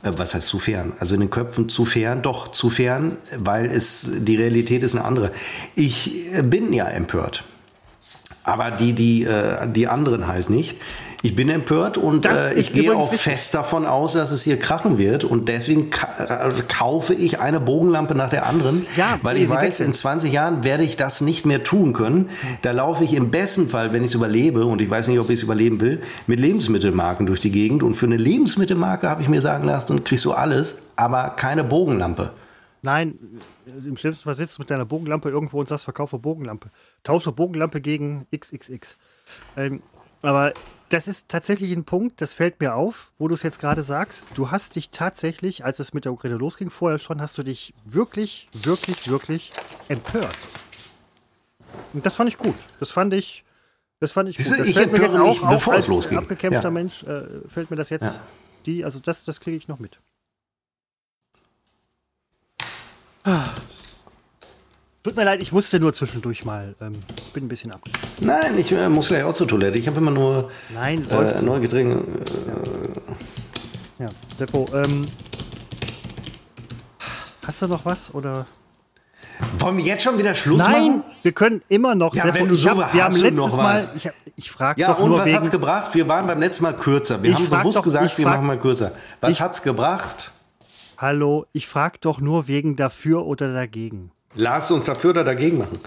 Äh, 0.03 0.13
was 0.17 0.35
heißt 0.35 0.47
zu 0.47 0.59
fern? 0.59 0.93
Also 0.99 1.15
in 1.15 1.21
den 1.21 1.31
Köpfen 1.31 1.69
zu 1.69 1.85
fern, 1.85 2.23
doch 2.23 2.49
zu 2.49 2.71
fern, 2.71 3.17
weil 3.37 3.67
es 3.67 4.11
die 4.19 4.37
Realität 4.37 4.83
ist 4.83 4.95
eine 4.95 5.05
andere. 5.05 5.33
Ich 5.75 6.33
äh, 6.35 6.43
bin 6.43 6.73
ja 6.73 6.87
empört. 6.87 7.45
Aber 8.45 8.71
die, 8.71 8.93
die, 8.93 9.25
äh, 9.25 9.67
die 9.69 9.89
anderen 9.89 10.27
halt 10.27 10.51
nicht. 10.51 10.79
Ich 11.25 11.35
bin 11.35 11.49
empört 11.49 11.97
und 11.97 12.27
äh, 12.27 12.53
ich 12.53 12.75
gehe 12.75 12.95
auch 12.95 13.11
wichtig. 13.11 13.23
fest 13.23 13.55
davon 13.55 13.87
aus, 13.87 14.13
dass 14.13 14.31
es 14.31 14.43
hier 14.43 14.59
krachen 14.59 14.99
wird. 14.99 15.25
Und 15.25 15.49
deswegen 15.49 15.89
ka 15.89 16.51
äh, 16.51 16.63
kaufe 16.69 17.15
ich 17.15 17.41
eine 17.41 17.61
Bogenlampe 17.61 18.15
nach 18.15 18.29
der 18.29 18.45
anderen, 18.45 18.85
ja, 18.95 19.19
weil 19.23 19.39
ich 19.39 19.49
weiß, 19.49 19.81
in 19.81 19.95
20 19.95 20.31
Jahren 20.31 20.65
werde 20.65 20.85
ich 20.85 20.99
das 20.99 21.23
nicht 21.23 21.47
mehr 21.47 21.65
tun 21.65 21.95
können. 21.95 22.29
Da 22.61 22.73
laufe 22.73 23.05
ich 23.05 23.15
im 23.15 23.31
besten 23.31 23.71
Fall, 23.71 23.95
wenn 23.95 24.03
ich 24.03 24.11
es 24.11 24.15
überlebe, 24.15 24.67
und 24.67 24.83
ich 24.83 24.91
weiß 24.91 25.09
nicht, 25.09 25.19
ob 25.19 25.31
ich 25.31 25.39
es 25.39 25.43
überleben 25.43 25.81
will, 25.81 26.03
mit 26.27 26.41
Lebensmittelmarken 26.41 27.25
durch 27.25 27.41
die 27.41 27.51
Gegend. 27.51 27.83
Und 27.83 27.95
für 27.95 28.05
eine 28.05 28.19
Lebensmittelmarke 28.19 29.09
habe 29.09 29.23
ich 29.23 29.31
mir 29.31 29.41
sagen 29.41 29.65
lassen, 29.65 30.05
kriegst 30.05 30.27
du 30.27 30.33
alles, 30.33 30.91
aber 30.95 31.31
keine 31.31 31.65
Bogenlampe. 31.65 32.33
Nein, 32.83 33.19
im 33.65 33.97
schlimmsten 33.97 34.25
Fall 34.25 34.35
sitzt 34.35 34.59
du 34.59 34.61
mit 34.61 34.71
deiner 34.71 34.85
Bogenlampe 34.85 35.31
irgendwo 35.31 35.59
und 35.59 35.71
sagst, 35.71 35.85
verkaufe 35.85 36.19
Bogenlampe. 36.19 36.69
Tausche 37.03 37.33
Bogenlampe 37.33 37.81
gegen 37.81 38.27
XXX. 38.31 38.99
Ähm, 39.57 39.81
aber 40.21 40.53
das 40.89 41.09
ist 41.09 41.29
tatsächlich 41.29 41.73
ein 41.73 41.85
Punkt, 41.85 42.21
das 42.21 42.35
fällt 42.35 42.61
mir 42.61 42.75
auf, 42.75 43.13
wo 43.19 43.29
du 43.29 43.35
es 43.35 43.43
jetzt 43.43 43.59
gerade 43.59 43.83
sagst. 43.83 44.31
Du 44.35 44.51
hast 44.51 44.77
dich 44.77 44.91
tatsächlich, 44.91 45.65
als 45.65 45.79
es 45.79 45.95
mit 45.95 46.05
der 46.05 46.13
Ukraine 46.13 46.37
losging, 46.37 46.71
vorher 46.71 46.99
schon, 46.99 47.21
hast 47.21 47.39
du 47.39 47.43
dich 47.43 47.73
wirklich, 47.85 48.49
wirklich, 48.53 49.09
wirklich 49.09 49.53
empört. 49.89 50.37
Und 51.93 52.05
das 52.05 52.15
fand 52.15 52.29
ich 52.29 52.39
gut. 52.39 52.57
Das 52.81 52.91
fand 52.91 53.15
ich, 53.15 53.45
das 54.01 54.13
fand 54.13 54.29
ich 54.29 54.37
gut. 54.37 54.47
Das 54.47 54.67
ich 54.67 54.75
fällt 54.75 54.93
mir 54.93 55.01
jetzt 55.01 55.17
auch 55.17 55.43
auf, 55.43 55.69
als 55.69 55.89
losging. 55.89 56.19
abgekämpfter 56.19 56.65
ja. 56.65 56.71
Mensch, 56.71 57.03
äh, 57.05 57.49
fällt 57.49 57.71
mir 57.71 57.77
das 57.77 57.91
jetzt, 57.91 58.17
ja. 58.17 58.23
die, 58.67 58.85
also 58.85 59.01
das, 59.01 59.25
das 59.25 59.41
kriege 59.41 59.57
ich 59.57 59.69
noch 59.69 59.79
mit. 59.79 59.99
Ah. 63.25 63.49
Tut 65.05 65.17
mir 65.17 65.25
leid, 65.25 65.43
ich 65.43 65.53
musste 65.53 65.79
nur 65.79 65.93
zwischendurch 65.93 66.47
mal. 66.47 66.75
Ähm, 66.81 66.95
bin 67.35 67.45
ein 67.45 67.49
bisschen 67.49 67.73
ab. 67.73 67.83
Nein, 68.23 68.59
ich 68.59 68.73
äh, 68.73 68.89
muss 68.89 69.09
gleich 69.09 69.23
auch 69.23 69.35
zur 69.35 69.47
Toilette. 69.47 69.77
Ich 69.77 69.87
habe 69.87 69.99
immer 69.99 70.11
nur 70.11 70.51
Nein, 70.73 71.03
äh, 71.11 71.43
neue 71.43 71.61
Getränke. 71.61 71.99
Äh, 71.99 74.03
ja, 74.03 74.09
Seppo, 74.35 74.65
ähm, 74.73 75.03
hast 77.47 77.61
du 77.61 77.69
noch 77.69 77.85
was 77.85 78.15
oder? 78.15 78.47
Wollen 79.59 79.77
wir 79.77 79.85
jetzt 79.85 80.05
schon 80.05 80.17
wieder 80.17 80.35
Schluss 80.35 80.57
Nein, 80.57 80.73
machen? 80.73 81.05
Nein, 81.07 81.17
wir 81.23 81.33
können 81.33 81.61
immer 81.69 81.95
noch. 81.95 82.15
Ja, 82.15 82.23
Seppo, 82.23 82.37
wenn 82.37 82.49
du 82.49 82.57
so 82.57 82.71
hab, 82.71 82.95
wir 82.95 83.05
haben 83.05 83.15
letztes 83.15 83.37
noch 83.37 83.57
Mal, 83.59 83.77
was. 83.77 83.95
ich, 83.97 84.11
ich 84.37 84.51
frage 84.51 84.81
ja, 84.81 84.87
doch 84.87 85.01
und 85.01 85.11
nur 85.11 85.19
was 85.19 85.27
wegen, 85.27 85.37
hat's 85.37 85.51
gebracht? 85.51 85.95
Wir 85.95 86.09
waren 86.09 86.27
beim 86.27 86.41
letzten 86.41 86.63
Mal 86.63 86.73
kürzer. 86.73 87.23
Wir 87.23 87.35
haben 87.35 87.51
bewusst 87.51 87.77
doch, 87.77 87.83
gesagt, 87.83 88.17
wir 88.17 88.25
frag, 88.25 88.37
machen 88.37 88.47
mal 88.47 88.59
kürzer. 88.59 88.93
Was 89.21 89.35
ich, 89.35 89.41
hat's 89.43 89.63
gebracht? 89.63 90.31
Hallo, 90.97 91.45
ich 91.53 91.69
frage 91.69 91.99
doch 92.01 92.23
nur 92.23 92.49
wegen 92.49 92.77
dafür 92.77 93.27
oder 93.27 93.53
dagegen. 93.53 94.11
Lass 94.35 94.71
uns 94.71 94.85
dafür 94.85 95.11
oder 95.11 95.25
dagegen 95.25 95.59
machen. 95.59 95.79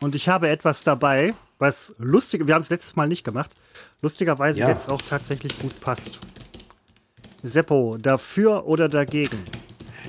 Und 0.00 0.14
ich 0.14 0.28
habe 0.28 0.48
etwas 0.48 0.84
dabei, 0.84 1.34
was 1.58 1.94
lustig, 1.98 2.46
wir 2.46 2.54
haben 2.54 2.62
es 2.62 2.70
letztes 2.70 2.94
Mal 2.96 3.08
nicht 3.08 3.24
gemacht, 3.24 3.50
lustigerweise 4.02 4.60
Ja. 4.60 4.68
jetzt 4.68 4.90
auch 4.90 5.02
tatsächlich 5.02 5.58
gut 5.58 5.80
passt. 5.80 6.18
Seppo, 7.42 7.96
dafür 7.98 8.66
oder 8.66 8.88
dagegen? 8.88 9.42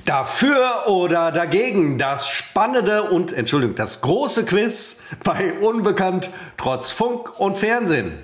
Dafür 0.04 0.84
oder 0.88 1.30
dagegen 1.32 1.98
das 1.98 2.28
spannende 2.28 3.04
und, 3.10 3.32
Entschuldigung, 3.32 3.74
das 3.76 4.00
große 4.00 4.44
Quiz 4.44 5.02
bei 5.24 5.58
Unbekannt 5.60 6.30
trotz 6.56 6.90
Funk 6.90 7.38
und 7.38 7.56
Fernsehen. 7.56 8.18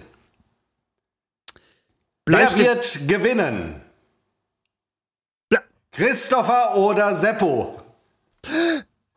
Wer 2.24 2.48
Bleistift- 2.48 3.00
wird 3.00 3.08
gewinnen? 3.08 3.80
Bla- 5.48 5.62
Christopher 5.92 6.76
oder 6.76 7.14
Seppo? 7.14 7.80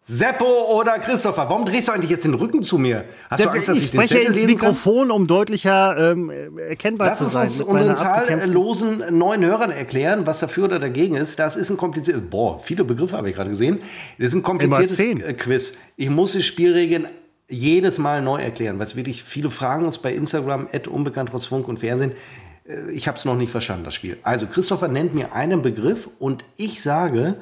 Seppo 0.02 0.80
oder 0.80 0.94
Christopher? 0.98 1.48
Warum 1.50 1.66
drehst 1.66 1.88
du 1.88 1.92
eigentlich 1.92 2.10
jetzt 2.10 2.24
den 2.24 2.34
Rücken 2.34 2.64
zu 2.64 2.80
mir? 2.80 3.06
Hast 3.30 3.44
du 3.44 3.50
Angst, 3.50 3.68
dass 3.68 3.78
ich, 3.78 3.84
ich 3.84 3.92
den 3.92 4.02
spreche 4.02 4.16
Zettel 4.16 4.28
ins 4.32 4.42
lesen 4.42 4.58
kann? 4.58 4.70
Mikrofon, 4.70 5.12
um 5.12 5.28
deutlicher 5.28 6.14
ähm, 6.14 6.58
erkennbar 6.58 7.10
Lass 7.10 7.20
zu 7.20 7.26
uns 7.26 7.34
sein. 7.34 7.44
uns 7.44 7.60
mit 7.60 7.68
unseren 7.68 7.96
zahllosen 7.96 9.04
neuen 9.16 9.46
Hörern 9.46 9.70
erklären, 9.70 10.26
was 10.26 10.40
dafür 10.40 10.64
oder 10.66 10.80
dagegen 10.80 11.16
ist. 11.16 11.38
Das 11.38 11.56
ist 11.56 11.70
ein 11.70 11.78
kompliziertes, 11.78 12.24
boah, 12.28 12.58
viele 12.58 12.86
Begriffe 12.86 13.18
habe 13.18 13.30
ich 13.30 13.36
gerade 13.36 13.52
gesehen. 13.52 13.80
Das 14.18 14.30
ist 14.30 14.34
ein 14.34 14.42
kompliziertes 14.42 14.98
äh, 15.00 15.34
Quiz. 15.34 15.74
Ich 15.96 16.10
muss 16.10 16.32
die 16.32 16.42
Spielregeln 16.42 17.08
jedes 17.48 18.00
Mal 18.00 18.24
neu 18.24 18.42
erklären, 18.42 18.80
weil 18.80 18.88
es 18.88 18.96
wirklich 18.96 19.22
viele 19.24 19.52
fragen 19.52 19.86
uns 19.86 20.00
bei 20.00 20.12
Instagram, 20.14 20.68
unbekannt 20.90 21.30
trotz 21.32 21.46
Funk 21.46 21.68
und 21.68 21.80
Fernsehen. 21.80 22.14
Äh, 22.68 22.92
Ich 22.94 23.08
habe 23.08 23.18
es 23.18 23.26
noch 23.26 23.36
nicht 23.36 23.52
verstanden, 23.52 23.84
das 23.84 23.94
Spiel. 23.94 24.18
Also 24.24 24.48
Christopher 24.48 24.88
nennt 24.88 25.14
mir 25.14 25.34
einen 25.34 25.62
Begriff 25.62 26.10
und 26.18 26.46
ich 26.58 26.82
sage, 26.82 27.36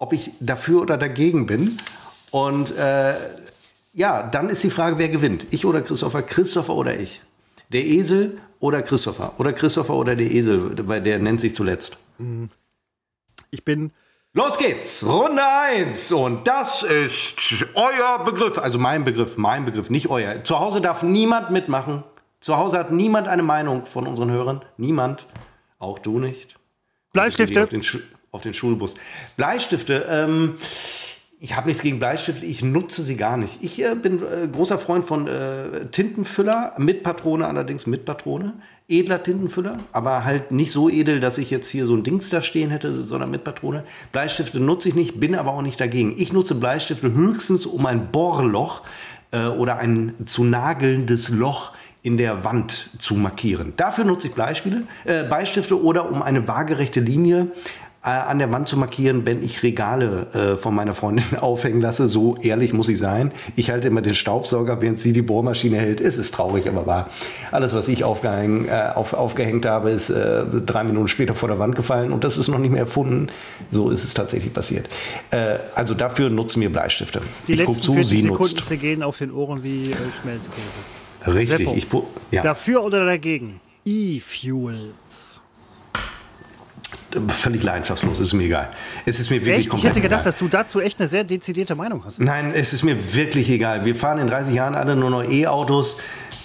ob 0.00 0.12
ich 0.12 0.32
dafür 0.40 0.82
oder 0.82 0.98
dagegen 0.98 1.46
bin. 1.46 1.76
Und 2.32 2.76
äh, 2.76 3.14
ja, 3.92 4.24
dann 4.24 4.48
ist 4.48 4.64
die 4.64 4.70
Frage, 4.70 4.98
wer 4.98 5.08
gewinnt? 5.08 5.46
Ich 5.50 5.64
oder 5.64 5.82
Christopher? 5.82 6.22
Christopher 6.22 6.74
oder 6.74 6.98
ich? 6.98 7.20
Der 7.68 7.86
Esel 7.86 8.38
oder 8.58 8.82
Christopher? 8.82 9.34
Oder 9.38 9.52
Christopher 9.52 9.94
oder 9.94 10.16
der 10.16 10.30
Esel, 10.30 10.88
weil 10.88 11.02
der 11.02 11.20
nennt 11.20 11.40
sich 11.40 11.54
zuletzt. 11.54 11.98
Ich 13.52 13.64
bin 13.64 13.92
Los 14.32 14.58
geht's, 14.58 15.04
Runde 15.04 15.42
1 15.44 16.12
und 16.12 16.46
das 16.46 16.84
ist 16.84 17.66
euer 17.74 18.24
Begriff, 18.24 18.58
also 18.58 18.78
mein 18.78 19.02
Begriff, 19.02 19.36
mein 19.36 19.64
Begriff, 19.64 19.90
nicht 19.90 20.08
euer. 20.08 20.44
Zu 20.44 20.60
Hause 20.60 20.80
darf 20.80 21.02
niemand 21.02 21.50
mitmachen. 21.50 22.04
Zu 22.38 22.56
Hause 22.56 22.78
hat 22.78 22.92
niemand 22.92 23.26
eine 23.26 23.42
Meinung 23.42 23.86
von 23.86 24.06
unseren 24.06 24.30
Hörern. 24.30 24.64
Niemand. 24.76 25.26
Auch 25.80 25.98
du 25.98 26.20
nicht. 26.20 26.60
Bleistifte. 27.12 27.68
Auf 28.32 28.42
den, 28.42 28.54
Schulbus. 28.54 28.94
Bleistifte, 29.36 30.06
ähm, 30.08 30.52
ich 31.40 31.56
habe 31.56 31.68
nichts 31.68 31.82
gegen 31.82 31.98
Bleistifte, 31.98 32.44
ich 32.44 32.62
nutze 32.62 33.02
sie 33.02 33.16
gar 33.16 33.36
nicht. 33.36 33.58
Ich 33.62 33.82
äh, 33.82 33.94
bin 33.94 34.22
äh, 34.22 34.46
großer 34.46 34.78
Freund 34.78 35.04
von 35.04 35.26
äh, 35.26 35.86
Tintenfüller, 35.90 36.74
mit 36.76 37.02
Patrone 37.02 37.46
allerdings, 37.46 37.86
mit 37.86 38.04
Patrone. 38.04 38.52
Edler 38.88 39.22
Tintenfüller, 39.22 39.78
aber 39.92 40.24
halt 40.24 40.50
nicht 40.50 40.72
so 40.72 40.90
edel, 40.90 41.20
dass 41.20 41.38
ich 41.38 41.50
jetzt 41.50 41.70
hier 41.70 41.86
so 41.86 41.94
ein 41.94 42.02
Dings 42.02 42.28
da 42.28 42.42
stehen 42.42 42.70
hätte, 42.70 43.02
sondern 43.04 43.30
mit 43.30 43.44
Patrone. 43.44 43.84
Bleistifte 44.10 44.58
nutze 44.58 44.88
ich 44.88 44.96
nicht, 44.96 45.20
bin 45.20 45.36
aber 45.36 45.52
auch 45.52 45.62
nicht 45.62 45.80
dagegen. 45.80 46.14
Ich 46.18 46.32
nutze 46.32 46.56
Bleistifte 46.56 47.12
höchstens 47.12 47.66
um 47.66 47.86
ein 47.86 48.10
Bohrloch 48.10 48.82
äh, 49.30 49.46
oder 49.46 49.78
ein 49.78 50.14
zu 50.26 50.42
nagelndes 50.44 51.28
Loch 51.28 51.72
in 52.02 52.16
der 52.16 52.44
Wand 52.44 52.90
zu 52.98 53.14
markieren. 53.14 53.74
Dafür 53.76 54.04
nutze 54.04 54.28
ich 54.28 54.34
Beispiele, 54.34 54.82
äh, 55.04 55.22
Beistifte 55.24 55.80
oder 55.80 56.10
um 56.10 56.20
eine 56.22 56.48
waagerechte 56.48 57.00
Linie 57.00 57.48
an 58.02 58.38
der 58.38 58.50
Wand 58.50 58.66
zu 58.66 58.78
markieren, 58.78 59.26
wenn 59.26 59.42
ich 59.42 59.62
Regale 59.62 60.26
äh, 60.32 60.56
von 60.56 60.74
meiner 60.74 60.94
Freundin 60.94 61.36
aufhängen 61.40 61.82
lasse. 61.82 62.08
So 62.08 62.36
ehrlich 62.40 62.72
muss 62.72 62.88
ich 62.88 62.98
sein. 62.98 63.30
Ich 63.56 63.70
halte 63.70 63.88
immer 63.88 64.00
den 64.00 64.14
Staubsauger, 64.14 64.80
während 64.80 64.98
sie 64.98 65.12
die 65.12 65.20
Bohrmaschine 65.20 65.76
hält. 65.76 66.00
Es 66.00 66.16
ist 66.16 66.32
traurig, 66.34 66.66
aber 66.66 66.86
wahr. 66.86 67.10
Alles, 67.50 67.74
was 67.74 67.88
ich 67.88 68.02
aufgehäng, 68.02 68.68
äh, 68.68 68.92
auf, 68.94 69.12
aufgehängt 69.12 69.66
habe, 69.66 69.90
ist 69.90 70.08
äh, 70.08 70.44
drei 70.64 70.84
Minuten 70.84 71.08
später 71.08 71.34
vor 71.34 71.50
der 71.50 71.58
Wand 71.58 71.76
gefallen 71.76 72.12
und 72.12 72.24
das 72.24 72.38
ist 72.38 72.48
noch 72.48 72.58
nicht 72.58 72.70
mehr 72.70 72.82
erfunden. 72.82 73.28
So 73.70 73.90
ist 73.90 74.04
es 74.04 74.14
tatsächlich 74.14 74.54
passiert. 74.54 74.88
Äh, 75.30 75.58
also 75.74 75.92
dafür 75.92 76.30
nutzen 76.30 76.62
wir 76.62 76.70
Bleistifte. 76.70 77.20
die 77.46 77.52
ich 77.52 77.58
gucke 77.58 77.72
letzten 77.72 77.82
zu, 77.84 77.92
40 77.94 78.10
sie 78.10 78.22
Sekunden 78.22 78.42
nutzt. 78.42 78.64
zergehen 78.64 79.02
auf 79.02 79.18
den 79.18 79.30
Ohren 79.30 79.62
wie 79.62 79.90
äh, 79.90 79.96
Schmelzkäse. 80.22 80.60
Richtig. 81.26 81.58
Seppo. 81.82 82.06
Ich, 82.30 82.32
ja. 82.34 82.42
Dafür 82.42 82.82
oder 82.82 83.04
dagegen? 83.04 83.60
E-Fuels. 83.84 85.29
Völlig 87.28 87.62
leidenschaftslos, 87.62 88.20
ist 88.20 88.32
mir 88.32 88.44
egal. 88.44 88.70
Es 89.06 89.18
ist 89.18 89.30
mir 89.30 89.44
wirklich 89.44 89.66
Echt? 89.68 89.76
Ich 89.76 89.84
hätte 89.84 90.00
gedacht, 90.00 90.20
egal. 90.20 90.24
dass 90.24 90.38
du 90.38 90.48
dazu 90.48 90.80
echt 90.80 91.00
eine 91.00 91.08
sehr 91.08 91.24
dezidierte 91.24 91.74
Meinung 91.74 92.02
hast. 92.04 92.20
Nein, 92.20 92.52
es 92.54 92.72
ist 92.72 92.82
mir 92.84 93.14
wirklich 93.14 93.50
egal. 93.50 93.84
Wir 93.84 93.96
fahren 93.96 94.18
in 94.18 94.26
30 94.26 94.54
Jahren 94.54 94.74
alle 94.74 94.96
nur 94.96 95.10
noch 95.10 95.24
E-Autos 95.24 95.98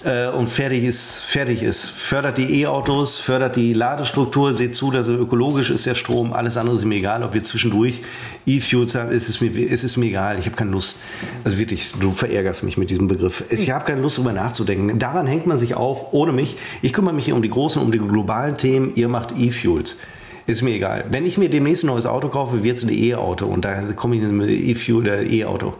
äh, 0.04 0.28
und 0.28 0.48
fertig 0.48 0.84
ist, 0.84 1.20
fertig 1.20 1.62
ist. 1.62 1.88
Fördert 1.90 2.38
die 2.38 2.62
E-Autos, 2.62 3.18
fördert 3.18 3.56
die 3.56 3.72
Ladestruktur, 3.72 4.52
seht 4.52 4.74
zu, 4.74 4.90
dass 4.90 5.08
er 5.08 5.18
ökologisch 5.18 5.70
ist 5.70 5.86
der 5.86 5.94
Strom. 5.94 6.32
Alles 6.32 6.56
andere 6.56 6.76
ist 6.76 6.84
mir 6.84 6.96
egal. 6.96 7.22
Ob 7.22 7.34
wir 7.34 7.42
zwischendurch 7.42 8.02
E-Fuels 8.46 8.94
haben, 8.94 9.12
es 9.12 9.28
ist 9.28 9.40
mir, 9.40 9.70
es 9.70 9.84
ist 9.84 9.96
mir 9.96 10.06
egal. 10.06 10.38
Ich 10.38 10.46
habe 10.46 10.56
keine 10.56 10.70
Lust. 10.70 10.98
Also 11.44 11.58
wirklich, 11.58 11.92
du 12.00 12.10
verärgerst 12.10 12.62
mich 12.62 12.76
mit 12.76 12.90
diesem 12.90 13.08
Begriff. 13.08 13.44
Ich 13.50 13.70
habe 13.70 13.84
keine 13.84 14.00
Lust, 14.00 14.18
darüber 14.18 14.32
nachzudenken. 14.32 14.98
Daran 14.98 15.26
hängt 15.26 15.46
man 15.46 15.56
sich 15.56 15.74
auf, 15.74 16.12
ohne 16.12 16.32
mich. 16.32 16.56
Ich 16.82 16.92
kümmere 16.92 17.14
mich 17.14 17.26
hier 17.26 17.34
um 17.34 17.42
die 17.42 17.50
großen, 17.50 17.80
um 17.80 17.92
die 17.92 17.98
globalen 17.98 18.56
Themen. 18.56 18.92
Ihr 18.94 19.08
macht 19.08 19.32
E-Fuels. 19.38 19.98
Ist 20.46 20.62
mir 20.62 20.74
egal. 20.74 21.04
Wenn 21.10 21.26
ich 21.26 21.38
mir 21.38 21.50
demnächst 21.50 21.82
ein 21.82 21.88
neues 21.88 22.06
Auto 22.06 22.28
kaufe, 22.28 22.62
wird 22.62 22.76
es 22.78 22.84
ein 22.84 22.92
E-Auto. 22.92 23.46
Und 23.46 23.64
da 23.64 23.82
komme 23.96 24.14
ich 24.14 24.22
mit 24.22 24.48
E-Fuel 24.48 24.98
oder 24.98 25.22
E-Auto. 25.22 25.74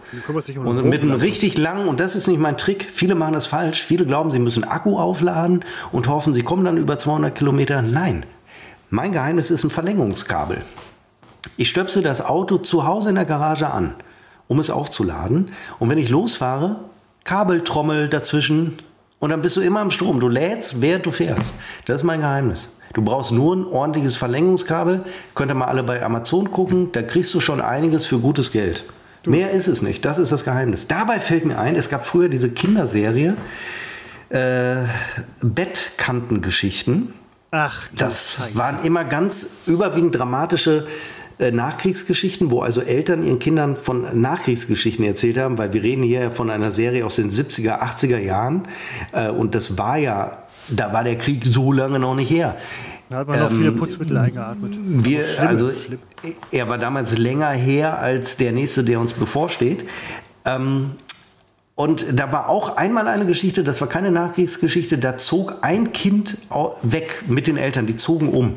Um 0.59 0.67
Und 0.67 0.85
mit 0.87 1.03
einem 1.03 1.12
Roten. 1.12 1.23
richtig 1.23 1.57
langen, 1.57 1.87
und 1.87 2.01
das 2.01 2.17
ist 2.17 2.27
nicht 2.27 2.41
mein 2.41 2.57
Trick, 2.57 2.89
viele 2.93 3.14
machen 3.14 3.35
das 3.35 3.47
falsch. 3.47 3.83
Viele 3.83 4.05
glauben, 4.07 4.33
sie 4.33 4.41
müssen 4.41 4.64
Akku 4.64 4.99
aufladen 4.99 5.64
und 5.93 6.09
hoffen, 6.09 6.35
sie 6.35 6.43
kommen 6.43 6.64
dann 6.64 6.79
über 6.79 6.99
200 6.99 7.33
Kilometer. 7.35 7.81
Nein. 7.83 8.27
Mein 8.91 9.12
Geheimnis 9.12 9.53
ist 9.53 9.62
ein 9.62 9.71
Verlängerungskabel. 9.71 10.59
Ich 11.57 11.71
stöpsel 11.71 12.03
das 12.03 12.21
Auto 12.21 12.59
zu 12.59 12.87
Hause 12.87 13.11
in 13.11 13.14
der 13.14 13.25
Garage 13.25 13.71
an, 13.71 13.95
um 14.49 14.59
es 14.59 14.71
aufzuladen. 14.71 15.51
Und 15.79 15.91
wenn 15.91 15.99
ich 15.99 16.09
losfahre, 16.09 16.81
Kabeltrommel 17.25 18.09
dazwischen 18.09 18.79
und 19.27 19.31
dann 19.31 19.43
bist 19.43 19.57
du 19.57 19.61
immer 19.61 19.81
am 19.81 19.91
Strom. 19.91 20.20
Du 20.20 20.29
lädst, 20.29 20.81
während 20.81 21.05
du 21.05 21.11
fährst. 21.11 21.53
Das 21.85 21.97
ist 22.03 22.05
mein 22.05 22.20
Geheimnis. 22.20 22.77
Du 22.95 23.03
brauchst 23.03 23.33
nur 23.33 23.57
ein 23.57 23.64
ordentliches 23.64 24.16
Verlängerungskabel. 24.16 25.05
Könnt 25.35 25.51
ihr 25.51 25.57
mal 25.57 25.64
alle 25.64 25.83
bei 25.83 26.01
Amazon 26.01 26.53
gucken. 26.53 26.93
Da 26.93 27.03
kriegst 27.03 27.35
du 27.35 27.41
schon 27.41 27.61
einiges 27.61 28.07
für 28.07 28.20
gutes 28.20 28.53
Geld. 28.53 28.85
Mehr 29.24 29.51
ist 29.51 29.66
es 29.66 29.83
nicht. 29.83 30.05
Das 30.05 30.18
ist 30.18 30.31
das 30.31 30.45
Geheimnis. 30.45 30.87
Dabei 30.87 31.18
fällt 31.18 31.45
mir 31.45 31.59
ein, 31.59 31.74
es 31.74 31.89
gab 31.89 32.07
früher 32.07 32.29
diese 32.29 32.51
Kinderserie 32.51 33.35
äh, 34.29 34.77
Bettkantengeschichten. 35.43 37.12
Ach, 37.51 37.83
Das 37.99 38.37
Scheiße. 38.39 38.55
waren 38.55 38.85
immer 38.85 39.03
ganz 39.03 39.49
überwiegend 39.66 40.14
dramatische 40.14 40.87
äh, 41.39 41.51
Nachkriegsgeschichten, 41.51 42.51
wo 42.51 42.61
also 42.61 42.80
Eltern 42.80 43.22
ihren 43.22 43.38
Kindern 43.38 43.76
von 43.76 44.21
Nachkriegsgeschichten 44.21 45.04
erzählt 45.04 45.38
haben, 45.38 45.58
weil 45.58 45.72
wir 45.72 45.83
reden 45.83 46.03
hier 46.03 46.21
ja 46.21 46.30
von 46.30 46.50
einer 46.50 46.71
Serie 46.71 47.04
aus 47.04 47.17
den 47.17 47.30
70er, 47.30 47.80
80er 47.80 48.18
Jahren 48.18 48.68
äh, 49.13 49.29
und 49.30 49.54
das 49.54 49.76
war 49.76 49.99
ja, 49.99 50.38
da 50.68 50.92
war 50.92 51.04
der 51.04 51.17
Krieg 51.17 51.45
so 51.45 51.72
lange 51.72 51.99
noch 51.99 52.14
nicht 52.14 52.30
her. 52.30 52.57
Da 53.08 53.18
hat 53.18 53.29
man 53.29 53.38
noch 53.38 53.50
viele 53.50 53.72
Putzmittel 53.72 54.17
eingeatmet. 54.17 54.75
Wir, 54.79 55.25
Schlimm, 55.25 55.46
also, 55.46 55.71
schlimm. 55.71 55.99
er 56.50 56.68
war 56.68 56.79
damals 56.79 57.18
länger 57.18 57.50
her 57.50 57.99
als 57.99 58.37
der 58.37 58.53
nächste, 58.53 58.83
der 58.83 58.99
uns 58.99 59.13
bevorsteht. 59.13 59.84
Ähm, 60.45 60.92
und 61.76 62.18
da 62.18 62.33
war 62.33 62.49
auch 62.49 62.79
einmal 62.79 63.07
eine 63.07 63.26
Geschichte, 63.26 63.63
das 63.63 63.83
war 63.83 63.88
keine 63.88 64.11
Nachkriegsgeschichte, 64.11 64.96
da 64.96 65.18
zog 65.18 65.57
ein 65.61 65.92
Kind 65.92 66.38
weg 66.83 67.25
mit 67.29 67.46
den 67.46 67.58
Eltern, 67.58 67.84
die 67.87 67.96
zogen 67.96 68.30
um. 68.30 68.54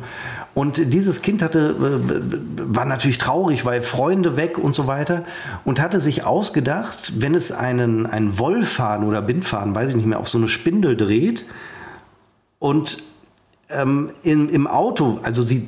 Und 0.54 0.94
dieses 0.94 1.22
Kind 1.22 1.42
hatte, 1.42 1.76
äh, 1.80 2.76
war 2.76 2.86
natürlich 2.86 3.18
traurig, 3.18 3.66
weil 3.66 3.82
Freunde 3.82 4.36
weg 4.36 4.58
und 4.58 4.74
so 4.74 4.88
weiter 4.88 5.24
und 5.64 5.80
hatte 5.80 6.00
sich 6.00 6.26
ausgedacht, 6.26 7.14
wenn 7.22 7.36
es 7.36 7.52
einen, 7.52 8.06
einen 8.06 8.38
Wollfaden 8.40 9.08
oder 9.08 9.22
Bindfaden, 9.22 9.76
weiß 9.76 9.92
ich 9.92 9.96
nicht 9.96 10.08
mehr, 10.08 10.20
auf 10.20 10.30
so 10.30 10.38
eine 10.38 10.48
Spindel 10.48 10.98
dreht 10.98 11.46
und 12.58 12.98
ähm, 13.70 14.12
im, 14.24 14.50
im 14.50 14.68
Auto, 14.68 15.20
also 15.22 15.44
sie 15.44 15.68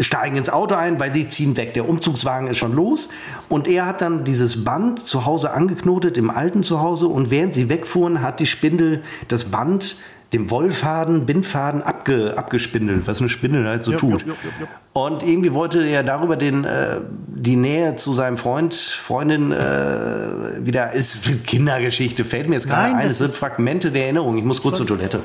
steigen 0.00 0.36
ins 0.36 0.48
Auto 0.48 0.74
ein, 0.74 0.98
weil 0.98 1.12
sie 1.12 1.28
ziehen 1.28 1.56
weg. 1.56 1.74
Der 1.74 1.88
Umzugswagen 1.88 2.48
ist 2.48 2.56
schon 2.56 2.74
los 2.74 3.10
und 3.48 3.68
er 3.68 3.84
hat 3.84 4.00
dann 4.00 4.24
dieses 4.24 4.64
Band 4.64 5.00
zu 5.00 5.26
Hause 5.26 5.52
angeknotet 5.52 6.16
im 6.16 6.30
alten 6.30 6.62
Zuhause 6.62 7.08
und 7.08 7.30
während 7.30 7.54
sie 7.54 7.68
wegfuhren, 7.68 8.22
hat 8.22 8.40
die 8.40 8.46
Spindel 8.46 9.02
das 9.28 9.44
Band 9.44 9.96
dem 10.36 10.50
Wollfaden, 10.50 11.26
Bindfaden 11.26 11.82
abge, 11.82 12.36
abgespindelt, 12.36 13.06
was 13.06 13.20
eine 13.20 13.28
Spindel 13.28 13.66
halt 13.66 13.82
so 13.82 13.92
Jupp, 13.92 14.00
tut. 14.00 14.26
jupp, 14.26 14.36
jupp. 14.60 14.68
Und 14.92 15.22
irgendwie 15.22 15.52
wollte 15.52 15.82
er 15.82 16.02
darüber 16.02 16.36
den, 16.36 16.64
äh, 16.64 17.00
die 17.28 17.56
Nähe 17.56 17.96
zu 17.96 18.12
seinem 18.12 18.36
Freund, 18.36 18.74
Freundin 18.74 19.52
äh, 19.52 20.64
wieder, 20.64 20.92
ist 20.92 21.22
Kindergeschichte, 21.46 22.24
fällt 22.24 22.48
mir 22.48 22.56
jetzt 22.56 22.68
gerade 22.68 22.94
ein, 22.94 23.08
es 23.08 23.18
sind 23.18 23.34
Fragmente 23.34 23.90
der 23.90 24.04
Erinnerung, 24.04 24.36
ich 24.36 24.44
muss 24.44 24.62
kurz 24.62 24.76
zur 24.76 24.86
Toilette. 24.86 25.20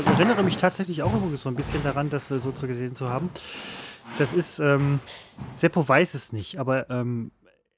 Ich 0.00 0.06
äh, 0.06 0.14
erinnere 0.14 0.42
mich 0.42 0.56
tatsächlich 0.56 1.02
auch 1.02 1.12
immer 1.12 1.36
so 1.36 1.48
ein 1.48 1.54
bisschen 1.54 1.82
daran, 1.84 2.10
das 2.10 2.30
äh, 2.30 2.40
so 2.40 2.52
zu 2.52 2.66
gesehen 2.66 2.96
zu 2.96 3.08
haben. 3.08 3.30
Das 4.18 4.32
ist, 4.32 4.58
ähm, 4.58 4.98
Seppo 5.54 5.88
weiß 5.88 6.14
es 6.14 6.32
nicht, 6.32 6.58
aber 6.58 6.90
ähm, 6.90 7.30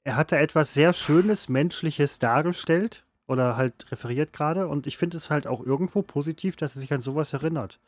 er 0.03 0.17
hat 0.17 0.31
da 0.31 0.37
etwas 0.37 0.73
sehr 0.73 0.93
Schönes, 0.93 1.47
Menschliches 1.47 2.19
dargestellt 2.19 3.04
oder 3.27 3.57
halt 3.57 3.91
referiert 3.91 4.33
gerade. 4.33 4.67
Und 4.67 4.87
ich 4.87 4.97
finde 4.97 5.17
es 5.17 5.29
halt 5.29 5.47
auch 5.47 5.65
irgendwo 5.65 6.01
positiv, 6.01 6.55
dass 6.55 6.75
er 6.75 6.81
sich 6.81 6.93
an 6.93 7.01
sowas 7.01 7.33
erinnert. 7.33 7.79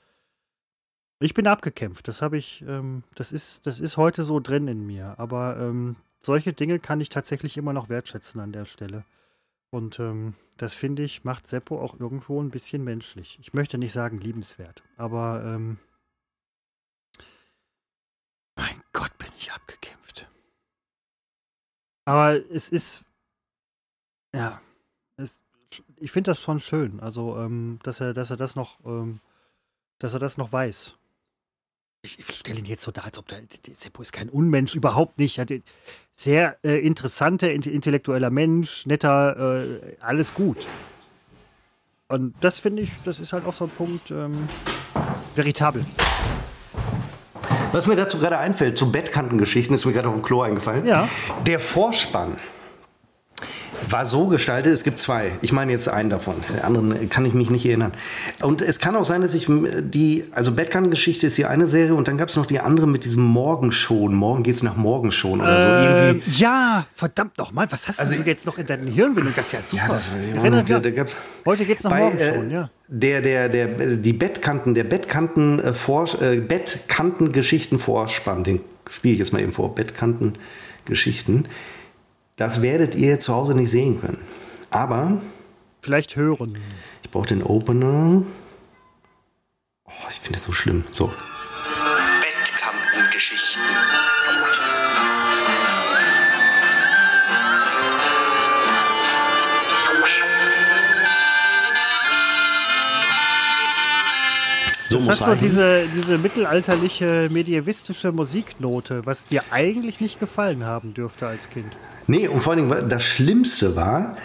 Ich 1.19 1.34
bin 1.34 1.47
abgekämpft. 1.47 2.07
Das 2.07 2.22
habe 2.22 2.38
ich, 2.38 2.64
ähm, 2.68 3.03
das 3.15 3.31
ist, 3.31 3.65
das 3.65 3.80
ist 3.80 3.97
heute 3.97 4.23
so 4.23 4.39
drin 4.39 4.68
in 4.68 4.85
mir. 4.85 5.15
Aber 5.18 5.57
ähm, 5.57 5.95
solche 6.19 6.53
Dinge 6.53 6.80
kann 6.80 7.01
ich 7.01 7.09
tatsächlich 7.09 7.57
immer 7.57 7.73
noch 7.73 7.89
wertschätzen 7.89 8.39
an 8.41 8.51
der 8.51 8.65
Stelle. 8.65 9.03
Und 9.69 9.99
ähm, 9.99 10.35
das 10.57 10.73
finde 10.73 11.03
ich, 11.03 11.23
macht 11.23 11.47
Seppo 11.47 11.80
auch 11.81 11.99
irgendwo 11.99 12.41
ein 12.41 12.51
bisschen 12.51 12.84
menschlich. 12.84 13.38
Ich 13.41 13.53
möchte 13.53 13.77
nicht 13.77 13.93
sagen 13.93 14.19
liebenswert, 14.19 14.84
aber 14.95 15.43
ähm, 15.45 15.77
mein 18.55 18.81
Gott, 18.93 19.15
bin 19.18 19.27
ich 19.38 19.51
abgekämpft. 19.51 20.30
Aber 22.05 22.35
es 22.51 22.69
ist, 22.69 23.03
ja, 24.34 24.61
ich 25.99 26.11
finde 26.11 26.32
das 26.32 26.41
schon 26.41 26.60
schön. 26.60 26.99
Also, 26.99 27.38
ähm, 27.38 27.80
dass 27.84 27.99
er, 27.99 28.14
dass 28.14 28.30
er 28.30 28.38
das 28.38 28.56
noch, 28.56 28.78
ähm, 28.86 29.19
dass 29.99 30.14
er 30.14 30.19
das 30.19 30.38
noch 30.38 30.52
weiß 30.52 30.95
ich, 32.07 32.19
ich 32.19 32.36
stelle 32.36 32.60
ihn 32.60 32.65
jetzt 32.65 32.84
so 32.84 32.91
dar, 32.91 33.06
als 33.06 33.18
ob 33.18 33.28
der, 33.28 33.41
der 33.41 33.76
Seppo 33.76 34.02
ist 34.02 34.14
kein 34.14 34.30
Unmensch, 34.30 34.76
überhaupt 34.76 35.18
nicht. 35.18 35.41
Sehr 36.14 36.57
äh, 36.64 36.80
interessanter, 36.80 37.52
intellektueller 37.52 38.30
Mensch, 38.30 38.86
netter, 38.86 39.64
äh, 39.64 39.98
alles 39.99 40.34
gut. 40.34 40.57
Und 42.07 42.36
das 42.40 42.60
finde 42.60 42.84
ich, 42.84 42.91
das 43.03 43.19
ist 43.19 43.34
halt 43.34 43.45
auch 43.45 43.53
so 43.53 43.65
ein 43.65 43.72
Punkt, 43.72 44.11
ähm, 44.11 44.48
veritabel. 45.36 45.86
Was 47.74 47.86
mir 47.86 47.98
dazu 47.98 48.18
gerade 48.18 48.38
einfällt, 48.38 48.78
zu 48.78 48.91
Bettkantengeschichten, 48.91 49.76
ist 49.76 49.86
mir 49.86 49.91
gerade 49.91 50.07
auf 50.07 50.15
dem 50.15 50.24
Klo 50.24 50.41
eingefallen. 50.41 50.86
Ja. 50.86 51.10
Der 51.45 51.60
Vorspann 51.60 52.38
war 53.89 54.05
so 54.05 54.27
gestaltet, 54.27 54.73
es 54.73 54.83
gibt 54.83 54.99
zwei. 54.99 55.31
Ich 55.41 55.51
meine 55.51 55.71
jetzt 55.71 55.89
einen 55.89 56.09
davon. 56.09 56.35
Den 56.49 56.63
anderen 56.63 57.09
kann 57.09 57.25
ich 57.25 57.33
mich 57.33 57.49
nicht 57.49 57.65
erinnern. 57.65 57.93
Und 58.41 58.61
es 58.61 58.79
kann 58.79 58.95
auch 58.95 59.05
sein, 59.05 59.21
dass 59.21 59.33
ich 59.33 59.47
die, 59.47 60.25
also 60.31 60.51
Bettkan-Geschichte 60.51 61.27
ist 61.27 61.35
hier 61.35 61.49
eine 61.49 61.67
Serie 61.67 61.95
und 61.95 62.07
dann 62.07 62.17
gab 62.17 62.29
es 62.29 62.35
noch 62.35 62.45
die 62.45 62.59
andere 62.59 62.87
mit 62.87 63.05
diesem 63.05 63.23
Morgen 63.23 63.71
schon. 63.71 64.15
Morgen 64.15 64.43
geht's 64.43 64.63
nach 64.63 64.75
Morgen 64.75 65.11
schon 65.11 65.41
oder 65.41 65.61
so. 65.61 65.67
Ähm, 65.67 66.21
ja, 66.27 66.87
verdammt 66.95 67.37
nochmal. 67.37 67.67
Was 67.69 67.87
hast 67.87 67.99
also, 67.99 68.15
du 68.15 68.23
jetzt 68.23 68.45
noch 68.45 68.57
in 68.57 68.65
deinen 68.65 68.87
Hirnwindung? 68.87 69.33
Das 69.35 69.47
ist 69.47 69.53
ja 69.53 69.61
super. 69.61 69.83
Ja, 69.87 69.93
das, 69.93 70.09
Erinnert, 70.35 70.69
ja. 70.69 70.79
Da, 70.79 70.89
da 70.89 71.05
Heute 71.45 71.65
geht's 71.65 71.83
nach 71.83 71.91
bei, 71.91 72.01
Morgen 72.01 72.19
äh, 72.19 72.53
ja. 72.53 72.69
Der, 72.87 73.21
der, 73.21 73.49
der, 73.49 73.97
die 73.97 74.13
Bettkanten, 74.13 74.73
der 74.73 74.85
Bettkanten, 74.85 75.59
äh, 75.59 75.73
vor, 75.73 76.05
äh, 76.21 76.37
Bettkanten-Geschichten-Vorspann, 76.37 78.43
den 78.43 78.61
spiele 78.89 79.13
ich 79.13 79.19
jetzt 79.19 79.33
mal 79.33 79.41
eben 79.41 79.51
vor. 79.51 79.75
Bettkanten-Geschichten. 79.75 81.45
Das 82.38 82.61
werdet 82.61 82.93
ihr 82.93 83.19
zu 83.19 83.34
Hause 83.34 83.55
nicht 83.55 83.72
sehen 83.72 83.99
können. 83.99 84.22
Aber. 84.69 85.19
Vielleicht 85.81 86.15
hören. 86.15 86.59
Ich 87.01 87.09
brauche 87.09 87.26
den 87.26 87.41
Opener. 87.41 88.22
Oh, 89.85 89.91
ich 90.09 90.19
finde 90.19 90.38
das 90.38 90.43
so 90.43 90.53
schlimm. 90.53 90.84
So. 90.91 91.11
Bettkantengeschichten. 92.22 93.64
So 104.89 104.99
das 104.99 105.22
hat 105.22 105.27
so 105.27 105.35
diese, 105.35 105.85
diese 105.95 106.18
mittelalterliche, 106.18 107.30
medievistische 107.31 108.11
Musiknote, 108.11 109.05
was 109.05 109.26
dir 109.26 109.43
eigentlich 109.51 109.99
nicht 109.99 110.19
gefallen 110.19 110.64
haben 110.64 110.93
dürfte 110.93 111.27
als 111.27 111.49
Kind. 111.49 111.73
Nee, 112.07 112.27
und 112.27 112.41
vor 112.41 112.53
allen 112.53 112.69
Dingen, 112.69 112.89
das 112.89 113.03
Schlimmste 113.03 113.76
war, 113.76 114.15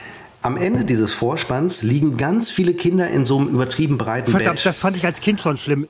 am 0.40 0.56
Ende 0.56 0.84
dieses 0.84 1.12
Vorspanns 1.12 1.82
liegen 1.82 2.16
ganz 2.16 2.51
viele 2.51 2.74
Kinder 2.74 3.09
in 3.09 3.24
so 3.24 3.39
einem 3.39 3.48
übertrieben 3.48 3.98
breiten 3.98 4.30
Verdammt, 4.30 4.56
Bett. 4.56 4.66
das 4.66 4.78
fand 4.78 4.97
ich 4.97 5.05
als 5.05 5.20
Kind 5.20 5.40
schon 5.40 5.56
schlimm. 5.56 5.89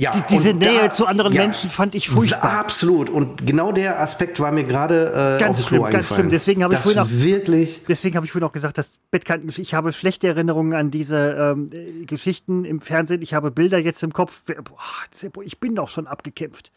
Ja, 0.00 0.12
die, 0.12 0.22
diese 0.30 0.54
Nähe 0.54 0.82
da, 0.82 0.92
zu 0.92 1.06
anderen 1.06 1.32
ja, 1.32 1.42
Menschen 1.42 1.68
fand 1.68 1.96
ich 1.96 2.08
furchtbar. 2.08 2.52
Absolut. 2.60 3.10
Und 3.10 3.44
genau 3.44 3.72
der 3.72 4.00
Aspekt 4.00 4.38
war 4.38 4.52
mir 4.52 4.62
gerade 4.62 5.36
äh, 5.38 5.40
ganz 5.40 5.66
schlimm, 5.66 5.82
ganz 5.90 6.06
schlimm. 6.06 6.30
Deswegen 6.30 6.62
habe 6.62 6.72
ich 6.74 6.80
vorhin 6.80 7.00
auch 7.00 7.10
wirklich. 7.10 7.82
Deswegen 7.88 8.14
habe 8.14 8.24
ich 8.24 8.30
vorhin 8.30 8.46
auch 8.46 8.52
gesagt, 8.52 8.78
dass 8.78 8.92
Bettkanten. 9.10 9.52
Ich 9.56 9.74
habe 9.74 9.92
schlechte 9.92 10.28
Erinnerungen 10.28 10.74
an 10.74 10.92
diese 10.92 11.56
ähm, 11.56 12.06
Geschichten 12.06 12.64
im 12.64 12.80
Fernsehen. 12.80 13.22
Ich 13.22 13.34
habe 13.34 13.50
Bilder 13.50 13.78
jetzt 13.78 14.00
im 14.04 14.12
Kopf. 14.12 14.42
Boah, 14.44 15.42
ich 15.42 15.58
bin 15.58 15.74
doch 15.74 15.88
schon 15.88 16.06
abgekämpft. 16.06 16.70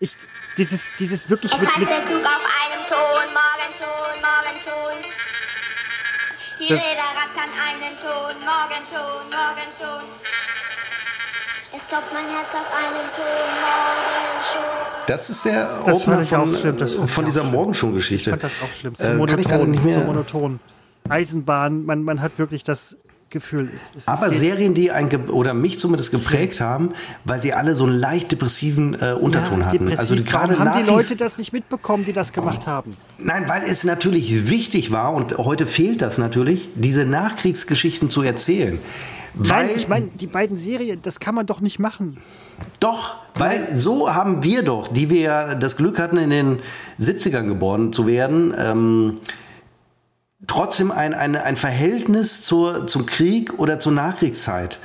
Ich 0.00 0.16
dieses 0.58 0.88
dieses 0.98 1.30
wirklich. 1.30 1.52
Es 1.52 1.60
mit, 1.60 1.78
mit 1.78 1.88
der 1.88 2.04
Zug 2.04 2.16
auf 2.16 2.42
einem 2.64 2.82
Ton. 2.88 3.26
Morgen 3.32 3.72
schon, 3.78 4.20
morgen 4.20 4.58
schon. 4.58 4.98
Die 6.58 6.72
Räder 6.72 7.14
rattern 7.14 7.52
einen 7.62 7.94
Ton. 8.00 8.34
Morgen 8.44 8.82
schon, 8.90 9.30
morgen 9.30 9.70
schon. 9.78 10.55
Das 15.06 15.30
ist 15.30 15.44
der 15.44 15.82
das 15.84 16.02
Opener 16.02 16.24
von, 16.24 16.54
schlimm, 16.54 17.08
von 17.08 17.24
dieser 17.24 17.44
Morgenshow-Geschichte. 17.44 18.30
Ich 18.30 18.40
fand 18.40 18.42
das 18.42 18.52
auch 18.62 18.72
schlimm. 18.72 18.94
So 18.98 19.06
äh, 19.06 19.14
monoton, 19.14 19.70
nicht 19.70 19.84
mehr 19.84 19.94
so 19.94 20.00
monoton. 20.00 20.60
Eisenbahn, 21.08 21.84
man, 21.84 22.02
man 22.02 22.20
hat 22.20 22.38
wirklich 22.38 22.64
das 22.64 22.96
Gefühl. 23.30 23.70
Es, 23.74 23.90
es 23.96 24.08
Aber 24.08 24.30
Serien, 24.30 24.74
die 24.74 24.90
ein 24.90 25.28
oder 25.28 25.52
mich 25.52 25.78
zumindest 25.78 26.10
geprägt 26.10 26.60
haben, 26.60 26.90
weil 27.24 27.40
sie 27.40 27.52
alle 27.52 27.76
so 27.76 27.84
einen 27.84 27.92
leicht 27.92 28.32
depressiven 28.32 28.94
äh, 29.00 29.12
Unterton 29.12 29.60
ja, 29.60 29.66
hatten. 29.66 29.96
Also 29.96 30.16
gerade 30.16 30.58
haben 30.58 30.84
die 30.84 30.88
Leute 30.88 31.16
das 31.16 31.36
nicht 31.38 31.52
mitbekommen, 31.52 32.04
die 32.04 32.12
das 32.12 32.32
gemacht 32.32 32.62
oh. 32.64 32.66
haben? 32.66 32.92
Nein, 33.18 33.48
weil 33.48 33.62
es 33.64 33.84
natürlich 33.84 34.48
wichtig 34.48 34.90
war 34.90 35.12
und 35.12 35.38
heute 35.38 35.66
fehlt 35.66 36.02
das 36.02 36.18
natürlich, 36.18 36.68
diese 36.76 37.04
Nachkriegsgeschichten 37.04 38.10
zu 38.10 38.22
erzählen. 38.22 38.78
Weil, 39.38 39.66
Nein, 39.66 39.76
ich 39.76 39.86
meine, 39.86 40.06
die 40.06 40.26
beiden 40.26 40.56
Serien, 40.56 41.00
das 41.02 41.20
kann 41.20 41.34
man 41.34 41.44
doch 41.44 41.60
nicht 41.60 41.78
machen. 41.78 42.16
Doch, 42.80 43.16
weil 43.34 43.76
so 43.76 44.14
haben 44.14 44.42
wir 44.42 44.62
doch, 44.62 44.88
die 44.88 45.10
wir 45.10 45.20
ja 45.20 45.54
das 45.54 45.76
Glück 45.76 45.98
hatten, 45.98 46.16
in 46.16 46.30
den 46.30 46.58
70ern 46.98 47.46
geboren 47.46 47.92
zu 47.92 48.06
werden, 48.06 48.54
ähm, 48.56 49.16
trotzdem 50.46 50.90
ein, 50.90 51.12
ein, 51.12 51.36
ein 51.36 51.56
Verhältnis 51.56 52.42
zur, 52.42 52.86
zum 52.86 53.04
Krieg 53.04 53.58
oder 53.58 53.78
zur 53.78 53.92
Nachkriegszeit. 53.92 54.80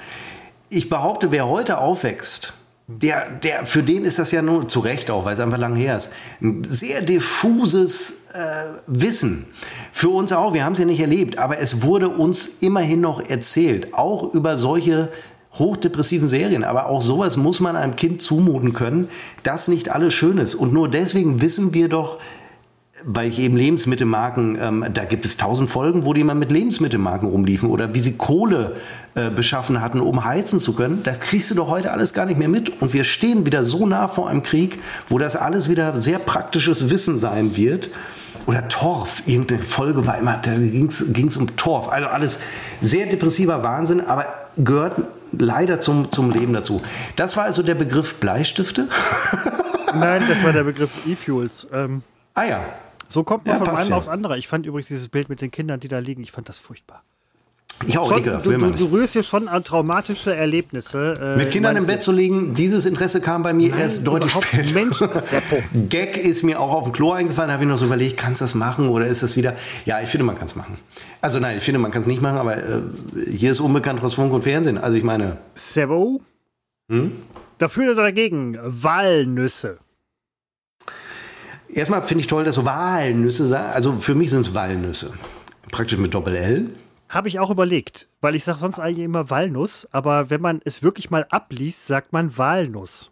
Ich 0.70 0.90
behaupte, 0.90 1.32
wer 1.32 1.48
heute 1.48 1.78
aufwächst, 1.78 2.54
der, 3.00 3.30
der, 3.30 3.66
für 3.66 3.84
den 3.84 4.06
ist 4.06 4.20
das 4.20 4.32
ja 4.32 4.42
nur 4.42 4.68
zu 4.68 4.80
Recht 4.80 5.12
auch, 5.12 5.26
weil 5.26 5.34
es 5.34 5.40
einfach 5.40 5.58
lang 5.58 5.76
her 5.76 5.98
ist. 5.98 6.12
Ein 6.42 6.64
sehr 6.64 7.02
diffuses 7.02 8.26
äh, 8.34 8.66
Wissen. 8.88 9.48
Für 9.92 10.10
uns 10.10 10.32
auch, 10.32 10.54
wir 10.54 10.64
haben 10.64 10.74
es 10.74 10.80
ja 10.80 10.86
nicht 10.86 11.00
erlebt, 11.00 11.38
aber 11.38 11.60
es 11.60 11.82
wurde 11.82 12.10
uns 12.10 12.46
immerhin 12.62 13.02
noch 13.02 13.22
erzählt, 13.30 13.94
auch 13.94 14.34
über 14.34 14.58
solche 14.58 15.10
hochdepressiven 15.54 16.30
Serien. 16.30 16.64
Aber 16.64 16.88
auch 16.88 17.02
sowas 17.02 17.38
muss 17.38 17.60
man 17.60 17.76
einem 17.76 17.96
Kind 17.96 18.22
zumuten 18.22 18.74
können, 18.74 19.10
dass 19.44 19.68
nicht 19.68 19.90
alles 19.90 20.14
schön 20.14 20.38
ist. 20.38 20.56
Und 20.56 20.74
nur 20.74 20.90
deswegen 20.90 21.42
wissen 21.42 21.74
wir 21.74 21.90
doch, 21.90 22.20
weil 23.06 23.28
ich 23.28 23.40
eben 23.40 23.56
Lebensmittelmarken, 23.56 24.58
ähm, 24.62 24.86
da 24.94 25.06
gibt 25.06 25.26
es 25.26 25.38
tausend 25.38 25.70
Folgen, 25.70 26.06
wo 26.06 26.14
die 26.14 26.22
immer 26.22 26.36
mit 26.36 26.52
Lebensmittelmarken 26.52 27.28
rumliefen 27.28 27.70
oder 27.70 27.94
wie 27.94 28.00
sie 28.00 28.18
Kohle 28.18 28.76
äh, 29.16 29.30
beschaffen 29.30 29.82
hatten, 29.82 30.00
um 30.00 30.24
heizen 30.24 30.60
zu 30.60 30.74
können. 30.74 31.02
Das 31.04 31.20
kriegst 31.20 31.50
du 31.52 31.56
doch 31.56 31.68
heute 31.68 31.92
alles 31.92 32.14
gar 32.14 32.26
nicht 32.26 32.38
mehr 32.38 32.50
mit. 32.50 32.82
Und 32.82 32.94
wir 32.94 33.04
stehen 33.04 33.46
wieder 33.46 33.64
so 33.64 33.86
nah 33.86 34.08
vor 34.08 34.30
einem 34.30 34.44
Krieg, 34.44 34.80
wo 35.10 35.18
das 35.18 35.36
alles 35.36 35.70
wieder 35.70 36.00
sehr 36.02 36.20
praktisches 36.20 36.90
Wissen 36.90 37.20
sein 37.20 37.56
wird. 37.56 37.90
Oder 38.48 38.68
Torf, 38.68 39.24
irgendeine 39.28 39.62
Folge 39.62 40.08
war 40.08 40.18
immer, 40.18 40.38
da 40.38 40.54
ging 40.56 40.88
es 40.88 41.38
um 41.38 41.56
Torf. 41.58 41.90
Also 41.90 42.08
alles 42.08 42.40
sehr 42.82 43.06
depressiver 43.06 43.64
Wahnsinn, 43.64 44.02
aber 44.02 44.26
gehört 44.58 44.96
leider 45.32 45.80
zum, 45.80 46.12
zum 46.12 46.32
Leben 46.32 46.54
dazu. 46.54 46.82
Das 47.16 47.38
war 47.38 47.44
also 47.46 47.64
der 47.64 47.76
Begriff 47.76 48.16
Bleistifte? 48.16 48.88
Nein, 49.94 50.24
das 50.28 50.44
war 50.44 50.54
der 50.54 50.64
Begriff 50.64 50.92
E-Fuels. 51.06 51.68
Ähm, 51.72 52.04
ah 52.34 52.44
ja, 52.44 52.64
so 53.12 53.24
kommt 53.24 53.46
man 53.46 53.60
ja, 53.60 53.66
von 53.66 53.76
einem 53.76 53.90
ja. 53.90 53.98
aufs 53.98 54.08
andere. 54.08 54.38
Ich 54.38 54.48
fand 54.48 54.66
übrigens 54.66 54.88
dieses 54.88 55.10
Bild 55.10 55.30
mit 55.30 55.42
den 55.42 55.52
Kindern, 55.52 55.80
die 55.80 55.88
da 55.88 56.00
liegen, 56.00 56.24
ich 56.24 56.32
fand 56.32 56.50
das 56.50 56.60
furchtbar. 56.60 57.04
Ich 57.88 57.98
auch, 57.98 58.10
schon, 58.10 58.24
du, 58.24 58.38
du, 58.38 58.72
du, 58.72 58.86
rührst 58.86 59.14
hier 59.14 59.24
schon 59.24 59.48
an 59.48 59.64
traumatische 59.64 60.36
Erlebnisse. 60.36 61.14
Äh, 61.20 61.38
Mit 61.38 61.52
Kindern 61.52 61.76
im 61.78 61.88
Bett 61.88 62.02
zu 62.04 62.12
liegen, 62.12 62.54
dieses 62.54 62.86
Interesse 62.86 63.22
kam 63.22 63.42
bei 63.42 63.54
mir 63.54 63.70
Nein, 63.70 63.80
erst 63.80 64.06
deutlich 64.06 64.32
später. 64.32 64.74
Mensch, 64.74 65.00
Gag 65.90 66.18
ist 66.18 66.44
mir 66.44 66.60
auch 66.60 66.74
auf 66.74 66.84
dem 66.84 66.94
Klo 66.94 67.14
eingefallen, 67.14 67.48
da 67.48 67.54
habe 67.54 67.64
ich 67.64 67.70
noch 67.70 67.78
so 67.78 67.88
überlegt, 67.88 68.18
kannst 68.18 68.42
du 68.42 68.46
das 68.46 68.56
machen 68.56 68.88
oder 68.88 69.08
ist 69.08 69.24
das 69.24 69.36
wieder... 69.36 69.56
Ja, 69.86 70.00
ich 70.00 70.10
finde, 70.10 70.26
man 70.26 70.38
kann 70.38 70.46
es 70.46 70.56
machen. 70.56 70.78
Also 71.22 71.40
nein, 71.40 71.58
ich 71.58 71.64
finde, 71.64 71.80
man 71.80 71.92
kann 71.92 72.02
es 72.02 72.08
nicht 72.08 72.22
machen, 72.22 72.38
aber 72.38 72.58
äh, 72.58 72.82
hier 73.32 73.52
ist 73.52 73.60
unbekannt 73.60 74.04
was 74.04 74.14
Funk 74.14 74.32
und 74.32 74.44
Fernsehen. 74.44 74.78
Also 74.78 74.96
ich 74.98 75.04
meine... 75.04 75.38
Servo? 75.56 76.22
Hm? 76.90 77.14
Dafür 77.58 77.94
oder 77.94 78.04
dagegen? 78.04 78.60
Walnüsse. 78.62 79.80
Erstmal 81.74 82.02
finde 82.02 82.22
ich 82.22 82.28
toll, 82.28 82.44
dass 82.44 82.64
Walnüsse 82.66 83.48
sagen. 83.48 83.72
Also 83.74 83.94
für 83.94 84.16
mich 84.16 84.30
sind 84.30 84.42
es 84.42 84.54
Walnüsse. 84.54 85.14
Praktisch 85.72 85.98
mit 85.98 86.14
Doppel-L. 86.14 86.70
Habe 87.08 87.28
ich 87.28 87.40
auch 87.40 87.50
überlegt, 87.50 88.08
weil 88.22 88.36
ich 88.36 88.44
sage 88.44 88.60
sonst 88.60 88.80
eigentlich 88.80 89.06
immer 89.06 89.30
Walnuss, 89.30 89.88
aber 89.92 90.30
wenn 90.30 90.40
man 90.40 90.62
es 90.64 90.82
wirklich 90.82 91.10
mal 91.10 91.26
abliest, 91.30 91.86
sagt 91.86 92.14
man 92.14 92.38
Walnuss. 92.38 93.12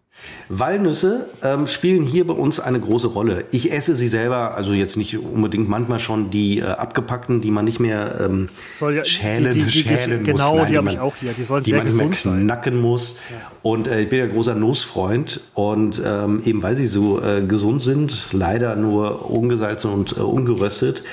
Walnüsse 0.50 1.28
ähm, 1.44 1.68
spielen 1.68 2.02
hier 2.02 2.26
bei 2.26 2.34
uns 2.34 2.60
eine 2.60 2.80
große 2.80 3.08
Rolle. 3.08 3.46
Ich 3.52 3.72
esse 3.72 3.96
sie 3.96 4.08
selber, 4.08 4.56
also 4.56 4.74
jetzt 4.74 4.98
nicht 4.98 5.18
unbedingt 5.18 5.70
manchmal 5.70 6.00
schon 6.00 6.30
die 6.32 6.60
äh, 6.60 6.64
abgepackten, 6.64 7.40
die 7.42 7.52
man 7.52 7.66
nicht 7.66 7.80
mehr 7.80 8.20
ähm, 8.26 8.50
ja- 8.82 9.06
schälen, 9.06 9.54
die- 9.54 9.60
die- 9.64 9.66
die- 9.72 9.84
schälen 9.84 10.24
genau, 10.24 10.58
muss. 10.58 10.68
die 10.68 10.78
hab 10.78 10.86
man- 10.86 10.94
ich 10.96 11.00
auch 11.00 11.16
hier. 11.20 11.34
Die 11.34 11.44
sollen 11.44 11.64
die 11.64 11.70
sehr 11.70 11.80
man 11.80 11.88
nicht 11.88 11.98
mehr 11.98 12.08
gesund 12.08 12.34
sein. 12.36 12.44
knacken 12.46 12.82
muss. 12.82 13.20
Und 13.62 13.88
äh, 13.88 14.02
ich 14.02 14.10
bin 14.10 14.20
ja 14.20 14.26
großer 14.28 14.56
Nussfreund 14.56 15.42
und 15.54 16.02
ähm, 16.04 16.42
eben 16.46 16.64
weil 16.64 16.74
sie 16.76 16.88
so 16.88 17.22
äh, 17.22 17.42
gesund 17.42 17.82
sind, 17.84 18.30
leider 18.34 18.76
nur 18.76 19.30
ungesalzen 19.30 19.92
und 19.92 20.18
äh, 20.18 20.22
ungeröstet. 20.22 21.04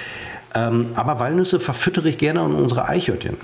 Ähm, 0.54 0.86
aber 0.94 1.20
Walnüsse 1.20 1.60
verfüttere 1.60 2.08
ich 2.08 2.16
gerne 2.16 2.40
an 2.40 2.52
unsere 2.54 2.88
Eichhörnchen. 2.88 3.36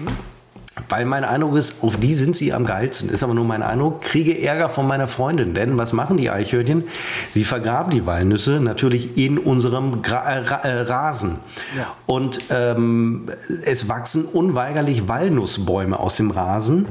Weil 0.89 1.05
mein 1.05 1.25
Eindruck 1.25 1.57
ist, 1.57 1.83
auf 1.83 1.99
die 1.99 2.15
sind 2.15 2.35
sie 2.35 2.53
am 2.53 2.65
geilsten. 2.65 3.11
Ist 3.11 3.23
aber 3.23 3.35
nur 3.35 3.45
mein 3.45 3.63
Eindruck. 3.63 4.01
Kriege 4.01 4.41
Ärger 4.41 4.71
von 4.71 4.87
meiner 4.87 5.07
Freundin. 5.07 5.55
Denn 5.55 5.77
was 5.77 5.93
machen 5.93 6.17
die 6.17 6.31
Eichhörnchen? 6.31 6.85
Sie 7.31 7.45
vergraben 7.45 7.91
die 7.91 8.07
Walnüsse 8.07 8.61
natürlich 8.61 9.19
in 9.19 9.39
unserem 9.39 10.01
Gra 10.01 10.39
äh, 10.39 10.69
äh, 10.69 10.81
Rasen. 10.83 11.37
Ja. 11.77 11.95
Und 12.07 12.41
ähm, 12.51 13.29
es 13.65 13.89
wachsen 13.89 14.25
unweigerlich 14.25 15.09
Walnussbäume 15.09 15.99
aus 15.99 16.17
dem 16.17 16.31
Rasen. 16.31 16.87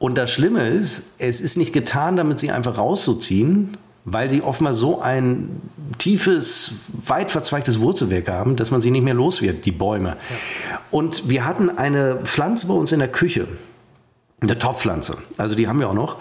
Und 0.00 0.18
das 0.18 0.32
Schlimme 0.32 0.66
ist, 0.66 1.02
es 1.18 1.40
ist 1.40 1.56
nicht 1.56 1.72
getan, 1.72 2.16
damit 2.16 2.40
sie 2.40 2.50
einfach 2.50 2.78
rauszuziehen, 2.78 3.76
weil 4.04 4.28
die 4.28 4.42
oftmals 4.42 4.78
so 4.78 5.00
ein 5.00 5.60
tiefes, 5.98 6.72
weit 7.06 7.30
verzweigtes 7.30 7.80
Wurzelwerk 7.80 8.28
haben, 8.28 8.56
dass 8.56 8.70
man 8.70 8.80
sie 8.80 8.90
nicht 8.90 9.02
mehr 9.02 9.14
los 9.14 9.42
wird, 9.42 9.64
die 9.66 9.72
Bäume. 9.72 10.16
Und 10.90 11.28
wir 11.28 11.44
hatten 11.44 11.70
eine 11.70 12.16
Pflanze 12.24 12.66
bei 12.66 12.74
uns 12.74 12.92
in 12.92 12.98
der 13.00 13.08
Küche, 13.08 13.46
eine 14.40 14.58
Topfpflanze, 14.58 15.18
also 15.36 15.54
die 15.54 15.68
haben 15.68 15.80
wir 15.80 15.88
auch 15.88 15.94
noch. 15.94 16.16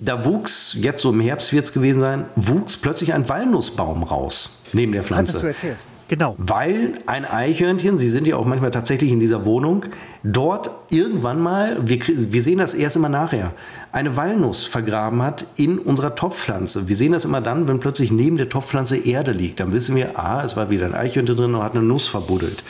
Da 0.00 0.24
wuchs, 0.24 0.76
jetzt 0.78 1.02
so 1.02 1.10
im 1.10 1.20
Herbst 1.20 1.52
wird 1.52 1.64
es 1.64 1.72
gewesen 1.72 2.00
sein, 2.00 2.26
wuchs 2.36 2.76
plötzlich 2.76 3.14
ein 3.14 3.28
Walnussbaum 3.28 4.02
raus, 4.02 4.60
neben 4.72 4.92
der 4.92 5.02
Hattest 5.02 5.10
du 5.10 5.38
Pflanze. 5.40 5.48
erzählt? 5.48 5.78
Genau. 6.14 6.36
Weil 6.38 6.92
ein 7.06 7.24
Eichhörnchen, 7.24 7.98
sie 7.98 8.08
sind 8.08 8.28
ja 8.28 8.36
auch 8.36 8.44
manchmal 8.44 8.70
tatsächlich 8.70 9.10
in 9.10 9.18
dieser 9.18 9.44
Wohnung, 9.44 9.86
dort 10.22 10.70
irgendwann 10.88 11.42
mal, 11.42 11.76
wir, 11.88 11.98
wir 12.06 12.40
sehen 12.40 12.58
das 12.58 12.72
erst 12.74 12.94
immer 12.94 13.08
nachher, 13.08 13.52
eine 13.90 14.16
Walnuss 14.16 14.64
vergraben 14.64 15.22
hat 15.22 15.44
in 15.56 15.80
unserer 15.80 16.14
Topfpflanze. 16.14 16.86
Wir 16.86 16.94
sehen 16.94 17.10
das 17.10 17.24
immer 17.24 17.40
dann, 17.40 17.66
wenn 17.66 17.80
plötzlich 17.80 18.12
neben 18.12 18.36
der 18.36 18.48
Topfpflanze 18.48 18.96
Erde 18.96 19.32
liegt. 19.32 19.58
Dann 19.58 19.72
wissen 19.72 19.96
wir, 19.96 20.16
ah, 20.16 20.44
es 20.44 20.56
war 20.56 20.70
wieder 20.70 20.86
ein 20.86 20.94
Eichhörnchen 20.94 21.36
drin 21.36 21.52
und 21.56 21.64
hat 21.64 21.74
eine 21.74 21.82
Nuss 21.82 22.06
verbuddelt. 22.06 22.62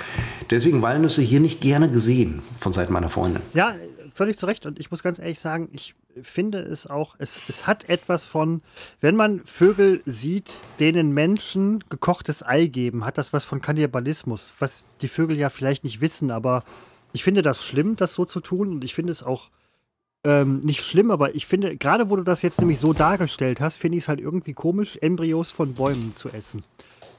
Deswegen 0.50 0.80
Walnüsse 0.80 1.20
hier 1.20 1.40
nicht 1.40 1.60
gerne 1.60 1.90
gesehen 1.90 2.40
von 2.58 2.72
Seiten 2.72 2.94
meiner 2.94 3.10
Freundin. 3.10 3.42
Ja, 3.52 3.74
völlig 4.14 4.38
zu 4.38 4.46
Recht. 4.46 4.64
Und 4.64 4.80
ich 4.80 4.90
muss 4.90 5.02
ganz 5.02 5.18
ehrlich 5.18 5.38
sagen, 5.38 5.68
ich 5.72 5.94
finde 6.22 6.58
es 6.60 6.86
auch, 6.86 7.16
es, 7.18 7.40
es 7.48 7.66
hat 7.66 7.88
etwas 7.88 8.26
von, 8.26 8.62
wenn 9.00 9.16
man 9.16 9.44
Vögel 9.44 10.02
sieht, 10.06 10.58
denen 10.78 11.12
Menschen 11.12 11.82
gekochtes 11.88 12.44
Ei 12.44 12.66
geben, 12.66 13.04
hat 13.04 13.18
das 13.18 13.32
was 13.32 13.44
von 13.44 13.60
Kannibalismus, 13.60 14.52
was 14.58 14.92
die 15.00 15.08
Vögel 15.08 15.38
ja 15.38 15.50
vielleicht 15.50 15.84
nicht 15.84 16.00
wissen, 16.00 16.30
aber 16.30 16.64
ich 17.14 17.24
finde 17.24 17.42
das 17.42 17.64
schlimm, 17.64 17.96
das 17.96 18.12
so 18.12 18.26
zu 18.26 18.40
tun. 18.40 18.70
Und 18.72 18.84
ich 18.84 18.94
finde 18.94 19.12
es 19.12 19.22
auch 19.22 19.48
ähm, 20.24 20.60
nicht 20.60 20.82
schlimm, 20.82 21.10
aber 21.10 21.34
ich 21.34 21.46
finde, 21.46 21.76
gerade 21.76 22.10
wo 22.10 22.16
du 22.16 22.24
das 22.24 22.42
jetzt 22.42 22.60
nämlich 22.60 22.80
so 22.80 22.92
dargestellt 22.92 23.60
hast, 23.60 23.76
finde 23.76 23.96
ich 23.96 24.04
es 24.04 24.08
halt 24.08 24.20
irgendwie 24.20 24.52
komisch, 24.52 24.98
Embryos 25.00 25.50
von 25.50 25.74
Bäumen 25.74 26.14
zu 26.14 26.28
essen. 26.30 26.64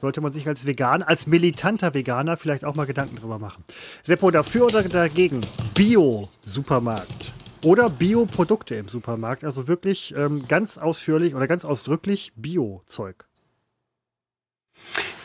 Sollte 0.02 0.20
man 0.20 0.32
sich 0.32 0.46
als 0.46 0.66
Veganer, 0.66 1.08
als 1.08 1.26
militanter 1.26 1.94
Veganer 1.94 2.36
vielleicht 2.36 2.66
auch 2.66 2.76
mal 2.76 2.84
Gedanken 2.84 3.16
drüber 3.16 3.38
machen. 3.38 3.64
Seppo, 4.02 4.30
dafür 4.30 4.66
oder 4.66 4.82
dagegen? 4.82 5.40
Bio-Supermarkt. 5.74 7.35
Oder 7.64 7.88
Bioprodukte 7.88 8.74
im 8.74 8.88
Supermarkt. 8.88 9.44
Also 9.44 9.68
wirklich 9.68 10.14
ähm, 10.16 10.46
ganz 10.48 10.78
ausführlich 10.78 11.34
oder 11.34 11.46
ganz 11.46 11.64
ausdrücklich 11.64 12.32
Bio-Zeug. 12.36 13.26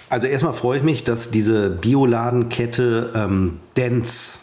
Also 0.10 0.28
erstmal 0.28 0.54
freue 0.54 0.78
ich 0.78 0.84
mich, 0.84 1.04
dass 1.04 1.32
diese 1.32 1.70
Bioladenkette 1.70 3.14
ähm, 3.16 3.60
Dance, 3.76 4.40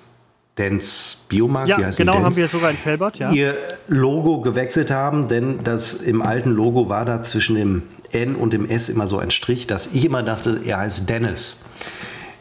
Dance 0.55 1.19
Biomarkt, 1.29 1.69
Ja, 1.69 1.79
wie 1.79 1.85
heißt 1.85 1.99
genau, 1.99 2.13
Dance? 2.13 2.25
haben 2.25 2.37
wir 2.37 2.49
sogar 2.49 2.71
in 2.71 2.77
Felbert, 2.77 3.19
ja. 3.19 3.31
ihr 3.33 3.55
Logo 3.87 4.41
gewechselt 4.41 4.91
haben, 4.91 5.29
denn 5.29 5.63
das 5.65 5.95
im 5.95 6.23
alten 6.23 6.51
Logo 6.51 6.89
war 6.89 7.05
da 7.05 7.23
zwischen 7.23 7.57
dem 7.57 7.83
N 8.13 8.35
und 8.35 8.53
dem 8.55 8.69
S 8.69 8.89
immer 8.89 9.07
so 9.07 9.19
ein 9.19 9.31
Strich, 9.31 9.67
dass 9.67 9.89
ich 9.93 10.05
immer 10.07 10.23
dachte, 10.23 10.63
er 10.65 10.79
heißt 10.79 11.09
Dennis. 11.09 11.65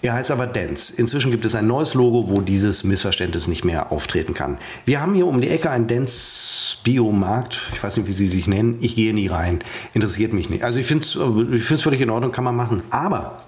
Er 0.07 0.13
heißt 0.13 0.31
aber 0.31 0.47
Dance. 0.47 0.93
Inzwischen 0.95 1.31
gibt 1.31 1.43
es 1.43 1.53
ein 1.53 1.67
neues 1.67 1.93
Logo, 1.93 2.29
wo 2.29 2.39
dieses 2.39 2.85
Missverständnis 2.85 3.49
nicht 3.49 3.65
mehr 3.65 3.91
auftreten 3.91 4.33
kann. 4.33 4.57
Wir 4.85 5.01
haben 5.01 5.13
hier 5.13 5.27
um 5.27 5.41
die 5.41 5.49
Ecke 5.49 5.69
einen 5.69 5.87
Dance 5.87 6.77
Biomarkt. 6.85 7.59
Ich 7.73 7.83
weiß 7.83 7.97
nicht, 7.97 8.07
wie 8.07 8.13
sie 8.13 8.25
sich 8.25 8.47
nennen. 8.47 8.77
Ich 8.79 8.95
gehe 8.95 9.13
nie 9.13 9.27
rein. 9.27 9.59
Interessiert 9.93 10.31
mich 10.31 10.49
nicht. 10.49 10.63
Also 10.63 10.79
ich 10.79 10.85
finde 10.85 11.03
es 11.03 11.17
ich 11.53 11.63
find's 11.65 11.83
völlig 11.83 11.99
in 11.99 12.09
Ordnung, 12.09 12.31
kann 12.31 12.45
man 12.45 12.55
machen. 12.55 12.83
Aber 12.89 13.43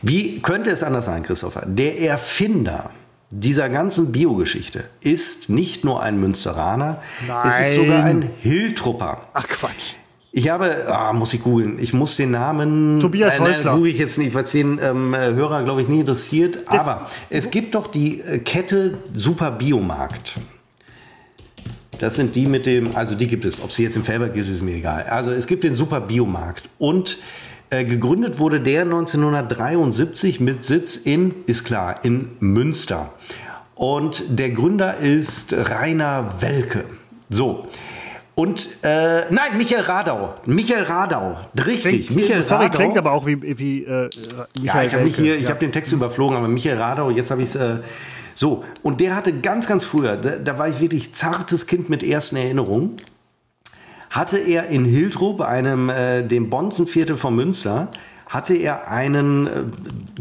wie 0.00 0.40
könnte 0.42 0.70
es 0.70 0.84
anders 0.84 1.06
sein, 1.06 1.24
Christopher? 1.24 1.66
Der 1.66 2.00
Erfinder 2.02 2.90
dieser 3.30 3.68
ganzen 3.68 4.12
Biogeschichte 4.12 4.84
ist 5.00 5.48
nicht 5.48 5.84
nur 5.84 6.04
ein 6.04 6.20
Münsteraner, 6.20 7.02
es 7.44 7.58
ist 7.58 7.74
sogar 7.74 8.04
ein 8.04 8.30
Hiltrupper. 8.38 9.22
Ach 9.34 9.48
Quatsch. 9.48 9.94
Ich 10.38 10.48
habe, 10.50 10.86
ah, 10.86 11.12
muss 11.12 11.34
ich 11.34 11.42
googeln, 11.42 11.80
ich 11.80 11.92
muss 11.92 12.14
den 12.16 12.30
Namen. 12.30 13.00
Tobias 13.00 13.40
nein, 13.40 13.48
Häusler. 13.48 13.74
google 13.74 13.90
ich 13.90 13.98
jetzt 13.98 14.18
nicht, 14.18 14.34
was 14.34 14.52
den 14.52 14.78
ähm, 14.80 15.12
Hörer, 15.12 15.64
glaube 15.64 15.82
ich, 15.82 15.88
nie 15.88 15.98
interessiert. 15.98 16.60
Das- 16.70 16.86
Aber 16.86 17.10
es 17.28 17.50
gibt 17.50 17.74
doch 17.74 17.88
die 17.88 18.20
äh, 18.20 18.38
Kette 18.38 18.98
Super 19.12 19.50
Biomarkt. 19.50 20.34
Das 21.98 22.14
sind 22.14 22.36
die 22.36 22.46
mit 22.46 22.66
dem, 22.66 22.94
also 22.94 23.16
die 23.16 23.26
gibt 23.26 23.44
es. 23.44 23.60
Ob 23.64 23.72
sie 23.72 23.82
jetzt 23.82 23.96
im 23.96 24.04
Felber 24.04 24.28
gibt, 24.28 24.48
ist 24.48 24.62
mir 24.62 24.76
egal. 24.76 25.06
Also 25.10 25.32
es 25.32 25.48
gibt 25.48 25.64
den 25.64 25.74
Super 25.74 26.02
Biomarkt. 26.02 26.68
Und 26.78 27.18
äh, 27.70 27.84
gegründet 27.84 28.38
wurde 28.38 28.60
der 28.60 28.82
1973 28.82 30.38
mit 30.38 30.62
Sitz 30.64 30.96
in, 30.96 31.34
ist 31.46 31.64
klar, 31.64 32.04
in 32.04 32.28
Münster. 32.38 33.12
Und 33.74 34.22
der 34.38 34.50
Gründer 34.50 34.98
ist 34.98 35.52
Rainer 35.52 36.34
Welke. 36.38 36.84
So. 37.28 37.66
Und, 38.38 38.68
äh, 38.84 39.22
nein, 39.30 39.56
Michael 39.56 39.82
Radau. 39.82 40.34
Michael 40.46 40.84
Radau. 40.84 41.38
Richtig. 41.66 42.06
Klingt, 42.06 42.10
Michael 42.22 42.44
sorry, 42.44 42.66
Radau. 42.66 42.78
klingt 42.78 42.96
aber 42.96 43.10
auch 43.10 43.26
wie, 43.26 43.58
wie 43.58 43.82
äh, 43.82 44.08
Michael 44.08 44.64
Ja, 44.64 44.82
ich 44.84 44.94
habe 44.94 45.02
mich 45.02 45.16
hier, 45.16 45.36
ich 45.36 45.42
Ja. 45.42 45.48
habe 45.48 45.58
den 45.58 45.72
Text 45.72 45.92
überflogen, 45.92 46.36
aber 46.36 46.46
Michael 46.46 46.78
Radau, 46.80 47.10
jetzt 47.10 47.32
habe 47.32 47.42
ich 47.42 47.48
es. 47.48 47.56
Äh, 47.56 47.78
so, 48.36 48.62
und 48.84 49.00
der 49.00 49.16
hatte 49.16 49.32
ganz, 49.32 49.66
ganz 49.66 49.84
früher, 49.84 50.16
da, 50.16 50.36
da 50.36 50.56
war 50.56 50.68
ich 50.68 50.78
wirklich 50.78 51.12
zartes 51.16 51.66
Kind 51.66 51.90
mit 51.90 52.04
ersten 52.04 52.36
Erinnerungen, 52.36 52.98
hatte 54.10 54.38
er 54.38 54.68
in 54.68 54.84
Hildrup, 54.84 55.40
einem, 55.40 55.88
äh, 55.90 56.22
dem 56.22 56.48
Bonzenviertel 56.48 57.16
von 57.16 57.34
Münster, 57.34 57.88
hatte 58.28 58.54
er 58.54 58.88
einen 58.88 59.46
äh, 59.48 59.50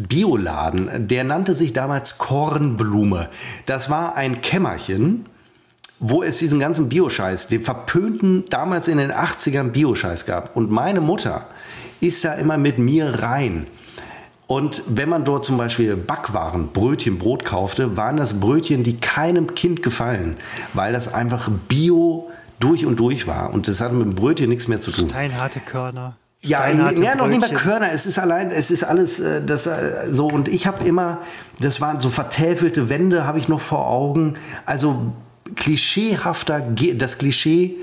Bioladen, 0.09 1.07
der 1.07 1.23
nannte 1.23 1.53
sich 1.53 1.71
damals 1.71 2.17
Kornblume. 2.17 3.29
Das 3.67 3.91
war 3.91 4.15
ein 4.15 4.41
Kämmerchen, 4.41 5.27
wo 5.99 6.23
es 6.23 6.37
diesen 6.37 6.59
ganzen 6.59 6.89
Bioscheiß, 6.89 7.47
den 7.47 7.61
verpönten 7.61 8.45
damals 8.49 8.87
in 8.87 8.97
den 8.97 9.11
80ern 9.11 9.69
Bioscheiß 9.69 10.25
gab. 10.25 10.55
Und 10.55 10.69
meine 10.69 11.01
Mutter 11.01 11.47
ist 11.99 12.23
da 12.23 12.33
immer 12.33 12.57
mit 12.57 12.77
mir 12.77 13.21
rein. 13.21 13.67
Und 14.45 14.83
wenn 14.87 15.09
man 15.09 15.25
dort 15.25 15.43
zum 15.43 15.57
Beispiel 15.57 15.97
Backwaren, 15.97 16.69
Brötchen, 16.69 17.19
Brot 17.19 17.43
kaufte, 17.43 17.97
waren 17.97 18.15
das 18.15 18.39
Brötchen, 18.39 18.83
die 18.83 18.97
keinem 18.97 19.55
Kind 19.55 19.83
gefallen, 19.83 20.37
weil 20.73 20.93
das 20.93 21.13
einfach 21.13 21.49
Bio 21.67 22.29
durch 22.59 22.85
und 22.85 22.97
durch 22.97 23.27
war. 23.27 23.53
Und 23.53 23.67
das 23.67 23.81
hatte 23.81 23.95
mit 23.95 24.05
dem 24.05 24.15
Brötchen 24.15 24.47
nichts 24.49 24.67
mehr 24.67 24.79
zu 24.79 24.91
tun. 24.91 25.09
Steinharte 25.09 25.59
Körner. 25.59 26.15
Ja, 26.41 26.69
ja, 26.69 27.15
noch 27.15 27.27
nicht 27.27 27.41
mal. 27.41 27.49
Körner. 27.49 27.91
Es 27.91 28.05
ist 28.05 28.19
allein, 28.19 28.51
es 28.51 28.71
ist 28.71 28.83
alles 28.83 29.19
äh, 29.19 29.43
das 29.43 29.67
äh, 29.67 30.07
so. 30.11 30.27
Und 30.27 30.47
ich 30.47 30.65
habe 30.67 30.85
immer, 30.85 31.19
das 31.59 31.81
waren 31.81 31.99
so 31.99 32.09
vertäfelte 32.09 32.89
Wände, 32.89 33.25
habe 33.25 33.39
ich 33.39 33.49
noch 33.49 33.59
vor 33.59 33.87
Augen. 33.87 34.35
Also 34.65 35.13
klischeehafter, 35.55 36.61
das 36.95 37.17
Klischee 37.17 37.77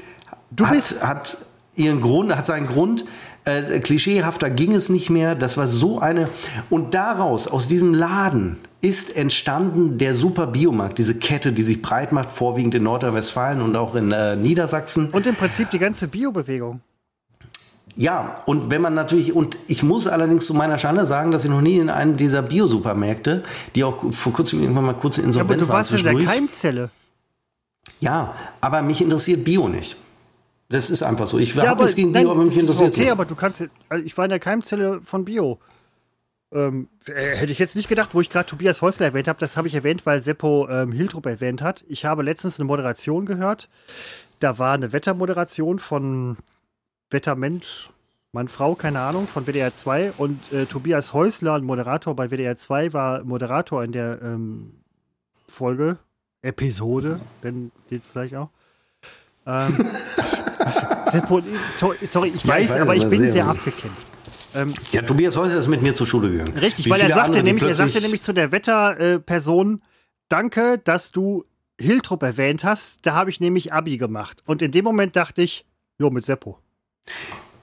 Du 0.56 0.66
hat, 0.66 1.02
hat 1.02 1.38
ihren 1.74 2.00
Grund, 2.00 2.34
hat 2.34 2.46
seinen 2.46 2.66
Grund. 2.66 3.04
Äh, 3.44 3.80
klischeehafter 3.80 4.50
ging 4.50 4.74
es 4.74 4.88
nicht 4.88 5.10
mehr. 5.10 5.34
Das 5.34 5.56
war 5.56 5.66
so 5.66 5.98
eine. 5.98 6.28
Und 6.70 6.94
daraus, 6.94 7.48
aus 7.48 7.68
diesem 7.68 7.92
Laden, 7.92 8.56
ist 8.80 9.16
entstanden 9.16 9.98
der 9.98 10.14
Super 10.14 10.46
Biomarkt, 10.46 10.98
diese 10.98 11.14
Kette, 11.14 11.52
die 11.52 11.62
sich 11.62 11.82
breit 11.82 12.12
macht, 12.12 12.30
vorwiegend 12.30 12.74
in 12.74 12.82
Nordrhein-Westfalen 12.82 13.62
und 13.62 13.76
auch 13.76 13.94
in 13.94 14.12
äh, 14.12 14.36
Niedersachsen. 14.36 15.10
Und 15.10 15.26
im 15.26 15.34
Prinzip 15.34 15.70
die 15.70 15.78
ganze 15.78 16.06
Biobewegung. 16.06 16.80
Ja, 17.96 18.42
und 18.46 18.70
wenn 18.70 18.82
man 18.82 18.94
natürlich, 18.94 19.34
und 19.34 19.56
ich 19.68 19.82
muss 19.82 20.06
allerdings 20.06 20.46
zu 20.46 20.54
meiner 20.54 20.78
Schande 20.78 21.06
sagen, 21.06 21.30
dass 21.30 21.44
ich 21.44 21.50
noch 21.50 21.60
nie 21.60 21.78
in 21.78 21.90
einem 21.90 22.16
dieser 22.16 22.42
Biosupermärkte, 22.42 23.44
die 23.74 23.84
auch 23.84 24.12
vor 24.12 24.32
kurzem 24.32 24.60
irgendwann 24.60 24.84
mal 24.84 24.94
kurz 24.94 25.18
Ja, 25.18 25.40
aber 25.40 25.56
du 25.56 25.68
waren 25.68 25.78
warst 25.78 25.92
in 25.92 26.02
der. 26.02 26.24
Keimzelle. 26.24 26.90
Ja, 28.04 28.34
aber 28.60 28.82
mich 28.82 29.00
interessiert 29.02 29.44
Bio 29.44 29.68
nicht. 29.68 29.96
Das 30.68 30.90
ist 30.90 31.02
einfach 31.02 31.26
so. 31.26 31.38
Ich 31.38 31.54
Ja, 31.54 31.68
habe 31.68 31.82
nichts 31.82 31.96
gegen 31.96 32.10
nein, 32.12 32.24
Bio, 32.24 32.32
aber 32.32 32.44
mich 32.44 32.56
interessiert 32.58 32.92
okay, 32.92 33.00
nicht. 33.02 33.10
aber 33.10 33.24
du 33.24 33.34
kannst, 33.34 33.64
also 33.88 34.04
ich 34.04 34.16
war 34.16 34.24
in 34.24 34.30
der 34.30 34.40
Keimzelle 34.40 35.00
von 35.02 35.24
Bio. 35.24 35.58
Ähm, 36.52 36.88
äh, 37.06 37.36
hätte 37.36 37.52
ich 37.52 37.58
jetzt 37.58 37.74
nicht 37.76 37.88
gedacht, 37.88 38.10
wo 38.14 38.20
ich 38.20 38.30
gerade 38.30 38.48
Tobias 38.48 38.80
Häusler 38.80 39.06
erwähnt 39.06 39.26
habe, 39.28 39.38
das 39.40 39.56
habe 39.56 39.66
ich 39.68 39.74
erwähnt, 39.74 40.06
weil 40.06 40.22
Seppo 40.22 40.68
ähm, 40.68 40.92
Hildrup 40.92 41.26
erwähnt 41.26 41.62
hat. 41.62 41.84
Ich 41.88 42.04
habe 42.04 42.22
letztens 42.22 42.58
eine 42.60 42.66
Moderation 42.66 43.26
gehört. 43.26 43.68
da 44.38 44.58
war 44.58 44.74
eine 44.74 44.92
Wettermoderation 44.92 45.78
von 45.78 46.36
Wettermensch, 47.10 47.90
Mann, 48.32 48.48
Frau, 48.48 48.74
keine 48.74 49.00
Ahnung, 49.00 49.26
von 49.28 49.46
WDR 49.46 49.74
2 49.74 50.12
und 50.16 50.52
äh, 50.52 50.66
Tobias 50.66 51.12
Häusler, 51.12 51.54
ein 51.54 51.64
Moderator 51.64 52.14
bei 52.16 52.30
WDR 52.30 52.56
2, 52.56 52.92
war 52.92 53.24
Moderator 53.24 53.82
in 53.84 53.92
der 53.92 54.20
ähm, 54.22 54.74
Folge, 55.48 55.98
Episode, 56.44 57.20
denn 57.42 57.70
geht 57.88 58.02
vielleicht 58.10 58.34
auch. 58.36 58.48
Ähm, 59.46 59.76
Seppo, 61.06 61.40
sorry, 61.76 61.96
ich 62.02 62.12
Ja, 62.14 62.26
ich 62.28 62.48
weiß, 62.48 62.70
weiß, 62.70 62.80
aber 62.80 62.96
ich 62.96 63.08
bin 63.08 63.30
sehr 63.30 63.46
abgekämpft. 63.46 64.06
Ähm, 64.54 64.72
Ja, 64.92 65.02
Tobias 65.02 65.36
Häuser 65.36 65.56
ist 65.56 65.68
mit 65.68 65.82
mir 65.82 65.94
zur 65.94 66.06
Schule 66.06 66.30
gegangen. 66.30 66.56
Richtig, 66.56 66.86
Wie 66.86 66.90
weil 66.90 67.00
er 67.00 67.12
sagte, 67.14 67.42
nämlich, 67.42 67.64
er 67.64 67.74
sagte 67.74 68.00
nämlich 68.00 68.22
zu 68.22 68.32
der 68.32 68.52
Wetterperson, 68.52 69.82
danke, 70.28 70.78
dass 70.78 71.10
du 71.12 71.44
Hiltrup 71.78 72.22
erwähnt 72.22 72.62
hast. 72.64 73.04
Da 73.04 73.14
habe 73.14 73.30
ich 73.30 73.40
nämlich 73.40 73.72
Abi 73.72 73.98
gemacht. 73.98 74.42
Und 74.46 74.62
in 74.62 74.70
dem 74.70 74.84
Moment 74.84 75.16
dachte 75.16 75.42
ich, 75.42 75.66
jo, 75.98 76.08
mit 76.10 76.24
Seppo. 76.24 76.58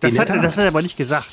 Das 0.02 0.20
hat, 0.20 0.30
er- 0.30 0.42
das 0.42 0.58
hat 0.58 0.66
er 0.66 0.70
aber 0.70 0.82
nicht 0.82 0.98
gesagt. 0.98 1.30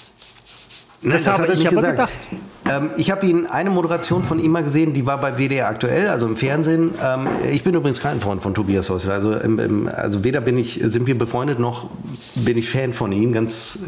Nein, 1.03 1.13
das 1.13 1.27
habe 1.27 1.43
hat 1.43 1.49
er 1.49 1.55
ich 1.55 1.59
nicht 1.61 1.69
aber 1.69 1.77
gesagt. 1.93 1.97
gedacht. 1.97 2.43
Ähm, 2.69 2.91
ich 2.97 3.11
habe 3.11 3.27
ihn 3.27 3.47
eine 3.47 3.71
Moderation 3.71 4.23
von 4.23 4.39
ihm 4.39 4.53
mal 4.53 4.63
gesehen, 4.63 4.93
die 4.93 5.07
war 5.07 5.19
bei 5.19 5.39
WDR 5.39 5.69
aktuell, 5.69 6.09
also 6.09 6.27
im 6.27 6.37
Fernsehen. 6.37 6.91
Ähm, 7.03 7.29
ich 7.51 7.65
bin 7.65 7.75
übrigens 7.75 8.01
kein 8.01 8.21
Freund 8.21 8.43
von 8.43 8.55
Tobias 8.55 8.91
Häusler. 8.91 9.15
Also, 9.15 9.35
im, 9.35 9.59
im, 9.59 9.89
also 9.89 10.25
weder 10.25 10.41
bin 10.41 10.59
ich, 10.59 10.81
sind 10.85 11.07
wir 11.07 11.17
befreundet 11.17 11.59
noch 11.59 11.89
bin 12.35 12.59
ich 12.59 12.69
Fan 12.69 12.93
von 12.93 13.13
ihm. 13.13 13.33
Ganz, 13.33 13.79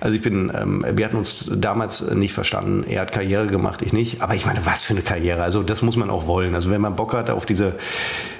also 0.00 0.14
ich 0.14 0.22
bin, 0.22 0.52
ähm, 0.54 0.84
wir 0.94 1.04
hatten 1.04 1.16
uns 1.16 1.50
damals 1.54 2.10
nicht 2.12 2.32
verstanden. 2.32 2.84
Er 2.88 3.02
hat 3.02 3.12
Karriere 3.12 3.46
gemacht, 3.46 3.82
ich 3.82 3.92
nicht. 3.92 4.20
Aber 4.20 4.34
ich 4.34 4.46
meine, 4.46 4.64
was 4.64 4.84
für 4.84 4.94
eine 4.94 5.02
Karriere? 5.02 5.42
Also 5.42 5.62
das 5.62 5.82
muss 5.82 5.96
man 5.96 6.10
auch 6.10 6.26
wollen. 6.26 6.54
Also 6.54 6.70
wenn 6.70 6.80
man 6.80 6.96
Bock 6.96 7.14
hat 7.14 7.30
auf 7.30 7.46
diese 7.46 7.76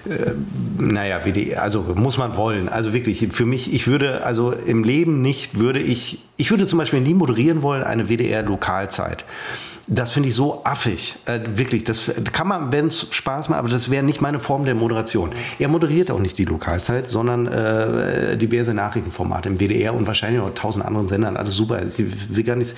äh, 0.09 0.33
naja, 0.79 1.25
WDR, 1.25 1.63
also 1.63 1.83
muss 1.95 2.19
man 2.19 2.37
wollen. 2.37 2.69
Also 2.69 2.93
wirklich, 2.93 3.29
für 3.31 3.47
mich, 3.47 3.73
ich 3.73 3.87
würde, 3.87 4.25
also 4.25 4.53
im 4.53 4.85
Leben 4.85 5.23
nicht, 5.23 5.59
würde 5.59 5.81
ich, 5.81 6.19
ich 6.37 6.51
würde 6.51 6.67
zum 6.67 6.79
Beispiel 6.79 7.01
nie 7.01 7.15
moderieren 7.15 7.63
wollen, 7.63 7.83
eine 7.83 8.09
WDR-Lokalzeit. 8.09 9.25
Das 9.89 10.11
finde 10.11 10.31
ich 10.31 10.35
so 10.35 10.65
affig. 10.65 11.15
Äh, 11.27 11.41
wirklich, 11.55 11.85
das 11.85 12.11
kann 12.33 12.49
man, 12.49 12.73
wenn 12.73 12.89
es 12.89 13.07
Spaß 13.15 13.49
macht, 13.49 13.61
aber 13.61 13.69
das 13.69 13.89
wäre 13.89 14.03
nicht 14.03 14.21
meine 14.21 14.41
Form 14.41 14.65
der 14.65 14.75
Moderation. 14.75 15.31
Er 15.61 15.69
moderiert 15.69 16.11
auch 16.11 16.19
nicht 16.19 16.37
die 16.39 16.45
Lokalzeit, 16.45 17.09
sondern 17.09 17.47
äh, 17.47 18.37
diverse 18.37 18.75
Nachrichtenformate 18.75 19.49
im 19.49 19.61
WDR 19.61 19.95
und 19.95 20.09
wahrscheinlich 20.09 20.43
noch 20.43 20.53
tausend 20.55 20.85
anderen 20.85 21.07
Sendern. 21.07 21.37
Alles 21.37 21.55
super. 21.55 21.81
Ich 21.87 22.05
will 22.35 22.43
gar 22.43 22.57
nichts. 22.57 22.75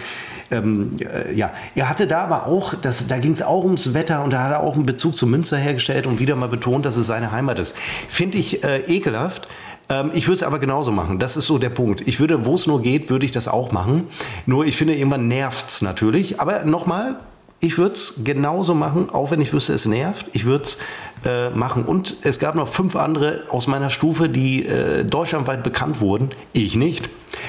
Ähm, 0.51 0.97
äh, 1.01 1.35
ja, 1.35 1.51
er 1.75 1.89
hatte 1.89 2.07
da 2.07 2.25
aber 2.25 2.47
auch, 2.47 2.75
das, 2.75 3.07
da 3.07 3.17
ging 3.17 3.33
es 3.33 3.41
auch 3.41 3.65
ums 3.65 3.95
Wetter 3.95 4.23
und 4.23 4.35
da 4.35 4.43
hat 4.43 4.53
er 4.53 4.61
auch 4.61 4.75
einen 4.75 4.85
Bezug 4.85 5.17
zu 5.17 5.27
Münster 5.27 5.57
hergestellt 5.57 6.07
und 6.07 6.21
wieder 6.21 6.37
mal 6.37 6.49
betont, 6.49 6.85
dass 6.85 6.99
es 6.99 7.07
seine 7.07 7.33
Heimat 7.33 7.59
ist. 7.59 7.75
Finde 8.09 8.37
ich 8.37 8.63
äh, 8.65 8.81
ekelhaft. 8.81 9.49
Ähm, 9.89 10.11
ich 10.15 10.27
würde 10.27 10.37
es 10.37 10.43
aber 10.43 10.59
genauso 10.59 10.93
machen. 10.93 11.19
Das 11.19 11.37
ist 11.37 11.47
so 11.47 11.59
der 11.59 11.71
Punkt. 11.71 12.03
Ich 12.07 12.21
würde, 12.21 12.45
wo 12.45 12.55
es 12.55 12.67
nur 12.67 12.83
geht, 12.83 13.11
würde 13.11 13.27
ich 13.27 13.33
das 13.33 13.49
auch 13.49 13.73
machen. 13.73 14.09
Nur 14.47 14.67
ich 14.67 14.77
finde, 14.77 14.95
irgendwann 14.95 15.29
nervt 15.29 15.69
es 15.69 15.83
natürlich. 15.83 16.41
Aber 16.41 16.65
nochmal, 16.65 17.19
ich 17.61 17.79
würde 17.79 17.95
es 17.95 18.21
genauso 18.23 18.75
machen, 18.75 19.11
auch 19.11 19.31
wenn 19.31 19.41
ich 19.41 19.53
wüsste, 19.53 19.73
es 19.73 19.87
nervt. 19.87 20.27
Ich 20.33 20.45
würde 20.45 20.65
es 20.65 20.79
äh, 21.25 21.51
machen. 21.51 21.85
Und 21.85 22.17
es 22.23 22.39
gab 22.39 22.55
noch 22.55 22.69
fünf 22.69 22.95
andere 22.97 23.43
aus 23.51 23.67
meiner 23.67 23.91
Stufe, 23.91 24.29
die 24.29 24.67
äh, 24.67 25.05
deutschlandweit 25.05 25.63
bekannt 25.63 26.01
wurden. 26.01 26.31
Ich 26.53 26.77
nicht. 26.77 27.09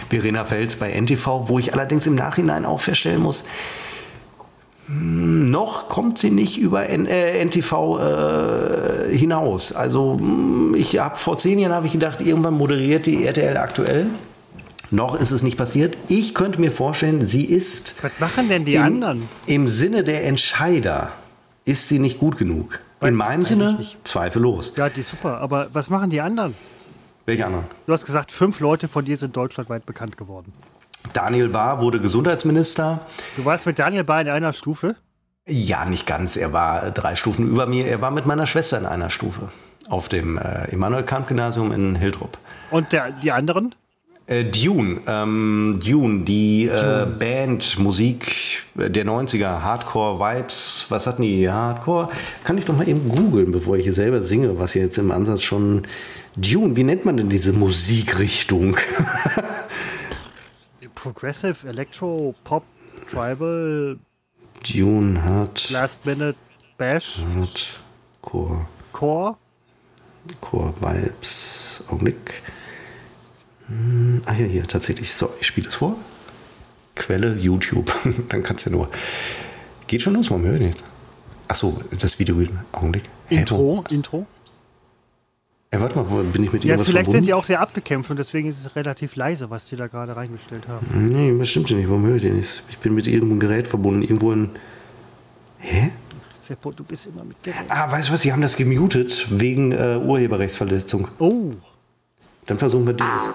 Verena 0.09 0.43
Fels 0.43 0.75
bei 0.75 0.91
NTV, 0.91 1.49
wo 1.49 1.59
ich 1.59 1.73
allerdings 1.73 2.07
im 2.07 2.15
Nachhinein 2.15 2.65
auch 2.65 2.79
feststellen 2.79 3.21
muss, 3.21 3.45
noch 4.91 5.87
kommt 5.87 6.17
sie 6.17 6.31
nicht 6.31 6.57
über 6.57 6.89
N 6.89 7.05
äh, 7.05 7.43
NTV 7.45 7.99
äh, 7.99 9.15
hinaus. 9.15 9.71
Also 9.71 10.17
hm, 10.19 10.73
ich 10.75 10.97
habe 10.99 11.15
vor 11.15 11.37
zehn 11.37 11.59
Jahren 11.59 11.73
habe 11.73 11.85
ich 11.85 11.93
gedacht, 11.93 12.21
irgendwann 12.21 12.55
moderiert 12.55 13.05
die 13.05 13.23
RTL 13.25 13.55
aktuell. 13.57 14.07
Noch 14.91 15.13
ist 15.19 15.29
es 15.29 15.43
nicht 15.43 15.57
passiert. 15.57 15.95
Ich 16.07 16.33
könnte 16.33 16.59
mir 16.59 16.71
vorstellen, 16.71 17.25
sie 17.27 17.45
ist 17.45 18.01
Was 18.03 18.11
machen 18.19 18.49
denn 18.49 18.65
die 18.65 18.73
im, 18.75 18.81
anderen? 18.83 19.29
im 19.45 19.67
Sinne 19.67 20.03
der 20.03 20.25
Entscheider 20.25 21.11
ist 21.65 21.89
sie 21.89 21.99
nicht 21.99 22.17
gut 22.17 22.37
genug. 22.37 22.79
Weiß- 22.99 23.09
In 23.09 23.13
meinem 23.13 23.45
Sinne 23.45 23.75
nicht. 23.75 23.97
zweifellos. 24.07 24.73
Ja, 24.75 24.89
die 24.89 25.01
ist 25.01 25.11
super. 25.11 25.37
Aber 25.41 25.67
was 25.73 25.91
machen 25.91 26.09
die 26.09 26.19
anderen? 26.21 26.55
Welche 27.27 27.45
anderen? 27.45 27.65
Du 27.85 27.93
hast 27.93 28.03
gesagt, 28.07 28.31
fünf 28.31 28.59
Leute 28.59 28.87
von 28.87 29.05
dir 29.05 29.15
sind 29.17 29.37
deutschlandweit 29.37 29.85
bekannt 29.85 30.17
geworden. 30.17 30.51
Daniel 31.13 31.49
Bahr 31.49 31.81
wurde 31.81 31.99
Gesundheitsminister. 31.99 33.01
Du 33.35 33.45
warst 33.45 33.65
mit 33.65 33.79
Daniel 33.79 34.03
Bahr 34.03 34.21
in 34.21 34.29
einer 34.29 34.53
Stufe. 34.53 34.95
Ja, 35.47 35.85
nicht 35.85 36.05
ganz. 36.05 36.37
Er 36.37 36.53
war 36.53 36.91
drei 36.91 37.15
Stufen 37.15 37.47
über 37.47 37.65
mir. 37.65 37.87
Er 37.87 38.01
war 38.01 38.11
mit 38.11 38.25
meiner 38.25 38.45
Schwester 38.45 38.77
in 38.77 38.85
einer 38.85 39.09
Stufe 39.09 39.49
auf 39.89 40.07
dem 40.09 40.37
äh, 40.37 40.69
Immanuel-Kant-Gymnasium 40.71 41.71
in 41.71 41.95
Hildrup. 41.95 42.37
Und 42.69 42.91
der, 42.91 43.11
die 43.11 43.31
anderen? 43.31 43.73
Äh, 44.27 44.43
Dune, 44.45 45.01
ähm, 45.07 45.79
Dune, 45.83 46.23
die 46.23 46.67
äh, 46.67 47.07
Band, 47.07 47.79
Musik 47.79 48.63
der 48.75 49.03
90er, 49.03 49.63
Hardcore 49.63 50.19
Vibes, 50.19 50.85
was 50.89 51.07
hatten 51.07 51.23
die? 51.23 51.49
Hardcore? 51.49 52.09
Kann 52.43 52.59
ich 52.59 52.65
doch 52.65 52.77
mal 52.77 52.87
eben 52.87 53.09
googeln, 53.09 53.51
bevor 53.51 53.77
ich 53.77 53.83
hier 53.85 53.93
selber 53.93 54.21
singe, 54.21 54.59
was 54.59 54.73
hier 54.73 54.83
jetzt 54.83 54.99
im 54.99 55.11
Ansatz 55.11 55.41
schon. 55.41 55.87
Dune, 56.35 56.75
wie 56.75 56.83
nennt 56.83 57.05
man 57.05 57.17
denn 57.17 57.29
diese 57.29 57.53
Musikrichtung? 57.53 58.77
Progressive, 61.01 61.65
Electro, 61.65 62.35
Pop, 62.43 62.65
Tribal, 63.07 63.97
Dune 64.69 65.23
hat. 65.23 65.69
Last 65.69 66.05
Minute, 66.05 66.37
Bash, 66.77 67.19
Hardcore. 67.25 68.67
Core. 68.91 69.37
Core 70.41 70.73
Vibes. 70.81 71.85
Augenblick. 71.87 72.41
Hm, 73.67 74.23
Ah 74.25 74.33
ja, 74.33 74.45
hier, 74.45 74.63
tatsächlich. 74.67 75.13
So, 75.13 75.31
ich 75.39 75.47
spiele 75.47 75.69
es 75.69 75.75
vor. 75.75 75.95
Quelle 76.95 77.35
YouTube. 77.35 77.93
Dann 78.27 78.43
kannst 78.43 78.65
du 78.65 78.69
ja 78.69 78.75
nur. 78.75 78.89
Geht 79.87 80.01
schon 80.01 80.15
los, 80.15 80.29
warum 80.29 80.43
höre 80.43 80.55
ich 80.55 80.61
nichts? 80.61 80.83
Achso, 81.47 81.81
das 81.97 82.19
Video. 82.19 82.35
Augenblick. 82.73 83.03
Intro, 83.29 83.85
Intro. 83.89 84.27
Ey, 85.71 85.79
warte 85.79 85.97
mal, 85.97 86.09
wo 86.09 86.15
bin 86.23 86.43
ich 86.43 86.51
mit 86.51 86.63
Ja, 86.63 86.71
irgendwas 86.71 86.87
vielleicht 86.87 87.05
verbunden? 87.05 87.11
sind 87.17 87.25
die 87.27 87.33
auch 87.35 87.43
sehr 87.43 87.59
abgekämpft 87.61 88.09
und 88.09 88.17
deswegen 88.17 88.49
ist 88.49 88.65
es 88.65 88.75
relativ 88.75 89.15
leise, 89.15 89.51
was 89.51 89.65
die 89.65 89.75
da 89.75 89.85
gerade 89.85 90.15
reingestellt 90.15 90.67
haben. 90.67 90.87
Nee, 91.05 91.37
das 91.37 91.49
stimmt 91.49 91.69
ja 91.69 91.77
nicht. 91.77 91.87
Warum 91.87 92.05
höre 92.07 92.15
ich 92.15 92.23
den 92.23 92.37
nicht? 92.37 92.63
Ich 92.69 92.79
bin 92.79 92.95
mit 92.95 93.05
irgendeinem 93.05 93.39
Gerät 93.39 93.67
verbunden. 93.67 94.01
Irgendwo 94.01 94.31
in. 94.31 94.49
Hä? 95.59 95.91
Seppo, 96.39 96.71
du 96.71 96.83
bist 96.83 97.05
immer 97.05 97.23
mit 97.23 97.45
der. 97.45 97.53
Ah, 97.67 97.91
weißt 97.91 98.09
du 98.09 98.13
was? 98.13 98.21
Sie 98.21 98.33
haben 98.33 98.41
das 98.41 98.55
gemutet 98.55 99.27
wegen 99.29 99.71
äh, 99.71 99.97
Urheberrechtsverletzung. 100.03 101.07
Oh, 101.19 101.51
Dann 102.47 102.57
versuchen 102.57 102.87
wir 102.87 102.93
dieses. 102.95 103.29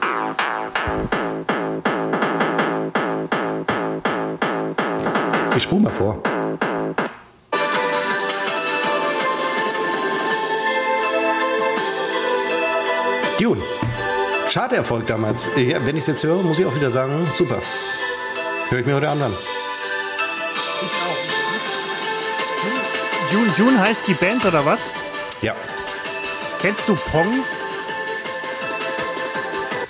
Ich 5.56 5.62
spule 5.62 5.82
mal 5.82 5.90
vor. 5.92 6.20
Dune. 13.40 13.60
Charterfolg 14.52 15.06
damals. 15.06 15.46
Ich, 15.56 15.68
wenn 15.86 15.96
ich 15.96 16.02
es 16.02 16.06
jetzt 16.06 16.24
höre, 16.24 16.42
muss 16.42 16.58
ich 16.58 16.66
auch 16.66 16.74
wieder 16.74 16.90
sagen, 16.90 17.12
super. 17.36 17.58
Höre 18.70 18.80
ich 18.80 18.86
mir 18.86 18.94
heute 18.94 19.08
anderen. 19.08 19.32
June, 23.32 23.50
June 23.58 23.80
heißt 23.80 24.06
die 24.06 24.14
Band 24.14 24.44
oder 24.44 24.64
was? 24.64 24.90
Ja. 25.42 25.54
Kennst 26.60 26.88
du 26.88 26.94
Pong? 26.94 27.26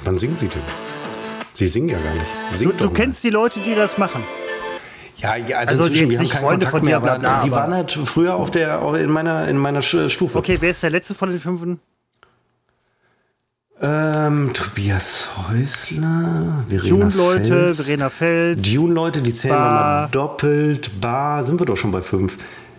Wann 0.05 0.19
singen 0.19 0.37
Sie 0.37 0.49
denn? 0.49 0.62
Sie 1.53 1.69
singen 1.69 1.89
ja 1.89 1.99
gar 1.99 2.12
nicht. 2.15 2.27
Du, 2.51 2.57
Singt 2.57 2.81
du 2.81 2.85
mal. 2.87 2.93
kennst 2.93 3.23
die 3.25 3.31
Leute, 3.31 3.61
die 3.61 3.75
das 3.75 3.99
machen. 3.99 4.25
Ja, 5.19 5.33
also, 5.33 5.55
Also 5.55 5.85
inzwischen, 5.85 6.11
wir 6.11 6.19
haben 6.19 6.29
keinen 6.29 6.41
Freunde 6.43 6.66
Kontakt 6.66 6.71
von 6.71 6.85
mehr, 6.85 6.99
dir, 6.99 7.03
bla, 7.03 7.12
aber 7.15 7.21
bla, 7.21 7.43
die 7.45 7.51
waren 7.51 7.75
halt 7.75 7.93
früher 7.93 8.35
auf 8.35 8.51
der, 8.51 8.83
in 8.97 9.11
meiner, 9.11 9.47
in 9.49 9.57
meiner 9.57 9.83
Stufe. 9.83 10.39
Okay, 10.39 10.57
wer 10.61 10.71
ist 10.71 10.83
der 10.83 10.91
letzte 10.91 11.15
von 11.15 11.31
den 11.31 11.39
fünf? 11.39 11.61
Ähm, 13.86 14.51
Tobias 14.55 15.28
Häusler, 15.36 16.65
Verena 16.69 16.89
Dune-Leute. 17.11 17.74
Verena 17.74 18.09
Fels. 18.09 18.62
Dune-Leute, 18.62 19.20
die 19.20 19.35
zählen 19.35 19.55
wir 19.55 19.59
Bar. 19.59 20.01
mal 20.02 20.09
doppelt. 20.11 20.90
Bar, 21.02 21.44
sind 21.44 21.61
wir 21.61 21.66
doch 21.66 21.77
schon 21.77 21.90
bei 21.90 22.01
fünf. 22.01 22.39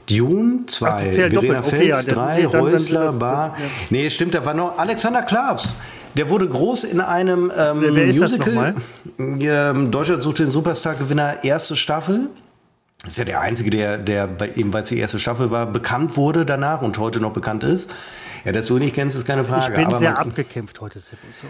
Dune, 0.10 0.62
Ach, 0.64 0.68
zwei. 0.68 1.04
die 1.04 1.12
zählen 1.14 1.32
Verena 1.32 1.60
doppelt. 1.62 1.74
Okay, 1.74 1.86
Fels, 1.88 2.06
ja, 2.08 2.14
dann- 2.14 2.16
drei. 2.16 2.36
nee, 2.38 2.44
dann- 2.44 2.52
dann 2.54 2.62
Häusler, 2.62 3.04
das- 3.06 3.20
Bar. 3.20 3.56
ja. 3.60 3.66
Nee, 3.92 4.10
stimmt, 4.10 4.34
da 4.34 4.44
war 4.46 4.56
noch 4.56 4.80
Alexander 4.80 5.22
Klavs. 5.22 5.76
Der 6.18 6.30
wurde 6.30 6.48
groß 6.48 6.86
in 6.86 7.02
einem 7.02 7.52
ähm, 7.56 7.82
Wer- 7.82 7.94
wer 7.96 8.08
Musical. 8.08 8.76
Ähm, 9.20 9.92
Deutschland 9.92 10.24
sucht 10.24 10.40
den 10.40 10.50
Superstar-Gewinner, 10.50 11.44
erste 11.44 11.76
Staffel. 11.76 12.30
Das 13.04 13.12
ist 13.12 13.18
ja 13.18 13.26
der 13.26 13.42
Einzige, 13.42 13.70
der, 13.70 13.98
der 14.00 14.30
eben 14.58 14.74
weil 14.74 14.82
es 14.82 14.90
die 14.90 14.98
erste 14.98 15.20
Staffel 15.20 15.52
war, 15.52 15.68
bekannt 15.68 16.18
wurde 16.18 16.46
danach 16.46 16.82
und 16.82 16.98
heute 16.98 17.20
noch 17.20 17.34
bekannt 17.34 17.64
ist. 17.64 17.92
Ja, 18.46 18.52
dass 18.52 18.68
du 18.68 18.78
ihn 18.78 18.84
nicht 18.84 18.94
kennst, 18.94 19.18
ist 19.18 19.26
keine 19.26 19.44
Frage. 19.44 19.72
Ich 19.72 19.74
bin 19.76 19.86
aber 19.88 19.98
sehr 19.98 20.12
man, 20.12 20.28
abgekämpft 20.28 20.80
heute, 20.80 21.00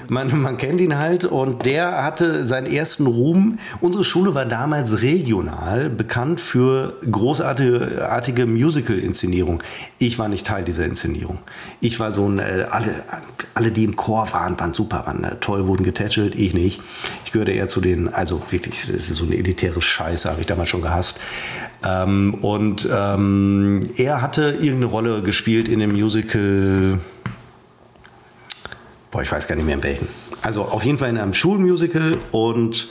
man, 0.08 0.42
man 0.42 0.58
kennt 0.58 0.80
ihn 0.80 0.98
halt 0.98 1.26
und 1.26 1.66
der 1.66 2.04
hatte 2.04 2.46
seinen 2.46 2.68
ersten 2.68 3.06
Ruhm. 3.06 3.60
Unsere 3.82 4.06
Schule 4.06 4.34
war 4.34 4.46
damals 4.46 5.02
regional 5.02 5.90
bekannt 5.90 6.40
für 6.40 6.94
großartige 7.12 8.08
artige 8.10 8.46
Musical-Inszenierung. 8.46 9.62
Ich 10.00 10.18
war 10.20 10.30
nicht 10.30 10.46
Teil 10.46 10.64
dieser 10.64 10.86
Inszenierung. 10.86 11.40
Ich 11.82 12.00
war 12.00 12.14
so 12.14 12.30
ein, 12.30 12.40
äh, 12.40 12.66
alle, 12.70 13.04
alle, 13.54 13.72
die 13.74 13.84
im 13.84 13.98
Chor 13.98 14.32
waren, 14.32 14.58
waren 14.58 14.74
super, 14.74 15.06
waren 15.06 15.26
äh, 15.26 15.36
toll, 15.42 15.68
wurden 15.68 15.84
getätschelt, 15.84 16.36
ich 16.36 16.54
nicht. 16.54 16.82
Ich 17.26 17.34
gehörte 17.34 17.52
eher 17.52 17.68
zu 17.68 17.82
den, 17.82 18.14
also 18.14 18.42
wirklich, 18.52 18.82
das 18.88 19.10
ist 19.10 19.16
so 19.16 19.26
eine 19.26 19.36
elitäre 19.36 19.82
Scheiße, 19.82 20.30
habe 20.30 20.40
ich 20.40 20.48
damals 20.48 20.70
schon 20.70 20.82
gehasst. 20.82 21.20
Ähm, 21.84 22.36
und 22.36 22.88
ähm, 22.92 23.82
er 23.98 24.22
hatte 24.22 24.52
irgendeine 24.54 24.86
Rolle 24.86 25.22
gespielt 25.22 25.68
in 25.68 25.80
dem 25.80 25.92
Musical. 25.92 26.85
Boah, 29.12 29.22
ich 29.22 29.32
weiß 29.32 29.48
gar 29.48 29.56
nicht 29.56 29.66
mehr 29.66 29.76
in 29.76 29.84
welchen. 29.84 30.08
Also 30.42 30.64
auf 30.64 30.84
jeden 30.84 30.98
Fall 30.98 31.10
in 31.10 31.18
einem 31.18 31.34
Schulmusical 31.34 32.18
und 32.32 32.90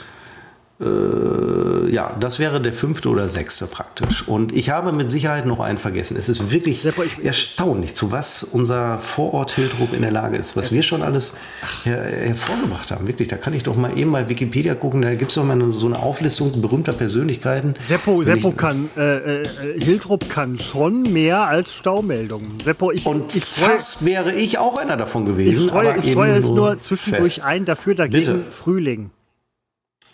äh, 0.81 1.89
ja, 1.91 2.15
das 2.19 2.39
wäre 2.39 2.59
der 2.61 2.73
fünfte 2.73 3.09
oder 3.09 3.29
sechste 3.29 3.65
praktisch. 3.67 4.27
Und 4.27 4.51
ich 4.53 4.69
habe 4.69 4.91
mit 4.91 5.09
Sicherheit 5.09 5.45
noch 5.45 5.59
einen 5.59 5.77
vergessen. 5.77 6.17
Es 6.17 6.27
ist 6.29 6.51
wirklich 6.51 6.81
Seppo, 6.81 7.03
ich- 7.03 7.23
erstaunlich, 7.23 7.95
zu 7.95 8.11
was 8.11 8.43
unser 8.43 8.97
Vorort 8.97 9.51
Hiltrup 9.51 9.93
in 9.93 10.01
der 10.01 10.11
Lage 10.11 10.37
ist, 10.37 10.57
was 10.57 10.71
wir 10.71 10.81
schon 10.81 11.01
alles 11.01 11.37
her 11.83 12.01
hervorgebracht 12.03 12.91
haben. 12.91 13.07
Wirklich, 13.07 13.27
da 13.29 13.37
kann 13.37 13.53
ich 13.53 13.63
doch 13.63 13.75
mal 13.75 13.97
eben 13.97 14.11
bei 14.11 14.27
Wikipedia 14.27 14.75
gucken, 14.75 15.01
da 15.01 15.13
gibt 15.15 15.31
es 15.31 15.35
doch 15.35 15.43
mal 15.45 15.53
eine, 15.53 15.71
so 15.71 15.85
eine 15.85 15.97
Auflistung 15.99 16.61
berühmter 16.61 16.93
Persönlichkeiten. 16.93 17.75
Seppo, 17.79 18.17
Wenn 18.19 18.25
Seppo 18.25 18.49
ich- 18.49 18.57
kann, 18.57 18.89
äh, 18.97 19.41
äh, 19.41 19.43
Hiltrup 19.81 20.29
kann 20.29 20.59
schon 20.59 21.03
mehr 21.03 21.47
als 21.47 21.73
Staumeldungen. 21.73 22.59
Seppo, 22.63 22.91
ich, 22.91 23.05
Und 23.05 23.35
ich 23.35 23.45
streue, 23.45 23.69
fast 23.71 24.03
wäre 24.05 24.33
ich 24.33 24.57
auch 24.57 24.77
einer 24.77 24.97
davon 24.97 25.23
ich 25.23 25.29
gewesen. 25.29 25.67
streue, 25.69 25.91
aber 25.91 25.99
ich 26.03 26.11
streue 26.11 26.35
es 26.35 26.49
nur 26.49 26.79
zwischendurch 26.79 27.35
fest. 27.35 27.45
ein, 27.45 27.65
dafür 27.65 27.95
dagegen 27.95 28.25
Bitte. 28.39 28.51
Frühling. 28.51 29.11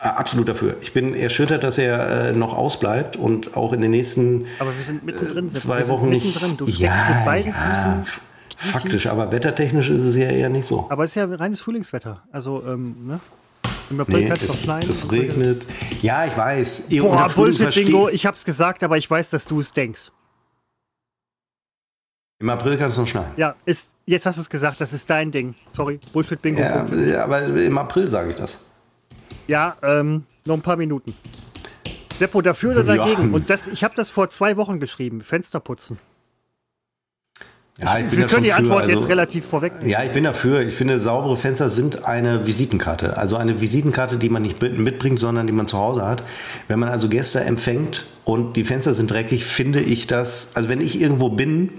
Absolut 0.04 0.50
dafür. 0.50 0.78
Ich 0.82 0.94
bin 0.94 1.14
erschüttert, 1.14 1.64
dass 1.64 1.78
er 1.78 2.30
äh, 2.30 2.34
noch 2.34 2.56
ausbleibt 2.58 3.18
und 3.18 3.56
auch 3.56 3.72
in 3.72 3.82
den 3.82 3.92
nächsten 3.92 4.48
Aber 4.58 4.76
wir 4.76 4.84
sind 4.84 5.04
mittendrin. 5.06 5.48
Seppo, 5.52 5.60
zwei 5.68 5.78
wir 5.78 5.84
sind 5.84 5.94
Wochen 5.94 6.10
nicht. 6.10 6.26
mittendrin. 6.26 6.58
Du 6.58 6.68
steckst 6.68 7.04
mit 7.08 7.24
beiden 7.26 7.54
Füßen. 7.54 8.02
f- 8.02 8.22
Faktisch, 8.58 9.06
aber 9.08 9.32
wettertechnisch 9.32 9.90
ist 9.90 10.02
es 10.04 10.16
ja 10.16 10.26
eher 10.30 10.50
nicht 10.50 10.66
so. 10.66 10.88
Aber 10.90 11.04
es 11.04 11.12
ist 11.12 11.16
ja 11.16 11.26
reines 11.26 11.62
Frühlingswetter. 11.62 12.24
Also, 12.32 12.64
ähm, 12.68 12.96
ne? 13.06 13.20
Im 13.92 14.00
April 14.00 14.22
Nee, 14.22 14.28
kann 14.30 14.38
es 14.38 14.48
doch 14.48 14.54
es, 14.56 14.62
schneien. 14.64 14.90
es 14.90 15.12
regnet. 15.12 15.66
Ja, 16.02 16.26
ich 16.26 16.36
weiß. 16.36 16.88
Boah, 17.00 17.30
Bullshit-Bingo. 17.30 18.00
versteht- 18.06 18.16
Ich 18.16 18.26
hab's 18.26 18.44
gesagt, 18.44 18.84
aber 18.84 18.98
ich 18.98 19.10
weiß, 19.10 19.30
dass 19.30 19.46
du 19.46 19.60
es 19.60 19.72
denkst. 19.72 20.12
Im 22.40 22.50
April 22.50 22.78
kann 22.78 22.88
es 22.90 22.98
noch 22.98 23.08
schneien. 23.08 23.32
Ja, 23.38 23.54
ist, 23.66 23.90
jetzt 24.08 24.26
hast 24.26 24.38
du 24.38 24.42
es 24.42 24.50
gesagt. 24.50 24.82
Das 24.82 24.94
ist 24.94 25.08
dein 25.10 25.30
Ding. 25.32 25.54
Sorry. 25.72 26.00
Bullshit-Bingo. 26.14 26.60
Ja, 26.62 26.86
Ja, 26.88 27.24
aber 27.26 27.44
im 27.44 27.78
April 27.78 28.08
sage 28.08 28.32
ich 28.32 28.36
das. 28.36 28.60
Ja 29.52 29.76
ähm, 29.84 30.24
noch 30.46 30.56
ein 30.56 30.62
paar 30.62 30.78
Minuten. 30.78 31.14
Seppo, 32.18 32.42
dafür 32.42 32.72
oder 32.80 32.96
Ja. 32.96 33.06
dagegen? 33.06 33.34
Und 33.34 33.50
das, 33.52 33.68
ich 33.68 33.84
habe 33.84 33.94
das 33.96 34.10
vor 34.10 34.30
zwei 34.30 34.58
Wochen 34.58 34.80
geschrieben. 34.80 35.22
Fenster 35.22 35.60
putzen. 35.60 36.00
Ja, 37.80 37.98
ich 37.98 38.08
bin 38.10 38.20
Wir 38.20 38.28
können 38.28 38.44
die 38.44 38.54
Antwort 38.54 38.84
also- 38.84 38.96
jetzt 39.00 39.08
relativ 39.10 39.46
vorwegnehmen. 39.46 39.90
Ja, 39.90 40.04
ich 40.04 40.12
bin 40.12 40.24
dafür. 40.24 40.60
Ich 40.62 40.74
finde, 40.76 41.00
saubere 41.00 41.36
Fenster 41.38 41.70
sind 41.70 42.06
eine 42.06 42.46
Visitenkarte. 42.46 43.18
Also 43.18 43.38
eine 43.38 43.60
Visitenkarte, 43.62 44.18
die 44.18 44.30
man 44.30 44.44
nicht 44.44 44.62
mit- 44.62 44.78
mitbringt, 44.78 45.20
sondern 45.20 45.48
die 45.48 45.54
man 45.54 45.68
zu 45.68 45.78
Hause 45.78 46.06
hat. 46.06 46.24
Wenn 46.68 46.80
man 46.80 46.90
also 46.90 47.10
Gäste 47.10 47.40
empfängt 47.42 48.06
und 48.24 48.56
die 48.56 48.66
Fenster 48.66 48.94
sind 48.94 49.10
dreckig, 49.10 49.46
finde 49.46 49.80
ich 49.80 50.06
das, 50.06 50.56
also 50.56 50.70
wenn 50.70 50.82
ich 50.82 51.02
irgendwo 51.02 51.30
bin, 51.30 51.70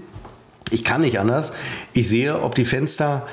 ich 0.71 0.83
kann 0.83 1.01
nicht 1.01 1.19
anders, 1.19 1.53
ich 1.93 2.09
sehe, 2.09 2.41
ob 2.41 2.55
die 2.55 2.65
Fenster, 2.65 3.25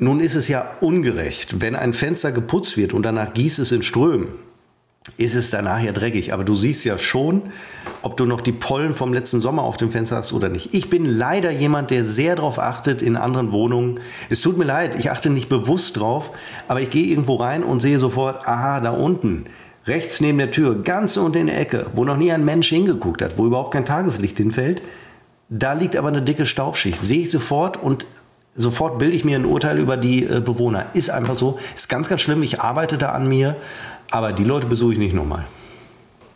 nun 0.00 0.20
ist 0.20 0.34
es 0.34 0.48
ja 0.48 0.64
ungerecht, 0.80 1.60
wenn 1.60 1.76
ein 1.76 1.92
Fenster 1.92 2.32
geputzt 2.32 2.76
wird 2.76 2.92
und 2.92 3.02
danach 3.02 3.34
gießt 3.34 3.58
es 3.58 3.70
in 3.70 3.82
Strömen, 3.82 4.28
ist 5.18 5.34
es 5.34 5.50
danach 5.50 5.82
ja 5.82 5.92
dreckig. 5.92 6.32
Aber 6.32 6.42
du 6.42 6.54
siehst 6.54 6.84
ja 6.84 6.96
schon, 6.98 7.42
ob 8.02 8.16
du 8.16 8.24
noch 8.24 8.40
die 8.40 8.52
Pollen 8.52 8.94
vom 8.94 9.12
letzten 9.12 9.40
Sommer 9.40 9.62
auf 9.62 9.76
dem 9.76 9.90
Fenster 9.90 10.16
hast 10.16 10.32
oder 10.32 10.48
nicht. 10.48 10.70
Ich 10.72 10.88
bin 10.88 11.04
leider 11.04 11.50
jemand, 11.50 11.90
der 11.90 12.04
sehr 12.04 12.36
darauf 12.36 12.58
achtet 12.58 13.02
in 13.02 13.16
anderen 13.16 13.52
Wohnungen. 13.52 14.00
Es 14.30 14.40
tut 14.40 14.56
mir 14.56 14.64
leid, 14.64 14.96
ich 14.96 15.10
achte 15.10 15.28
nicht 15.28 15.50
bewusst 15.50 15.98
drauf, 15.98 16.30
aber 16.66 16.80
ich 16.80 16.90
gehe 16.90 17.06
irgendwo 17.06 17.36
rein 17.36 17.62
und 17.62 17.80
sehe 17.80 17.98
sofort, 17.98 18.48
aha, 18.48 18.80
da 18.80 18.90
unten, 18.92 19.44
rechts 19.86 20.20
neben 20.22 20.38
der 20.38 20.50
Tür, 20.50 20.82
ganz 20.82 21.18
unten 21.18 21.38
in 21.38 21.46
der 21.48 21.60
Ecke, 21.60 21.86
wo 21.94 22.04
noch 22.04 22.16
nie 22.16 22.32
ein 22.32 22.44
Mensch 22.44 22.68
hingeguckt 22.68 23.20
hat, 23.20 23.36
wo 23.36 23.46
überhaupt 23.46 23.72
kein 23.72 23.84
Tageslicht 23.84 24.38
hinfällt, 24.38 24.82
da 25.50 25.72
liegt 25.72 25.96
aber 25.96 26.08
eine 26.08 26.22
dicke 26.22 26.46
Staubschicht. 26.46 26.98
Sehe 26.98 27.22
ich 27.22 27.30
sofort 27.30 27.76
und 27.76 28.06
sofort 28.54 28.98
bilde 28.98 29.16
ich 29.16 29.24
mir 29.24 29.36
ein 29.36 29.44
Urteil 29.44 29.78
über 29.78 29.96
die 29.96 30.24
äh, 30.24 30.40
Bewohner. 30.40 30.86
Ist 30.94 31.10
einfach 31.10 31.34
so. 31.34 31.58
Ist 31.74 31.88
ganz, 31.88 32.08
ganz 32.08 32.20
schlimm. 32.20 32.42
Ich 32.42 32.60
arbeite 32.60 32.98
da 32.98 33.10
an 33.10 33.28
mir. 33.28 33.56
Aber 34.10 34.32
die 34.32 34.44
Leute 34.44 34.66
besuche 34.66 34.94
ich 34.94 34.98
nicht 34.98 35.14
nochmal. 35.14 35.46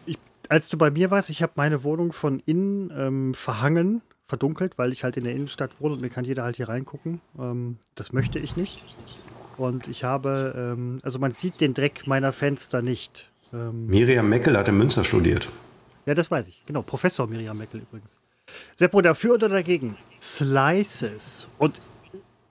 Ich, 0.06 0.16
als 0.48 0.68
du 0.68 0.78
bei 0.78 0.90
mir 0.90 1.10
warst, 1.10 1.30
ich 1.30 1.42
habe 1.42 1.52
meine 1.56 1.82
Wohnung 1.82 2.12
von 2.12 2.40
innen 2.46 2.92
ähm, 2.96 3.34
verhangen, 3.34 4.00
verdunkelt, 4.26 4.78
weil 4.78 4.92
ich 4.92 5.02
halt 5.02 5.16
in 5.16 5.24
der 5.24 5.34
Innenstadt 5.34 5.80
wohne 5.80 5.94
und 5.94 6.00
mir 6.00 6.10
kann 6.10 6.24
jeder 6.24 6.44
halt 6.44 6.56
hier 6.56 6.68
reingucken. 6.68 7.20
Ähm, 7.38 7.78
das 7.94 8.12
möchte 8.12 8.38
ich 8.38 8.56
nicht. 8.56 8.82
Und 9.56 9.88
ich 9.88 10.04
habe, 10.04 10.54
ähm, 10.56 10.98
also 11.02 11.18
man 11.18 11.32
sieht 11.32 11.60
den 11.60 11.74
Dreck 11.74 12.06
meiner 12.06 12.32
Fenster 12.32 12.80
nicht. 12.82 13.30
Ähm, 13.52 13.86
Miriam 13.86 14.28
Meckel 14.28 14.56
hat 14.56 14.68
in 14.68 14.76
Münster 14.76 15.04
studiert. 15.04 15.48
ja, 16.06 16.14
das 16.14 16.30
weiß 16.30 16.48
ich. 16.48 16.62
Genau, 16.66 16.82
Professor 16.82 17.26
Miriam 17.26 17.58
Meckel 17.58 17.82
übrigens. 17.82 18.18
Seppo, 18.76 19.00
dafür 19.00 19.34
oder 19.34 19.48
dagegen? 19.48 19.96
Slices. 20.20 21.48
Und 21.58 21.80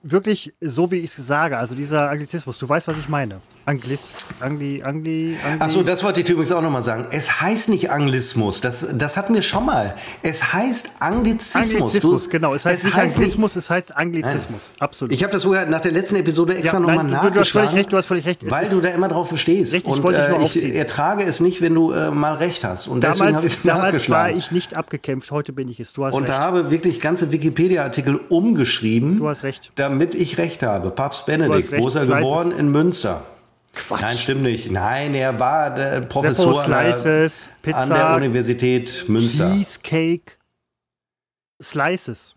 wirklich 0.04 0.54
so, 0.60 0.90
wie 0.90 0.98
ich 0.98 1.06
es 1.06 1.16
sage, 1.16 1.58
also 1.58 1.74
dieser 1.74 2.10
Anglizismus, 2.10 2.58
du 2.58 2.68
weißt, 2.68 2.86
was 2.86 2.98
ich 2.98 3.08
meine. 3.08 3.40
Anglis, 3.66 4.16
Angli, 4.40 4.82
Angli, 4.82 5.36
Angli. 5.42 5.60
Achso, 5.60 5.82
das 5.82 6.04
wollte 6.04 6.20
ich 6.20 6.28
übrigens 6.28 6.52
auch 6.52 6.60
nochmal 6.60 6.82
sagen. 6.82 7.06
Es 7.12 7.40
heißt 7.40 7.70
nicht 7.70 7.90
Anglismus. 7.90 8.60
Das, 8.60 8.86
das 8.94 9.16
hatten 9.16 9.32
wir 9.32 9.40
schon 9.40 9.64
mal. 9.64 9.94
Es 10.22 10.52
heißt 10.52 10.90
Anglizismus. 11.00 11.70
Anglizismus, 11.74 12.24
Du- 12.24 12.28
genau. 12.30 12.54
Es 12.54 12.66
heißt 12.66 12.84
nicht 12.84 12.94
Anglizismus, 12.96 13.56
es 13.56 13.70
heißt 13.70 13.96
Anglizismus. 13.96 14.72
Absolut. 14.78 15.14
Ich 15.14 15.22
habe 15.22 15.32
das 15.32 15.42
sogar 15.42 15.64
nach 15.64 15.80
der 15.80 15.92
letzten 15.92 16.16
Episode 16.16 16.56
extra 16.56 16.76
Ja, 16.76 16.80
nochmal 16.80 17.04
nachgeschlagen. 17.04 17.32
du 17.34 17.40
hast 17.40 17.50
völlig 17.50 17.72
recht, 17.74 17.92
du 17.92 17.96
hast 17.96 18.06
völlig 18.06 18.26
recht. 18.26 18.42
Es 18.42 18.50
Weil 18.50 18.68
du 18.68 18.80
da 18.82 18.88
immer 18.90 19.08
drauf 19.08 19.30
bestehst. 19.30 19.72
Richtig, 19.72 19.90
und 19.90 20.02
wollte 20.02 20.20
ich 20.22 20.28
nur 20.28 20.40
äh, 20.40 20.42
aufziehen. 20.42 20.74
ertrage 20.74 21.24
es 21.24 21.40
nicht, 21.40 21.62
wenn 21.62 21.74
du 21.74 21.92
äh, 21.92 22.10
mal 22.10 22.34
recht 22.34 22.64
hast. 22.64 22.86
Und 22.86 23.02
deswegen 23.02 23.34
habe 23.36 23.46
ich 23.46 23.52
damals, 23.54 23.56
es 23.56 23.62
damals 23.62 23.78
war 23.80 23.86
nachgeschlagen. 23.92 24.36
ich 24.38 24.50
nicht 24.50 24.74
abgekämpft, 24.74 25.30
heute 25.30 25.52
bin 25.54 25.68
ich 25.68 25.80
es. 25.80 25.94
Du 25.94 26.04
hast 26.04 26.14
und 26.14 26.24
recht. 26.24 26.38
habe 26.38 26.70
wirklich 26.70 27.00
ganze 27.00 27.32
Wikipedia-Artikel 27.32 28.20
umgeschrieben, 28.28 29.16
Du 29.18 29.28
hast 29.28 29.42
recht. 29.42 29.72
damit 29.76 30.14
ich 30.14 30.36
recht 30.36 30.62
habe. 30.62 30.90
Papst 30.90 31.24
Benedikt, 31.24 31.72
er 31.72 31.78
Slices. 31.90 32.06
geboren? 32.08 32.52
In 32.52 32.70
Münster. 32.70 33.22
Quatsch. 33.74 34.02
Nein, 34.02 34.16
stimmt 34.16 34.42
nicht. 34.42 34.70
Nein, 34.70 35.14
er 35.14 35.38
war 35.38 35.74
der 35.74 36.00
Professor 36.02 36.64
an 36.64 36.70
der, 36.70 36.94
Slices, 36.94 37.50
Pizza, 37.62 37.78
an 37.78 37.88
der 37.88 38.14
Universität 38.16 39.04
Münster. 39.08 39.52
Cheesecake, 39.52 40.32
Slices. 41.62 42.36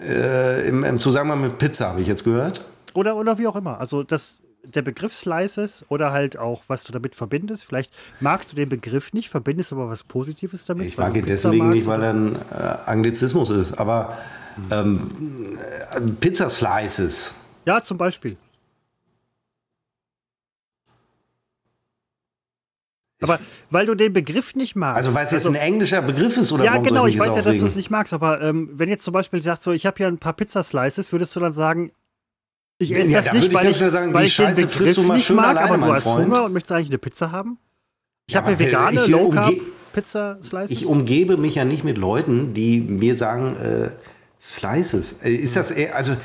Äh, 0.00 0.68
im, 0.68 0.84
Im 0.84 1.00
Zusammenhang 1.00 1.40
mit 1.40 1.58
Pizza 1.58 1.88
habe 1.88 2.00
ich 2.00 2.08
jetzt 2.08 2.24
gehört. 2.24 2.64
Oder, 2.94 3.16
oder 3.16 3.38
wie 3.38 3.46
auch 3.46 3.56
immer. 3.56 3.80
Also 3.80 4.02
das, 4.02 4.42
der 4.62 4.82
Begriff 4.82 5.14
Slices 5.14 5.84
oder 5.88 6.12
halt 6.12 6.38
auch, 6.38 6.62
was 6.68 6.84
du 6.84 6.92
damit 6.92 7.14
verbindest. 7.14 7.64
Vielleicht 7.64 7.92
magst 8.20 8.52
du 8.52 8.56
den 8.56 8.68
Begriff 8.68 9.12
nicht, 9.12 9.28
verbindest 9.28 9.72
aber 9.72 9.88
was 9.88 10.04
Positives 10.04 10.66
damit. 10.66 10.86
Ich 10.86 10.98
mag 10.98 11.14
ihn 11.14 11.26
deswegen 11.26 11.66
magst 11.66 11.74
nicht, 11.74 11.86
weil 11.86 12.02
er 12.02 12.10
ein 12.10 12.36
äh, 12.36 12.76
Anglizismus 12.86 13.50
ist. 13.50 13.78
Aber 13.78 14.16
ähm, 14.70 15.58
äh, 15.94 16.00
Pizza 16.20 16.48
Slices. 16.48 17.34
Ja, 17.64 17.82
zum 17.82 17.98
Beispiel. 17.98 18.36
Aber 23.22 23.38
weil 23.70 23.86
du 23.86 23.94
den 23.94 24.12
Begriff 24.12 24.54
nicht 24.54 24.76
magst. 24.76 24.96
Also 24.98 25.14
weil 25.14 25.24
es 25.26 25.32
jetzt 25.32 25.46
ein 25.46 25.54
englischer 25.54 26.02
Begriff 26.02 26.36
ist 26.36 26.52
oder 26.52 26.64
Ja, 26.64 26.72
warum 26.72 26.84
genau, 26.84 27.00
soll 27.02 27.08
ich 27.10 27.14
mich 27.16 27.20
weiß 27.20 27.28
jetzt 27.28 27.36
ja, 27.36 27.42
dass 27.42 27.44
du 27.44 27.50
aufregen? 27.62 27.68
es 27.68 27.76
nicht 27.76 27.90
magst, 27.90 28.12
aber 28.12 28.42
ähm, 28.42 28.70
wenn 28.74 28.88
jetzt 28.90 29.04
zum 29.04 29.12
Beispiel 29.14 29.42
sagst, 29.42 29.64
so, 29.64 29.72
ich 29.72 29.86
habe 29.86 29.96
hier 29.96 30.06
ein 30.08 30.18
paar 30.18 30.34
Pizzaslices, 30.34 31.12
würdest 31.12 31.34
du 31.34 31.40
dann 31.40 31.52
sagen, 31.52 31.92
ich 32.78 32.94
esse 32.94 33.10
Ja, 33.10 33.18
das 33.18 33.26
da 33.28 33.32
nicht, 33.32 33.46
ich 33.48 33.54
weil 33.54 33.70
ich, 33.70 33.76
sagen, 33.78 34.12
weil 34.12 34.24
ich 34.26 34.36
den 34.36 34.54
Begriff 34.54 34.70
frisst 34.72 34.96
du 34.98 35.02
mal 35.02 35.16
nicht 35.16 35.30
mag, 35.30 35.46
alleine, 35.56 35.70
aber 35.70 35.86
du 35.86 35.92
hast 35.94 36.04
Freund. 36.04 36.26
Hunger 36.26 36.44
und 36.44 36.52
möchtest 36.52 36.72
eigentlich 36.72 36.90
eine 36.90 36.98
Pizza 36.98 37.32
haben? 37.32 37.58
Ich 38.26 38.34
Ja, 38.34 38.40
habe 38.42 38.54
hier 38.54 38.58
vegane, 38.66 39.00
ich 39.00 39.08
Low 39.08 39.30
Carb 39.30 39.54
umge- 39.54 39.62
Pizza-Slices. 39.94 40.70
Ich 40.70 40.84
umgebe 40.84 41.38
mich 41.38 41.54
ja 41.54 41.64
nicht 41.64 41.84
mit 41.84 41.96
Leuten, 41.96 42.52
die 42.52 42.80
mir 42.82 43.16
sagen, 43.16 43.56
äh, 43.56 43.90
Slices. 44.38 45.20
Äh, 45.22 45.30
Ist 45.36 45.56
das 45.56 45.70
eher, 45.70 45.96
also, 45.96 46.16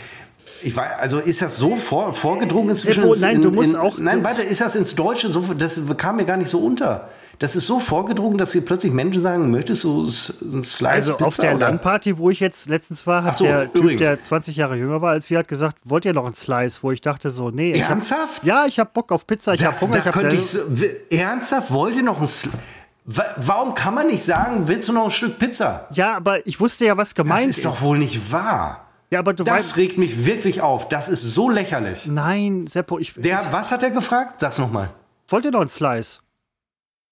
ich 0.64 0.76
weiß, 0.76 0.92
also 1.00 1.20
ist 1.20 1.42
das 1.42 1.58
so 1.58 1.76
vor, 1.76 2.14
vorgedrungen 2.14 2.70
inzwischen? 2.70 3.04
Ins- 3.06 3.22
nein, 3.22 3.38
in, 3.38 3.42
du 3.42 3.52
musst 3.52 3.72
in, 3.74 3.76
auch- 3.80 3.98
Nein, 3.98 4.24
warte, 4.24 4.42
ist 4.42 4.62
das 4.62 4.76
ins 4.76 4.96
Deutsche 4.96 5.32
so, 5.32 5.42
das 5.58 5.82
kam 5.98 6.18
mir 6.18 6.26
gar 6.26 6.38
nicht 6.38 6.50
so 6.50 6.60
unter. 6.60 7.10
Das 7.40 7.56
ist 7.56 7.66
so 7.66 7.80
vorgedrungen, 7.80 8.38
dass 8.38 8.52
hier 8.52 8.64
plötzlich 8.64 8.94
Menschen 8.94 9.20
sagen, 9.24 9.50
möchtest 9.50 9.84
du 9.84 10.04
ein 10.04 10.62
Slice 10.62 10.90
also 10.92 11.14
Pizza 11.14 11.28
auf 11.28 11.36
der 11.38 11.56
oder? 11.56 11.66
Landparty, 11.70 12.18
wo 12.20 12.30
ich 12.30 12.40
jetzt 12.40 12.70
letztens 12.70 13.08
war, 13.08 13.24
hat 13.24 13.36
so, 13.36 13.46
der 13.46 13.64
Typ, 13.74 13.76
übrigens. 13.84 14.02
der 14.02 14.22
20 14.22 14.56
Jahre 14.56 14.76
jünger 14.76 15.02
war 15.02 15.12
als 15.14 15.30
wir, 15.32 15.40
hat 15.40 15.48
gesagt, 15.48 15.78
wollt 15.84 16.06
ihr 16.06 16.14
noch 16.14 16.26
ein 16.28 16.36
Slice? 16.36 16.84
Wo 16.84 16.92
ich 16.92 17.02
dachte 17.02 17.32
so, 17.32 17.50
nee. 17.50 17.72
Ich 17.74 17.82
hab, 17.84 17.90
Ernsthaft? 17.92 18.44
ja, 18.44 18.68
ich 18.68 18.78
habe 18.78 18.92
Bock 18.94 19.12
auf 19.12 19.26
Pizza, 19.26 19.56
ich 19.56 19.64
habe 19.66 19.74
Das, 19.74 19.82
Hunger, 19.82 19.98
ich 19.98 20.06
habe 20.06 20.40
so, 20.40 20.60
ernsthaft, 21.10 21.72
wollt 21.72 21.96
ihr 21.98 22.04
noch 22.04 22.22
ein 22.22 22.28
Sl 22.28 22.50
Wa- 23.06 23.26
Warum 23.38 23.74
kann 23.74 23.96
man 23.96 24.06
nicht 24.08 24.24
sagen, 24.24 24.68
willst 24.68 24.88
du 24.88 24.94
noch 24.94 25.06
ein 25.06 25.12
Stück 25.12 25.40
Pizza? 25.40 25.88
Ja, 25.94 26.16
aber 26.18 26.46
ich 26.46 26.60
wusste 26.60 26.86
ja, 26.86 26.96
was 26.98 27.10
Das 27.10 27.16
gemeint 27.16 27.48
ist 27.48 27.66
doch 27.66 27.82
wohl 27.82 27.98
nicht 27.98 28.32
wahr. 28.32 28.86
Ja, 29.12 29.20
aber 29.20 29.34
du 29.34 29.44
Das 29.44 29.54
weißt. 29.56 29.78
regt 29.78 29.98
mich 29.98 30.26
wirklich 30.26 30.62
auf. 30.62 30.88
Das 30.90 31.10
ist 31.10 31.22
so 31.22 31.50
lächerlich. 31.50 32.06
Nein, 32.08 32.66
Seppo, 32.68 32.98
ich, 32.98 33.14
Der, 33.16 33.52
was 33.52 33.72
hat 33.72 33.84
er 33.84 33.92
gefragt? 33.92 34.40
Sag's 34.40 34.58
nochmal. 34.58 34.94
ich 35.28 35.32
wollte 35.32 35.52
noch 35.52 35.60
einen 35.62 35.70
Slice. 35.70 36.22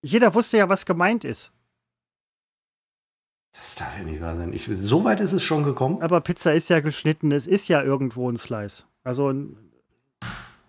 Jeder 0.02 0.34
wusste 0.34 0.58
ja, 0.58 0.70
was 0.70 0.86
gemeint 0.86 1.26
ist. 1.26 1.52
Das 3.54 3.76
darf 3.76 3.98
ja 3.98 4.04
nicht 4.06 4.22
wahr 4.22 4.38
sein. 4.38 4.54
Ich, 4.54 4.70
so 4.82 5.04
weit 5.04 5.20
ist 5.20 5.34
es 5.34 5.44
schon 5.44 5.64
gekommen. 5.64 6.02
Aber 6.02 6.22
Pizza 6.22 6.54
ist 6.54 6.70
ja 6.70 6.80
geschnitten, 6.80 7.32
es 7.32 7.48
ist 7.48 7.68
ja 7.68 7.82
irgendwo 7.84 8.30
ein 8.32 8.38
Slice. 8.38 8.84
Also 9.04 9.32
ein. 9.32 9.58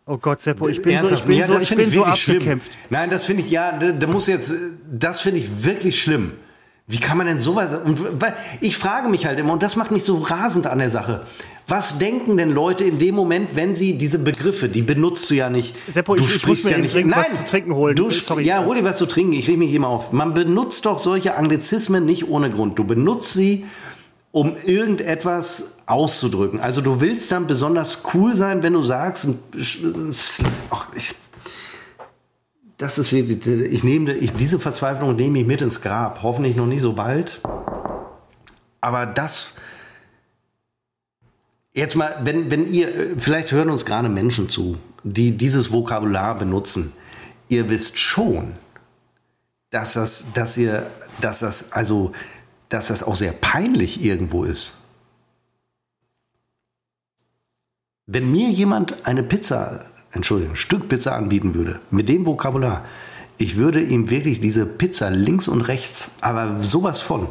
Oh 0.07 0.19
Gott, 0.19 0.40
Seppo, 0.40 0.66
ich 0.69 0.82
bin 0.82 0.98
so, 0.98 1.07
ich 1.07 1.12
Ernsthaft? 1.12 1.27
bin 1.28 1.36
Ja, 1.39 1.47
so, 1.47 1.59
ich 1.59 1.69
bin 1.69 1.90
so 1.90 1.97
wirklich 2.01 2.20
schlimm. 2.23 2.36
abgekämpft. 2.39 2.73
Nein, 2.89 3.11
das 3.11 3.23
finde 3.24 3.44
ich, 3.44 3.51
ja, 3.51 3.70
da 3.78 4.07
muss 4.09 4.27
jetzt, 4.27 4.52
das 4.90 5.20
finde 5.20 5.39
ich 5.39 5.62
wirklich 5.65 6.01
schlimm. 6.02 6.32
Wie 6.91 6.99
kann 6.99 7.17
man 7.17 7.27
denn 7.29 7.39
sowas, 7.41 7.71
und 7.85 8.01
ich 8.61 8.77
frage 8.77 9.09
mich 9.09 9.25
halt 9.27 9.39
immer, 9.39 9.53
und 9.53 9.62
das 9.62 9.77
macht 9.77 9.91
mich 9.93 10.03
so 10.05 10.19
rasend 10.19 10.67
an 10.67 10.81
der 10.81 10.91
Sache, 10.91 11.25
was 11.69 11.99
denken 11.99 12.37
denn 12.37 12.51
Leute 12.51 12.83
in 12.83 12.99
dem 12.99 13.15
Moment, 13.15 13.55
wenn 13.55 13.77
sie 13.77 13.97
diese 13.97 14.19
Begriffe, 14.19 14.69
die 14.69 14.83
benutzt 14.83 15.31
du 15.31 15.35
ja 15.37 15.49
nicht, 15.51 15.75
Seppo, 15.89 16.17
du 16.17 16.25
ich- 16.25 16.35
ich 16.37 16.47
muss 16.47 16.65
mir 16.65 16.77
eben 16.79 16.89
dringend 16.89 17.17
was 17.17 17.37
zu 17.37 17.47
trinken 17.47 17.75
holen. 17.77 17.95
Du, 17.95 18.11
Sorry. 18.11 18.45
Ja, 18.45 18.65
hol 18.65 18.75
dir 18.75 18.83
was 18.85 18.97
zu 18.99 19.07
trinken, 19.07 19.33
ich 19.35 19.47
rede 19.47 19.59
mich 19.59 19.79
mal 19.79 19.87
auf. 19.87 20.11
Man 20.12 20.35
benutzt 20.35 20.85
doch 20.85 20.99
solche 20.99 21.37
Anglizismen 21.37 22.05
nicht 22.05 22.29
ohne 22.29 22.51
Grund. 22.51 22.77
Du 22.77 22.83
benutzt 22.83 23.35
sie, 23.35 23.67
um 24.33 24.57
irgendetwas 24.67 25.77
auszudrücken. 25.87 26.59
Also 26.61 26.81
du 26.81 27.01
willst 27.01 27.31
dann 27.31 27.47
besonders 27.47 28.03
cool 28.15 28.35
sein, 28.35 28.62
wenn 28.65 28.73
du 28.73 28.83
sagst, 28.83 29.29
ach, 30.71 30.87
ich, 30.97 31.15
das 32.81 32.97
ist 32.97 33.12
wirklich, 33.12 33.47
ich 33.47 33.85
nehme 33.85 34.15
ich, 34.15 34.32
diese 34.32 34.59
Verzweiflung 34.59 35.15
nehme 35.15 35.40
ich 35.40 35.47
mit 35.47 35.61
ins 35.61 35.82
Grab. 35.82 36.23
Hoffentlich 36.23 36.57
noch 36.57 36.66
nicht 36.66 36.81
so 36.81 36.94
bald. 36.94 37.43
Aber 38.81 39.05
das, 39.05 39.52
jetzt 41.74 41.94
mal, 41.94 42.16
wenn, 42.23 42.51
wenn 42.51 42.73
ihr, 42.73 43.19
vielleicht 43.19 43.52
hören 43.52 43.69
uns 43.69 43.85
gerade 43.85 44.09
Menschen 44.09 44.48
zu, 44.48 44.78
die 45.02 45.36
dieses 45.36 45.70
Vokabular 45.70 46.39
benutzen. 46.39 46.94
Ihr 47.48 47.69
wisst 47.69 47.98
schon, 47.98 48.55
dass 49.69 49.93
das, 49.93 50.32
dass 50.32 50.57
ihr, 50.57 50.86
dass 51.20 51.40
das, 51.40 51.73
also, 51.73 52.12
dass 52.70 52.89
das 52.89 53.02
auch 53.02 53.16
sehr 53.16 53.32
peinlich 53.32 54.02
irgendwo 54.02 54.44
ist. 54.44 54.78
Wenn 58.07 58.32
mir 58.32 58.48
jemand 58.48 59.07
eine 59.07 59.23
Pizza, 59.23 59.85
Entschuldigung, 60.12 60.57
Stück 60.57 60.89
Pizza 60.89 61.16
anbieten 61.16 61.55
würde, 61.55 61.81
mit 61.91 62.09
dem 62.09 62.27
Vokabular, 62.27 62.85
ich 63.39 63.57
würde 63.57 63.81
ihm 63.81 64.11
wirklich 64.11 64.41
diese 64.41 64.66
Pizza 64.66 65.11
links 65.11 65.49
und 65.49 65.62
rechts, 65.62 66.16
aber 66.20 66.61
sowas 66.61 67.01
von, 67.01 67.28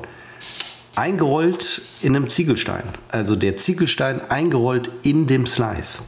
eingerollt 0.96 1.82
in 2.02 2.16
einem 2.16 2.30
Ziegelstein. 2.30 2.84
Also 3.10 3.36
der 3.36 3.58
Ziegelstein 3.58 4.22
eingerollt 4.30 4.90
in 5.04 5.28
dem 5.28 5.46
Slice. 5.46 6.02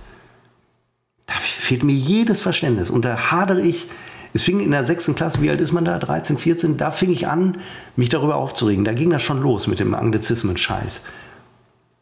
Da 1.28 1.36
fehlt 1.36 1.84
mir 1.84 1.94
jedes 1.94 2.42
Verständnis. 2.42 2.90
Und 2.90 3.06
da 3.06 3.32
hadere 3.32 3.62
ich. 3.62 3.88
Es 4.34 4.42
fing 4.42 4.60
in 4.60 4.72
der 4.72 4.88
sechsten 4.88 5.14
Klasse, 5.14 5.42
wie 5.42 5.50
alt 5.50 5.60
ist 5.60 5.74
man 5.74 5.84
da? 5.84 6.00
13, 6.00 6.38
14? 6.38 6.78
Da 6.78 6.92
fing 6.92 7.12
ich 7.12 7.28
an, 7.28 7.58
mich 7.96 8.10
darüber 8.10 8.38
aufzuregen. 8.38 8.86
Da 8.86 8.94
ging 8.94 9.10
das 9.10 9.24
schon 9.24 9.42
los 9.42 9.68
mit 9.68 9.80
dem 9.80 9.94
Anglizismen-Scheiß. 9.94 11.06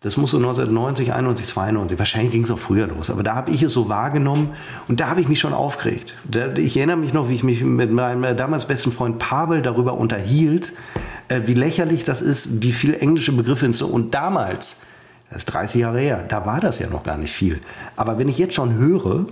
Das 0.02 0.16
muss 0.16 0.32
so 0.32 0.38
1990, 0.38 1.12
91, 1.12 1.48
92, 1.48 2.00
wahrscheinlich 2.00 2.32
ging 2.32 2.44
es 2.44 2.52
auch 2.52 2.60
früher 2.60 2.88
los, 2.88 3.10
aber 3.10 3.22
da 3.22 3.36
habe 3.36 3.52
ich 3.52 3.64
es 3.64 3.74
so 3.74 3.90
wahrgenommen 3.90 4.52
und 4.88 5.02
da 5.02 5.10
habe 5.10 5.20
ich 5.20 5.28
mich 5.28 5.42
schon 5.42 5.54
aufgeregt. 5.54 6.16
Ich 6.56 6.78
erinnere 6.78 6.96
mich 6.96 7.12
noch, 7.12 7.28
wie 7.28 7.36
ich 7.36 7.44
mich 7.44 7.64
mit 7.64 7.92
meinem 7.92 8.38
damals 8.38 8.66
besten 8.66 8.94
Freund 8.94 9.20
Pavel 9.20 9.62
darüber 9.62 9.96
unterhielt, 9.96 10.72
äh, 11.28 11.42
wie 11.48 11.54
lächerlich 11.54 12.06
das 12.06 12.22
ist, 12.22 12.62
wie 12.62 12.72
viele 12.72 13.00
englische 13.00 13.34
Begriffe 13.34 13.66
ins 13.66 13.82
und 13.82 14.14
damals, 14.14 14.84
das 15.32 15.40
ist 15.40 15.46
30 15.48 15.82
Jahre 15.82 16.00
her, 16.00 16.24
da 16.26 16.46
war 16.46 16.62
das 16.62 16.80
ja 16.80 16.88
noch 16.88 17.04
gar 17.04 17.18
nicht 17.18 17.34
viel. 17.34 17.60
Aber 17.98 18.18
wenn 18.18 18.30
ich 18.30 18.38
jetzt 18.38 18.54
schon 18.54 18.76
höre, 18.76 19.26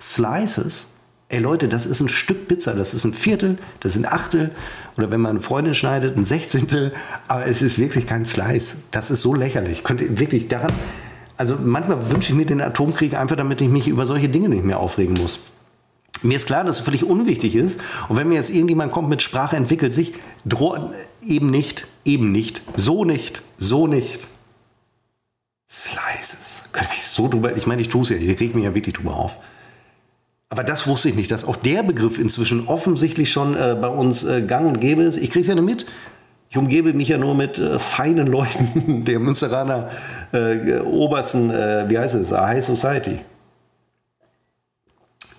Slices, 0.00 0.86
ey 1.28 1.38
Leute, 1.38 1.68
das 1.68 1.86
ist 1.86 2.00
ein 2.00 2.08
Stück 2.08 2.48
Pizza, 2.48 2.74
das 2.74 2.94
ist 2.94 3.04
ein 3.04 3.14
Viertel, 3.14 3.58
das 3.80 3.94
sind 3.94 4.06
Achtel 4.06 4.50
oder 4.96 5.10
wenn 5.10 5.20
man 5.20 5.32
eine 5.32 5.40
Freundin 5.40 5.74
schneidet, 5.74 6.16
ein 6.16 6.24
Sechzehntel, 6.24 6.92
aber 7.28 7.46
es 7.46 7.62
ist 7.62 7.78
wirklich 7.78 8.06
kein 8.06 8.24
Slice. 8.24 8.76
Das 8.90 9.10
ist 9.10 9.22
so 9.22 9.34
lächerlich. 9.34 9.84
Könnte 9.84 10.18
wirklich 10.18 10.48
daran, 10.48 10.72
also 11.36 11.56
manchmal 11.62 12.10
wünsche 12.10 12.32
ich 12.32 12.36
mir 12.36 12.46
den 12.46 12.60
Atomkrieg 12.60 13.14
einfach, 13.14 13.36
damit 13.36 13.60
ich 13.60 13.68
mich 13.68 13.88
über 13.88 14.06
solche 14.06 14.28
Dinge 14.28 14.48
nicht 14.48 14.64
mehr 14.64 14.78
aufregen 14.78 15.14
muss. 15.14 15.40
Mir 16.22 16.36
ist 16.36 16.46
klar, 16.46 16.64
dass 16.64 16.78
es 16.78 16.84
völlig 16.84 17.04
unwichtig 17.04 17.54
ist. 17.54 17.80
Und 18.08 18.16
wenn 18.16 18.28
mir 18.28 18.36
jetzt 18.36 18.50
irgendjemand 18.50 18.92
kommt 18.92 19.08
mit 19.08 19.20
Sprache 19.20 19.56
entwickelt 19.56 19.92
sich, 19.92 20.14
eben 21.26 21.50
nicht, 21.50 21.86
eben 22.04 22.32
nicht, 22.32 22.62
so 22.76 23.04
nicht, 23.04 23.42
so 23.58 23.86
nicht. 23.86 24.28
Slices. 25.68 26.64
Könnte 26.72 26.92
ich 26.94 27.02
so 27.02 27.28
drüber, 27.28 27.56
ich 27.56 27.66
meine, 27.66 27.82
ich 27.82 27.88
tue 27.88 28.02
es 28.02 28.10
ja, 28.10 28.16
ich 28.16 28.40
reg 28.40 28.54
mich 28.54 28.64
ja 28.64 28.74
wirklich 28.74 28.94
drüber 28.94 29.16
auf. 29.16 29.36
Aber 30.54 30.62
das 30.62 30.86
wusste 30.86 31.08
ich 31.08 31.16
nicht, 31.16 31.32
dass 31.32 31.44
auch 31.44 31.56
der 31.56 31.82
Begriff 31.82 32.16
inzwischen 32.16 32.68
offensichtlich 32.68 33.32
schon 33.32 33.56
äh, 33.56 33.76
bei 33.80 33.88
uns 33.88 34.22
äh, 34.22 34.40
gang 34.40 34.68
und 34.68 34.80
gäbe 34.80 35.02
ist. 35.02 35.16
Ich 35.16 35.32
kriege 35.32 35.40
es 35.40 35.48
ja 35.48 35.56
nicht 35.56 35.64
mit. 35.64 35.86
Ich 36.48 36.56
umgebe 36.56 36.94
mich 36.94 37.08
ja 37.08 37.18
nur 37.18 37.34
mit 37.34 37.58
äh, 37.58 37.80
feinen 37.80 38.28
Leuten 38.28 39.04
der 39.04 39.18
Münsteraner 39.18 39.90
äh, 40.32 40.78
obersten, 40.78 41.50
äh, 41.50 41.86
wie 41.88 41.98
heißt 41.98 42.14
es, 42.14 42.30
High 42.30 42.64
Society. 42.64 43.18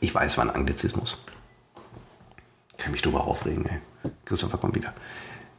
Ich 0.02 0.14
weiß, 0.14 0.38
war 0.38 0.44
ein 0.44 0.52
Anglizismus. 0.54 1.18
Ich 2.72 2.78
kann 2.78 2.92
mich 2.92 3.02
drüber 3.02 3.26
aufregen, 3.26 3.66
ey. 3.68 4.12
Christopher 4.26 4.58
kommt 4.58 4.76
wieder. 4.76 4.94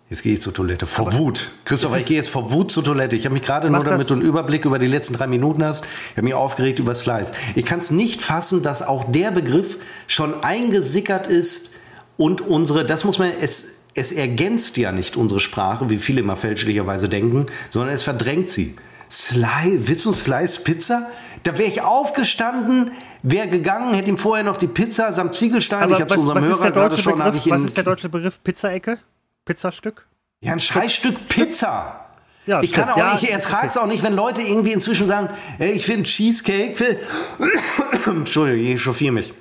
Jetzt 0.09 0.23
gehe 0.23 0.35
ich 0.35 0.41
zur 0.41 0.55
Toilette. 0.55 0.87
Vor 0.87 1.15
Wut. 1.15 1.51
Christopher, 1.65 1.99
ich 1.99 2.07
gehe 2.07 2.16
jetzt 2.16 2.28
vor 2.28 2.53
Wut 2.53 2.70
zur 2.70 2.85
Toilette. 2.85 3.16
Ich 3.16 3.24
habe 3.24 3.33
mich 3.33 3.43
gerade 3.43 3.70
nur, 3.70 3.83
damit 3.83 4.09
du 4.09 4.15
einen 4.15 4.23
Überblick 4.23 4.65
über 4.65 4.78
die 4.78 4.87
letzten 4.87 5.15
drei 5.15 5.27
Minuten 5.27 5.65
hast, 5.65 5.85
ich 5.85 6.16
habe 6.16 6.23
mich 6.23 6.35
aufgeregt 6.35 6.78
über 6.78 6.95
Slice. 6.95 7.33
Ich 7.57 7.65
kann 7.65 7.81
es 7.81 7.91
nicht 7.91 8.23
fassen, 8.23 8.62
dass 8.62 8.83
auch 8.83 9.11
der 9.11 9.33
Begriff 9.33 9.78
schon 10.07 10.45
eingesickert 10.45 11.27
ist 11.27 11.73
und 12.16 12.41
unsere, 12.41 12.85
das 12.87 13.05
muss 13.05 13.19
man, 13.19 13.33
es, 13.41 13.81
es 13.95 14.12
ergänzt 14.12 14.77
ja 14.77 14.93
nicht 14.93 15.16
unsere 15.16 15.41
Sprache, 15.41 15.91
wie 15.91 15.99
viele 15.99 16.20
immer 16.20 16.37
fälschlicherweise 16.37 17.09
denken, 17.09 17.47
sondern 17.70 17.93
es 17.93 18.05
verdrängt 18.05 18.49
sie. 18.49 18.77
Slice, 19.11 19.89
willst 19.89 20.05
du 20.05 20.12
Slice 20.12 20.61
Pizza? 20.62 21.11
Da 21.43 21.59
wäre 21.59 21.69
ich 21.69 21.83
aufgestanden, 21.83 22.93
wäre 23.23 23.49
gegangen, 23.49 23.93
hätte 23.95 24.11
ihm 24.11 24.19
vorher 24.19 24.45
noch 24.45 24.57
die 24.57 24.66
Pizza 24.69 25.12
samt 25.12 25.35
Ziegelstein, 25.35 25.83
Aber 25.83 25.95
ich 25.95 26.01
habe 26.01 26.15
zu 26.15 26.20
unserem 26.20 26.43
was, 26.43 26.49
Hörer 26.49 26.70
gerade 26.70 26.97
schon, 26.97 27.19
Begriff, 27.19 27.47
ich 27.47 27.51
was 27.51 27.65
ist 27.65 27.77
der 27.77 27.85
deutsche 27.85 28.09
Begriff? 28.09 28.39
Pizzaecke? 28.43 28.99
Pizzastück? 29.47 30.06
ja, 30.43 30.52
ein 30.52 30.60
Scheißstück 30.60 31.28
Pizza. 31.28 32.02
Ja, 32.47 32.62
ich 32.62 32.73
kann 32.73 32.90
auch 32.90 32.97
Ja, 32.98 33.14
nicht, 33.14 33.24
ich 33.24 33.32
ertrage 33.32 33.68
es 33.68 33.77
auch 33.78 33.86
nicht, 33.86 34.02
wenn 34.05 34.12
Leute 34.12 34.40
irgendwie 34.43 34.73
inzwischen 34.73 35.06
sagen, 35.06 35.31
ey, 35.59 35.73
ich 35.73 35.85
finde 35.86 36.05
Cheesecake, 36.05 36.78
will 36.78 36.98
Entschuldigung, 38.06 38.74
ich 38.74 38.82
chauffiere 38.82 39.12
mich. 39.12 39.32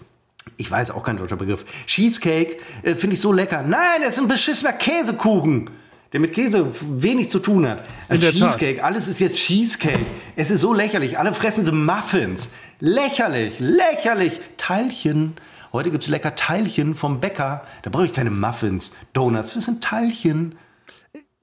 Ich 0.57 0.71
weiß 0.71 0.91
auch 0.91 1.03
kein 1.03 1.17
deutscher 1.17 1.35
Begriff. 1.35 1.65
Cheesecake 1.85 2.57
äh, 2.83 2.95
finde 2.95 3.15
ich 3.15 3.21
so 3.21 3.31
lecker. 3.33 3.61
Nein, 3.61 4.01
das 4.01 4.11
ist 4.13 4.19
ein 4.19 4.27
beschissener 4.27 4.73
Käsekuchen, 4.73 5.69
der 6.13 6.19
mit 6.21 6.33
Käse 6.33 6.65
wenig 6.81 7.29
zu 7.29 7.39
tun 7.39 7.67
hat. 7.67 7.83
Ein 8.07 8.15
In 8.15 8.21
der 8.21 8.31
Tat. 8.31 8.39
Cheesecake, 8.39 8.83
alles 8.83 9.07
ist 9.07 9.19
jetzt 9.19 9.35
Cheesecake. 9.37 10.05
Es 10.35 10.49
ist 10.49 10.61
so 10.61 10.73
lächerlich. 10.73 11.19
Alle 11.19 11.33
fressen 11.33 11.61
diese 11.61 11.73
Muffins. 11.73 12.53
Lächerlich, 12.79 13.59
lächerlich. 13.59 14.39
Teilchen. 14.57 15.35
Heute 15.75 15.91
gibt 15.91 16.03
es 16.05 16.09
lecker 16.09 16.35
Teilchen 16.35 16.95
vom 16.95 17.19
Bäcker. 17.19 17.61
Da 17.81 17.89
brauche 17.89 18.05
ich 18.05 18.13
keine 18.13 18.31
Muffins, 18.31 18.93
Donuts. 19.11 19.55
Das 19.55 19.65
sind 19.65 19.83
Teilchen. 19.83 20.55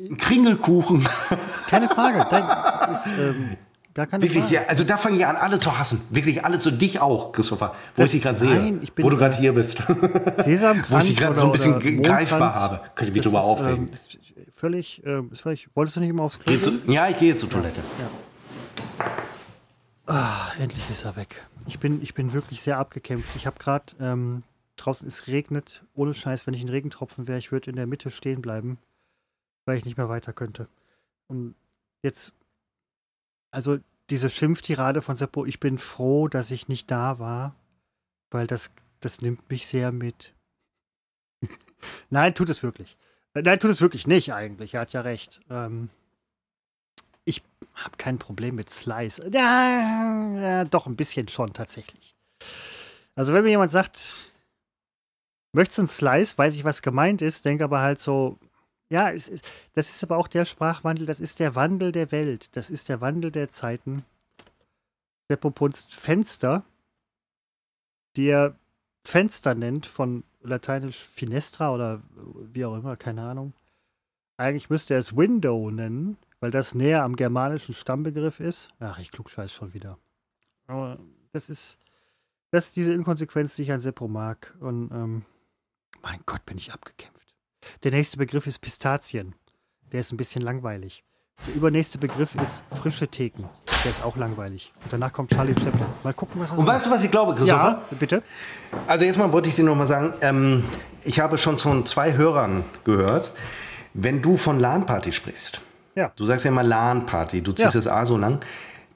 Ein 0.00 0.16
Kringelkuchen. 0.16 1.06
Keine 1.68 1.86
Frage. 1.90 2.26
Nein, 2.30 2.92
ist, 2.94 3.09
ähm, 3.09 3.56
gar 3.92 4.06
keine 4.06 4.22
Wirklich, 4.22 4.42
Frage. 4.44 4.54
ja, 4.54 4.62
also 4.68 4.84
da 4.84 4.96
fange 4.96 5.18
ich 5.18 5.26
an, 5.26 5.36
alle 5.36 5.59
zu 5.59 5.78
hassen. 5.78 6.00
Wirklich, 6.09 6.46
alle 6.46 6.59
zu 6.59 6.70
dich 6.70 6.98
auch, 6.98 7.32
Christopher. 7.32 7.74
Wo 7.94 8.00
Das- 8.00 8.06
ich 8.09 8.12
dich 8.14 8.22
gerade 8.22 8.38
sehe. 8.38 8.54
nein, 8.54 8.80
ich 8.82 8.94
bin- 8.94 9.04
wo 9.04 9.10
du 9.10 9.18
gerade 9.18 9.36
hier 9.36 9.52
bist. 9.52 9.82
Sesamkranz 10.38 10.90
Wo 10.90 10.98
ich 10.98 11.04
dich 11.09 11.16
gerade 11.18 11.36
so 11.36 11.44
ein 11.44 11.52
bisschen 11.52 12.02
greifbar 12.02 12.54
habe. 12.54 12.80
Könnte 12.94 13.10
ich 13.10 13.14
mich 13.16 13.22
drüber 13.24 13.40
ist, 13.40 13.44
aufregen. 13.44 13.86
Ähm, 13.88 13.92
ist 13.92 14.18
völlig, 14.56 15.02
ähm, 15.04 15.28
ist 15.30 15.42
völlig. 15.42 15.68
Wolltest 15.74 15.96
du 15.98 16.00
nicht 16.00 16.09
immer 16.09 16.22
aufs 16.22 16.38
Klo? 16.40 16.56
Zu, 16.59 16.72
ja, 16.86 17.06
ich 17.09 17.18
gehe 17.18 17.28
jetzt 17.28 17.40
zur 17.40 17.50
Toilette. 17.50 17.82
Ah, 20.06 20.52
endlich 20.59 20.88
ist 20.90 21.04
er 21.04 21.16
weg. 21.16 21.44
Ich 21.66 21.78
bin, 21.78 22.02
ich 22.02 22.14
bin 22.14 22.32
wirklich 22.32 22.62
sehr 22.62 22.78
abgekämpft. 22.78 23.34
Ich 23.36 23.47
habe 23.47 23.59
gerade 23.59 23.94
ähm, 24.01 24.43
draußen 24.76 25.06
es 25.06 25.26
regnet. 25.26 25.84
Ohne 25.94 26.14
Scheiß, 26.14 26.47
wenn 26.47 26.55
ich 26.55 26.62
ein 26.62 26.68
Regentropfen 26.68 27.28
wäre, 27.28 27.39
ich 27.39 27.52
würde 27.52 27.70
in 27.70 27.76
der 27.76 27.86
Mitte 27.86 28.10
stehen 28.10 28.43
bleiben, 28.43 28.78
weil 29.64 29.78
ich 29.78 29.84
nicht 29.84 29.97
mehr 29.97 30.09
weiter 30.09 30.32
könnte. 30.32 30.68
Und 31.28 31.55
jetzt, 32.02 32.36
also 33.51 33.78
diese 34.10 34.28
Schimpftirade 34.28 35.02
von 35.02 35.14
Seppo, 35.14 35.47
ich 35.47 35.60
bin 35.60 35.78
froh, 35.78 36.28
dass 36.28 36.51
ich 36.51 36.68
nicht 36.68 36.90
da 36.90 37.18
war, 37.18 37.55
weil 38.30 38.47
das, 38.47 38.72
das 39.01 39.22
nimmt 39.22 39.48
mich 39.48 39.66
sehr 39.66 39.93
mit. 39.93 40.34
Nein, 42.10 42.34
tut 42.34 42.48
es 42.48 42.62
wirklich. 42.62 42.97
Äh, 43.34 43.43
Nein, 43.43 43.60
tut 43.60 43.70
es 43.70 43.80
wirklich 43.80 44.06
nicht 44.06 44.32
eigentlich. 44.32 44.74
Er 44.74 44.80
hat 44.80 44.93
ja 44.93 45.01
recht. 45.01 45.40
Ähm, 45.48 45.90
ich 47.24 47.43
habe 47.74 47.97
kein 47.97 48.19
Problem 48.19 48.57
mit 48.57 48.70
Slice. 48.70 49.28
Ja, 49.32 50.35
ja, 50.40 50.65
doch 50.65 50.86
ein 50.86 50.97
bisschen 50.97 51.28
schon 51.28 51.53
tatsächlich. 51.53 52.15
Also 53.15 53.32
wenn 53.32 53.44
mir 53.44 53.51
jemand 53.51 53.70
sagt, 53.70 54.16
möchtest 55.53 55.78
du 55.78 55.82
einen 55.82 55.89
Slice, 55.89 56.39
weiß 56.39 56.55
ich, 56.55 56.65
was 56.65 56.82
gemeint 56.82 57.23
ist, 57.23 57.44
denke 57.44 57.65
aber 57.65 57.81
halt 57.81 58.01
so, 58.01 58.39
ja, 58.89 59.11
es 59.11 59.28
ist, 59.28 59.49
das 59.74 59.90
ist 59.90 60.03
aber 60.03 60.16
auch 60.16 60.28
der 60.28 60.44
Sprachwandel, 60.44 61.07
das 61.07 61.20
ist 61.20 61.39
der 61.39 61.55
Wandel 61.55 61.93
der 61.93 62.12
Welt, 62.12 62.55
das 62.57 62.70
ist 62.70 62.89
der 62.89 63.01
Wandel 63.01 63.31
der 63.31 63.51
Zeiten. 63.51 64.05
Seppo 65.28 65.51
punzt 65.51 65.94
Fenster, 65.94 66.65
die 68.16 68.27
er 68.27 68.55
Fenster 69.05 69.55
nennt, 69.55 69.86
von 69.86 70.24
lateinisch 70.43 70.99
Finestra 70.99 71.73
oder 71.73 72.03
wie 72.53 72.65
auch 72.65 72.77
immer, 72.77 72.97
keine 72.97 73.23
Ahnung. 73.23 73.53
Eigentlich 74.36 74.70
müsste 74.70 74.94
er 74.94 75.01
es 75.01 75.16
Window 75.16 75.70
nennen, 75.70 76.19
weil 76.43 76.51
das 76.51 76.74
näher 76.74 77.05
am 77.05 77.14
germanischen 77.14 77.73
Stammbegriff 77.73 78.40
ist. 78.40 78.70
Ach, 78.81 78.98
ich 78.98 79.12
klugscheiß 79.12 79.52
schon 79.52 79.74
wieder. 79.74 79.97
Aber 80.66 80.98
das 81.32 81.48
ist, 81.48 81.78
das 82.51 82.66
ist 82.66 82.77
diese 82.77 82.93
Inkonsequenz, 82.93 83.55
die 83.55 83.62
ich 83.62 83.70
an 83.70 83.78
Seppo 83.78 84.09
mag. 84.09 84.52
Und 84.59 84.90
ähm, 84.90 85.24
mein 86.02 86.19
Gott, 86.27 86.44
bin 86.44 86.59
ich 86.59 86.73
abgekämpft. 86.73 87.32
Der 87.85 87.93
nächste 87.93 88.16
Begriff 88.16 88.48
ist 88.48 88.59
Pistazien. 88.59 89.36
Der 89.93 90.01
ist 90.01 90.10
ein 90.10 90.16
bisschen 90.16 90.43
langweilig. 90.43 91.05
Der 91.47 91.55
übernächste 91.55 91.98
Begriff 91.98 92.35
ist 92.35 92.64
frische 92.74 93.06
Theken. 93.06 93.48
Der 93.85 93.93
ist 93.93 94.02
auch 94.02 94.16
langweilig. 94.16 94.73
Und 94.82 94.93
danach 94.93 95.12
kommt 95.12 95.31
Charlie 95.31 95.55
Chaplin. 95.55 95.86
Mal 96.02 96.12
gucken, 96.12 96.40
was 96.40 96.51
er 96.51 96.59
Und 96.59 96.66
weißt 96.66 96.86
du, 96.86 96.90
was 96.90 97.05
ich 97.05 97.10
glaube, 97.12 97.36
Christopher? 97.36 97.82
Ja, 97.89 97.97
bitte. 98.01 98.24
Also 98.89 99.05
jetzt 99.05 99.16
mal 99.16 99.31
wollte 99.31 99.48
ich 99.48 99.55
dir 99.55 99.64
noch 99.64 99.77
mal 99.77 99.86
sagen, 99.86 100.12
ähm, 100.23 100.64
ich 101.05 101.20
habe 101.20 101.39
schon 101.39 101.56
von 101.59 101.86
zwei 101.86 102.14
Hörern 102.14 102.64
gehört, 102.82 103.32
wenn 103.94 104.23
du 104.23 104.36
von 104.36 104.59
LAN-Party 104.59 105.12
sprichst. 105.12 105.62
Ja. 105.94 106.12
Du 106.16 106.24
sagst 106.24 106.44
ja 106.44 106.51
immer 106.51 106.62
LAN-Party, 106.62 107.43
du 107.43 107.52
ziehst 107.52 107.74
Ja. 107.74 107.81
das 107.81 107.86
A 107.86 108.06
so 108.06 108.16
lang. 108.16 108.40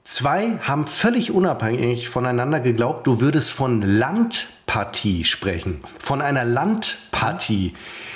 Zwei 0.03 0.57
haben 0.63 0.87
völlig 0.87 1.31
unabhängig 1.31 2.07
voneinander 2.09 2.59
geglaubt, 2.59 3.05
du 3.07 3.19
würdest 3.19 3.51
von 3.51 3.81
Landpartie 3.81 5.23
sprechen. 5.25 5.81
Von 5.99 6.21
einer 6.21 6.45
Landpartie. 6.45 7.73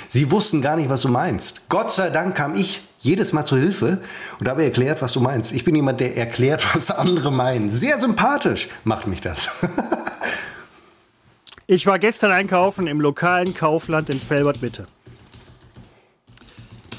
Sie 0.08 0.30
wussten 0.30 0.62
gar 0.62 0.76
nicht, 0.76 0.88
was 0.88 1.02
du 1.02 1.08
meinst. 1.08 1.68
Gott 1.68 1.90
sei 1.92 2.10
Dank 2.10 2.34
kam 2.34 2.54
ich 2.54 2.82
jedes 2.98 3.32
Mal 3.32 3.44
zur 3.44 3.58
Hilfe 3.58 3.98
und 4.40 4.48
habe 4.48 4.64
erklärt, 4.64 5.02
was 5.02 5.12
du 5.12 5.20
meinst. 5.20 5.52
Ich 5.52 5.64
bin 5.64 5.74
jemand, 5.74 6.00
der 6.00 6.16
erklärt, 6.16 6.66
was 6.74 6.90
andere 6.90 7.30
meinen. 7.30 7.70
Sehr 7.70 8.00
sympathisch 8.00 8.68
macht 8.84 9.06
mich 9.06 9.20
das. 9.20 9.50
Ich 11.68 11.86
war 11.86 11.98
gestern 11.98 12.32
einkaufen 12.32 12.86
im 12.86 13.00
lokalen 13.00 13.54
Kaufland 13.54 14.10
in 14.10 14.18
Felbert 14.18 14.60
Mitte. 14.60 14.84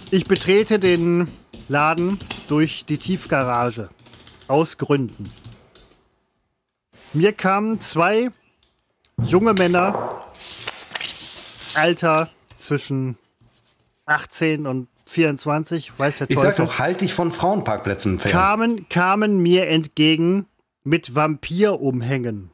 Ich 0.09 0.25
betrete 0.25 0.79
den 0.79 1.27
Laden 1.69 2.19
durch 2.47 2.85
die 2.85 2.97
Tiefgarage. 2.97 3.89
Aus 4.47 4.77
Gründen. 4.77 5.31
Mir 7.13 7.31
kamen 7.31 7.79
zwei 7.79 8.29
junge 9.25 9.53
Männer, 9.53 10.25
Alter 11.75 12.29
zwischen 12.57 13.17
18 14.05 14.67
und 14.67 14.87
24, 15.05 15.97
weiß 15.97 16.17
der 16.19 16.29
Ich 16.29 16.35
Teufel 16.35 16.49
sag 16.49 16.57
doch, 16.57 16.79
halt 16.79 17.01
dich 17.01 17.13
von 17.13 17.31
Frauenparkplätzen 17.31 18.19
fern. 18.19 18.31
kamen, 18.31 18.89
kamen 18.89 19.37
mir 19.37 19.67
entgegen 19.67 20.47
mit 20.83 21.15
Vampirumhängen. 21.15 22.51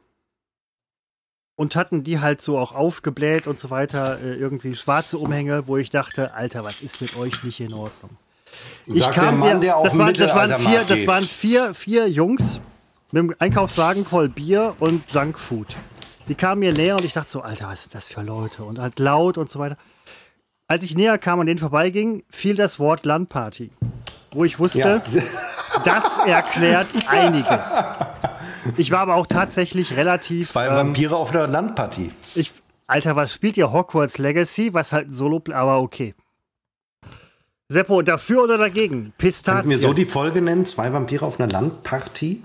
Und 1.56 1.76
hatten 1.76 2.04
die 2.04 2.20
halt 2.20 2.40
so 2.40 2.58
auch 2.58 2.74
aufgebläht 2.74 3.46
und 3.46 3.58
so 3.58 3.68
weiter, 3.70 4.18
äh, 4.20 4.34
irgendwie 4.34 4.74
schwarze 4.74 5.18
Umhänge, 5.18 5.66
wo 5.66 5.76
ich 5.76 5.90
dachte, 5.90 6.32
Alter, 6.32 6.64
was 6.64 6.80
ist 6.80 7.02
mit 7.02 7.16
euch 7.16 7.42
nicht 7.44 7.60
in 7.60 7.74
Ordnung? 7.74 8.16
Sagt 8.86 9.16
der 9.16 9.32
Mann, 9.32 9.60
der 9.60 9.76
auf 9.76 9.84
das, 9.84 9.98
waren, 9.98 10.14
das, 10.14 10.34
waren 10.34 10.58
vier, 10.58 10.84
das 10.84 11.06
waren 11.06 11.24
vier, 11.24 11.74
vier 11.74 12.08
Jungs 12.08 12.60
mit 13.12 13.20
einem 13.20 13.34
Einkaufswagen 13.38 14.04
voll 14.04 14.28
Bier 14.28 14.74
und 14.78 15.10
Junkfood. 15.10 15.76
Die 16.28 16.34
kamen 16.34 16.60
mir 16.60 16.72
näher 16.72 16.96
und 16.96 17.04
ich 17.04 17.12
dachte 17.12 17.30
so, 17.30 17.40
Alter, 17.40 17.68
was 17.68 17.82
ist 17.82 17.94
das 17.94 18.08
für 18.08 18.22
Leute? 18.22 18.62
Und 18.62 18.78
halt 18.78 18.98
laut 18.98 19.36
und 19.36 19.50
so 19.50 19.58
weiter. 19.58 19.76
Als 20.68 20.84
ich 20.84 20.96
näher 20.96 21.18
kam 21.18 21.40
und 21.40 21.46
denen 21.46 21.58
vorbeiging, 21.58 22.22
fiel 22.30 22.54
das 22.54 22.78
Wort 22.78 23.04
Landparty. 23.04 23.72
Wo 24.32 24.44
ich 24.44 24.58
wusste, 24.60 24.78
Ja. 24.78 25.22
das 25.84 26.18
erklärt 26.18 26.86
einiges. 27.08 27.82
Ich 28.76 28.90
war 28.90 29.00
aber 29.00 29.16
auch 29.16 29.26
tatsächlich 29.26 29.96
relativ. 29.96 30.48
Zwei 30.48 30.66
ähm, 30.66 30.74
Vampire 30.74 31.16
auf 31.16 31.30
einer 31.30 31.46
Landpartie. 31.48 32.12
ich, 32.34 32.52
Alter, 32.86 33.16
was 33.16 33.32
spielt 33.32 33.56
ihr 33.56 33.72
Hogwarts 33.72 34.18
Legacy? 34.18 34.72
Was 34.74 34.92
halt 34.92 35.08
ein 35.08 35.14
Solo, 35.14 35.42
aber 35.52 35.80
okay. 35.80 36.14
Seppo, 37.70 38.02
dafür 38.02 38.42
oder 38.42 38.58
dagegen? 38.58 39.02
Könnt 39.04 39.18
Pistazien. 39.18 39.68
mir 39.68 39.78
so 39.78 39.92
die 39.92 40.04
Folge 40.04 40.42
nennen? 40.42 40.66
Zwei 40.66 40.92
Vampire 40.92 41.24
auf 41.24 41.38
einer 41.38 41.50
Landpartie? 41.50 42.42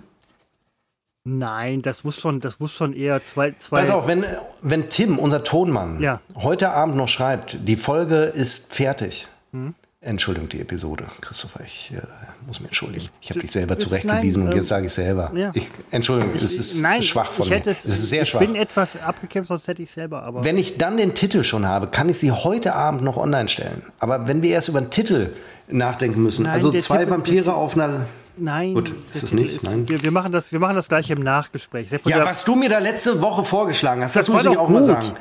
Nein, 1.24 1.82
das 1.82 2.04
muss 2.04 2.20
schon, 2.20 2.40
das 2.42 2.60
muss 2.60 2.72
schon 2.72 2.94
eher 2.94 3.24
zwei, 3.24 3.54
zwei. 3.58 3.82
Pass 3.82 3.90
auf, 3.90 4.06
wenn, 4.06 4.24
wenn 4.62 4.90
Tim, 4.90 5.18
unser 5.18 5.44
Tonmann, 5.44 6.00
Ja. 6.00 6.22
heute 6.36 6.70
Abend 6.70 6.96
noch 6.96 7.08
schreibt, 7.10 7.68
die 7.68 7.76
Folge 7.76 8.26
ist 8.26 8.72
fertig. 8.72 9.28
Hm? 9.52 9.74
Entschuldigung, 10.06 10.48
die 10.50 10.62
Episode, 10.62 11.06
Christopher, 11.20 11.62
ich 11.66 11.92
äh, 11.92 12.00
muss 12.46 12.60
mich 12.60 12.68
entschuldigen. 12.70 13.08
Ich 13.22 13.30
habe 13.32 13.40
dich 13.40 13.52
selber 13.52 13.76
ist- 13.76 13.82
zurechtgewiesen 13.88 14.44
nein, 14.44 14.48
und 14.50 14.54
ähm, 14.54 14.58
jetzt 14.60 14.68
sage 14.68 14.86
ich 14.86 14.94
selber. 14.94 15.32
ja. 15.36 15.52
Ich, 15.56 15.68
Entschuldigung, 15.90 16.34
das 16.40 16.54
ist 16.54 16.80
Nein, 16.80 17.02
schwach 17.02 17.32
von 17.32 17.46
ich 17.48 17.52
mir. 17.52 17.58
es, 17.72 17.84
das 17.84 17.86
ist 17.86 18.10
sehr 18.10 18.22
ich 18.22 18.30
schwach. 18.30 18.40
bin 18.40 18.56
etwas 18.56 18.96
abgekämpft, 19.02 19.48
sonst 19.48 19.68
hätte 19.68 19.82
ich 19.82 19.90
selber, 19.90 20.22
aber. 20.24 20.44
Wenn 20.44 20.58
ich 20.60 20.78
dann 20.78 20.98
den 20.98 21.16
Titel 21.16 21.44
schon 21.44 21.66
habe, 21.66 21.88
kann 21.88 22.08
ich 22.08 22.20
sie 22.20 22.32
heute 22.32 22.76
Abend 22.76 23.02
noch 23.02 23.18
online 23.18 23.48
stellen. 23.50 23.82
Aber 24.00 24.28
wenn 24.28 24.44
wir 24.44 24.52
erst 24.52 24.70
über 24.70 24.80
den 24.80 24.92
Titel 24.92 25.32
nachdenken 25.68 26.22
müssen, 26.22 26.44
Nein, 26.44 26.54
also 26.54 26.72
zwei 26.72 27.00
Titel- 27.00 27.10
Vampire 27.12 27.54
auf 27.56 27.74
einer. 27.76 28.06
Nein, 28.38 28.74
Gut, 28.74 28.92
ist 29.14 29.24
es 29.24 29.32
nicht? 29.32 29.64
Nein. 29.64 29.88
Wir, 29.88 30.04
wir, 30.04 30.12
machen 30.12 30.32
das, 30.34 30.52
wir 30.52 30.60
machen 30.60 30.76
das 30.76 30.90
gleich 30.90 31.10
im 31.10 31.24
Nachgespräch. 31.24 31.90
Seppo, 31.90 32.10
Ja, 32.10 32.26
was 32.26 32.44
du 32.44 32.56
mir 32.56 32.68
da 32.70 32.80
letzte 32.80 33.22
Woche 33.22 33.44
vorgeschlagen 33.46 34.04
hast, 34.04 34.16
das, 34.18 34.26
Das 34.26 34.34
muss 34.36 34.44
ich 34.46 34.58
auch 34.58 34.68
mal 34.70 34.80
gut. 34.80 34.88
sagen. 34.88 35.14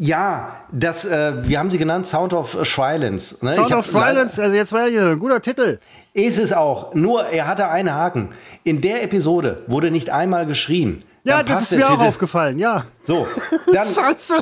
Ja, 0.00 0.60
das, 0.70 1.04
äh, 1.04 1.32
wir 1.48 1.58
haben 1.58 1.72
sie 1.72 1.78
genannt 1.78 2.06
Sound 2.06 2.32
of 2.32 2.56
Silence. 2.62 3.44
Ne? 3.44 3.54
Sound 3.54 3.72
of 3.72 3.92
Violence, 3.92 4.38
also 4.38 4.54
jetzt 4.54 4.72
war 4.72 4.86
hier 4.88 5.06
ein 5.08 5.18
guter 5.18 5.42
Titel. 5.42 5.80
Ist 6.12 6.38
es 6.38 6.52
auch. 6.52 6.94
Nur, 6.94 7.26
er 7.26 7.48
hatte 7.48 7.68
einen 7.68 7.92
Haken. 7.92 8.28
In 8.62 8.80
der 8.80 9.02
Episode 9.02 9.64
wurde 9.66 9.90
nicht 9.90 10.10
einmal 10.10 10.46
geschrien. 10.46 11.02
Ja, 11.24 11.38
Dann 11.38 11.46
das 11.46 11.62
ist 11.72 11.78
mir 11.78 11.84
auch 11.86 11.94
Titel. 11.96 12.04
aufgefallen, 12.08 12.60
ja. 12.60 12.84
So, 13.02 13.26
dann, 13.72 13.92
Scheiße. 13.92 14.36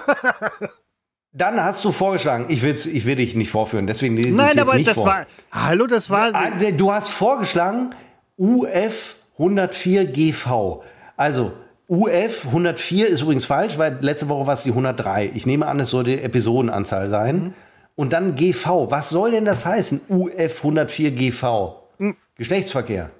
dann 1.33 1.63
hast 1.65 1.83
du 1.87 1.91
vorgeschlagen, 1.93 2.45
ich, 2.49 2.61
will's, 2.63 2.85
ich 2.85 3.07
will 3.07 3.17
dich 3.17 3.35
nicht 3.35 3.51
vorführen, 3.51 3.87
deswegen 3.87 4.15
lese 4.17 4.29
ich 4.29 4.35
es 4.35 4.39
Nein, 4.39 4.49
jetzt 4.57 4.59
aber 4.69 4.75
nicht 4.75 4.89
das 4.89 4.95
vor. 4.97 5.07
war. 5.07 5.27
Hallo, 5.53 5.87
das 5.87 6.11
war. 6.11 6.35
Ah, 6.35 6.51
Du 6.77 6.93
hast 6.93 7.09
vorgeschlagen 7.09 7.95
UF 8.37 9.17
104 9.39 10.05
GV. 10.05 10.83
Also 11.17 11.53
UF 11.89 12.47
104 12.47 13.07
ist 13.09 13.21
übrigens 13.23 13.45
falsch, 13.45 13.79
weil 13.79 13.99
letzte 14.01 14.29
Woche 14.29 14.47
war 14.47 14.55
es 14.55 14.63
die 14.65 14.71
103. 14.71 15.31
Ich 15.35 15.47
nehme 15.47 15.67
an, 15.67 15.79
es 15.79 15.91
soll 15.91 16.05
die 16.05 16.21
Episodenanzahl 16.21 17.09
sein. 17.09 17.37
Mhm. 17.45 17.55
Und 17.95 18.13
dann 18.13 18.35
GV. 18.35 18.91
Was 18.91 19.09
soll 19.11 19.31
denn 19.31 19.45
das 19.45 19.65
heißen? 19.65 20.03
UF 20.09 20.59
104 20.59 21.13
GV. 21.13 21.83
Mhm. 21.99 22.17
Geschlechtsverkehr. 22.35 23.11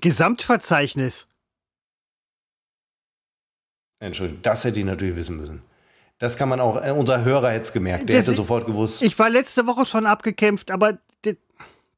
Gesamtverzeichnis. 0.00 1.26
Entschuldigung, 4.00 4.42
das 4.42 4.64
hätte 4.64 4.78
ich 4.80 4.84
natürlich 4.84 5.16
wissen 5.16 5.36
müssen. 5.38 5.62
Das 6.18 6.36
kann 6.36 6.48
man 6.48 6.60
auch, 6.60 6.82
äh, 6.84 6.90
unser 6.90 7.24
Hörer 7.24 7.50
hätte 7.50 7.62
es 7.62 7.72
gemerkt. 7.72 8.08
Der 8.08 8.16
Das- 8.16 8.26
hätte 8.26 8.36
sofort 8.36 8.66
gewusst. 8.66 9.02
Ich 9.02 9.18
war 9.18 9.30
letzte 9.30 9.66
Woche 9.66 9.86
schon 9.86 10.06
abgekämpft, 10.06 10.70
aber 10.70 10.98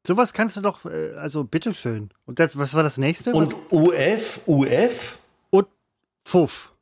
sowas 0.06 0.32
kannst 0.32 0.56
du 0.56 0.60
doch, 0.60 0.84
äh, 0.84 1.14
also 1.20 1.44
bitteschön. 1.44 2.10
Und 2.26 2.38
das, 2.38 2.56
was 2.58 2.74
war 2.74 2.82
das 2.82 2.98
nächste? 2.98 3.32
Und 3.32 3.52
was? 3.52 3.56
UF, 3.70 4.40
UF? 4.46 5.18
Und 5.50 5.66
Fuff. 6.24 6.72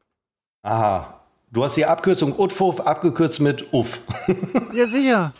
Aha. 0.62 1.20
Du 1.50 1.62
hast 1.62 1.76
die 1.76 1.86
Abkürzung 1.86 2.36
UTFUF 2.36 2.80
abgekürzt 2.80 3.38
mit 3.40 3.72
UF. 3.72 4.00
Ja, 4.74 4.86
sicher. 4.86 5.32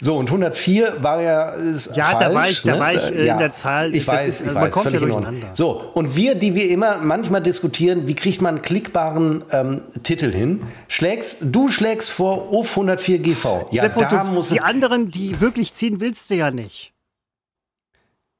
So, 0.00 0.16
und 0.16 0.28
104 0.28 1.04
war 1.04 1.22
ja 1.22 1.50
ist 1.50 1.96
Ja, 1.96 2.06
falsch, 2.06 2.18
da 2.24 2.34
war 2.34 2.48
ich- 2.48 2.62
da 2.62 2.72
ne? 2.74 2.80
war 2.80 2.94
ich, 2.94 3.02
äh, 3.04 3.28
in 3.28 3.38
der 3.38 3.52
Zahl. 3.52 3.94
Ich 3.94 4.08
weiß, 4.08 4.28
ist- 4.28 4.40
ich 4.40 4.46
also 4.48 4.54
man 4.58 4.64
weiß, 4.64 4.72
kommt 4.72 4.84
völlig 4.86 5.00
ja 5.00 5.06
durcheinander. 5.06 5.50
So, 5.52 5.70
und 5.94 6.16
wir, 6.16 6.34
die 6.34 6.56
wir 6.56 6.68
immer 6.70 6.96
manchmal 6.98 7.42
diskutieren, 7.42 8.08
wie 8.08 8.14
kriegt 8.14 8.42
man 8.42 8.56
einen 8.56 8.62
klickbaren 8.62 9.44
ähm, 9.52 9.82
Titel 10.02 10.32
hin, 10.32 10.62
schlägst, 10.88 11.38
du 11.42 11.68
schlägst 11.68 12.10
vor 12.10 12.52
UF 12.52 12.70
104 12.72 13.20
GV. 13.20 13.68
Ja, 13.70 13.82
Seppo, 13.84 14.00
da 14.00 14.24
du, 14.24 14.32
muss 14.32 14.48
die 14.48 14.60
anderen, 14.60 15.12
die 15.12 15.40
wirklich 15.40 15.72
ziehen, 15.74 16.00
willst 16.00 16.28
du 16.28 16.34
ja 16.34 16.50
nicht. 16.50 16.92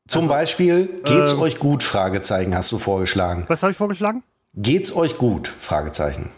Zum 0.07 0.29
Beispiel, 0.29 0.87
geht's 1.05 1.33
ähm, 1.33 1.41
euch 1.41 1.59
gut? 1.59 1.83
Fragezeichen 1.83 2.55
hast 2.55 2.71
du 2.73 2.79
vorgeschlagen. 2.79 3.45
Was 3.49 3.63
habe 3.63 3.73
ich 3.73 3.79
vorgeschlagen? 3.79 4.23
Geht's 4.55 4.95
euch 4.95 5.19
gut? 5.19 5.49
Fragezeichen. 5.49 6.31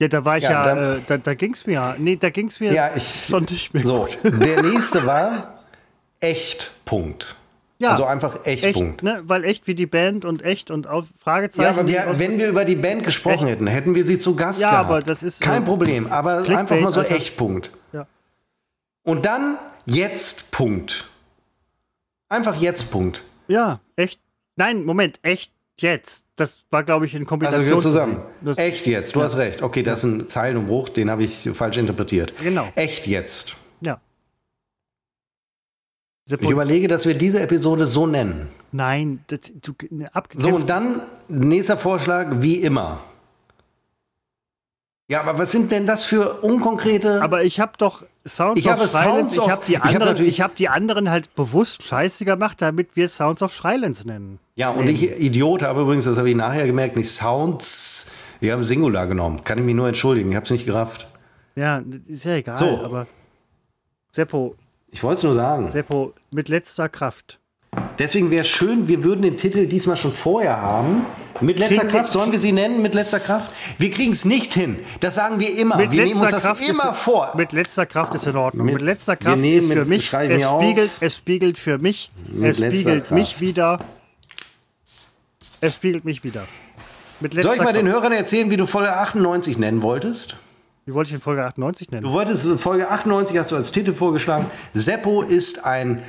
Ja, 0.00 0.08
da 0.08 0.24
war 0.24 0.36
ich 0.38 0.44
Ja, 0.44 0.50
ja, 0.50 0.64
dann- 0.74 0.96
äh, 0.96 1.00
da, 1.06 1.16
da 1.18 1.34
ging 1.34 1.54
es 1.54 1.66
mir, 1.66 1.94
nee, 1.98 2.16
da 2.16 2.30
ging 2.30 2.48
es 2.48 2.60
mir 2.60 2.72
Ja, 2.72 2.90
ich. 2.94 3.26
schon 3.30 3.44
nicht 3.44 3.72
mehr 3.74 3.84
So, 3.84 4.08
der 4.22 4.62
nächste 4.62 5.06
war 5.06 5.54
echt 6.20 6.72
Punkt. 6.84 7.36
Ja, 7.78 7.90
Also 7.90 8.04
einfach 8.04 8.44
echt, 8.44 8.64
echt, 8.64 8.74
Punkt. 8.74 9.02
ne? 9.02 9.22
Weil 9.26 9.44
echt 9.44 9.66
wie 9.66 9.74
die 9.74 9.86
Band 9.86 10.24
und 10.24 10.42
echt 10.42 10.70
und 10.70 10.86
auf 10.86 11.06
Fragezeichen. 11.18 11.62
Ja, 11.62 11.70
aber 11.70 11.88
wir, 11.88 12.18
wenn 12.18 12.38
wir 12.38 12.48
über 12.48 12.64
die 12.64 12.76
Band 12.76 13.04
gesprochen 13.04 13.46
Echt? 13.46 13.56
hätten, 13.56 13.66
hätten 13.66 13.94
wir 13.94 14.04
sie 14.04 14.18
zu 14.18 14.36
Gast 14.36 14.60
Ja, 14.60 14.70
gehabt. 14.70 14.90
aber 14.90 15.00
das 15.00 15.22
ist, 15.22 15.40
Kein 15.40 15.62
äh, 15.62 15.66
Problem, 15.66 16.10
aber 16.12 16.38
Clickbait, 16.38 16.58
einfach 16.58 16.80
mal 16.80 16.92
so 16.92 17.00
Alter. 17.00 17.14
Echtpunkt. 17.16 17.72
Ja. 17.92 18.06
Und 19.02 19.26
dann 19.26 19.58
jetzt 19.86 20.50
Punkt. 20.50 21.08
Einfach 22.28 22.56
jetzt 22.60 22.90
Punkt. 22.90 23.24
ja, 23.48 23.80
echt. 23.96 24.20
Nein, 24.56 24.84
Moment, 24.84 25.18
echt 25.22 25.52
jetzt. 25.80 26.24
Das 26.36 26.60
war, 26.70 26.84
glaube 26.84 27.06
ich, 27.06 27.14
in 27.14 27.20
Also 27.22 27.28
Kombination 27.28 27.64
gehört 27.64 27.82
zusammen. 27.82 28.20
Das, 28.40 28.56
Echt 28.58 28.86
jetzt, 28.86 29.14
du 29.14 29.18
Ja. 29.20 29.24
hast 29.24 29.36
recht. 29.36 29.62
Okay, 29.62 29.82
das 29.82 30.04
ist 30.04 30.04
ein 30.04 30.28
Zeilenumbruch, 30.28 30.88
den 30.88 31.10
habe 31.10 31.24
ich 31.24 31.48
falsch 31.52 31.76
interpretiert. 31.76 32.34
Genau. 32.38 32.68
Echt 32.76 33.06
jetzt. 33.08 33.56
Ja. 33.80 34.00
Ich 36.26 36.48
überlege, 36.50 36.88
dass 36.88 37.04
wir 37.06 37.14
diese 37.14 37.40
Episode 37.40 37.84
so 37.86 38.06
nennen. 38.06 38.48
nein, 38.72 39.22
das, 39.26 39.40
du, 39.60 39.72
ne, 39.90 40.10
So, 40.36 40.50
und 40.50 40.70
dann 40.70 41.02
nächster 41.28 41.76
Vorschlag, 41.76 42.28
wie 42.40 42.56
immer. 42.56 43.02
Ja, 45.08 45.20
aber 45.20 45.38
was 45.38 45.52
sind 45.52 45.70
denn 45.70 45.84
das 45.86 46.04
für 46.04 46.40
unkonkrete. 46.42 47.20
aber 47.22 47.44
ich 47.44 47.60
habe 47.60 47.72
doch 47.78 48.04
Sounds 48.26 48.58
Ich 48.58 48.66
of 48.66 48.72
habe 48.78 48.88
Silence, 48.88 49.34
Sounds 49.34 49.36
ich 49.36 49.50
habe 49.50 49.62
die, 49.66 49.72
ich 49.74 49.80
hab 49.94 50.20
ich 50.20 50.40
hab 50.40 50.56
die 50.56 50.68
anderen 50.70 51.10
halt 51.10 51.34
bewusst 51.34 51.82
scheiße 51.82 52.24
gemacht, 52.24 52.62
damit 52.62 52.96
wir 52.96 53.06
Sounds 53.08 53.42
of 53.42 53.52
Silence 53.54 54.06
nennen. 54.06 54.38
ja, 54.54 54.70
und 54.70 54.88
ich, 54.88 55.02
Idiot, 55.20 55.62
habe 55.62 55.82
übrigens, 55.82 56.04
das 56.06 56.16
habe 56.16 56.30
ich 56.30 56.36
nachher 56.36 56.66
gemerkt, 56.66 56.96
nicht 56.96 57.10
Sounds. 57.10 58.12
Ich 58.40 58.50
habe 58.50 58.64
Singular 58.64 59.06
genommen. 59.06 59.44
Kann 59.44 59.58
ich 59.58 59.64
mich 59.64 59.74
nur 59.74 59.88
entschuldigen. 59.88 60.30
Ich 60.30 60.36
habe 60.36 60.44
es 60.44 60.50
nicht 60.50 60.64
gerafft. 60.66 61.06
Ja, 61.54 61.82
ist 62.06 62.24
ja 62.24 62.32
egal, 62.36 62.56
So. 62.56 62.78
aber 62.78 63.06
Seppo, 64.10 64.54
Ich 64.90 65.02
wollte 65.02 65.18
es 65.18 65.22
nur 65.22 65.34
sagen. 65.34 65.68
Seppo, 65.70 66.14
mit 66.34 66.48
letzter 66.48 66.88
Kraft. 66.88 67.38
Deswegen 67.98 68.30
wäre 68.30 68.42
es 68.42 68.48
schön, 68.48 68.88
wir 68.88 69.04
würden 69.04 69.22
den 69.22 69.36
Titel 69.36 69.66
diesmal 69.66 69.96
schon 69.96 70.12
vorher 70.12 70.60
haben. 70.60 71.06
Mit 71.40 71.58
letzter 71.58 71.82
Kriegen- 71.82 71.90
Kraft, 71.92 72.12
sollen 72.12 72.30
wir 72.32 72.38
sie 72.38 72.52
nennen? 72.52 72.80
Mit 72.82 72.94
letzter 72.94 73.18
Kraft? 73.18 73.50
Wir 73.78 73.90
kriegen 73.90 74.12
es 74.12 74.24
nicht 74.24 74.54
hin. 74.54 74.78
Das 75.00 75.16
sagen 75.16 75.40
wir 75.40 75.56
immer. 75.58 75.76
Mit 75.76 75.90
wir 75.90 76.04
nehmen 76.04 76.20
uns 76.20 76.30
das 76.30 76.44
ist, 76.60 76.68
immer 76.68 76.94
vor. 76.94 77.32
Mit 77.36 77.52
letzter 77.52 77.86
Kraft 77.86 78.14
ist 78.14 78.26
in 78.26 78.36
Ordnung. 78.36 78.66
Mit- 78.66 78.74
Mit, 78.76 78.82
letzter 78.82 79.16
Kraft 79.16 79.38
nehmen 79.38 79.58
ist 79.58 79.72
für 79.72 79.84
mich, 79.84 80.12
es 80.12 80.42
spiegelt, 80.48 80.90
es 81.00 81.16
spiegelt 81.16 81.58
für 81.58 81.78
mich, 81.78 82.10
Mit 82.28 82.50
es 82.50 82.56
spiegelt 82.58 83.10
mich 83.10 83.28
Kraft. 83.30 83.40
wieder. 83.40 83.80
Es 85.60 85.74
spiegelt 85.74 86.04
mich 86.04 86.22
wieder. 86.24 86.44
Mit 87.20 87.34
letzter 87.34 87.48
Soll 87.50 87.56
ich 87.58 87.64
mal 87.64 87.72
den 87.72 87.86
Kraft. 87.86 87.96
Hörern 88.02 88.12
erzählen, 88.12 88.50
wie 88.50 88.56
du 88.56 88.66
Folge 88.66 88.92
98 88.96 89.58
nennen 89.58 89.82
wolltest? 89.82 90.36
Wie 90.86 90.92
wollte 90.94 91.08
ich 91.08 91.14
in 91.14 91.20
Folge 91.20 91.44
98 91.44 91.90
nennen? 91.90 92.02
Du 92.04 92.12
wolltest 92.12 92.46
Folge 92.60 92.90
98, 92.90 93.38
hast 93.38 93.50
du 93.52 93.56
als 93.56 93.72
Titel 93.72 93.94
vorgeschlagen. 93.94 94.46
Seppo 94.74 95.22
ist 95.22 95.64
ein 95.64 96.02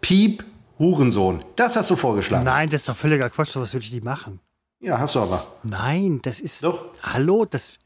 Arschgepiep 0.00 0.44
Hurensohn. 0.78 1.44
Das 1.56 1.76
hast 1.76 1.90
du 1.90 1.96
vorgeschlagen. 1.96 2.44
Nein, 2.44 2.70
das 2.70 2.82
ist 2.82 2.88
doch 2.88 2.96
völliger 2.96 3.28
Quatsch, 3.28 3.50
sowas 3.50 3.72
würde 3.74 3.84
ich 3.84 3.92
nie 3.92 4.00
machen. 4.00 4.40
Ja, 4.80 4.98
hast 4.98 5.14
du 5.14 5.20
aber. 5.20 5.44
Nein, 5.62 6.20
das 6.22 6.40
ist. 6.40 6.64
Doch. 6.64 6.86
Hallo, 7.02 7.44
das, 7.44 7.76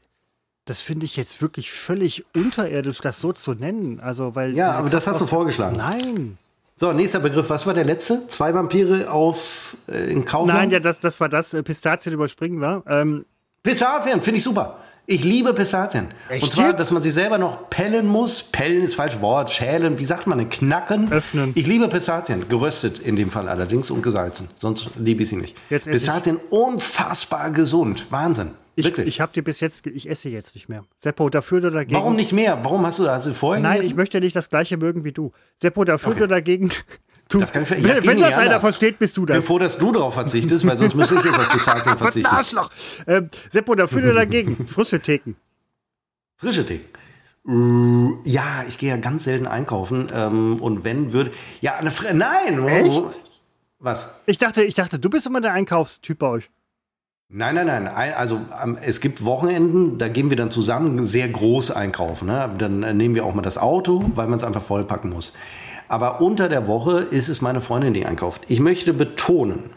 das 0.63 0.79
finde 0.79 1.05
ich 1.05 1.17
jetzt 1.17 1.41
wirklich 1.41 1.71
völlig 1.71 2.25
unterirdisch, 2.33 2.99
das 2.99 3.19
so 3.19 3.33
zu 3.33 3.53
nennen. 3.53 3.99
Also, 3.99 4.33
weil. 4.33 4.55
Ja, 4.55 4.71
aber 4.71 4.89
das 4.89 5.07
hast 5.07 5.19
du 5.19 5.27
vorgeschlagen. 5.27 5.75
Nein. 5.75 6.37
So, 6.77 6.93
nächster 6.93 7.19
Begriff. 7.19 7.49
Was 7.49 7.67
war 7.67 7.73
der 7.73 7.83
letzte? 7.83 8.27
Zwei 8.29 8.53
Vampire 8.53 9.11
auf 9.11 9.75
äh, 9.87 10.11
in 10.11 10.23
Kaufland? 10.23 10.57
Nein, 10.59 10.69
ja, 10.71 10.79
das, 10.79 10.99
das 11.01 11.19
war 11.19 11.27
das. 11.27 11.53
äh, 11.53 11.63
Pistazien 11.63 12.13
überspringen 12.13 12.61
war. 12.61 12.83
Ähm, 12.87 13.25
Pistazien, 13.61 14.21
finde 14.21 14.37
ich 14.37 14.43
super. 14.43 14.77
Ich 15.07 15.23
liebe 15.23 15.53
Pistazien. 15.53 16.07
Echt 16.29 16.43
Und 16.43 16.49
zwar, 16.49 16.69
jetzt? 16.69 16.79
dass 16.79 16.91
man 16.91 17.03
sie 17.03 17.11
selber 17.11 17.37
noch 17.37 17.69
pellen 17.69 18.07
muss. 18.07 18.41
Pellen 18.41 18.81
ist 18.81 18.95
falsch 18.95 19.21
Wort. 19.21 19.51
Schälen, 19.51 19.99
wie 19.99 20.05
sagt 20.05 20.25
man 20.25 20.39
denn? 20.39 20.49
Knacken. 20.49 21.11
Öffnen. 21.11 21.51
Ich 21.55 21.67
liebe 21.67 21.87
Pistazien. 21.89 22.49
Geröstet 22.49 22.97
in 22.99 23.15
dem 23.15 23.29
Fall 23.29 23.47
allerdings 23.47 23.91
und 23.91 24.01
gesalzen. 24.01 24.49
Sonst 24.55 24.89
liebe 24.97 25.21
ich 25.23 25.29
sie 25.29 25.35
nicht. 25.35 25.55
Jetzt 25.69 25.87
esse 25.87 25.89
ich- 25.91 25.93
Pistazien 26.03 26.37
unfassbar 26.49 27.51
gesund. 27.51 28.07
Wahnsinn. 28.09 28.51
ich 28.75 28.85
Wirklich. 28.85 29.07
ich 29.07 29.21
habe 29.21 29.31
dir 29.31 29.43
bis 29.43 29.59
jetzt. 29.59 29.85
Ich 29.85 30.09
esse 30.09 30.29
jetzt 30.29 30.55
nicht 30.55 30.69
mehr. 30.69 30.83
Seppo, 30.97 31.29
dafür 31.29 31.59
oder 31.59 31.71
dagegen? 31.71 31.95
Warum 31.95 32.15
nicht 32.15 32.33
mehr? 32.33 32.59
Warum 32.63 32.85
hast 32.85 32.97
du 32.99 33.07
hast 33.07 33.27
du 33.27 33.33
vorher 33.33 33.61
Nein, 33.61 33.73
gegessen? 33.75 33.91
ich 33.91 33.95
möchte 33.95 34.19
nicht 34.19 34.35
das 34.35 34.49
gleiche 34.49 34.75
mögen 34.77 35.03
wie 35.03 35.11
du. 35.11 35.31
Seppo, 35.61 35.83
dafür 35.83 36.11
Okay. 36.13 36.19
oder 36.23 36.27
dagegen? 36.35 36.71
Du, 37.27 37.39
Das 37.39 37.51
kann 37.53 37.63
ich- 37.63 37.71
wenn 37.71 37.83
das 37.83 38.05
wenn 38.05 38.15
nicht 38.17 38.27
das 38.29 38.37
einer 38.37 38.61
versteht, 38.61 38.99
bist 38.99 39.17
du 39.17 39.21
Ich 39.23 39.27
bin 39.27 39.35
das. 39.37 39.45
froh, 39.45 39.57
dass 39.57 39.77
du 39.79 39.91
darauf 39.91 40.13
verzichtest, 40.13 40.65
weil 40.67 40.77
sonst 40.77 40.93
müsste 40.93 41.15
ich 41.15 41.23
jetzt 41.25 41.39
auf 41.39 41.49
Was 41.55 41.87
ein 41.87 41.97
verzichten. 41.97 42.27
Arschloch. 42.29 42.69
Ähm, 43.07 43.29
Seppo, 43.49 43.73
dafür 43.75 44.03
oder 44.03 44.13
dagegen? 44.13 44.67
Frische 44.67 44.99
Theken. 44.99 45.35
Frische 46.37 46.65
Tee. 46.65 46.81
Äh, 47.47 47.51
Ja, 48.29 48.63
ich 48.67 48.77
gehe 48.77 48.89
ja 48.89 48.97
ganz 48.97 49.23
selten 49.23 49.47
einkaufen. 49.47 50.07
Ähm, 50.13 50.61
und 50.61 50.83
wenn 50.83 51.13
würde. 51.13 51.31
Ja, 51.61 51.75
eine 51.75 51.89
Fre 51.91 52.13
Nein! 52.13 52.67
Echt? 52.67 53.03
Was? 53.79 54.15
Ich 54.25 54.37
dachte, 54.37 54.63
ich 54.63 54.73
dachte, 54.75 54.99
du 54.99 55.09
bist 55.09 55.25
immer 55.25 55.41
der 55.41 55.53
Einkaufstyp 55.53 56.19
bei 56.19 56.27
euch. 56.27 56.49
Nein, 57.29 57.55
nein, 57.55 57.65
nein. 57.65 57.87
Ein- 57.87 58.13
Also 58.13 58.39
ähm, 58.63 58.77
es 58.81 58.99
gibt 59.01 59.23
Wochenenden, 59.25 59.97
da 59.97 60.07
gehen 60.09 60.29
wir 60.29 60.37
dann 60.37 60.51
zusammen 60.51 61.05
sehr 61.05 61.27
groß 61.27 61.71
einkaufen. 61.71 62.27
Ne? 62.27 62.49
Dann 62.57 62.83
äh, 62.83 62.93
nehmen 62.93 63.15
wir 63.15 63.25
auch 63.25 63.33
mal 63.33 63.41
das 63.41 63.57
Auto, 63.57 64.11
weil 64.13 64.27
man 64.27 64.37
es 64.37 64.43
einfach 64.43 64.61
vollpacken 64.61 65.09
muss. 65.11 65.33
Aber 65.87 66.21
unter 66.21 66.49
der 66.49 66.67
Woche 66.67 66.99
ist 66.99 67.29
es 67.29 67.41
meine 67.41 67.61
Freundin, 67.61 67.93
die 67.93 68.05
einkauft. 68.05 68.43
Ich 68.47 68.59
möchte 68.59 68.93
betonen, 68.93 69.69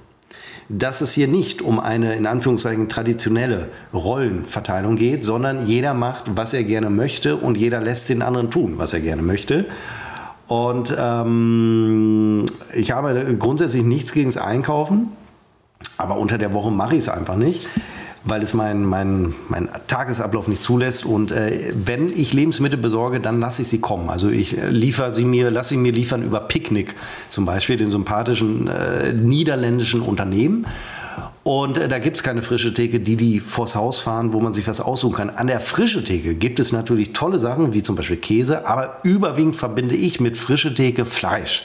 dass 0.68 1.00
es 1.00 1.12
hier 1.12 1.28
nicht 1.28 1.62
um 1.62 1.80
eine 1.80 2.14
in 2.14 2.26
Anführungszeichen 2.26 2.88
traditionelle 2.88 3.68
Rollenverteilung 3.94 4.96
geht, 4.96 5.24
sondern 5.24 5.66
jeder 5.66 5.94
macht, 5.94 6.36
was 6.36 6.52
er 6.52 6.64
gerne 6.64 6.90
möchte 6.90 7.36
und 7.36 7.56
jeder 7.56 7.80
lässt 7.80 8.08
den 8.08 8.22
anderen 8.22 8.50
tun, 8.50 8.74
was 8.76 8.92
er 8.92 9.00
gerne 9.00 9.22
möchte. 9.22 9.66
Und 10.46 10.94
ähm, 10.98 12.46
ich 12.74 12.92
habe 12.92 13.36
grundsätzlich 13.38 13.84
nichts 13.84 14.12
gegen 14.12 14.28
das 14.28 14.38
Einkaufen. 14.38 15.10
Aber 15.96 16.16
unter 16.16 16.38
der 16.38 16.52
Woche 16.54 16.70
mache 16.70 16.96
ich 16.96 17.02
es 17.02 17.08
einfach 17.08 17.36
nicht, 17.36 17.66
weil 18.28 18.42
es 18.42 18.52
mein, 18.52 18.84
mein, 18.84 19.34
mein 19.48 19.68
Tagesablauf 19.86 20.48
nicht 20.48 20.62
zulässt. 20.62 21.06
Und 21.06 21.32
äh, 21.32 21.72
wenn 21.74 22.12
ich 22.14 22.32
Lebensmittel 22.32 22.78
besorge, 22.78 23.20
dann 23.20 23.40
lasse 23.40 23.62
ich 23.62 23.68
sie 23.68 23.80
kommen. 23.80 24.10
Also 24.10 24.28
ich 24.28 24.58
äh, 24.58 24.68
liefere 24.70 25.14
sie 25.14 25.24
mir, 25.24 25.50
lasse 25.50 25.70
sie 25.70 25.76
mir 25.76 25.92
liefern 25.92 26.22
über 26.22 26.40
Picknick 26.40 26.94
zum 27.30 27.46
Beispiel, 27.46 27.76
den 27.76 27.90
sympathischen 27.90 28.68
äh, 28.68 29.12
niederländischen 29.12 30.02
Unternehmen. 30.02 30.66
Und 31.48 31.78
äh, 31.78 31.88
da 31.88 31.98
gibt 31.98 32.18
es 32.18 32.22
keine 32.22 32.42
frische 32.42 32.74
Theke, 32.74 33.00
die 33.00 33.16
die 33.16 33.40
vors 33.40 33.74
Haus 33.74 34.00
fahren, 34.00 34.34
wo 34.34 34.40
man 34.40 34.52
sich 34.52 34.68
was 34.68 34.82
aussuchen 34.82 35.14
kann. 35.14 35.30
An 35.30 35.46
der 35.46 35.60
frische 35.60 36.04
Theke 36.04 36.34
gibt 36.34 36.60
es 36.60 36.72
natürlich 36.72 37.14
tolle 37.14 37.38
Sachen, 37.38 37.72
wie 37.72 37.82
zum 37.82 37.96
Beispiel 37.96 38.18
Käse, 38.18 38.66
aber 38.66 38.98
überwiegend 39.02 39.56
verbinde 39.56 39.94
ich 39.94 40.20
mit 40.20 40.36
frische 40.36 40.74
Theke 40.74 41.06
Fleisch. 41.06 41.64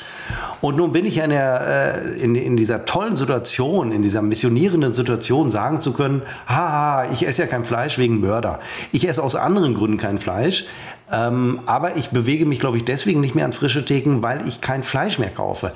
Und 0.62 0.78
nun 0.78 0.94
bin 0.94 1.06
ich 1.06 1.18
in, 1.18 1.32
der, 1.32 2.06
äh, 2.16 2.24
in, 2.24 2.36
in 2.36 2.56
dieser 2.56 2.86
tollen 2.86 3.18
Situation, 3.18 3.92
in 3.92 4.02
dieser 4.02 4.22
missionierenden 4.22 4.94
Situation, 4.94 5.52
sagen 5.52 5.82
zu 5.82 5.92
können, 5.92 6.22
haha, 6.48 7.12
ich 7.12 7.28
esse 7.28 7.42
ja 7.42 7.48
kein 7.50 7.66
Fleisch 7.66 7.98
wegen 7.98 8.22
Mörder. 8.22 8.62
Ich 8.94 9.06
esse 9.06 9.22
aus 9.22 9.36
anderen 9.36 9.74
Gründen 9.74 9.98
kein 9.98 10.18
Fleisch. 10.18 10.64
Ähm, 11.12 11.60
aber 11.66 11.98
ich 11.98 12.12
bewege 12.12 12.46
mich, 12.46 12.62
glaube 12.62 12.78
ich, 12.78 12.86
deswegen 12.86 13.20
nicht 13.20 13.36
mehr 13.36 13.44
an 13.44 13.52
frische 13.52 13.84
Theken, 13.84 14.24
weil 14.24 14.48
ich 14.48 14.62
kein 14.62 14.82
Fleisch 14.82 15.20
mehr 15.20 15.32
kaufe. 15.32 15.74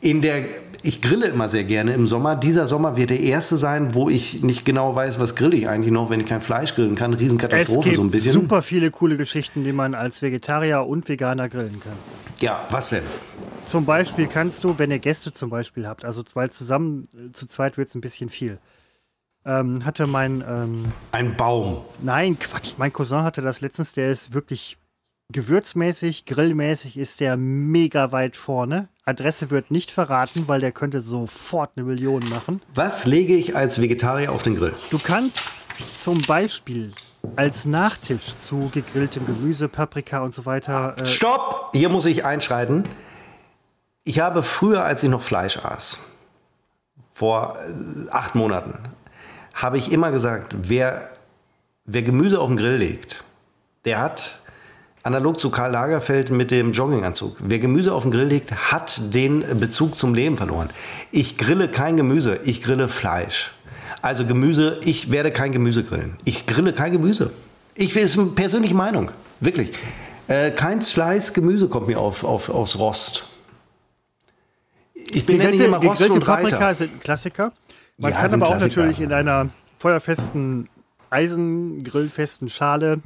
In 0.00 0.22
der, 0.22 0.44
ich 0.84 1.00
grille 1.00 1.26
immer 1.26 1.48
sehr 1.48 1.64
gerne 1.64 1.94
im 1.94 2.06
Sommer. 2.06 2.36
Dieser 2.36 2.66
Sommer 2.66 2.96
wird 2.96 3.08
der 3.08 3.20
erste 3.20 3.56
sein, 3.56 3.94
wo 3.94 4.10
ich 4.10 4.42
nicht 4.42 4.66
genau 4.66 4.94
weiß, 4.94 5.18
was 5.18 5.34
grille 5.34 5.56
ich 5.56 5.68
eigentlich 5.68 5.92
noch, 5.92 6.10
wenn 6.10 6.20
ich 6.20 6.26
kein 6.26 6.42
Fleisch 6.42 6.74
grillen 6.74 6.94
kann. 6.94 7.14
Es 7.14 7.20
Riesenkatastrophe 7.20 7.84
gibt 7.84 7.96
so 7.96 8.02
ein 8.02 8.10
bisschen. 8.10 8.32
super 8.32 8.60
viele 8.60 8.90
coole 8.90 9.16
Geschichten, 9.16 9.64
die 9.64 9.72
man 9.72 9.94
als 9.94 10.20
Vegetarier 10.20 10.82
und 10.86 11.08
Veganer 11.08 11.48
grillen 11.48 11.80
kann. 11.80 11.94
Ja, 12.38 12.66
was 12.70 12.90
denn? 12.90 13.02
Zum 13.66 13.86
Beispiel 13.86 14.26
kannst 14.26 14.62
du, 14.62 14.78
wenn 14.78 14.90
ihr 14.90 14.98
Gäste 14.98 15.32
zum 15.32 15.48
Beispiel 15.48 15.88
habt, 15.88 16.04
also 16.04 16.22
weil 16.34 16.50
zusammen 16.50 17.04
äh, 17.14 17.32
zu 17.32 17.46
zweit 17.46 17.78
wird 17.78 17.88
es 17.88 17.94
ein 17.94 18.02
bisschen 18.02 18.28
viel. 18.28 18.58
Ähm, 19.46 19.86
hatte 19.86 20.06
mein, 20.06 20.44
ähm, 20.46 20.92
Ein 21.12 21.34
Baum. 21.36 21.82
nein, 22.02 22.38
Quatsch, 22.38 22.74
mein 22.76 22.92
Cousin 22.92 23.22
hatte 23.22 23.40
das 23.40 23.62
letztens, 23.62 23.92
der 23.92 24.10
ist 24.10 24.34
wirklich 24.34 24.76
gewürzmäßig, 25.32 26.26
grillmäßig 26.26 26.98
ist 26.98 27.20
der 27.20 27.38
mega 27.38 28.12
weit 28.12 28.36
vorne. 28.36 28.88
Adresse 29.06 29.50
wird 29.50 29.70
nicht 29.70 29.90
verraten, 29.90 30.44
weil 30.48 30.60
der 30.60 30.72
könnte 30.72 31.00
sofort 31.00 31.72
eine 31.76 31.84
Million 31.84 32.22
machen. 32.30 32.62
Was 32.74 33.04
lege 33.04 33.34
ich 33.34 33.54
als 33.54 33.80
Vegetarier 33.80 34.32
auf 34.32 34.42
den 34.42 34.56
Grill? 34.56 34.72
Du 34.90 34.98
kannst 34.98 35.40
zum 35.98 36.22
Beispiel 36.22 36.92
als 37.36 37.66
Nachtisch 37.66 38.36
zu 38.38 38.70
gegrilltem 38.72 39.26
Gemüse, 39.26 39.68
Paprika 39.68 40.22
und 40.22 40.32
so 40.32 40.46
weiter. 40.46 40.96
Äh, 40.98 41.06
Stopp! 41.06 41.70
Hier 41.72 41.88
muss 41.88 42.06
ich 42.06 42.24
einschreiten. 42.24 42.84
Ich 44.04 44.20
habe 44.20 44.42
früher, 44.42 44.84
als 44.84 45.02
ich 45.02 45.10
noch 45.10 45.22
Fleisch 45.22 45.58
aß, 45.58 46.04
vor 47.12 47.58
äh, 47.58 48.10
acht 48.10 48.34
Monaten, 48.34 48.78
habe 49.52 49.78
ich 49.78 49.92
immer 49.92 50.10
gesagt, 50.12 50.54
wer, 50.62 51.10
wer 51.84 52.02
Gemüse 52.02 52.40
auf 52.40 52.48
den 52.48 52.56
Grill 52.56 52.76
legt, 52.76 53.24
der 53.84 54.00
hat, 54.00 54.40
analog 55.04 55.38
zu 55.38 55.50
Karl 55.50 55.70
Lagerfeld 55.70 56.30
mit 56.30 56.50
dem 56.50 56.72
Jogginganzug, 56.72 57.36
wer 57.40 57.58
Gemüse 57.58 57.92
auf 57.92 58.02
den 58.02 58.10
Grill 58.10 58.26
legt, 58.26 58.72
hat 58.72 59.14
den 59.14 59.44
Bezug 59.60 59.96
zum 59.96 60.14
Leben 60.14 60.36
verloren. 60.36 60.70
Ich 61.12 61.36
grille 61.38 61.68
kein 61.68 61.96
Gemüse, 61.96 62.40
ich 62.44 62.62
grille 62.62 62.88
Fleisch. 62.88 63.52
Also 64.02 64.26
Gemüse, 64.26 64.80
ich 64.84 65.10
werde 65.10 65.30
kein 65.30 65.52
Gemüse 65.52 65.84
grillen. 65.84 66.16
Ich 66.24 66.46
grille 66.46 66.72
kein 66.72 66.92
Gemüse. 66.92 67.32
Ich 67.74 67.94
ist 67.96 68.18
eine 68.18 68.28
persönliche 68.28 68.74
Meinung, 68.74 69.10
wirklich. 69.40 69.72
Äh, 70.26 70.50
kein 70.52 70.80
Slice 70.80 71.32
Gemüse 71.34 71.68
kommt 71.68 71.86
mir 71.86 71.98
auf, 72.00 72.24
auf, 72.24 72.48
aufs 72.48 72.78
Rost. 72.78 73.28
Ich 74.94 75.26
bin 75.26 75.38
gegrillte, 75.38 75.64
immer 75.64 75.76
Rost 75.78 75.98
gegrillte 75.98 76.14
und 76.14 76.24
Paprika 76.24 76.56
Reiter. 76.56 76.74
sind 76.74 76.94
ein 76.94 77.00
Klassiker. 77.00 77.52
Man 77.98 78.10
Ja, 78.10 78.20
kann 78.22 78.34
aber 78.34 78.46
auch 78.46 78.50
Klassiker. 78.56 78.82
natürlich 78.82 79.00
in 79.00 79.12
einer 79.12 79.48
feuerfesten, 79.78 80.68
eisengrillfesten 81.10 82.48
Schale 82.48 83.00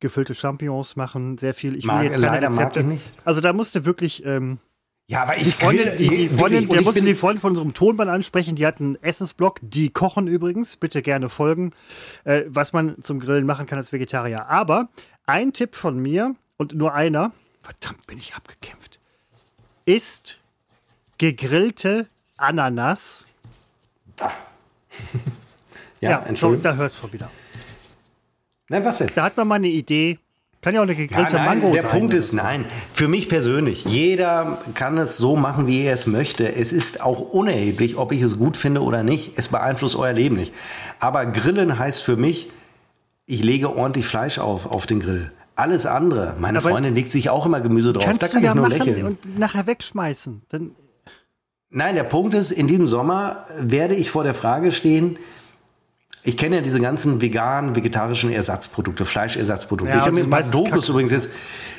gefüllte 0.00 0.34
Champignons 0.34 0.96
machen. 0.96 1.38
Sehr 1.38 1.54
viel. 1.54 1.76
Ich 1.76 1.84
will 1.84 1.92
Mag- 1.94 2.04
jetzt 2.04 2.14
keine 2.14 2.26
leider 2.26 2.50
mag 2.50 2.58
Rezepte. 2.58 2.80
ich 2.80 2.86
nicht. 2.86 3.12
Also 3.24 3.40
da 3.40 3.52
musst 3.52 3.74
du 3.74 3.84
wirklich 3.84 4.24
ähm, 4.24 4.58
Ja, 5.08 5.22
aber 5.22 5.36
ich 5.36 5.44
Die 5.44 5.50
Freundin, 5.50 5.96
die, 5.96 6.08
die 6.08 6.28
Freundin 6.28 6.66
und 6.68 6.72
der 6.74 6.82
musste 6.82 7.02
die 7.02 7.14
Freundin 7.14 7.40
von 7.40 7.50
unserem 7.50 7.74
Tonband 7.74 8.10
ansprechen, 8.10 8.56
die 8.56 8.66
hat 8.66 8.80
einen 8.80 9.02
Essensblog, 9.02 9.58
die 9.62 9.90
kochen 9.90 10.26
übrigens, 10.28 10.76
bitte 10.76 11.02
gerne 11.02 11.28
folgen, 11.28 11.72
äh, 12.24 12.42
was 12.46 12.72
man 12.72 13.02
zum 13.02 13.18
Grillen 13.20 13.46
machen 13.46 13.66
kann 13.66 13.78
als 13.78 13.92
Vegetarier. 13.92 14.46
Aber 14.48 14.88
ein 15.26 15.52
Tipp 15.52 15.74
von 15.74 15.98
mir 15.98 16.34
und 16.58 16.74
nur 16.74 16.94
einer, 16.94 17.32
verdammt 17.62 18.06
bin 18.06 18.18
ich 18.18 18.34
abgekämpft, 18.34 18.98
ist 19.84 20.38
gegrillte 21.18 22.06
Ananas. 22.36 23.26
Ja, 26.00 26.20
so, 26.22 26.28
Entschuldigung. 26.28 26.62
da 26.62 26.74
hört 26.76 26.92
es 26.92 26.98
schon 26.98 27.12
wieder. 27.12 27.28
Nein, 28.68 28.84
was 28.84 28.98
denn? 28.98 29.08
Da 29.14 29.24
hat 29.24 29.36
man 29.36 29.48
mal 29.48 29.54
eine 29.56 29.68
Idee. 29.68 30.18
Kann 30.60 30.74
ja 30.74 30.80
auch 30.80 30.84
eine 30.84 30.92
Ja, 30.92 30.98
gegrillte 30.98 31.34
nein, 31.36 31.44
Mango 31.44 31.70
der 31.72 31.82
sein. 31.82 31.90
Punkt 31.92 32.06
oder 32.14 32.18
ist, 32.18 32.32
nein, 32.32 32.64
für 32.92 33.06
mich 33.06 33.28
persönlich, 33.28 33.84
jeder 33.84 34.58
kann 34.74 34.98
es 34.98 35.16
so 35.16 35.36
machen, 35.36 35.68
wie 35.68 35.82
er 35.84 35.94
es 35.94 36.08
möchte. 36.08 36.52
Es 36.52 36.72
ist 36.72 37.00
auch 37.00 37.20
unerheblich, 37.20 37.96
ob 37.96 38.10
ich 38.10 38.20
es 38.22 38.38
gut 38.38 38.56
finde 38.56 38.82
oder 38.82 39.04
nicht. 39.04 39.34
Es 39.36 39.48
beeinflusst 39.48 39.94
euer 39.94 40.12
Leben 40.12 40.34
nicht. 40.34 40.52
Aber 40.98 41.26
Grillen 41.26 41.78
heißt 41.78 42.02
für 42.02 42.16
mich, 42.16 42.50
ich 43.26 43.44
lege 43.44 43.74
ordentlich 43.76 44.04
Fleisch 44.06 44.38
auf, 44.40 44.66
auf 44.66 44.86
den 44.86 44.98
Grill. 44.98 45.30
Alles 45.54 45.86
andere, 45.86 46.34
meine 46.40 46.58
Aber- 46.58 46.70
Freundin 46.70 46.94
legt 46.94 47.12
sich 47.12 47.30
auch 47.30 47.46
immer 47.46 47.60
Gemüse 47.60 47.92
drauf. 47.92 48.04
Kannst 48.04 48.22
da 48.22 48.26
du 48.26 48.32
kann 48.34 48.42
ja 48.42 48.50
ich 48.50 48.54
nur 48.56 48.68
machen 48.68 48.78
lächeln. 48.78 49.04
und 49.06 49.38
nachher 49.38 49.66
wegschmeißen. 49.66 50.42
Dann 50.48 50.72
Nein, 51.70 51.94
der 51.96 52.04
Punkt 52.04 52.32
ist, 52.34 52.50
in 52.50 52.66
diesem 52.66 52.88
Sommer 52.88 53.44
werde 53.60 53.94
ich 53.94 54.10
vor 54.10 54.24
der 54.24 54.32
Frage 54.34 54.72
stehen, 54.72 55.18
ich 56.28 56.36
kenne 56.36 56.56
ja 56.56 56.62
diese 56.62 56.78
ganzen 56.78 57.22
veganen, 57.22 57.74
vegetarischen 57.74 58.30
Ersatzprodukte, 58.30 59.06
Fleischersatzprodukte. 59.06 59.94
Ja, 59.94 60.00
ich 60.00 60.04
habe 60.04 60.14
mir 60.14 60.24
ein 60.24 60.30
paar 60.30 60.42
Dokus 60.42 60.70
Kacke. 60.70 60.90
übrigens 60.90 61.12
jetzt. 61.12 61.30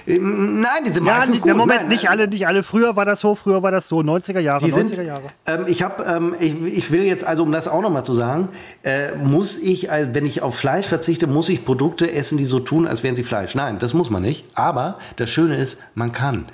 Ähm, 0.08 0.60
Nein, 0.62 0.86
die 0.88 0.90
sind 0.92 1.06
ja, 1.06 1.14
meistens 1.14 1.36
nicht, 1.36 1.44
gut. 1.44 1.56
Moment, 1.56 1.82
Nein, 1.82 1.90
nicht 1.90 2.10
alle, 2.10 2.28
nicht 2.28 2.48
alle. 2.48 2.64
Früher 2.64 2.96
war 2.96 3.06
das 3.06 3.20
so, 3.20 3.36
früher 3.36 3.62
war 3.62 3.70
das 3.70 3.88
so. 3.88 4.00
90er 4.00 4.40
Jahre, 4.40 4.66
Die 4.66 4.72
90er 4.72 4.88
sind, 4.96 5.06
Jahre. 5.06 5.22
ähm, 5.46 5.66
ich 5.68 5.84
habe, 5.84 6.04
ähm, 6.04 6.34
ich, 6.40 6.56
ich 6.66 6.92
will 6.92 7.04
jetzt 7.04 7.24
also, 7.24 7.44
um 7.44 7.52
das 7.52 7.68
auch 7.68 7.84
nochmal 7.84 8.04
zu 8.04 8.16
sagen, 8.16 8.50
äh, 8.82 9.12
muss 9.24 9.60
ich, 9.60 9.92
also 9.92 10.16
wenn 10.16 10.26
ich 10.26 10.42
auf 10.42 10.56
Fleisch 10.56 10.88
verzichte, 10.88 11.28
muss 11.28 11.48
ich 11.50 11.64
Produkte 11.64 12.12
essen, 12.12 12.40
die 12.40 12.46
so 12.46 12.60
tun, 12.60 12.88
als 12.88 13.04
wären 13.04 13.16
sie 13.16 13.24
Fleisch. 13.24 13.54
Nein, 13.54 13.78
das 13.78 13.94
muss 13.94 14.10
man 14.10 14.24
nicht. 14.24 14.46
Aber 14.56 14.98
das 15.18 15.30
Schöne 15.30 15.58
ist, 15.58 15.84
man 15.94 16.12
kann. 16.12 16.46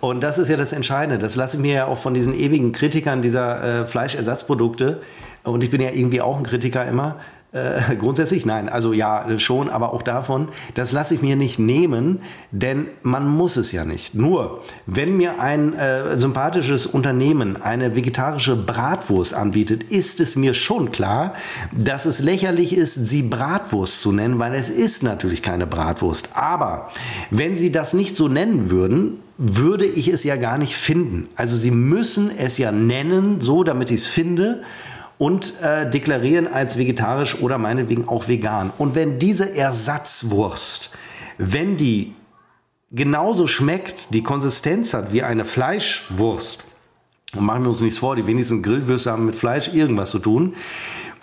Und 0.00 0.20
das 0.22 0.38
ist 0.38 0.48
ja 0.48 0.56
das 0.56 0.72
Entscheidende. 0.72 1.18
Das 1.18 1.34
lasse 1.34 1.56
ich 1.56 1.62
mir 1.62 1.74
ja 1.74 1.86
auch 1.86 1.98
von 1.98 2.14
diesen 2.14 2.38
ewigen 2.38 2.70
Kritikern 2.70 3.20
dieser 3.20 3.82
äh, 3.82 3.86
Fleischersatzprodukte. 3.88 5.00
Und 5.44 5.64
ich 5.64 5.70
bin 5.70 5.80
ja 5.80 5.90
irgendwie 5.90 6.20
auch 6.20 6.38
ein 6.38 6.44
Kritiker 6.44 6.86
immer. 6.86 7.16
Äh, 7.52 7.96
grundsätzlich 7.96 8.46
nein, 8.46 8.70
also 8.70 8.94
ja 8.94 9.38
schon, 9.38 9.68
aber 9.68 9.92
auch 9.92 10.00
davon, 10.00 10.48
das 10.72 10.90
lasse 10.90 11.14
ich 11.14 11.20
mir 11.20 11.36
nicht 11.36 11.58
nehmen, 11.58 12.20
denn 12.50 12.86
man 13.02 13.28
muss 13.28 13.56
es 13.58 13.72
ja 13.72 13.84
nicht. 13.84 14.14
Nur, 14.14 14.62
wenn 14.86 15.18
mir 15.18 15.38
ein 15.38 15.74
äh, 15.74 16.16
sympathisches 16.16 16.86
Unternehmen 16.86 17.60
eine 17.60 17.94
vegetarische 17.94 18.56
Bratwurst 18.56 19.34
anbietet, 19.34 19.82
ist 19.82 20.18
es 20.20 20.34
mir 20.34 20.54
schon 20.54 20.92
klar, 20.92 21.34
dass 21.72 22.06
es 22.06 22.20
lächerlich 22.20 22.74
ist, 22.74 22.94
sie 22.94 23.22
Bratwurst 23.22 24.00
zu 24.00 24.12
nennen, 24.12 24.38
weil 24.38 24.54
es 24.54 24.70
ist 24.70 25.02
natürlich 25.02 25.42
keine 25.42 25.66
Bratwurst. 25.66 26.30
Aber 26.32 26.88
wenn 27.30 27.58
sie 27.58 27.70
das 27.70 27.92
nicht 27.92 28.16
so 28.16 28.28
nennen 28.28 28.70
würden, 28.70 29.18
würde 29.36 29.84
ich 29.84 30.08
es 30.08 30.24
ja 30.24 30.36
gar 30.36 30.56
nicht 30.56 30.74
finden. 30.74 31.28
Also 31.36 31.58
sie 31.58 31.70
müssen 31.70 32.30
es 32.34 32.56
ja 32.56 32.72
nennen, 32.72 33.42
so 33.42 33.62
damit 33.62 33.90
ich 33.90 34.00
es 34.02 34.06
finde 34.06 34.62
und 35.22 35.60
äh, 35.62 35.88
deklarieren 35.88 36.52
als 36.52 36.76
vegetarisch 36.76 37.40
oder 37.40 37.56
meinetwegen 37.56 38.08
auch 38.08 38.26
vegan. 38.26 38.72
Und 38.76 38.96
wenn 38.96 39.20
diese 39.20 39.54
Ersatzwurst, 39.54 40.90
wenn 41.38 41.76
die 41.76 42.16
genauso 42.90 43.46
schmeckt, 43.46 44.12
die 44.14 44.24
Konsistenz 44.24 44.94
hat 44.94 45.12
wie 45.12 45.22
eine 45.22 45.44
Fleischwurst, 45.44 46.64
und 47.36 47.44
machen 47.44 47.62
wir 47.62 47.70
uns 47.70 47.80
nichts 47.82 47.98
vor, 47.98 48.16
die 48.16 48.26
wenigsten 48.26 48.64
Grillwürste 48.64 49.12
haben 49.12 49.24
mit 49.26 49.36
Fleisch 49.36 49.72
irgendwas 49.72 50.10
zu 50.10 50.18
tun, 50.18 50.56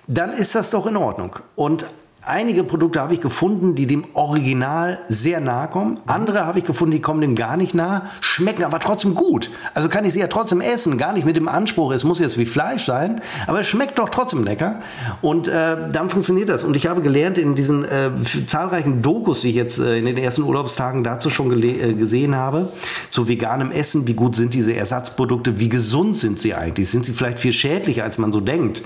dann 0.07 0.31
ist 0.31 0.55
das 0.55 0.69
doch 0.69 0.85
in 0.85 0.95
Ordnung. 0.95 1.35
Und 1.57 1.85
einige 2.25 2.63
Produkte 2.63 2.99
habe 2.99 3.13
ich 3.13 3.21
gefunden, 3.21 3.75
die 3.75 3.87
dem 3.87 4.05
Original 4.13 4.99
sehr 5.07 5.39
nahe 5.39 5.67
kommen. 5.67 5.99
Andere 6.05 6.45
habe 6.45 6.59
ich 6.59 6.65
gefunden, 6.65 6.91
die 6.91 7.01
kommen 7.01 7.21
dem 7.21 7.35
gar 7.35 7.57
nicht 7.57 7.73
nahe, 7.73 8.03
schmecken 8.21 8.63
aber 8.63 8.79
trotzdem 8.79 9.15
gut. 9.15 9.49
Also 9.73 9.89
kann 9.89 10.05
ich 10.05 10.13
sie 10.13 10.19
ja 10.19 10.27
trotzdem 10.27 10.61
essen, 10.61 10.97
gar 10.97 11.13
nicht 11.13 11.25
mit 11.25 11.35
dem 11.35 11.47
Anspruch, 11.47 11.91
es 11.91 12.03
muss 12.03 12.19
jetzt 12.19 12.37
wie 12.37 12.45
Fleisch 12.45 12.85
sein, 12.85 13.21
aber 13.47 13.61
es 13.61 13.67
schmeckt 13.67 13.99
doch 13.99 14.09
trotzdem 14.09 14.43
lecker. 14.43 14.81
Und 15.21 15.47
äh, 15.47 15.89
dann 15.91 16.09
funktioniert 16.09 16.49
das. 16.49 16.63
Und 16.63 16.75
ich 16.75 16.87
habe 16.87 17.01
gelernt 17.01 17.37
in 17.37 17.55
diesen 17.55 17.85
äh, 17.85 18.11
zahlreichen 18.45 19.01
Dokus, 19.01 19.41
die 19.41 19.49
ich 19.49 19.55
jetzt 19.55 19.79
äh, 19.79 19.97
in 19.97 20.05
den 20.05 20.17
ersten 20.17 20.43
Urlaubstagen 20.43 21.03
dazu 21.03 21.29
schon 21.29 21.51
äh, 21.63 21.93
gesehen 21.93 22.35
habe, 22.35 22.71
zu 23.09 23.27
veganem 23.27 23.71
Essen, 23.71 24.07
wie 24.07 24.13
gut 24.13 24.35
sind 24.35 24.53
diese 24.53 24.73
Ersatzprodukte, 24.73 25.59
wie 25.59 25.69
gesund 25.69 26.15
sind 26.15 26.39
sie 26.39 26.53
eigentlich, 26.53 26.89
sind 26.89 27.05
sie 27.05 27.13
vielleicht 27.13 27.39
viel 27.39 27.53
schädlicher, 27.53 28.03
als 28.03 28.17
man 28.17 28.31
so 28.31 28.39
denkt 28.39 28.83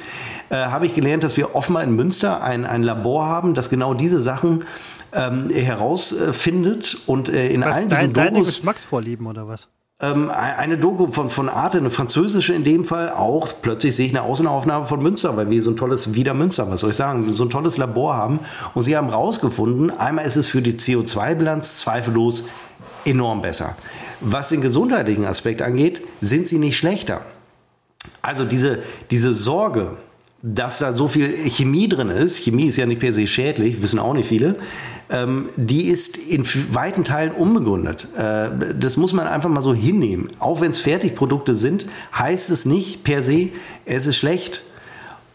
äh, 0.53 0.67
habe 0.67 0.85
ich 0.85 0.93
gelernt, 0.93 1.23
dass 1.23 1.35
wir 1.35 1.55
offenbar 1.55 1.83
in 1.83 1.95
Münster 1.95 2.43
ein, 2.43 2.65
ein 2.65 2.83
Labor 2.83 3.25
haben, 3.25 3.53
das 3.53 3.69
genau 3.69 3.93
diese 3.93 4.21
Sachen 4.21 4.65
ähm, 5.11 5.49
herausfindet 5.49 6.97
und 7.07 7.29
äh, 7.29 7.49
in 7.49 7.61
Was, 7.61 7.75
allen 7.75 7.89
dein, 7.89 7.99
diesen 7.99 8.13
deine 8.13 8.31
Dokus 8.31 8.47
Geschmacksvorlieben 8.47 9.27
oder 9.27 9.47
was? 9.47 9.67
ähm, 10.03 10.29
eine 10.29 10.77
Doku 10.77 11.07
von, 11.07 11.29
von 11.29 11.49
Arte, 11.49 11.77
eine 11.77 11.89
französische 11.89 12.53
in 12.53 12.63
dem 12.63 12.83
Fall 12.83 13.09
auch. 13.09 13.47
Plötzlich 13.61 13.95
sehe 13.95 14.07
ich 14.07 14.11
eine 14.11 14.23
Außenaufnahme 14.23 14.85
von 14.85 15.01
Münster, 15.01 15.37
weil 15.37 15.49
wir 15.49 15.61
so 15.61 15.71
ein 15.71 15.77
tolles, 15.77 16.13
wieder 16.13 16.33
Münster, 16.33 16.69
was 16.69 16.81
soll 16.81 16.89
ich 16.89 16.97
sagen, 16.97 17.21
so 17.21 17.45
ein 17.45 17.49
tolles 17.49 17.77
Labor 17.77 18.15
haben. 18.15 18.39
Und 18.73 18.81
sie 18.81 18.97
haben 18.97 19.09
rausgefunden, 19.09 19.91
einmal 19.91 20.25
ist 20.25 20.35
es 20.35 20.47
für 20.47 20.61
die 20.61 20.73
CO2-Bilanz 20.73 21.77
zweifellos 21.77 22.45
enorm 23.05 23.41
besser. 23.41 23.75
Was 24.19 24.49
den 24.49 24.61
gesundheitlichen 24.61 25.25
Aspekt 25.25 25.61
angeht, 25.61 26.01
sind 26.21 26.47
sie 26.47 26.57
nicht 26.57 26.77
schlechter. 26.77 27.21
Also 28.21 28.43
diese, 28.43 28.79
diese 29.11 29.33
Sorge, 29.33 29.97
dass 30.45 30.79
da 30.79 30.91
so 30.91 31.07
viel 31.07 31.33
Chemie 31.49 31.87
drin 31.87 32.09
ist, 32.09 32.37
Chemie 32.37 32.65
ist 32.65 32.75
ja 32.75 32.85
nicht 32.85 32.99
per 32.99 33.13
se 33.13 33.27
schädlich, 33.27 33.81
wissen 33.81 33.97
auch 33.97 34.13
nicht 34.13 34.27
viele, 34.27 34.57
ähm, 35.09 35.47
die 35.55 35.85
ist 35.85 36.17
in 36.17 36.45
weiten 36.73 37.05
Teilen 37.05 37.31
unbegründet. 37.31 38.09
Äh, 38.17 38.73
das 38.77 38.97
muss 38.97 39.13
man 39.13 39.25
einfach 39.25 39.49
mal 39.49 39.61
so 39.61 39.73
hinnehmen. 39.73 40.27
Auch 40.39 40.59
wenn 40.59 40.71
es 40.71 40.81
Fertigprodukte 40.81 41.55
sind, 41.55 41.85
heißt 42.13 42.49
es 42.49 42.65
nicht 42.65 43.05
per 43.05 43.21
se, 43.21 43.49
es 43.85 44.05
ist 44.05 44.17
schlecht. 44.17 44.63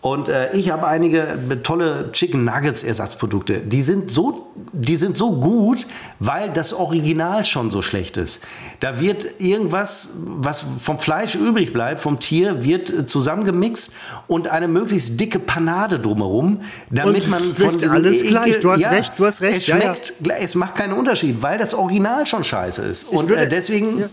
Und 0.00 0.28
äh, 0.28 0.52
ich 0.52 0.70
habe 0.70 0.86
einige 0.86 1.26
tolle 1.64 2.12
Chicken 2.12 2.44
Nuggets 2.44 2.84
Ersatzprodukte. 2.84 3.58
Die 3.58 3.82
sind 3.82 4.12
so, 4.12 4.46
die 4.72 4.96
sind 4.96 5.16
so 5.16 5.32
gut, 5.32 5.88
weil 6.20 6.52
das 6.52 6.72
Original 6.72 7.44
schon 7.44 7.68
so 7.68 7.82
schlecht 7.82 8.16
ist. 8.16 8.44
Da 8.78 9.00
wird 9.00 9.40
irgendwas, 9.40 10.10
was 10.24 10.64
vom 10.78 11.00
Fleisch 11.00 11.34
übrig 11.34 11.72
bleibt, 11.72 12.00
vom 12.00 12.20
Tier, 12.20 12.62
wird 12.62 12.90
äh, 12.90 13.06
zusammengemixt 13.06 13.92
und 14.28 14.46
eine 14.46 14.68
möglichst 14.68 15.18
dicke 15.18 15.40
Panade 15.40 15.98
drumherum, 15.98 16.60
damit 16.90 17.24
Und 17.24 17.30
man 17.30 17.40
es 17.40 17.60
von 17.60 17.78
schmeckt 17.78 17.90
alles 17.90 18.22
gleich. 18.22 18.60
Du 18.60 18.70
hast 18.70 18.80
ja, 18.80 18.90
recht, 18.90 19.12
du 19.16 19.26
hast 19.26 19.40
recht. 19.40 19.58
Es 19.58 19.66
Ja, 19.66 19.78
ja. 19.78 19.82
schmeckt, 19.82 20.14
es 20.40 20.54
macht 20.54 20.76
keinen 20.76 20.92
Unterschied, 20.92 21.42
weil 21.42 21.58
das 21.58 21.74
Original 21.74 22.24
schon 22.24 22.44
scheiße 22.44 22.82
ist. 22.82 23.12
Und 23.12 23.32
äh, 23.32 23.48
deswegen 23.48 23.98
Ja. 23.98 24.06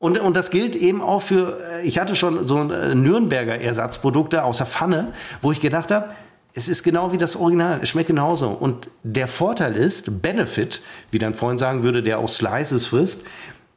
Und, 0.00 0.18
und 0.18 0.34
das 0.34 0.50
gilt 0.50 0.74
eben 0.74 1.02
auch 1.02 1.20
für, 1.20 1.60
äh, 1.74 1.86
ich 1.86 1.98
hatte 1.98 2.16
schon 2.16 2.42
so 2.42 2.56
ein 2.56 2.70
äh, 2.70 2.94
Nürnberger 2.94 3.60
Ersatzprodukte 3.60 4.42
aus 4.42 4.56
der 4.56 4.66
Pfanne, 4.66 5.12
wo 5.42 5.52
ich 5.52 5.60
gedacht 5.60 5.90
habe, 5.90 6.08
es 6.54 6.68
ist 6.68 6.82
genau 6.82 7.12
wie 7.12 7.18
das 7.18 7.36
Original, 7.36 7.78
es 7.82 7.90
schmeckt 7.90 8.08
genauso. 8.08 8.48
Und 8.48 8.88
der 9.04 9.28
Vorteil 9.28 9.76
ist, 9.76 10.22
Benefit, 10.22 10.82
wie 11.10 11.18
dein 11.18 11.34
Freund 11.34 11.60
sagen 11.60 11.82
würde, 11.82 12.02
der 12.02 12.18
auch 12.18 12.28
Slices 12.30 12.86
frisst, 12.86 13.26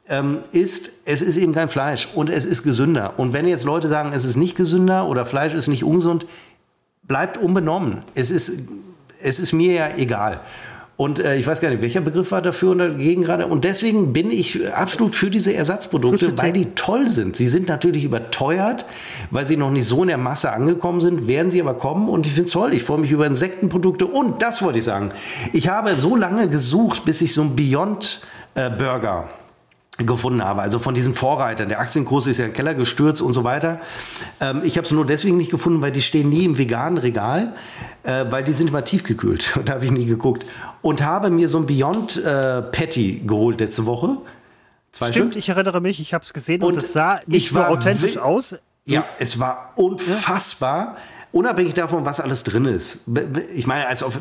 ähm, 0.08 0.40
ist, 0.54 0.92
es 1.06 1.22
ist 1.22 1.38
eben 1.38 1.54
kein 1.54 1.70
Fleisch 1.70 2.08
und 2.16 2.30
es 2.30 2.46
ist 2.46 2.64
gesünder. 2.64 3.14
Und 3.18 3.34
wenn 3.34 3.46
jetzt 3.46 3.66
Leute 3.66 3.90
sagen, 3.90 4.12
es 4.14 4.24
ist 4.24 4.38
nicht 4.38 4.56
gesünder 4.56 5.08
oder 5.08 5.26
Fleisch 5.26 5.54
ist 5.54 5.68
nicht 5.68 5.84
ungesund, 5.84 6.26
bleibt 7.04 7.38
unbenommen. 7.38 8.02
Es 8.16 8.32
ist, 8.32 8.64
es 9.22 9.40
ist 9.42 9.52
mir 9.52 9.74
ja 9.74 9.90
egal. 9.98 10.40
Und 10.96 11.18
äh, 11.18 11.38
ich 11.38 11.48
weiß 11.48 11.60
gar 11.60 11.70
nicht, 11.70 11.82
welcher 11.82 12.02
Begriff 12.02 12.32
war 12.32 12.42
dafür 12.42 12.72
und 12.72 12.78
dagegen 12.78 13.24
gerade. 13.24 13.48
Und 13.48 13.64
deswegen 13.64 14.14
bin 14.14 14.30
ich 14.30 14.72
absolut 14.74 15.16
für 15.16 15.32
diese 15.32 15.54
Ersatzprodukte, 15.54 16.38
weil 16.38 16.52
die 16.52 16.76
toll 16.76 17.08
sind. 17.08 17.36
Sie 17.36 17.48
sind 17.48 17.68
natürlich 17.68 18.04
überteuert, 18.04 18.86
weil 19.32 19.48
sie 19.48 19.58
noch 19.58 19.72
nicht 19.72 19.86
so 19.86 20.04
in 20.04 20.10
der 20.10 20.20
Masse 20.20 20.52
angekommen 20.52 21.02
sind, 21.02 21.28
werden 21.28 21.50
sie 21.50 21.60
aber 21.60 21.74
kommen. 21.74 22.10
Und 22.10 22.28
ich 22.28 22.34
finde 22.34 22.46
es 22.46 22.52
toll. 22.52 22.74
Ich 22.74 22.84
freue 22.84 23.00
mich 23.00 23.12
über 23.12 23.26
Insektenprodukte. 23.26 24.06
Und 24.06 24.44
das 24.44 24.62
wollte 24.62 24.80
ich 24.80 24.86
sagen. 24.86 25.12
Ich 25.52 25.68
habe 25.68 25.98
so 25.98 26.16
lange 26.16 26.48
gesucht, 26.48 27.06
bis 27.06 27.22
ich 27.22 27.34
so 27.34 27.42
einen 27.42 27.56
Beyond 27.56 28.22
äh, 28.54 28.70
Burger 28.70 29.30
gefunden 29.98 30.44
habe. 30.44 30.62
Also 30.62 30.80
von 30.80 30.96
diesen 30.96 31.14
Vorreitern. 31.14 31.70
Der 31.70 31.80
Aktienkurs 31.80 32.28
ist 32.28 32.38
ja 32.38 32.46
in 32.46 32.52
den 32.52 32.56
Keller 32.56 32.74
gestürzt 32.74 33.22
und 33.22 33.34
so 33.34 33.44
weiter. 33.44 33.80
Ähm, 34.42 34.62
ich 34.64 34.78
habe 34.78 34.86
es 34.86 34.92
nur 34.92 35.06
deswegen 35.06 35.38
nicht 35.38 35.52
gefunden, 35.52 35.82
weil 35.82 35.92
die 35.92 36.02
stehen 36.02 36.30
nie 36.30 36.46
im 36.46 36.58
veganen 36.58 36.98
Regal, 36.98 37.54
äh, 38.04 38.26
weil 38.30 38.44
die 38.44 38.54
sind 38.54 38.70
immer 38.70 38.84
tiefgekühlt. 38.84 39.60
da 39.66 39.74
habe 39.74 39.86
ich 39.86 39.92
nie 39.92 40.06
geguckt. 40.06 40.46
Und 40.84 41.04
habe 41.04 41.32
mir 41.32 41.48
so 41.48 41.58
ein 41.58 41.66
Beyond 41.66 42.24
äh, 42.24 42.62
Patty 42.62 43.24
geholt 43.26 43.60
letzte 43.60 43.88
Woche. 43.88 44.18
Zwei 44.92 45.12
Stimmt, 45.12 45.32
Stück. 45.32 45.40
ich 45.40 45.50
erinnere 45.50 45.82
mich, 45.82 46.00
ich 46.00 46.14
habe 46.14 46.24
es 46.24 46.34
gesehen 46.34 46.62
und, 46.62 46.74
Und 46.74 46.84
es 46.84 46.94
sah 46.94 47.20
ich 47.22 47.28
nicht 47.28 47.52
nur 47.52 47.68
authentisch 47.68 48.18
aus. 48.18 48.56
Ja, 48.86 49.06
es 49.18 49.40
war 49.40 49.74
unfassbar. 49.76 50.98
Unabhängig 51.32 51.74
davon, 51.74 52.06
was 52.06 52.20
alles 52.20 52.44
drin 52.44 52.66
ist. 52.66 53.00
Ich 53.56 53.66
meine, 53.66 53.88
als 53.88 54.04
ob 54.04 54.14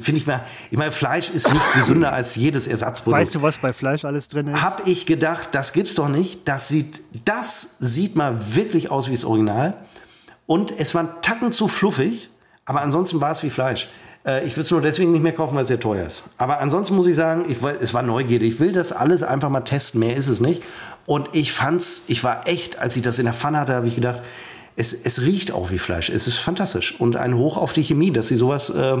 finde 0.00 0.20
ich 0.20 0.26
mal, 0.26 0.44
ich 0.70 0.78
meine, 0.78 0.90
Fleisch 0.90 1.28
ist 1.28 1.52
nicht 1.52 1.72
gesünder 1.74 2.12
als 2.12 2.34
jedes 2.34 2.66
Ersatzprodukt. 2.66 3.20
Weißt 3.20 3.34
du, 3.34 3.42
was 3.42 3.58
bei 3.58 3.72
Fleisch 3.72 4.04
alles 4.04 4.28
drin 4.28 4.48
ist? 4.48 4.62
Hab 4.62 4.86
ich 4.86 5.04
gedacht, 5.06 5.50
das 5.52 5.72
gibt's 5.72 5.94
doch 5.94 6.08
nicht. 6.08 6.48
Das 6.48 6.68
sieht, 6.68 7.02
das 7.26 7.76
sieht 7.78 8.16
mal 8.16 8.54
wirklich 8.54 8.90
aus 8.90 9.08
wie 9.08 9.14
das 9.14 9.24
Original. 9.24 9.74
Und 10.46 10.72
es 10.78 10.94
war 10.94 11.02
ein 11.04 11.08
Tacken 11.20 11.52
zu 11.52 11.68
fluffig, 11.68 12.30
aber 12.64 12.80
ansonsten 12.80 13.20
war 13.20 13.32
es 13.32 13.42
wie 13.42 13.50
Fleisch. 13.50 13.88
Äh, 14.26 14.46
ich 14.46 14.52
würde 14.52 14.62
es 14.62 14.70
nur 14.70 14.80
deswegen 14.80 15.12
nicht 15.12 15.22
mehr 15.22 15.32
kaufen, 15.32 15.54
weil 15.54 15.64
es 15.64 15.68
sehr 15.68 15.80
teuer 15.80 16.06
ist. 16.06 16.22
Aber 16.38 16.60
ansonsten 16.60 16.96
muss 16.96 17.06
ich 17.06 17.16
sagen, 17.16 17.44
ich, 17.48 17.58
es 17.80 17.94
war 17.94 18.02
Neugierde. 18.02 18.44
Ich 18.44 18.60
will 18.60 18.72
das 18.72 18.92
alles 18.92 19.22
einfach 19.22 19.50
mal 19.50 19.60
testen. 19.60 20.00
Mehr 20.00 20.16
ist 20.16 20.28
es 20.28 20.40
nicht. 20.40 20.62
Und 21.06 21.28
ich 21.32 21.52
fand's, 21.52 22.04
ich 22.06 22.24
war 22.24 22.46
echt, 22.46 22.78
als 22.78 22.96
ich 22.96 23.02
das 23.02 23.18
in 23.18 23.26
der 23.26 23.34
Pfanne 23.34 23.60
hatte, 23.60 23.74
habe 23.74 23.86
ich 23.86 23.94
gedacht, 23.94 24.22
es, 24.76 24.92
es 24.92 25.22
riecht 25.22 25.52
auch 25.52 25.70
wie 25.70 25.78
Fleisch. 25.78 26.10
Es 26.10 26.26
ist 26.26 26.38
fantastisch. 26.38 26.98
Und 27.00 27.16
ein 27.16 27.36
Hoch 27.36 27.56
auf 27.56 27.72
die 27.72 27.82
Chemie, 27.82 28.10
dass 28.10 28.28
sie 28.28 28.34
sowas 28.36 28.70
äh, 28.70 28.96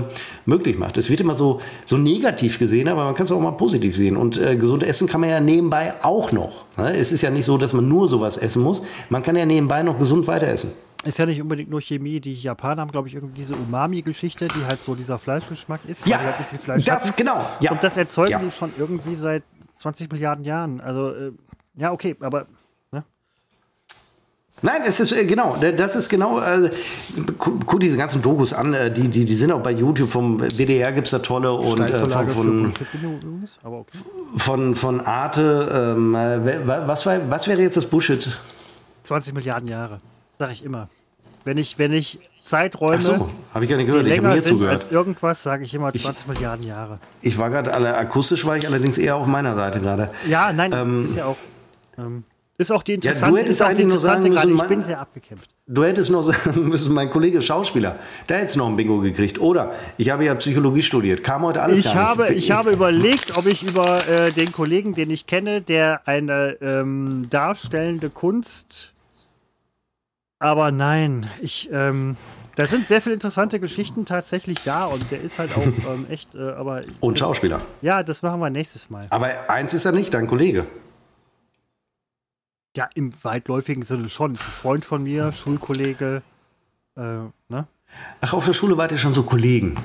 möglich 0.46 0.78
macht. 0.78 0.96
Es 0.96 1.10
wird 1.10 1.20
immer 1.20 1.34
so, 1.34 1.60
so 1.84 1.96
negativ 1.96 2.58
gesehen, 2.58 2.88
aber 2.88 3.04
man 3.04 3.14
kann 3.14 3.24
es 3.26 3.32
auch 3.32 3.40
mal 3.40 3.52
positiv 3.52 3.96
sehen. 3.96 4.16
Und 4.16 4.36
äh, 4.36 4.54
gesund 4.56 4.82
essen 4.84 5.08
kann 5.08 5.20
man 5.20 5.30
ja 5.30 5.40
nebenbei 5.40 5.94
auch 6.02 6.30
noch. 6.32 6.66
Ne? 6.76 6.96
Es 6.96 7.10
ist 7.10 7.22
ja 7.22 7.30
nicht 7.30 7.44
so, 7.44 7.58
dass 7.58 7.72
man 7.72 7.88
nur 7.88 8.06
sowas 8.08 8.36
essen 8.36 8.62
muss. 8.62 8.82
Man 9.08 9.22
kann 9.22 9.34
ja 9.36 9.46
nebenbei 9.46 9.82
noch 9.82 9.98
gesund 9.98 10.26
weiter 10.28 10.46
essen. 10.46 10.70
Ist 11.04 11.18
ja 11.18 11.26
nicht 11.26 11.42
unbedingt 11.42 11.68
nur 11.68 11.80
Chemie. 11.82 12.20
Die 12.20 12.32
Japaner 12.34 12.80
haben, 12.80 12.90
glaube 12.92 13.08
ich, 13.08 13.14
irgendwie 13.14 13.34
diese 13.40 13.54
Umami-Geschichte, 13.56 14.48
die 14.48 14.64
halt 14.66 14.82
so 14.82 14.94
dieser 14.94 15.18
Fleischgeschmack 15.18 15.80
ist. 15.86 16.06
Ja, 16.06 16.18
halt 16.20 16.38
nicht 16.38 16.50
viel 16.50 16.58
Fleisch 16.60 16.84
das 16.84 17.08
hatten. 17.08 17.16
genau. 17.16 17.44
Ja. 17.60 17.72
Und 17.72 17.82
das 17.82 17.96
erzeugen 17.96 18.30
Ja. 18.30 18.38
die 18.38 18.50
schon 18.50 18.70
irgendwie 18.78 19.16
seit 19.16 19.42
20 19.76 20.10
Milliarden 20.12 20.44
Jahren. 20.44 20.80
Also, 20.80 21.10
äh, 21.10 21.32
ja, 21.76 21.92
okay, 21.92 22.16
aber? 22.20 22.46
Nein, 24.64 24.80
es 24.86 24.98
ist 24.98 25.12
äh, 25.12 25.24
genau, 25.26 25.56
da- 25.60 25.72
das 25.72 25.94
ist 25.94 26.08
genau, 26.08 26.40
äh, 26.40 26.70
gu- 27.38 27.58
guck 27.66 27.80
diese 27.80 27.96
ganzen 27.98 28.22
Dokus 28.22 28.52
an, 28.54 28.72
äh, 28.72 28.90
die, 28.90 29.08
die, 29.08 29.24
die 29.26 29.34
sind 29.34 29.52
auch 29.52 29.60
bei 29.60 29.72
YouTube, 29.72 30.08
vom 30.08 30.40
WDR 30.40 30.90
gibt 30.92 31.06
es 31.06 31.10
da 31.10 31.18
tolle 31.18 31.52
und 31.52 31.80
äh, 31.80 32.06
von, 32.06 32.28
von, 32.30 32.72
von, 34.36 34.74
von 34.74 35.00
Arte, 35.02 35.94
ähm, 35.96 36.14
äh, 36.14 36.66
wa- 36.66 36.82
was, 36.86 37.04
war, 37.06 37.18
was 37.30 37.46
wäre 37.46 37.60
jetzt 37.60 37.76
das 37.76 37.84
Bullshit? 37.84 38.36
20 39.04 39.34
Milliarden 39.34 39.68
Jahre, 39.68 39.98
sag 40.38 40.50
ich 40.50 40.64
immer. 40.64 40.88
Wenn 41.44 41.58
ich, 41.58 41.78
wenn 41.78 41.92
ich 41.92 42.18
Zeiträume, 42.44 42.96
Ach 42.96 43.00
so, 43.02 43.28
habe 43.52 43.64
ich 43.64 43.70
gar 43.70 43.76
nicht 43.76 43.86
gehört, 43.90 44.06
ich 44.06 44.16
habe 44.18 44.28
mir 44.28 44.40
zugehört. 44.42 44.82
als 44.84 44.90
irgendwas, 44.90 45.42
sage 45.42 45.64
ich 45.64 45.74
immer 45.74 45.92
20 45.92 46.26
Milliarden 46.26 46.66
Jahre. 46.66 46.98
Ich 47.22 47.36
war 47.38 47.50
gerade, 47.50 47.74
alle 47.74 47.94
akustisch 47.96 48.44
war 48.46 48.56
ich 48.56 48.66
allerdings 48.66 48.96
eher 48.98 49.16
auf 49.16 49.26
meiner 49.26 49.54
Seite 49.54 49.80
gerade. 49.80 50.10
Ja, 50.26 50.52
nein, 50.52 50.72
Ähm, 50.74 51.04
ist 51.04 51.16
ja 51.16 51.26
auch. 51.26 51.36
Ähm, 51.98 52.24
ist 52.56 52.70
auch 52.70 52.82
die 52.82 52.92
du 52.92 53.08
interessante, 53.08 53.38
hättest 53.40 53.50
ist 53.60 53.62
auch 53.62 53.66
die 53.66 53.70
eigentlich 53.72 53.86
nur 53.88 53.98
sagen 53.98 54.28
müssen. 54.28 54.50
Ich 54.50 54.56
mein- 54.56 54.68
bin 54.68 54.84
sehr 54.84 55.00
abgekämpft. 55.00 55.50
Du 55.66 55.82
hättest 55.82 56.10
noch 56.10 56.22
sagen 56.22 56.68
müssen, 56.68 56.94
mein 56.94 57.10
Kollege 57.10 57.38
ist 57.38 57.46
Schauspieler, 57.46 57.98
der 58.28 58.38
hätte 58.38 58.58
noch 58.58 58.68
ein 58.68 58.76
Bingo 58.76 59.00
gekriegt. 59.00 59.40
Oder 59.40 59.72
ich 59.96 60.10
habe 60.10 60.24
ja 60.24 60.34
Psychologie 60.36 60.82
studiert, 60.82 61.24
kam 61.24 61.42
heute 61.42 61.62
alles 61.62 61.80
Ich 61.80 61.86
gar 61.86 61.94
habe, 61.94 62.24
nicht. 62.24 62.36
ich 62.36 62.50
habe 62.50 62.70
überlegt, 62.70 63.36
ob 63.36 63.46
ich 63.46 63.62
über 63.62 64.06
äh, 64.08 64.30
den 64.30 64.52
Kollegen, 64.52 64.94
den 64.94 65.10
ich 65.10 65.26
kenne, 65.26 65.62
der 65.62 66.06
eine 66.06 66.56
ähm, 66.60 67.26
darstellende 67.30 68.10
Kunst. 68.10 68.92
Aber 70.38 70.70
nein, 70.70 71.28
ich. 71.40 71.68
Ähm, 71.72 72.16
da 72.56 72.66
sind 72.66 72.86
sehr 72.86 73.02
viele 73.02 73.14
interessante 73.16 73.58
Geschichten 73.58 74.04
tatsächlich 74.04 74.58
da 74.64 74.84
und 74.84 75.10
der 75.10 75.20
ist 75.20 75.40
halt 75.40 75.50
auch 75.56 75.62
ähm, 75.92 76.06
echt. 76.08 76.34
Äh, 76.36 76.50
aber 76.52 76.82
Und 77.00 77.18
Schauspieler. 77.18 77.60
ja, 77.82 78.02
das 78.04 78.22
machen 78.22 78.38
wir 78.40 78.50
nächstes 78.50 78.90
Mal. 78.90 79.06
Aber 79.10 79.50
eins 79.50 79.74
ist 79.74 79.86
er 79.86 79.92
nicht, 79.92 80.14
dein 80.14 80.26
Kollege. 80.28 80.66
Ja, 82.76 82.88
im 82.94 83.10
weitläufigen 83.22 83.84
Sinne 83.84 84.08
schon. 84.08 84.34
Ist 84.34 84.46
ein 84.46 84.50
Freund 84.52 84.84
von 84.84 85.02
mir, 85.04 85.32
Schulkollege. 85.32 86.22
Äh, 86.96 87.00
ne? 87.48 87.66
Ach, 88.20 88.32
auf 88.32 88.44
der 88.46 88.52
Schule 88.52 88.76
wart 88.76 88.92
ihr 88.92 88.98
schon 88.98 89.14
so 89.14 89.22
Kollegen. 89.22 89.76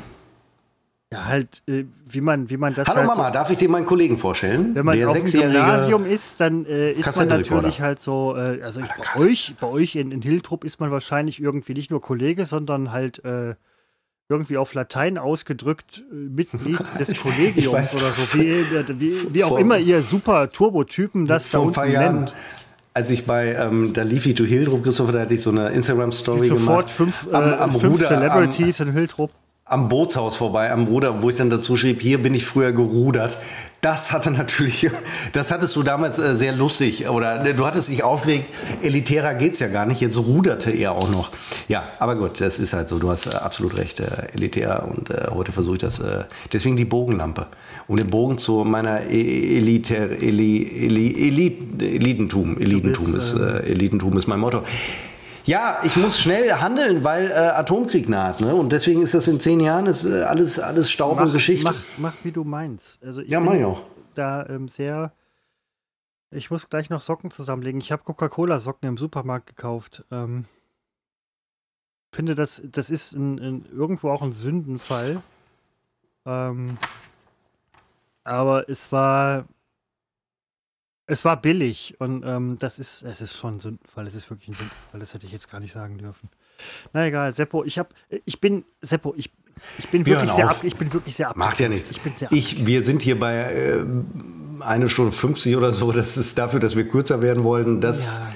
Ja, 1.11 1.26
halt, 1.26 1.64
äh, 1.68 1.86
wie 2.07 2.22
man, 2.22 2.49
wie 2.52 2.57
man 2.57 2.76
das 2.76 2.88
Hallo 2.88 2.99
halt 2.99 3.07
Mama, 3.07 3.28
so, 3.28 3.34
darf 3.34 3.49
ich 3.49 3.57
dir 3.57 3.68
meinen 3.68 3.88
Kollegen 3.88 4.18
vorstellen? 4.18 4.76
Wenn 4.76 4.86
man 4.86 4.95
der 4.95 5.07
auf 5.07 5.14
dem. 5.14 5.26
Gymnasium 5.26 6.06
ist, 6.06 6.40
dann 6.40 6.66
äh, 6.68 6.91
ist 6.91 7.16
man 7.18 7.28
natürlich 7.28 7.82
halt 7.82 7.99
so, 7.99 8.36
äh, 8.36 8.61
also 8.61 8.82
ich, 8.82 8.88
bei 8.88 9.20
euch, 9.20 9.56
bei 9.60 9.68
euch 9.68 9.95
in, 9.95 10.11
in 10.11 10.22
Hiltrup 10.22 10.64
ist 10.64 10.80
man 10.80 10.91
wahrscheinlich 10.91 11.41
irgendwie 11.41 11.74
nicht 11.74 11.90
nur 11.90 11.99
Kollege, 11.99 12.45
sondern 12.45 12.91
halt 12.91 13.26
äh, 13.26 13.56
irgendwie 14.30 14.57
auf 14.57 14.76
Latein 14.76 15.18
ausgedrückt 15.18 16.03
äh, 16.11 16.14
Mitglied 16.14 16.80
des 16.99 17.20
Kollegiums 17.20 17.95
oder 17.95 18.11
so. 18.11 18.34
Wie, 18.40 18.99
wie, 18.99 19.34
wie 19.34 19.44
auch 19.44 19.49
Vor- 19.49 19.60
immer 19.60 19.80
ihr 19.80 20.03
super 20.03 20.52
Turbotypen 20.52 21.26
das 21.26 21.49
da 21.49 21.57
unten 21.57 21.91
Jahren, 21.91 22.16
nennt. 22.18 22.36
Als 22.99 23.09
ich 23.09 23.26
bei, 23.26 23.55
ähm, 23.55 23.93
da 23.93 24.01
lief 24.03 24.26
ich 24.26 24.35
to 24.35 24.43
Hildrup, 24.43 24.84
Christopher, 24.84 25.13
da 25.13 25.19
hatte 25.21 25.34
ich 25.34 25.41
so 25.41 25.51
eine 25.51 25.69
Instagram-Story 25.69 26.49
gemacht. 26.49 26.59
sofort 26.59 26.89
fünf, 26.89 27.27
äh, 27.31 27.35
am, 27.35 27.53
am 27.53 27.71
fünf 27.71 27.93
Ruder, 27.93 28.07
Celebrities 28.07 28.81
in 28.81 28.91
Hiltrup. 28.91 29.31
am, 29.63 29.84
am 29.84 29.89
Bootshaus 29.89 30.35
vorbei, 30.35 30.69
am 30.69 30.84
Ruder, 30.85 31.23
wo 31.23 31.30
ich 31.30 31.38
dann 31.38 31.49
dazu 31.49 31.77
schrieb, 31.77 32.01
hier 32.01 32.21
bin 32.21 32.34
ich 32.34 32.45
früher 32.45 32.73
gerudert. 32.73 33.38
Das 33.81 34.11
hatte 34.11 34.30
natürlich, 34.30 34.89
das 35.31 35.51
hattest 35.51 35.73
du 35.77 35.84
damals 35.84 36.19
äh, 36.19 36.35
sehr 36.35 36.51
lustig, 36.51 37.07
oder 37.07 37.45
äh, 37.45 37.53
du 37.53 37.65
hattest 37.65 37.88
dich 37.89 38.03
aufgeregt, 38.03 38.51
elitärer 38.81 39.34
geht's 39.35 39.60
ja 39.60 39.68
gar 39.69 39.85
nicht, 39.85 40.01
jetzt 40.01 40.18
ruderte 40.18 40.69
er 40.69 40.91
auch 40.91 41.10
noch. 41.10 41.30
Ja, 41.69 41.84
aber 41.99 42.15
gut, 42.15 42.41
das 42.41 42.60
ist 42.60 42.73
halt 42.73 42.89
so, 42.89 42.99
du 42.99 43.10
hast 43.10 43.27
äh, 43.27 43.38
absolut 43.38 43.77
recht, 43.77 44.01
äh, 44.01 44.06
elitär 44.34 44.84
und 44.85 45.10
äh, 45.11 45.27
heute 45.31 45.53
versuche 45.53 45.76
ich 45.76 45.81
das, 45.81 45.99
äh, 45.99 46.26
deswegen 46.51 46.76
die 46.76 46.84
Bogenlampe, 46.84 47.47
um 47.88 47.95
den 47.95 48.10
Bogen 48.10 48.38
zu 48.38 48.65
meiner 48.65 49.10
E- 49.10 49.57
Elitär, 49.60 50.11
Eli, 50.22 50.85
Eli, 50.85 51.27
Elit, 51.27 51.81
Elitentum, 51.81 52.57
Elitentum 52.60 53.14
bist, 53.14 53.34
ist, 53.35 53.39
äh, 53.39 53.60
Elitentum 53.72 54.18
ist 54.18 54.27
mein 54.27 54.39
Motto. 54.39 54.64
Ja, 55.49 55.80
ich 55.84 55.97
muss 55.97 56.19
schnell 56.19 56.53
handeln, 56.53 57.03
weil 57.03 57.31
äh, 57.31 57.34
Atomkrieg 57.34 58.07
naht. 58.07 58.39
Ne? 58.39 58.53
Und 58.53 58.71
deswegen 58.71 59.01
ist 59.01 59.15
das 59.15 59.27
in 59.27 59.39
zehn 59.39 59.59
Jahren 59.59 59.88
ist, 59.88 60.05
äh, 60.05 60.21
alles, 60.21 60.59
alles 60.59 60.91
Staub 60.91 61.19
und 61.19 61.34
Geschichte. 61.34 61.63
mach, 61.63 61.81
mach, 61.97 62.13
wie 62.23 62.31
du 62.31 62.43
meinst. 62.43 63.03
Also 63.03 63.23
ich 63.23 63.31
Ja, 63.31 63.39
mach 63.39 63.55
ich 63.55 63.65
auch. 63.65 63.81
da 64.13 64.45
ähm, 64.47 64.67
sehr. 64.67 65.11
Ich 66.30 66.51
muss 66.51 66.69
gleich 66.69 66.91
noch 66.91 67.01
Socken 67.01 67.31
zusammenlegen. 67.31 67.81
Ich 67.81 67.91
habe 67.91 68.03
Coca-Cola-Socken 68.03 68.88
im 68.88 68.97
Supermarkt 68.99 69.47
gekauft. 69.47 70.05
Ähm, 70.11 70.45
finde, 72.13 72.35
das, 72.35 72.61
das 72.63 72.91
ist 72.91 73.13
ein, 73.13 73.39
ein, 73.39 73.65
irgendwo 73.73 74.11
auch 74.11 74.21
ein 74.21 74.34
Sündenfall. 74.34 75.23
Ähm, 76.27 76.77
aber 78.23 78.69
es 78.69 78.91
war. 78.91 79.45
Es 81.11 81.26
war 81.26 81.41
billig 81.41 81.95
und 81.99 82.23
ähm, 82.23 82.57
das 82.60 82.77
ist, 82.77 83.02
es 83.02 83.19
ist 83.19 83.36
schon 83.36 83.56
ein 83.56 83.60
Sündenfall. 83.60 84.06
Es 84.06 84.14
ist 84.14 84.30
wirklich 84.30 84.48
ein 84.49 84.53
Sündenfall. 84.53 84.99
Das 84.99 85.14
hätte 85.15 85.26
ich 85.26 85.31
jetzt 85.31 85.49
gar 85.52 85.60
nicht 85.60 85.73
sagen 85.73 85.98
dürfen. 85.98 86.30
Na 86.94 87.07
egal, 87.07 87.34
Seppo, 87.34 87.64
ich 87.64 87.80
habe, 87.80 87.90
ich 88.26 88.40
bin, 88.40 88.64
Seppo, 88.81 89.14
ich, 89.18 89.31
ich 89.80 89.88
bin 89.90 90.06
Wir 90.06 90.18
wirklich 90.18 90.31
sehr 90.34 90.49
ab, 90.49 90.60
ich 90.64 90.76
bin 90.76 90.94
wirklich 90.94 91.15
sehr 91.15 91.30
ab. 91.30 91.36
Macht 91.36 91.60
ja 91.60 91.68
nichts. 91.68 91.90
Ich 91.90 92.02
bin 92.02 92.14
sehr 92.15 92.31
Ich, 92.31 92.65
wir 92.68 92.86
sind 92.86 93.02
hier 93.02 93.19
bei 93.19 93.36
äh, 93.38 93.84
eine 94.60 94.88
Stunde 94.88 95.11
50 95.11 95.56
oder 95.57 95.72
so. 95.72 95.91
Das 95.91 96.15
ist 96.18 96.38
dafür, 96.38 96.60
dass 96.60 96.76
wir 96.76 96.88
kürzer 96.88 97.22
werden 97.23 97.44
wollten. 97.44 97.81
Das 97.81 98.18
Ja. 98.19 98.34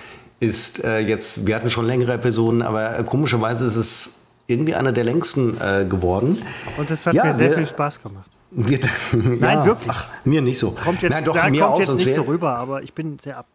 ist 0.48 0.84
äh, 0.84 0.98
jetzt, 1.00 1.46
wir 1.46 1.56
hatten 1.56 1.70
schon 1.70 1.86
längere 1.86 2.14
Episoden, 2.14 2.64
aber 2.64 2.98
äh, 2.98 3.04
komischerweise 3.04 3.66
ist 3.66 3.76
es 3.76 4.23
irgendwie 4.48 4.76
einer 4.76 4.92
der 4.92 5.04
längsten 5.04 5.58
äh, 5.62 5.86
geworden. 5.86 6.42
Und 6.78 6.92
es 6.92 7.06
hat 7.08 7.14
Ja, 7.14 7.24
mir 7.26 7.34
sehr 7.34 7.50
wir- 7.52 7.58
viel 7.58 7.68
Spaß 7.68 8.02
gemacht. 8.02 8.30
Wir, 8.56 8.80
Nein, 9.14 9.66
wirklich. 9.66 9.90
Ach, 9.90 10.06
mir 10.26 10.42
nicht 10.42 10.60
so. 10.60 10.72
Kommt 10.72 11.02
jetzt, 11.02 11.12
Nein, 11.12 11.24
doch, 11.24 11.34
da 11.36 11.50
mir 11.50 11.62
kommt 11.62 11.74
auch, 11.74 11.80
jetzt 11.80 11.96
nicht 11.96 12.14
so 12.14 12.22
wär- 12.22 12.34
rüber, 12.34 12.56
aber 12.58 12.84
ich 12.84 12.94
bin 12.94 13.18
sehr 13.20 13.38
ab. 13.38 13.48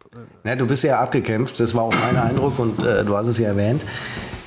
Äh, 0.43 0.49
Ja, 0.49 0.55
du 0.57 0.67
bist 0.67 0.83
ja 0.83 0.99
abgekämpft, 0.99 1.59
das 1.59 1.73
war 1.73 1.83
auch 1.83 1.93
mein 2.03 2.17
Eindruck 2.17 2.59
und 2.59 2.83
äh, 2.83 3.05
du 3.05 3.15
hast 3.15 3.27
es 3.27 3.37
ja 3.37 3.47
erwähnt. 3.47 3.81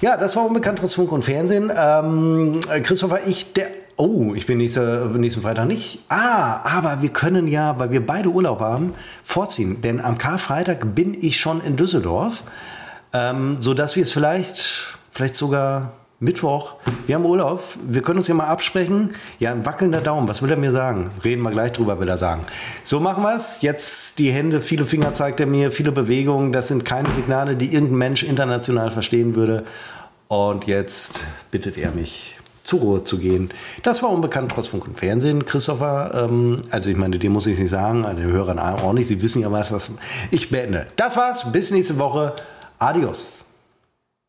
Ja, 0.02 0.16
das 0.19 0.36
war 0.36 0.44
unbekannt 0.44 0.81
Funk 0.81 1.10
und 1.12 1.24
Fernsehen. 1.24 1.70
Ähm, 1.74 2.60
äh, 2.70 2.81
Christopher, 2.81 3.20
ich, 3.27 3.52
der. 3.55 3.69
Oh, 3.97 4.32
ich 4.35 4.47
bin 4.47 4.59
nächste, 4.59 5.10
nächsten 5.16 5.43
Freitag 5.43 5.66
nicht. 5.69 6.01
Ah, 6.09 6.60
aber 6.64 7.02
wir 7.02 7.10
können 7.10 7.47
ja, 7.47 7.78
weil 7.78 7.90
wir 7.93 8.05
beide 8.05 8.31
Urlaub 8.31 8.59
haben, 8.60 8.94
vorziehen. 9.23 9.81
Denn 9.82 10.01
am 10.02 10.19
Karfreitag 10.19 10.94
bin 10.94 11.14
ich 11.14 11.39
schon 11.39 11.60
in 11.62 11.77
Düsseldorf, 11.77 12.43
ähm, 13.12 13.56
sodass 13.60 13.94
wir 13.94 14.02
es 14.02 14.10
vielleicht, 14.10 14.97
vielleicht 15.12 15.36
sogar 15.36 15.93
Mittwoch, 16.23 16.74
wir 17.07 17.16
haben 17.16 17.24
Urlaub, 17.24 17.65
wir 17.85 18.01
können 18.01 18.19
uns 18.19 18.28
ja 18.28 18.35
mal 18.35 18.47
absprechen. 18.47 19.12
Ja, 19.40 19.51
ein 19.51 19.66
wackelnder 19.66 20.01
Daumen, 20.01 20.28
was 20.28 20.40
will 20.40 20.53
er 20.53 20.57
mir 20.57 20.70
sagen? 20.70 21.11
Reden 21.24 21.43
wir 21.43 21.51
gleich 21.51 21.73
drüber, 21.73 21.99
will 21.99 22.09
er 22.09 22.16
sagen. 22.16 22.44
So 22.85 23.01
machen 23.01 23.24
wir 23.24 23.35
es. 23.35 23.61
Jetzt 23.62 24.20
die 24.20 24.31
Hände, 24.31 24.61
viele 24.61 24.86
Finger 24.86 25.12
zeigt 25.15 25.40
er 25.40 25.47
mir, 25.47 25.73
viele 25.73 25.90
Bewegungen. 25.90 26.53
Das 26.53 26.69
sind 26.69 26.85
keine 26.85 27.12
Signale, 27.12 27.57
die 27.57 27.74
irgendein 27.74 27.99
Mensch 27.99 28.23
international 28.23 28.93
verstehen 28.93 29.35
würde. 29.35 29.65
Und 30.28 30.69
jetzt 30.69 31.24
bittet 31.51 31.77
er 31.77 31.90
mich, 31.90 32.36
zur 32.62 32.78
Ruhe 32.78 33.03
zu 33.03 33.19
gehen. 33.19 33.51
Das 33.82 34.01
war 34.05 34.11
unbekannt 34.11 34.53
trotz 34.55 34.69
Funk 34.69 34.86
und 34.86 35.01
Fernsehen, 35.01 35.44
Christopher. 35.44 36.28
Ähm, 36.31 36.59
also 36.70 36.89
ich 36.89 36.97
meine, 36.97 37.19
dir 37.19 37.31
muss 37.31 37.49
ich 37.49 37.59
nicht 37.59 37.70
sagen, 37.70 38.05
den 38.05 38.23
Hörern 38.23 38.61
auch 38.61 38.93
nicht. 38.93 39.09
Sie 39.09 39.20
wissen 39.23 39.43
ja 39.43 39.51
was. 39.51 39.70
Das 39.70 39.90
ich 40.31 40.51
beende. 40.51 40.86
Das 40.94 41.16
war's. 41.16 41.51
Bis 41.51 41.73
nächste 41.73 41.99
Woche. 41.99 42.35
Adios. 42.78 43.41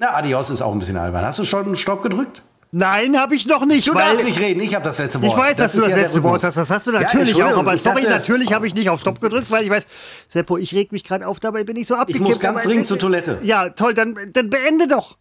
Na, 0.04 0.16
Adios 0.16 0.50
ist 0.50 0.62
auch 0.62 0.74
ein 0.74 0.80
bisschen 0.80 0.98
albern. 0.98 1.24
Hast 1.24 1.40
du 1.40 1.46
schon 1.46 1.78
Stopp 1.78 2.04
gedrückt? 2.04 2.44
Nein, 2.72 3.18
habe 3.18 3.36
ich 3.36 3.46
noch 3.46 3.66
nicht, 3.66 3.88
Du 3.88 3.94
weil 3.94 4.04
darfst 4.04 4.26
nicht 4.26 4.38
reden, 4.40 4.60
ich 4.60 4.76
habe 4.76 4.84
das 4.84 4.98
letzte 4.98 5.22
Wort. 5.22 5.32
ich 5.32 5.38
weiß, 5.38 5.56
dass 5.56 5.72
du 5.74 5.80
das 5.80 5.90
ja 5.90 5.96
letzte 5.96 6.24
Wort 6.24 6.44
hast. 6.44 6.58
Das 6.58 6.70
hast 6.72 6.88
du 6.88 6.92
Ja, 6.92 7.00
natürlich 7.02 7.14
auch, 7.16 7.30
Entschuldigung, 7.30 7.60
aber 7.60 7.74
ich 7.76 7.82
sorry, 7.84 8.02
dachte- 8.02 8.10
natürlich 8.10 8.52
habe 8.54 8.68
ich 8.68 8.74
nicht 8.74 8.90
auf 8.90 9.00
Stopp 9.00 9.22
gedrückt, 9.22 9.50
weil 9.50 9.64
ich 9.64 9.70
weiß, 9.70 9.86
Seppo, 10.28 10.58
ich 10.58 10.74
reg 10.74 10.92
mich 10.92 11.04
gerade 11.06 11.26
auf, 11.26 11.40
dabei 11.40 11.64
bin 11.64 11.78
ich 11.78 11.88
so 11.88 11.96
abgekippt. 11.96 12.28
muss 12.28 12.40
ganz 12.42 12.64
dringend 12.64 12.88
zur 12.88 13.00
Toilette. 13.00 13.38
Ja, 13.44 13.70
toll, 13.70 13.94
dann, 13.94 14.18
dann 14.34 14.50
beende 14.50 14.88
doch. 14.90 15.18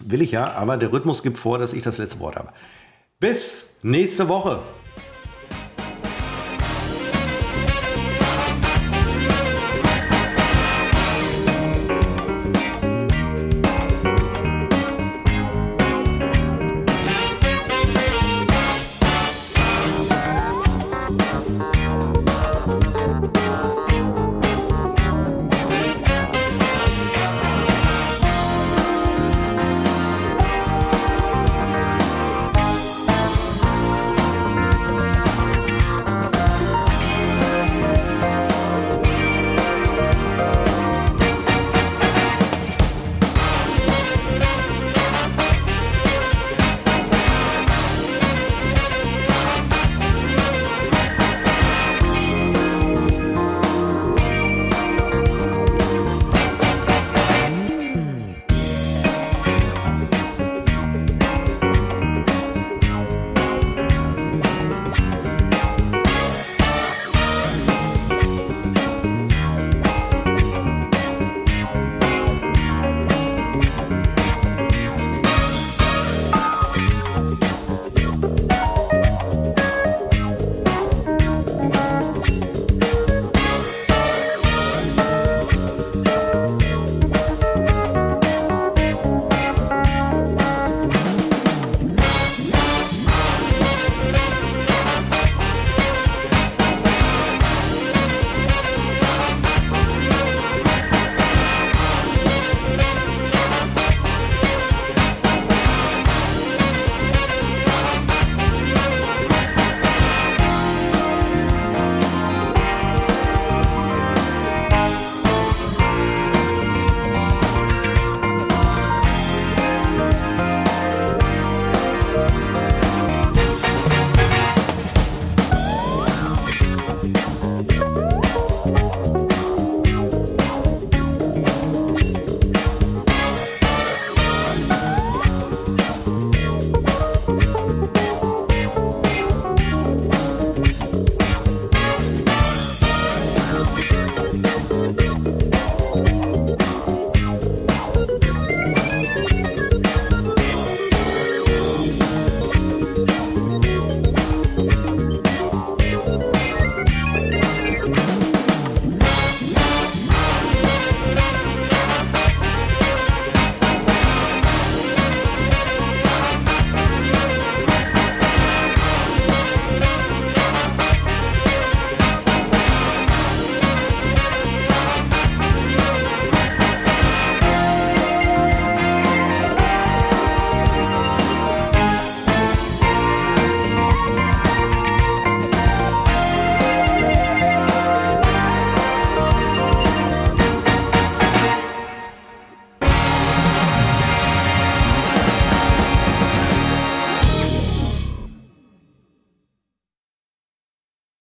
Will 0.00 0.22
ich 0.22 0.32
ja, 0.32 0.50
aber 0.54 0.76
der 0.78 0.90
Rhythmus 0.92 1.22
gibt 1.22 1.38
vor, 1.38 1.58
dass 1.58 1.72
ich 1.74 1.82
das 1.82 1.98
letzte 1.98 2.18
Wort 2.18 2.34
habe. 2.34 2.48
Bis 3.20 3.76
nächste 3.82 4.26
Woche. 4.28 4.60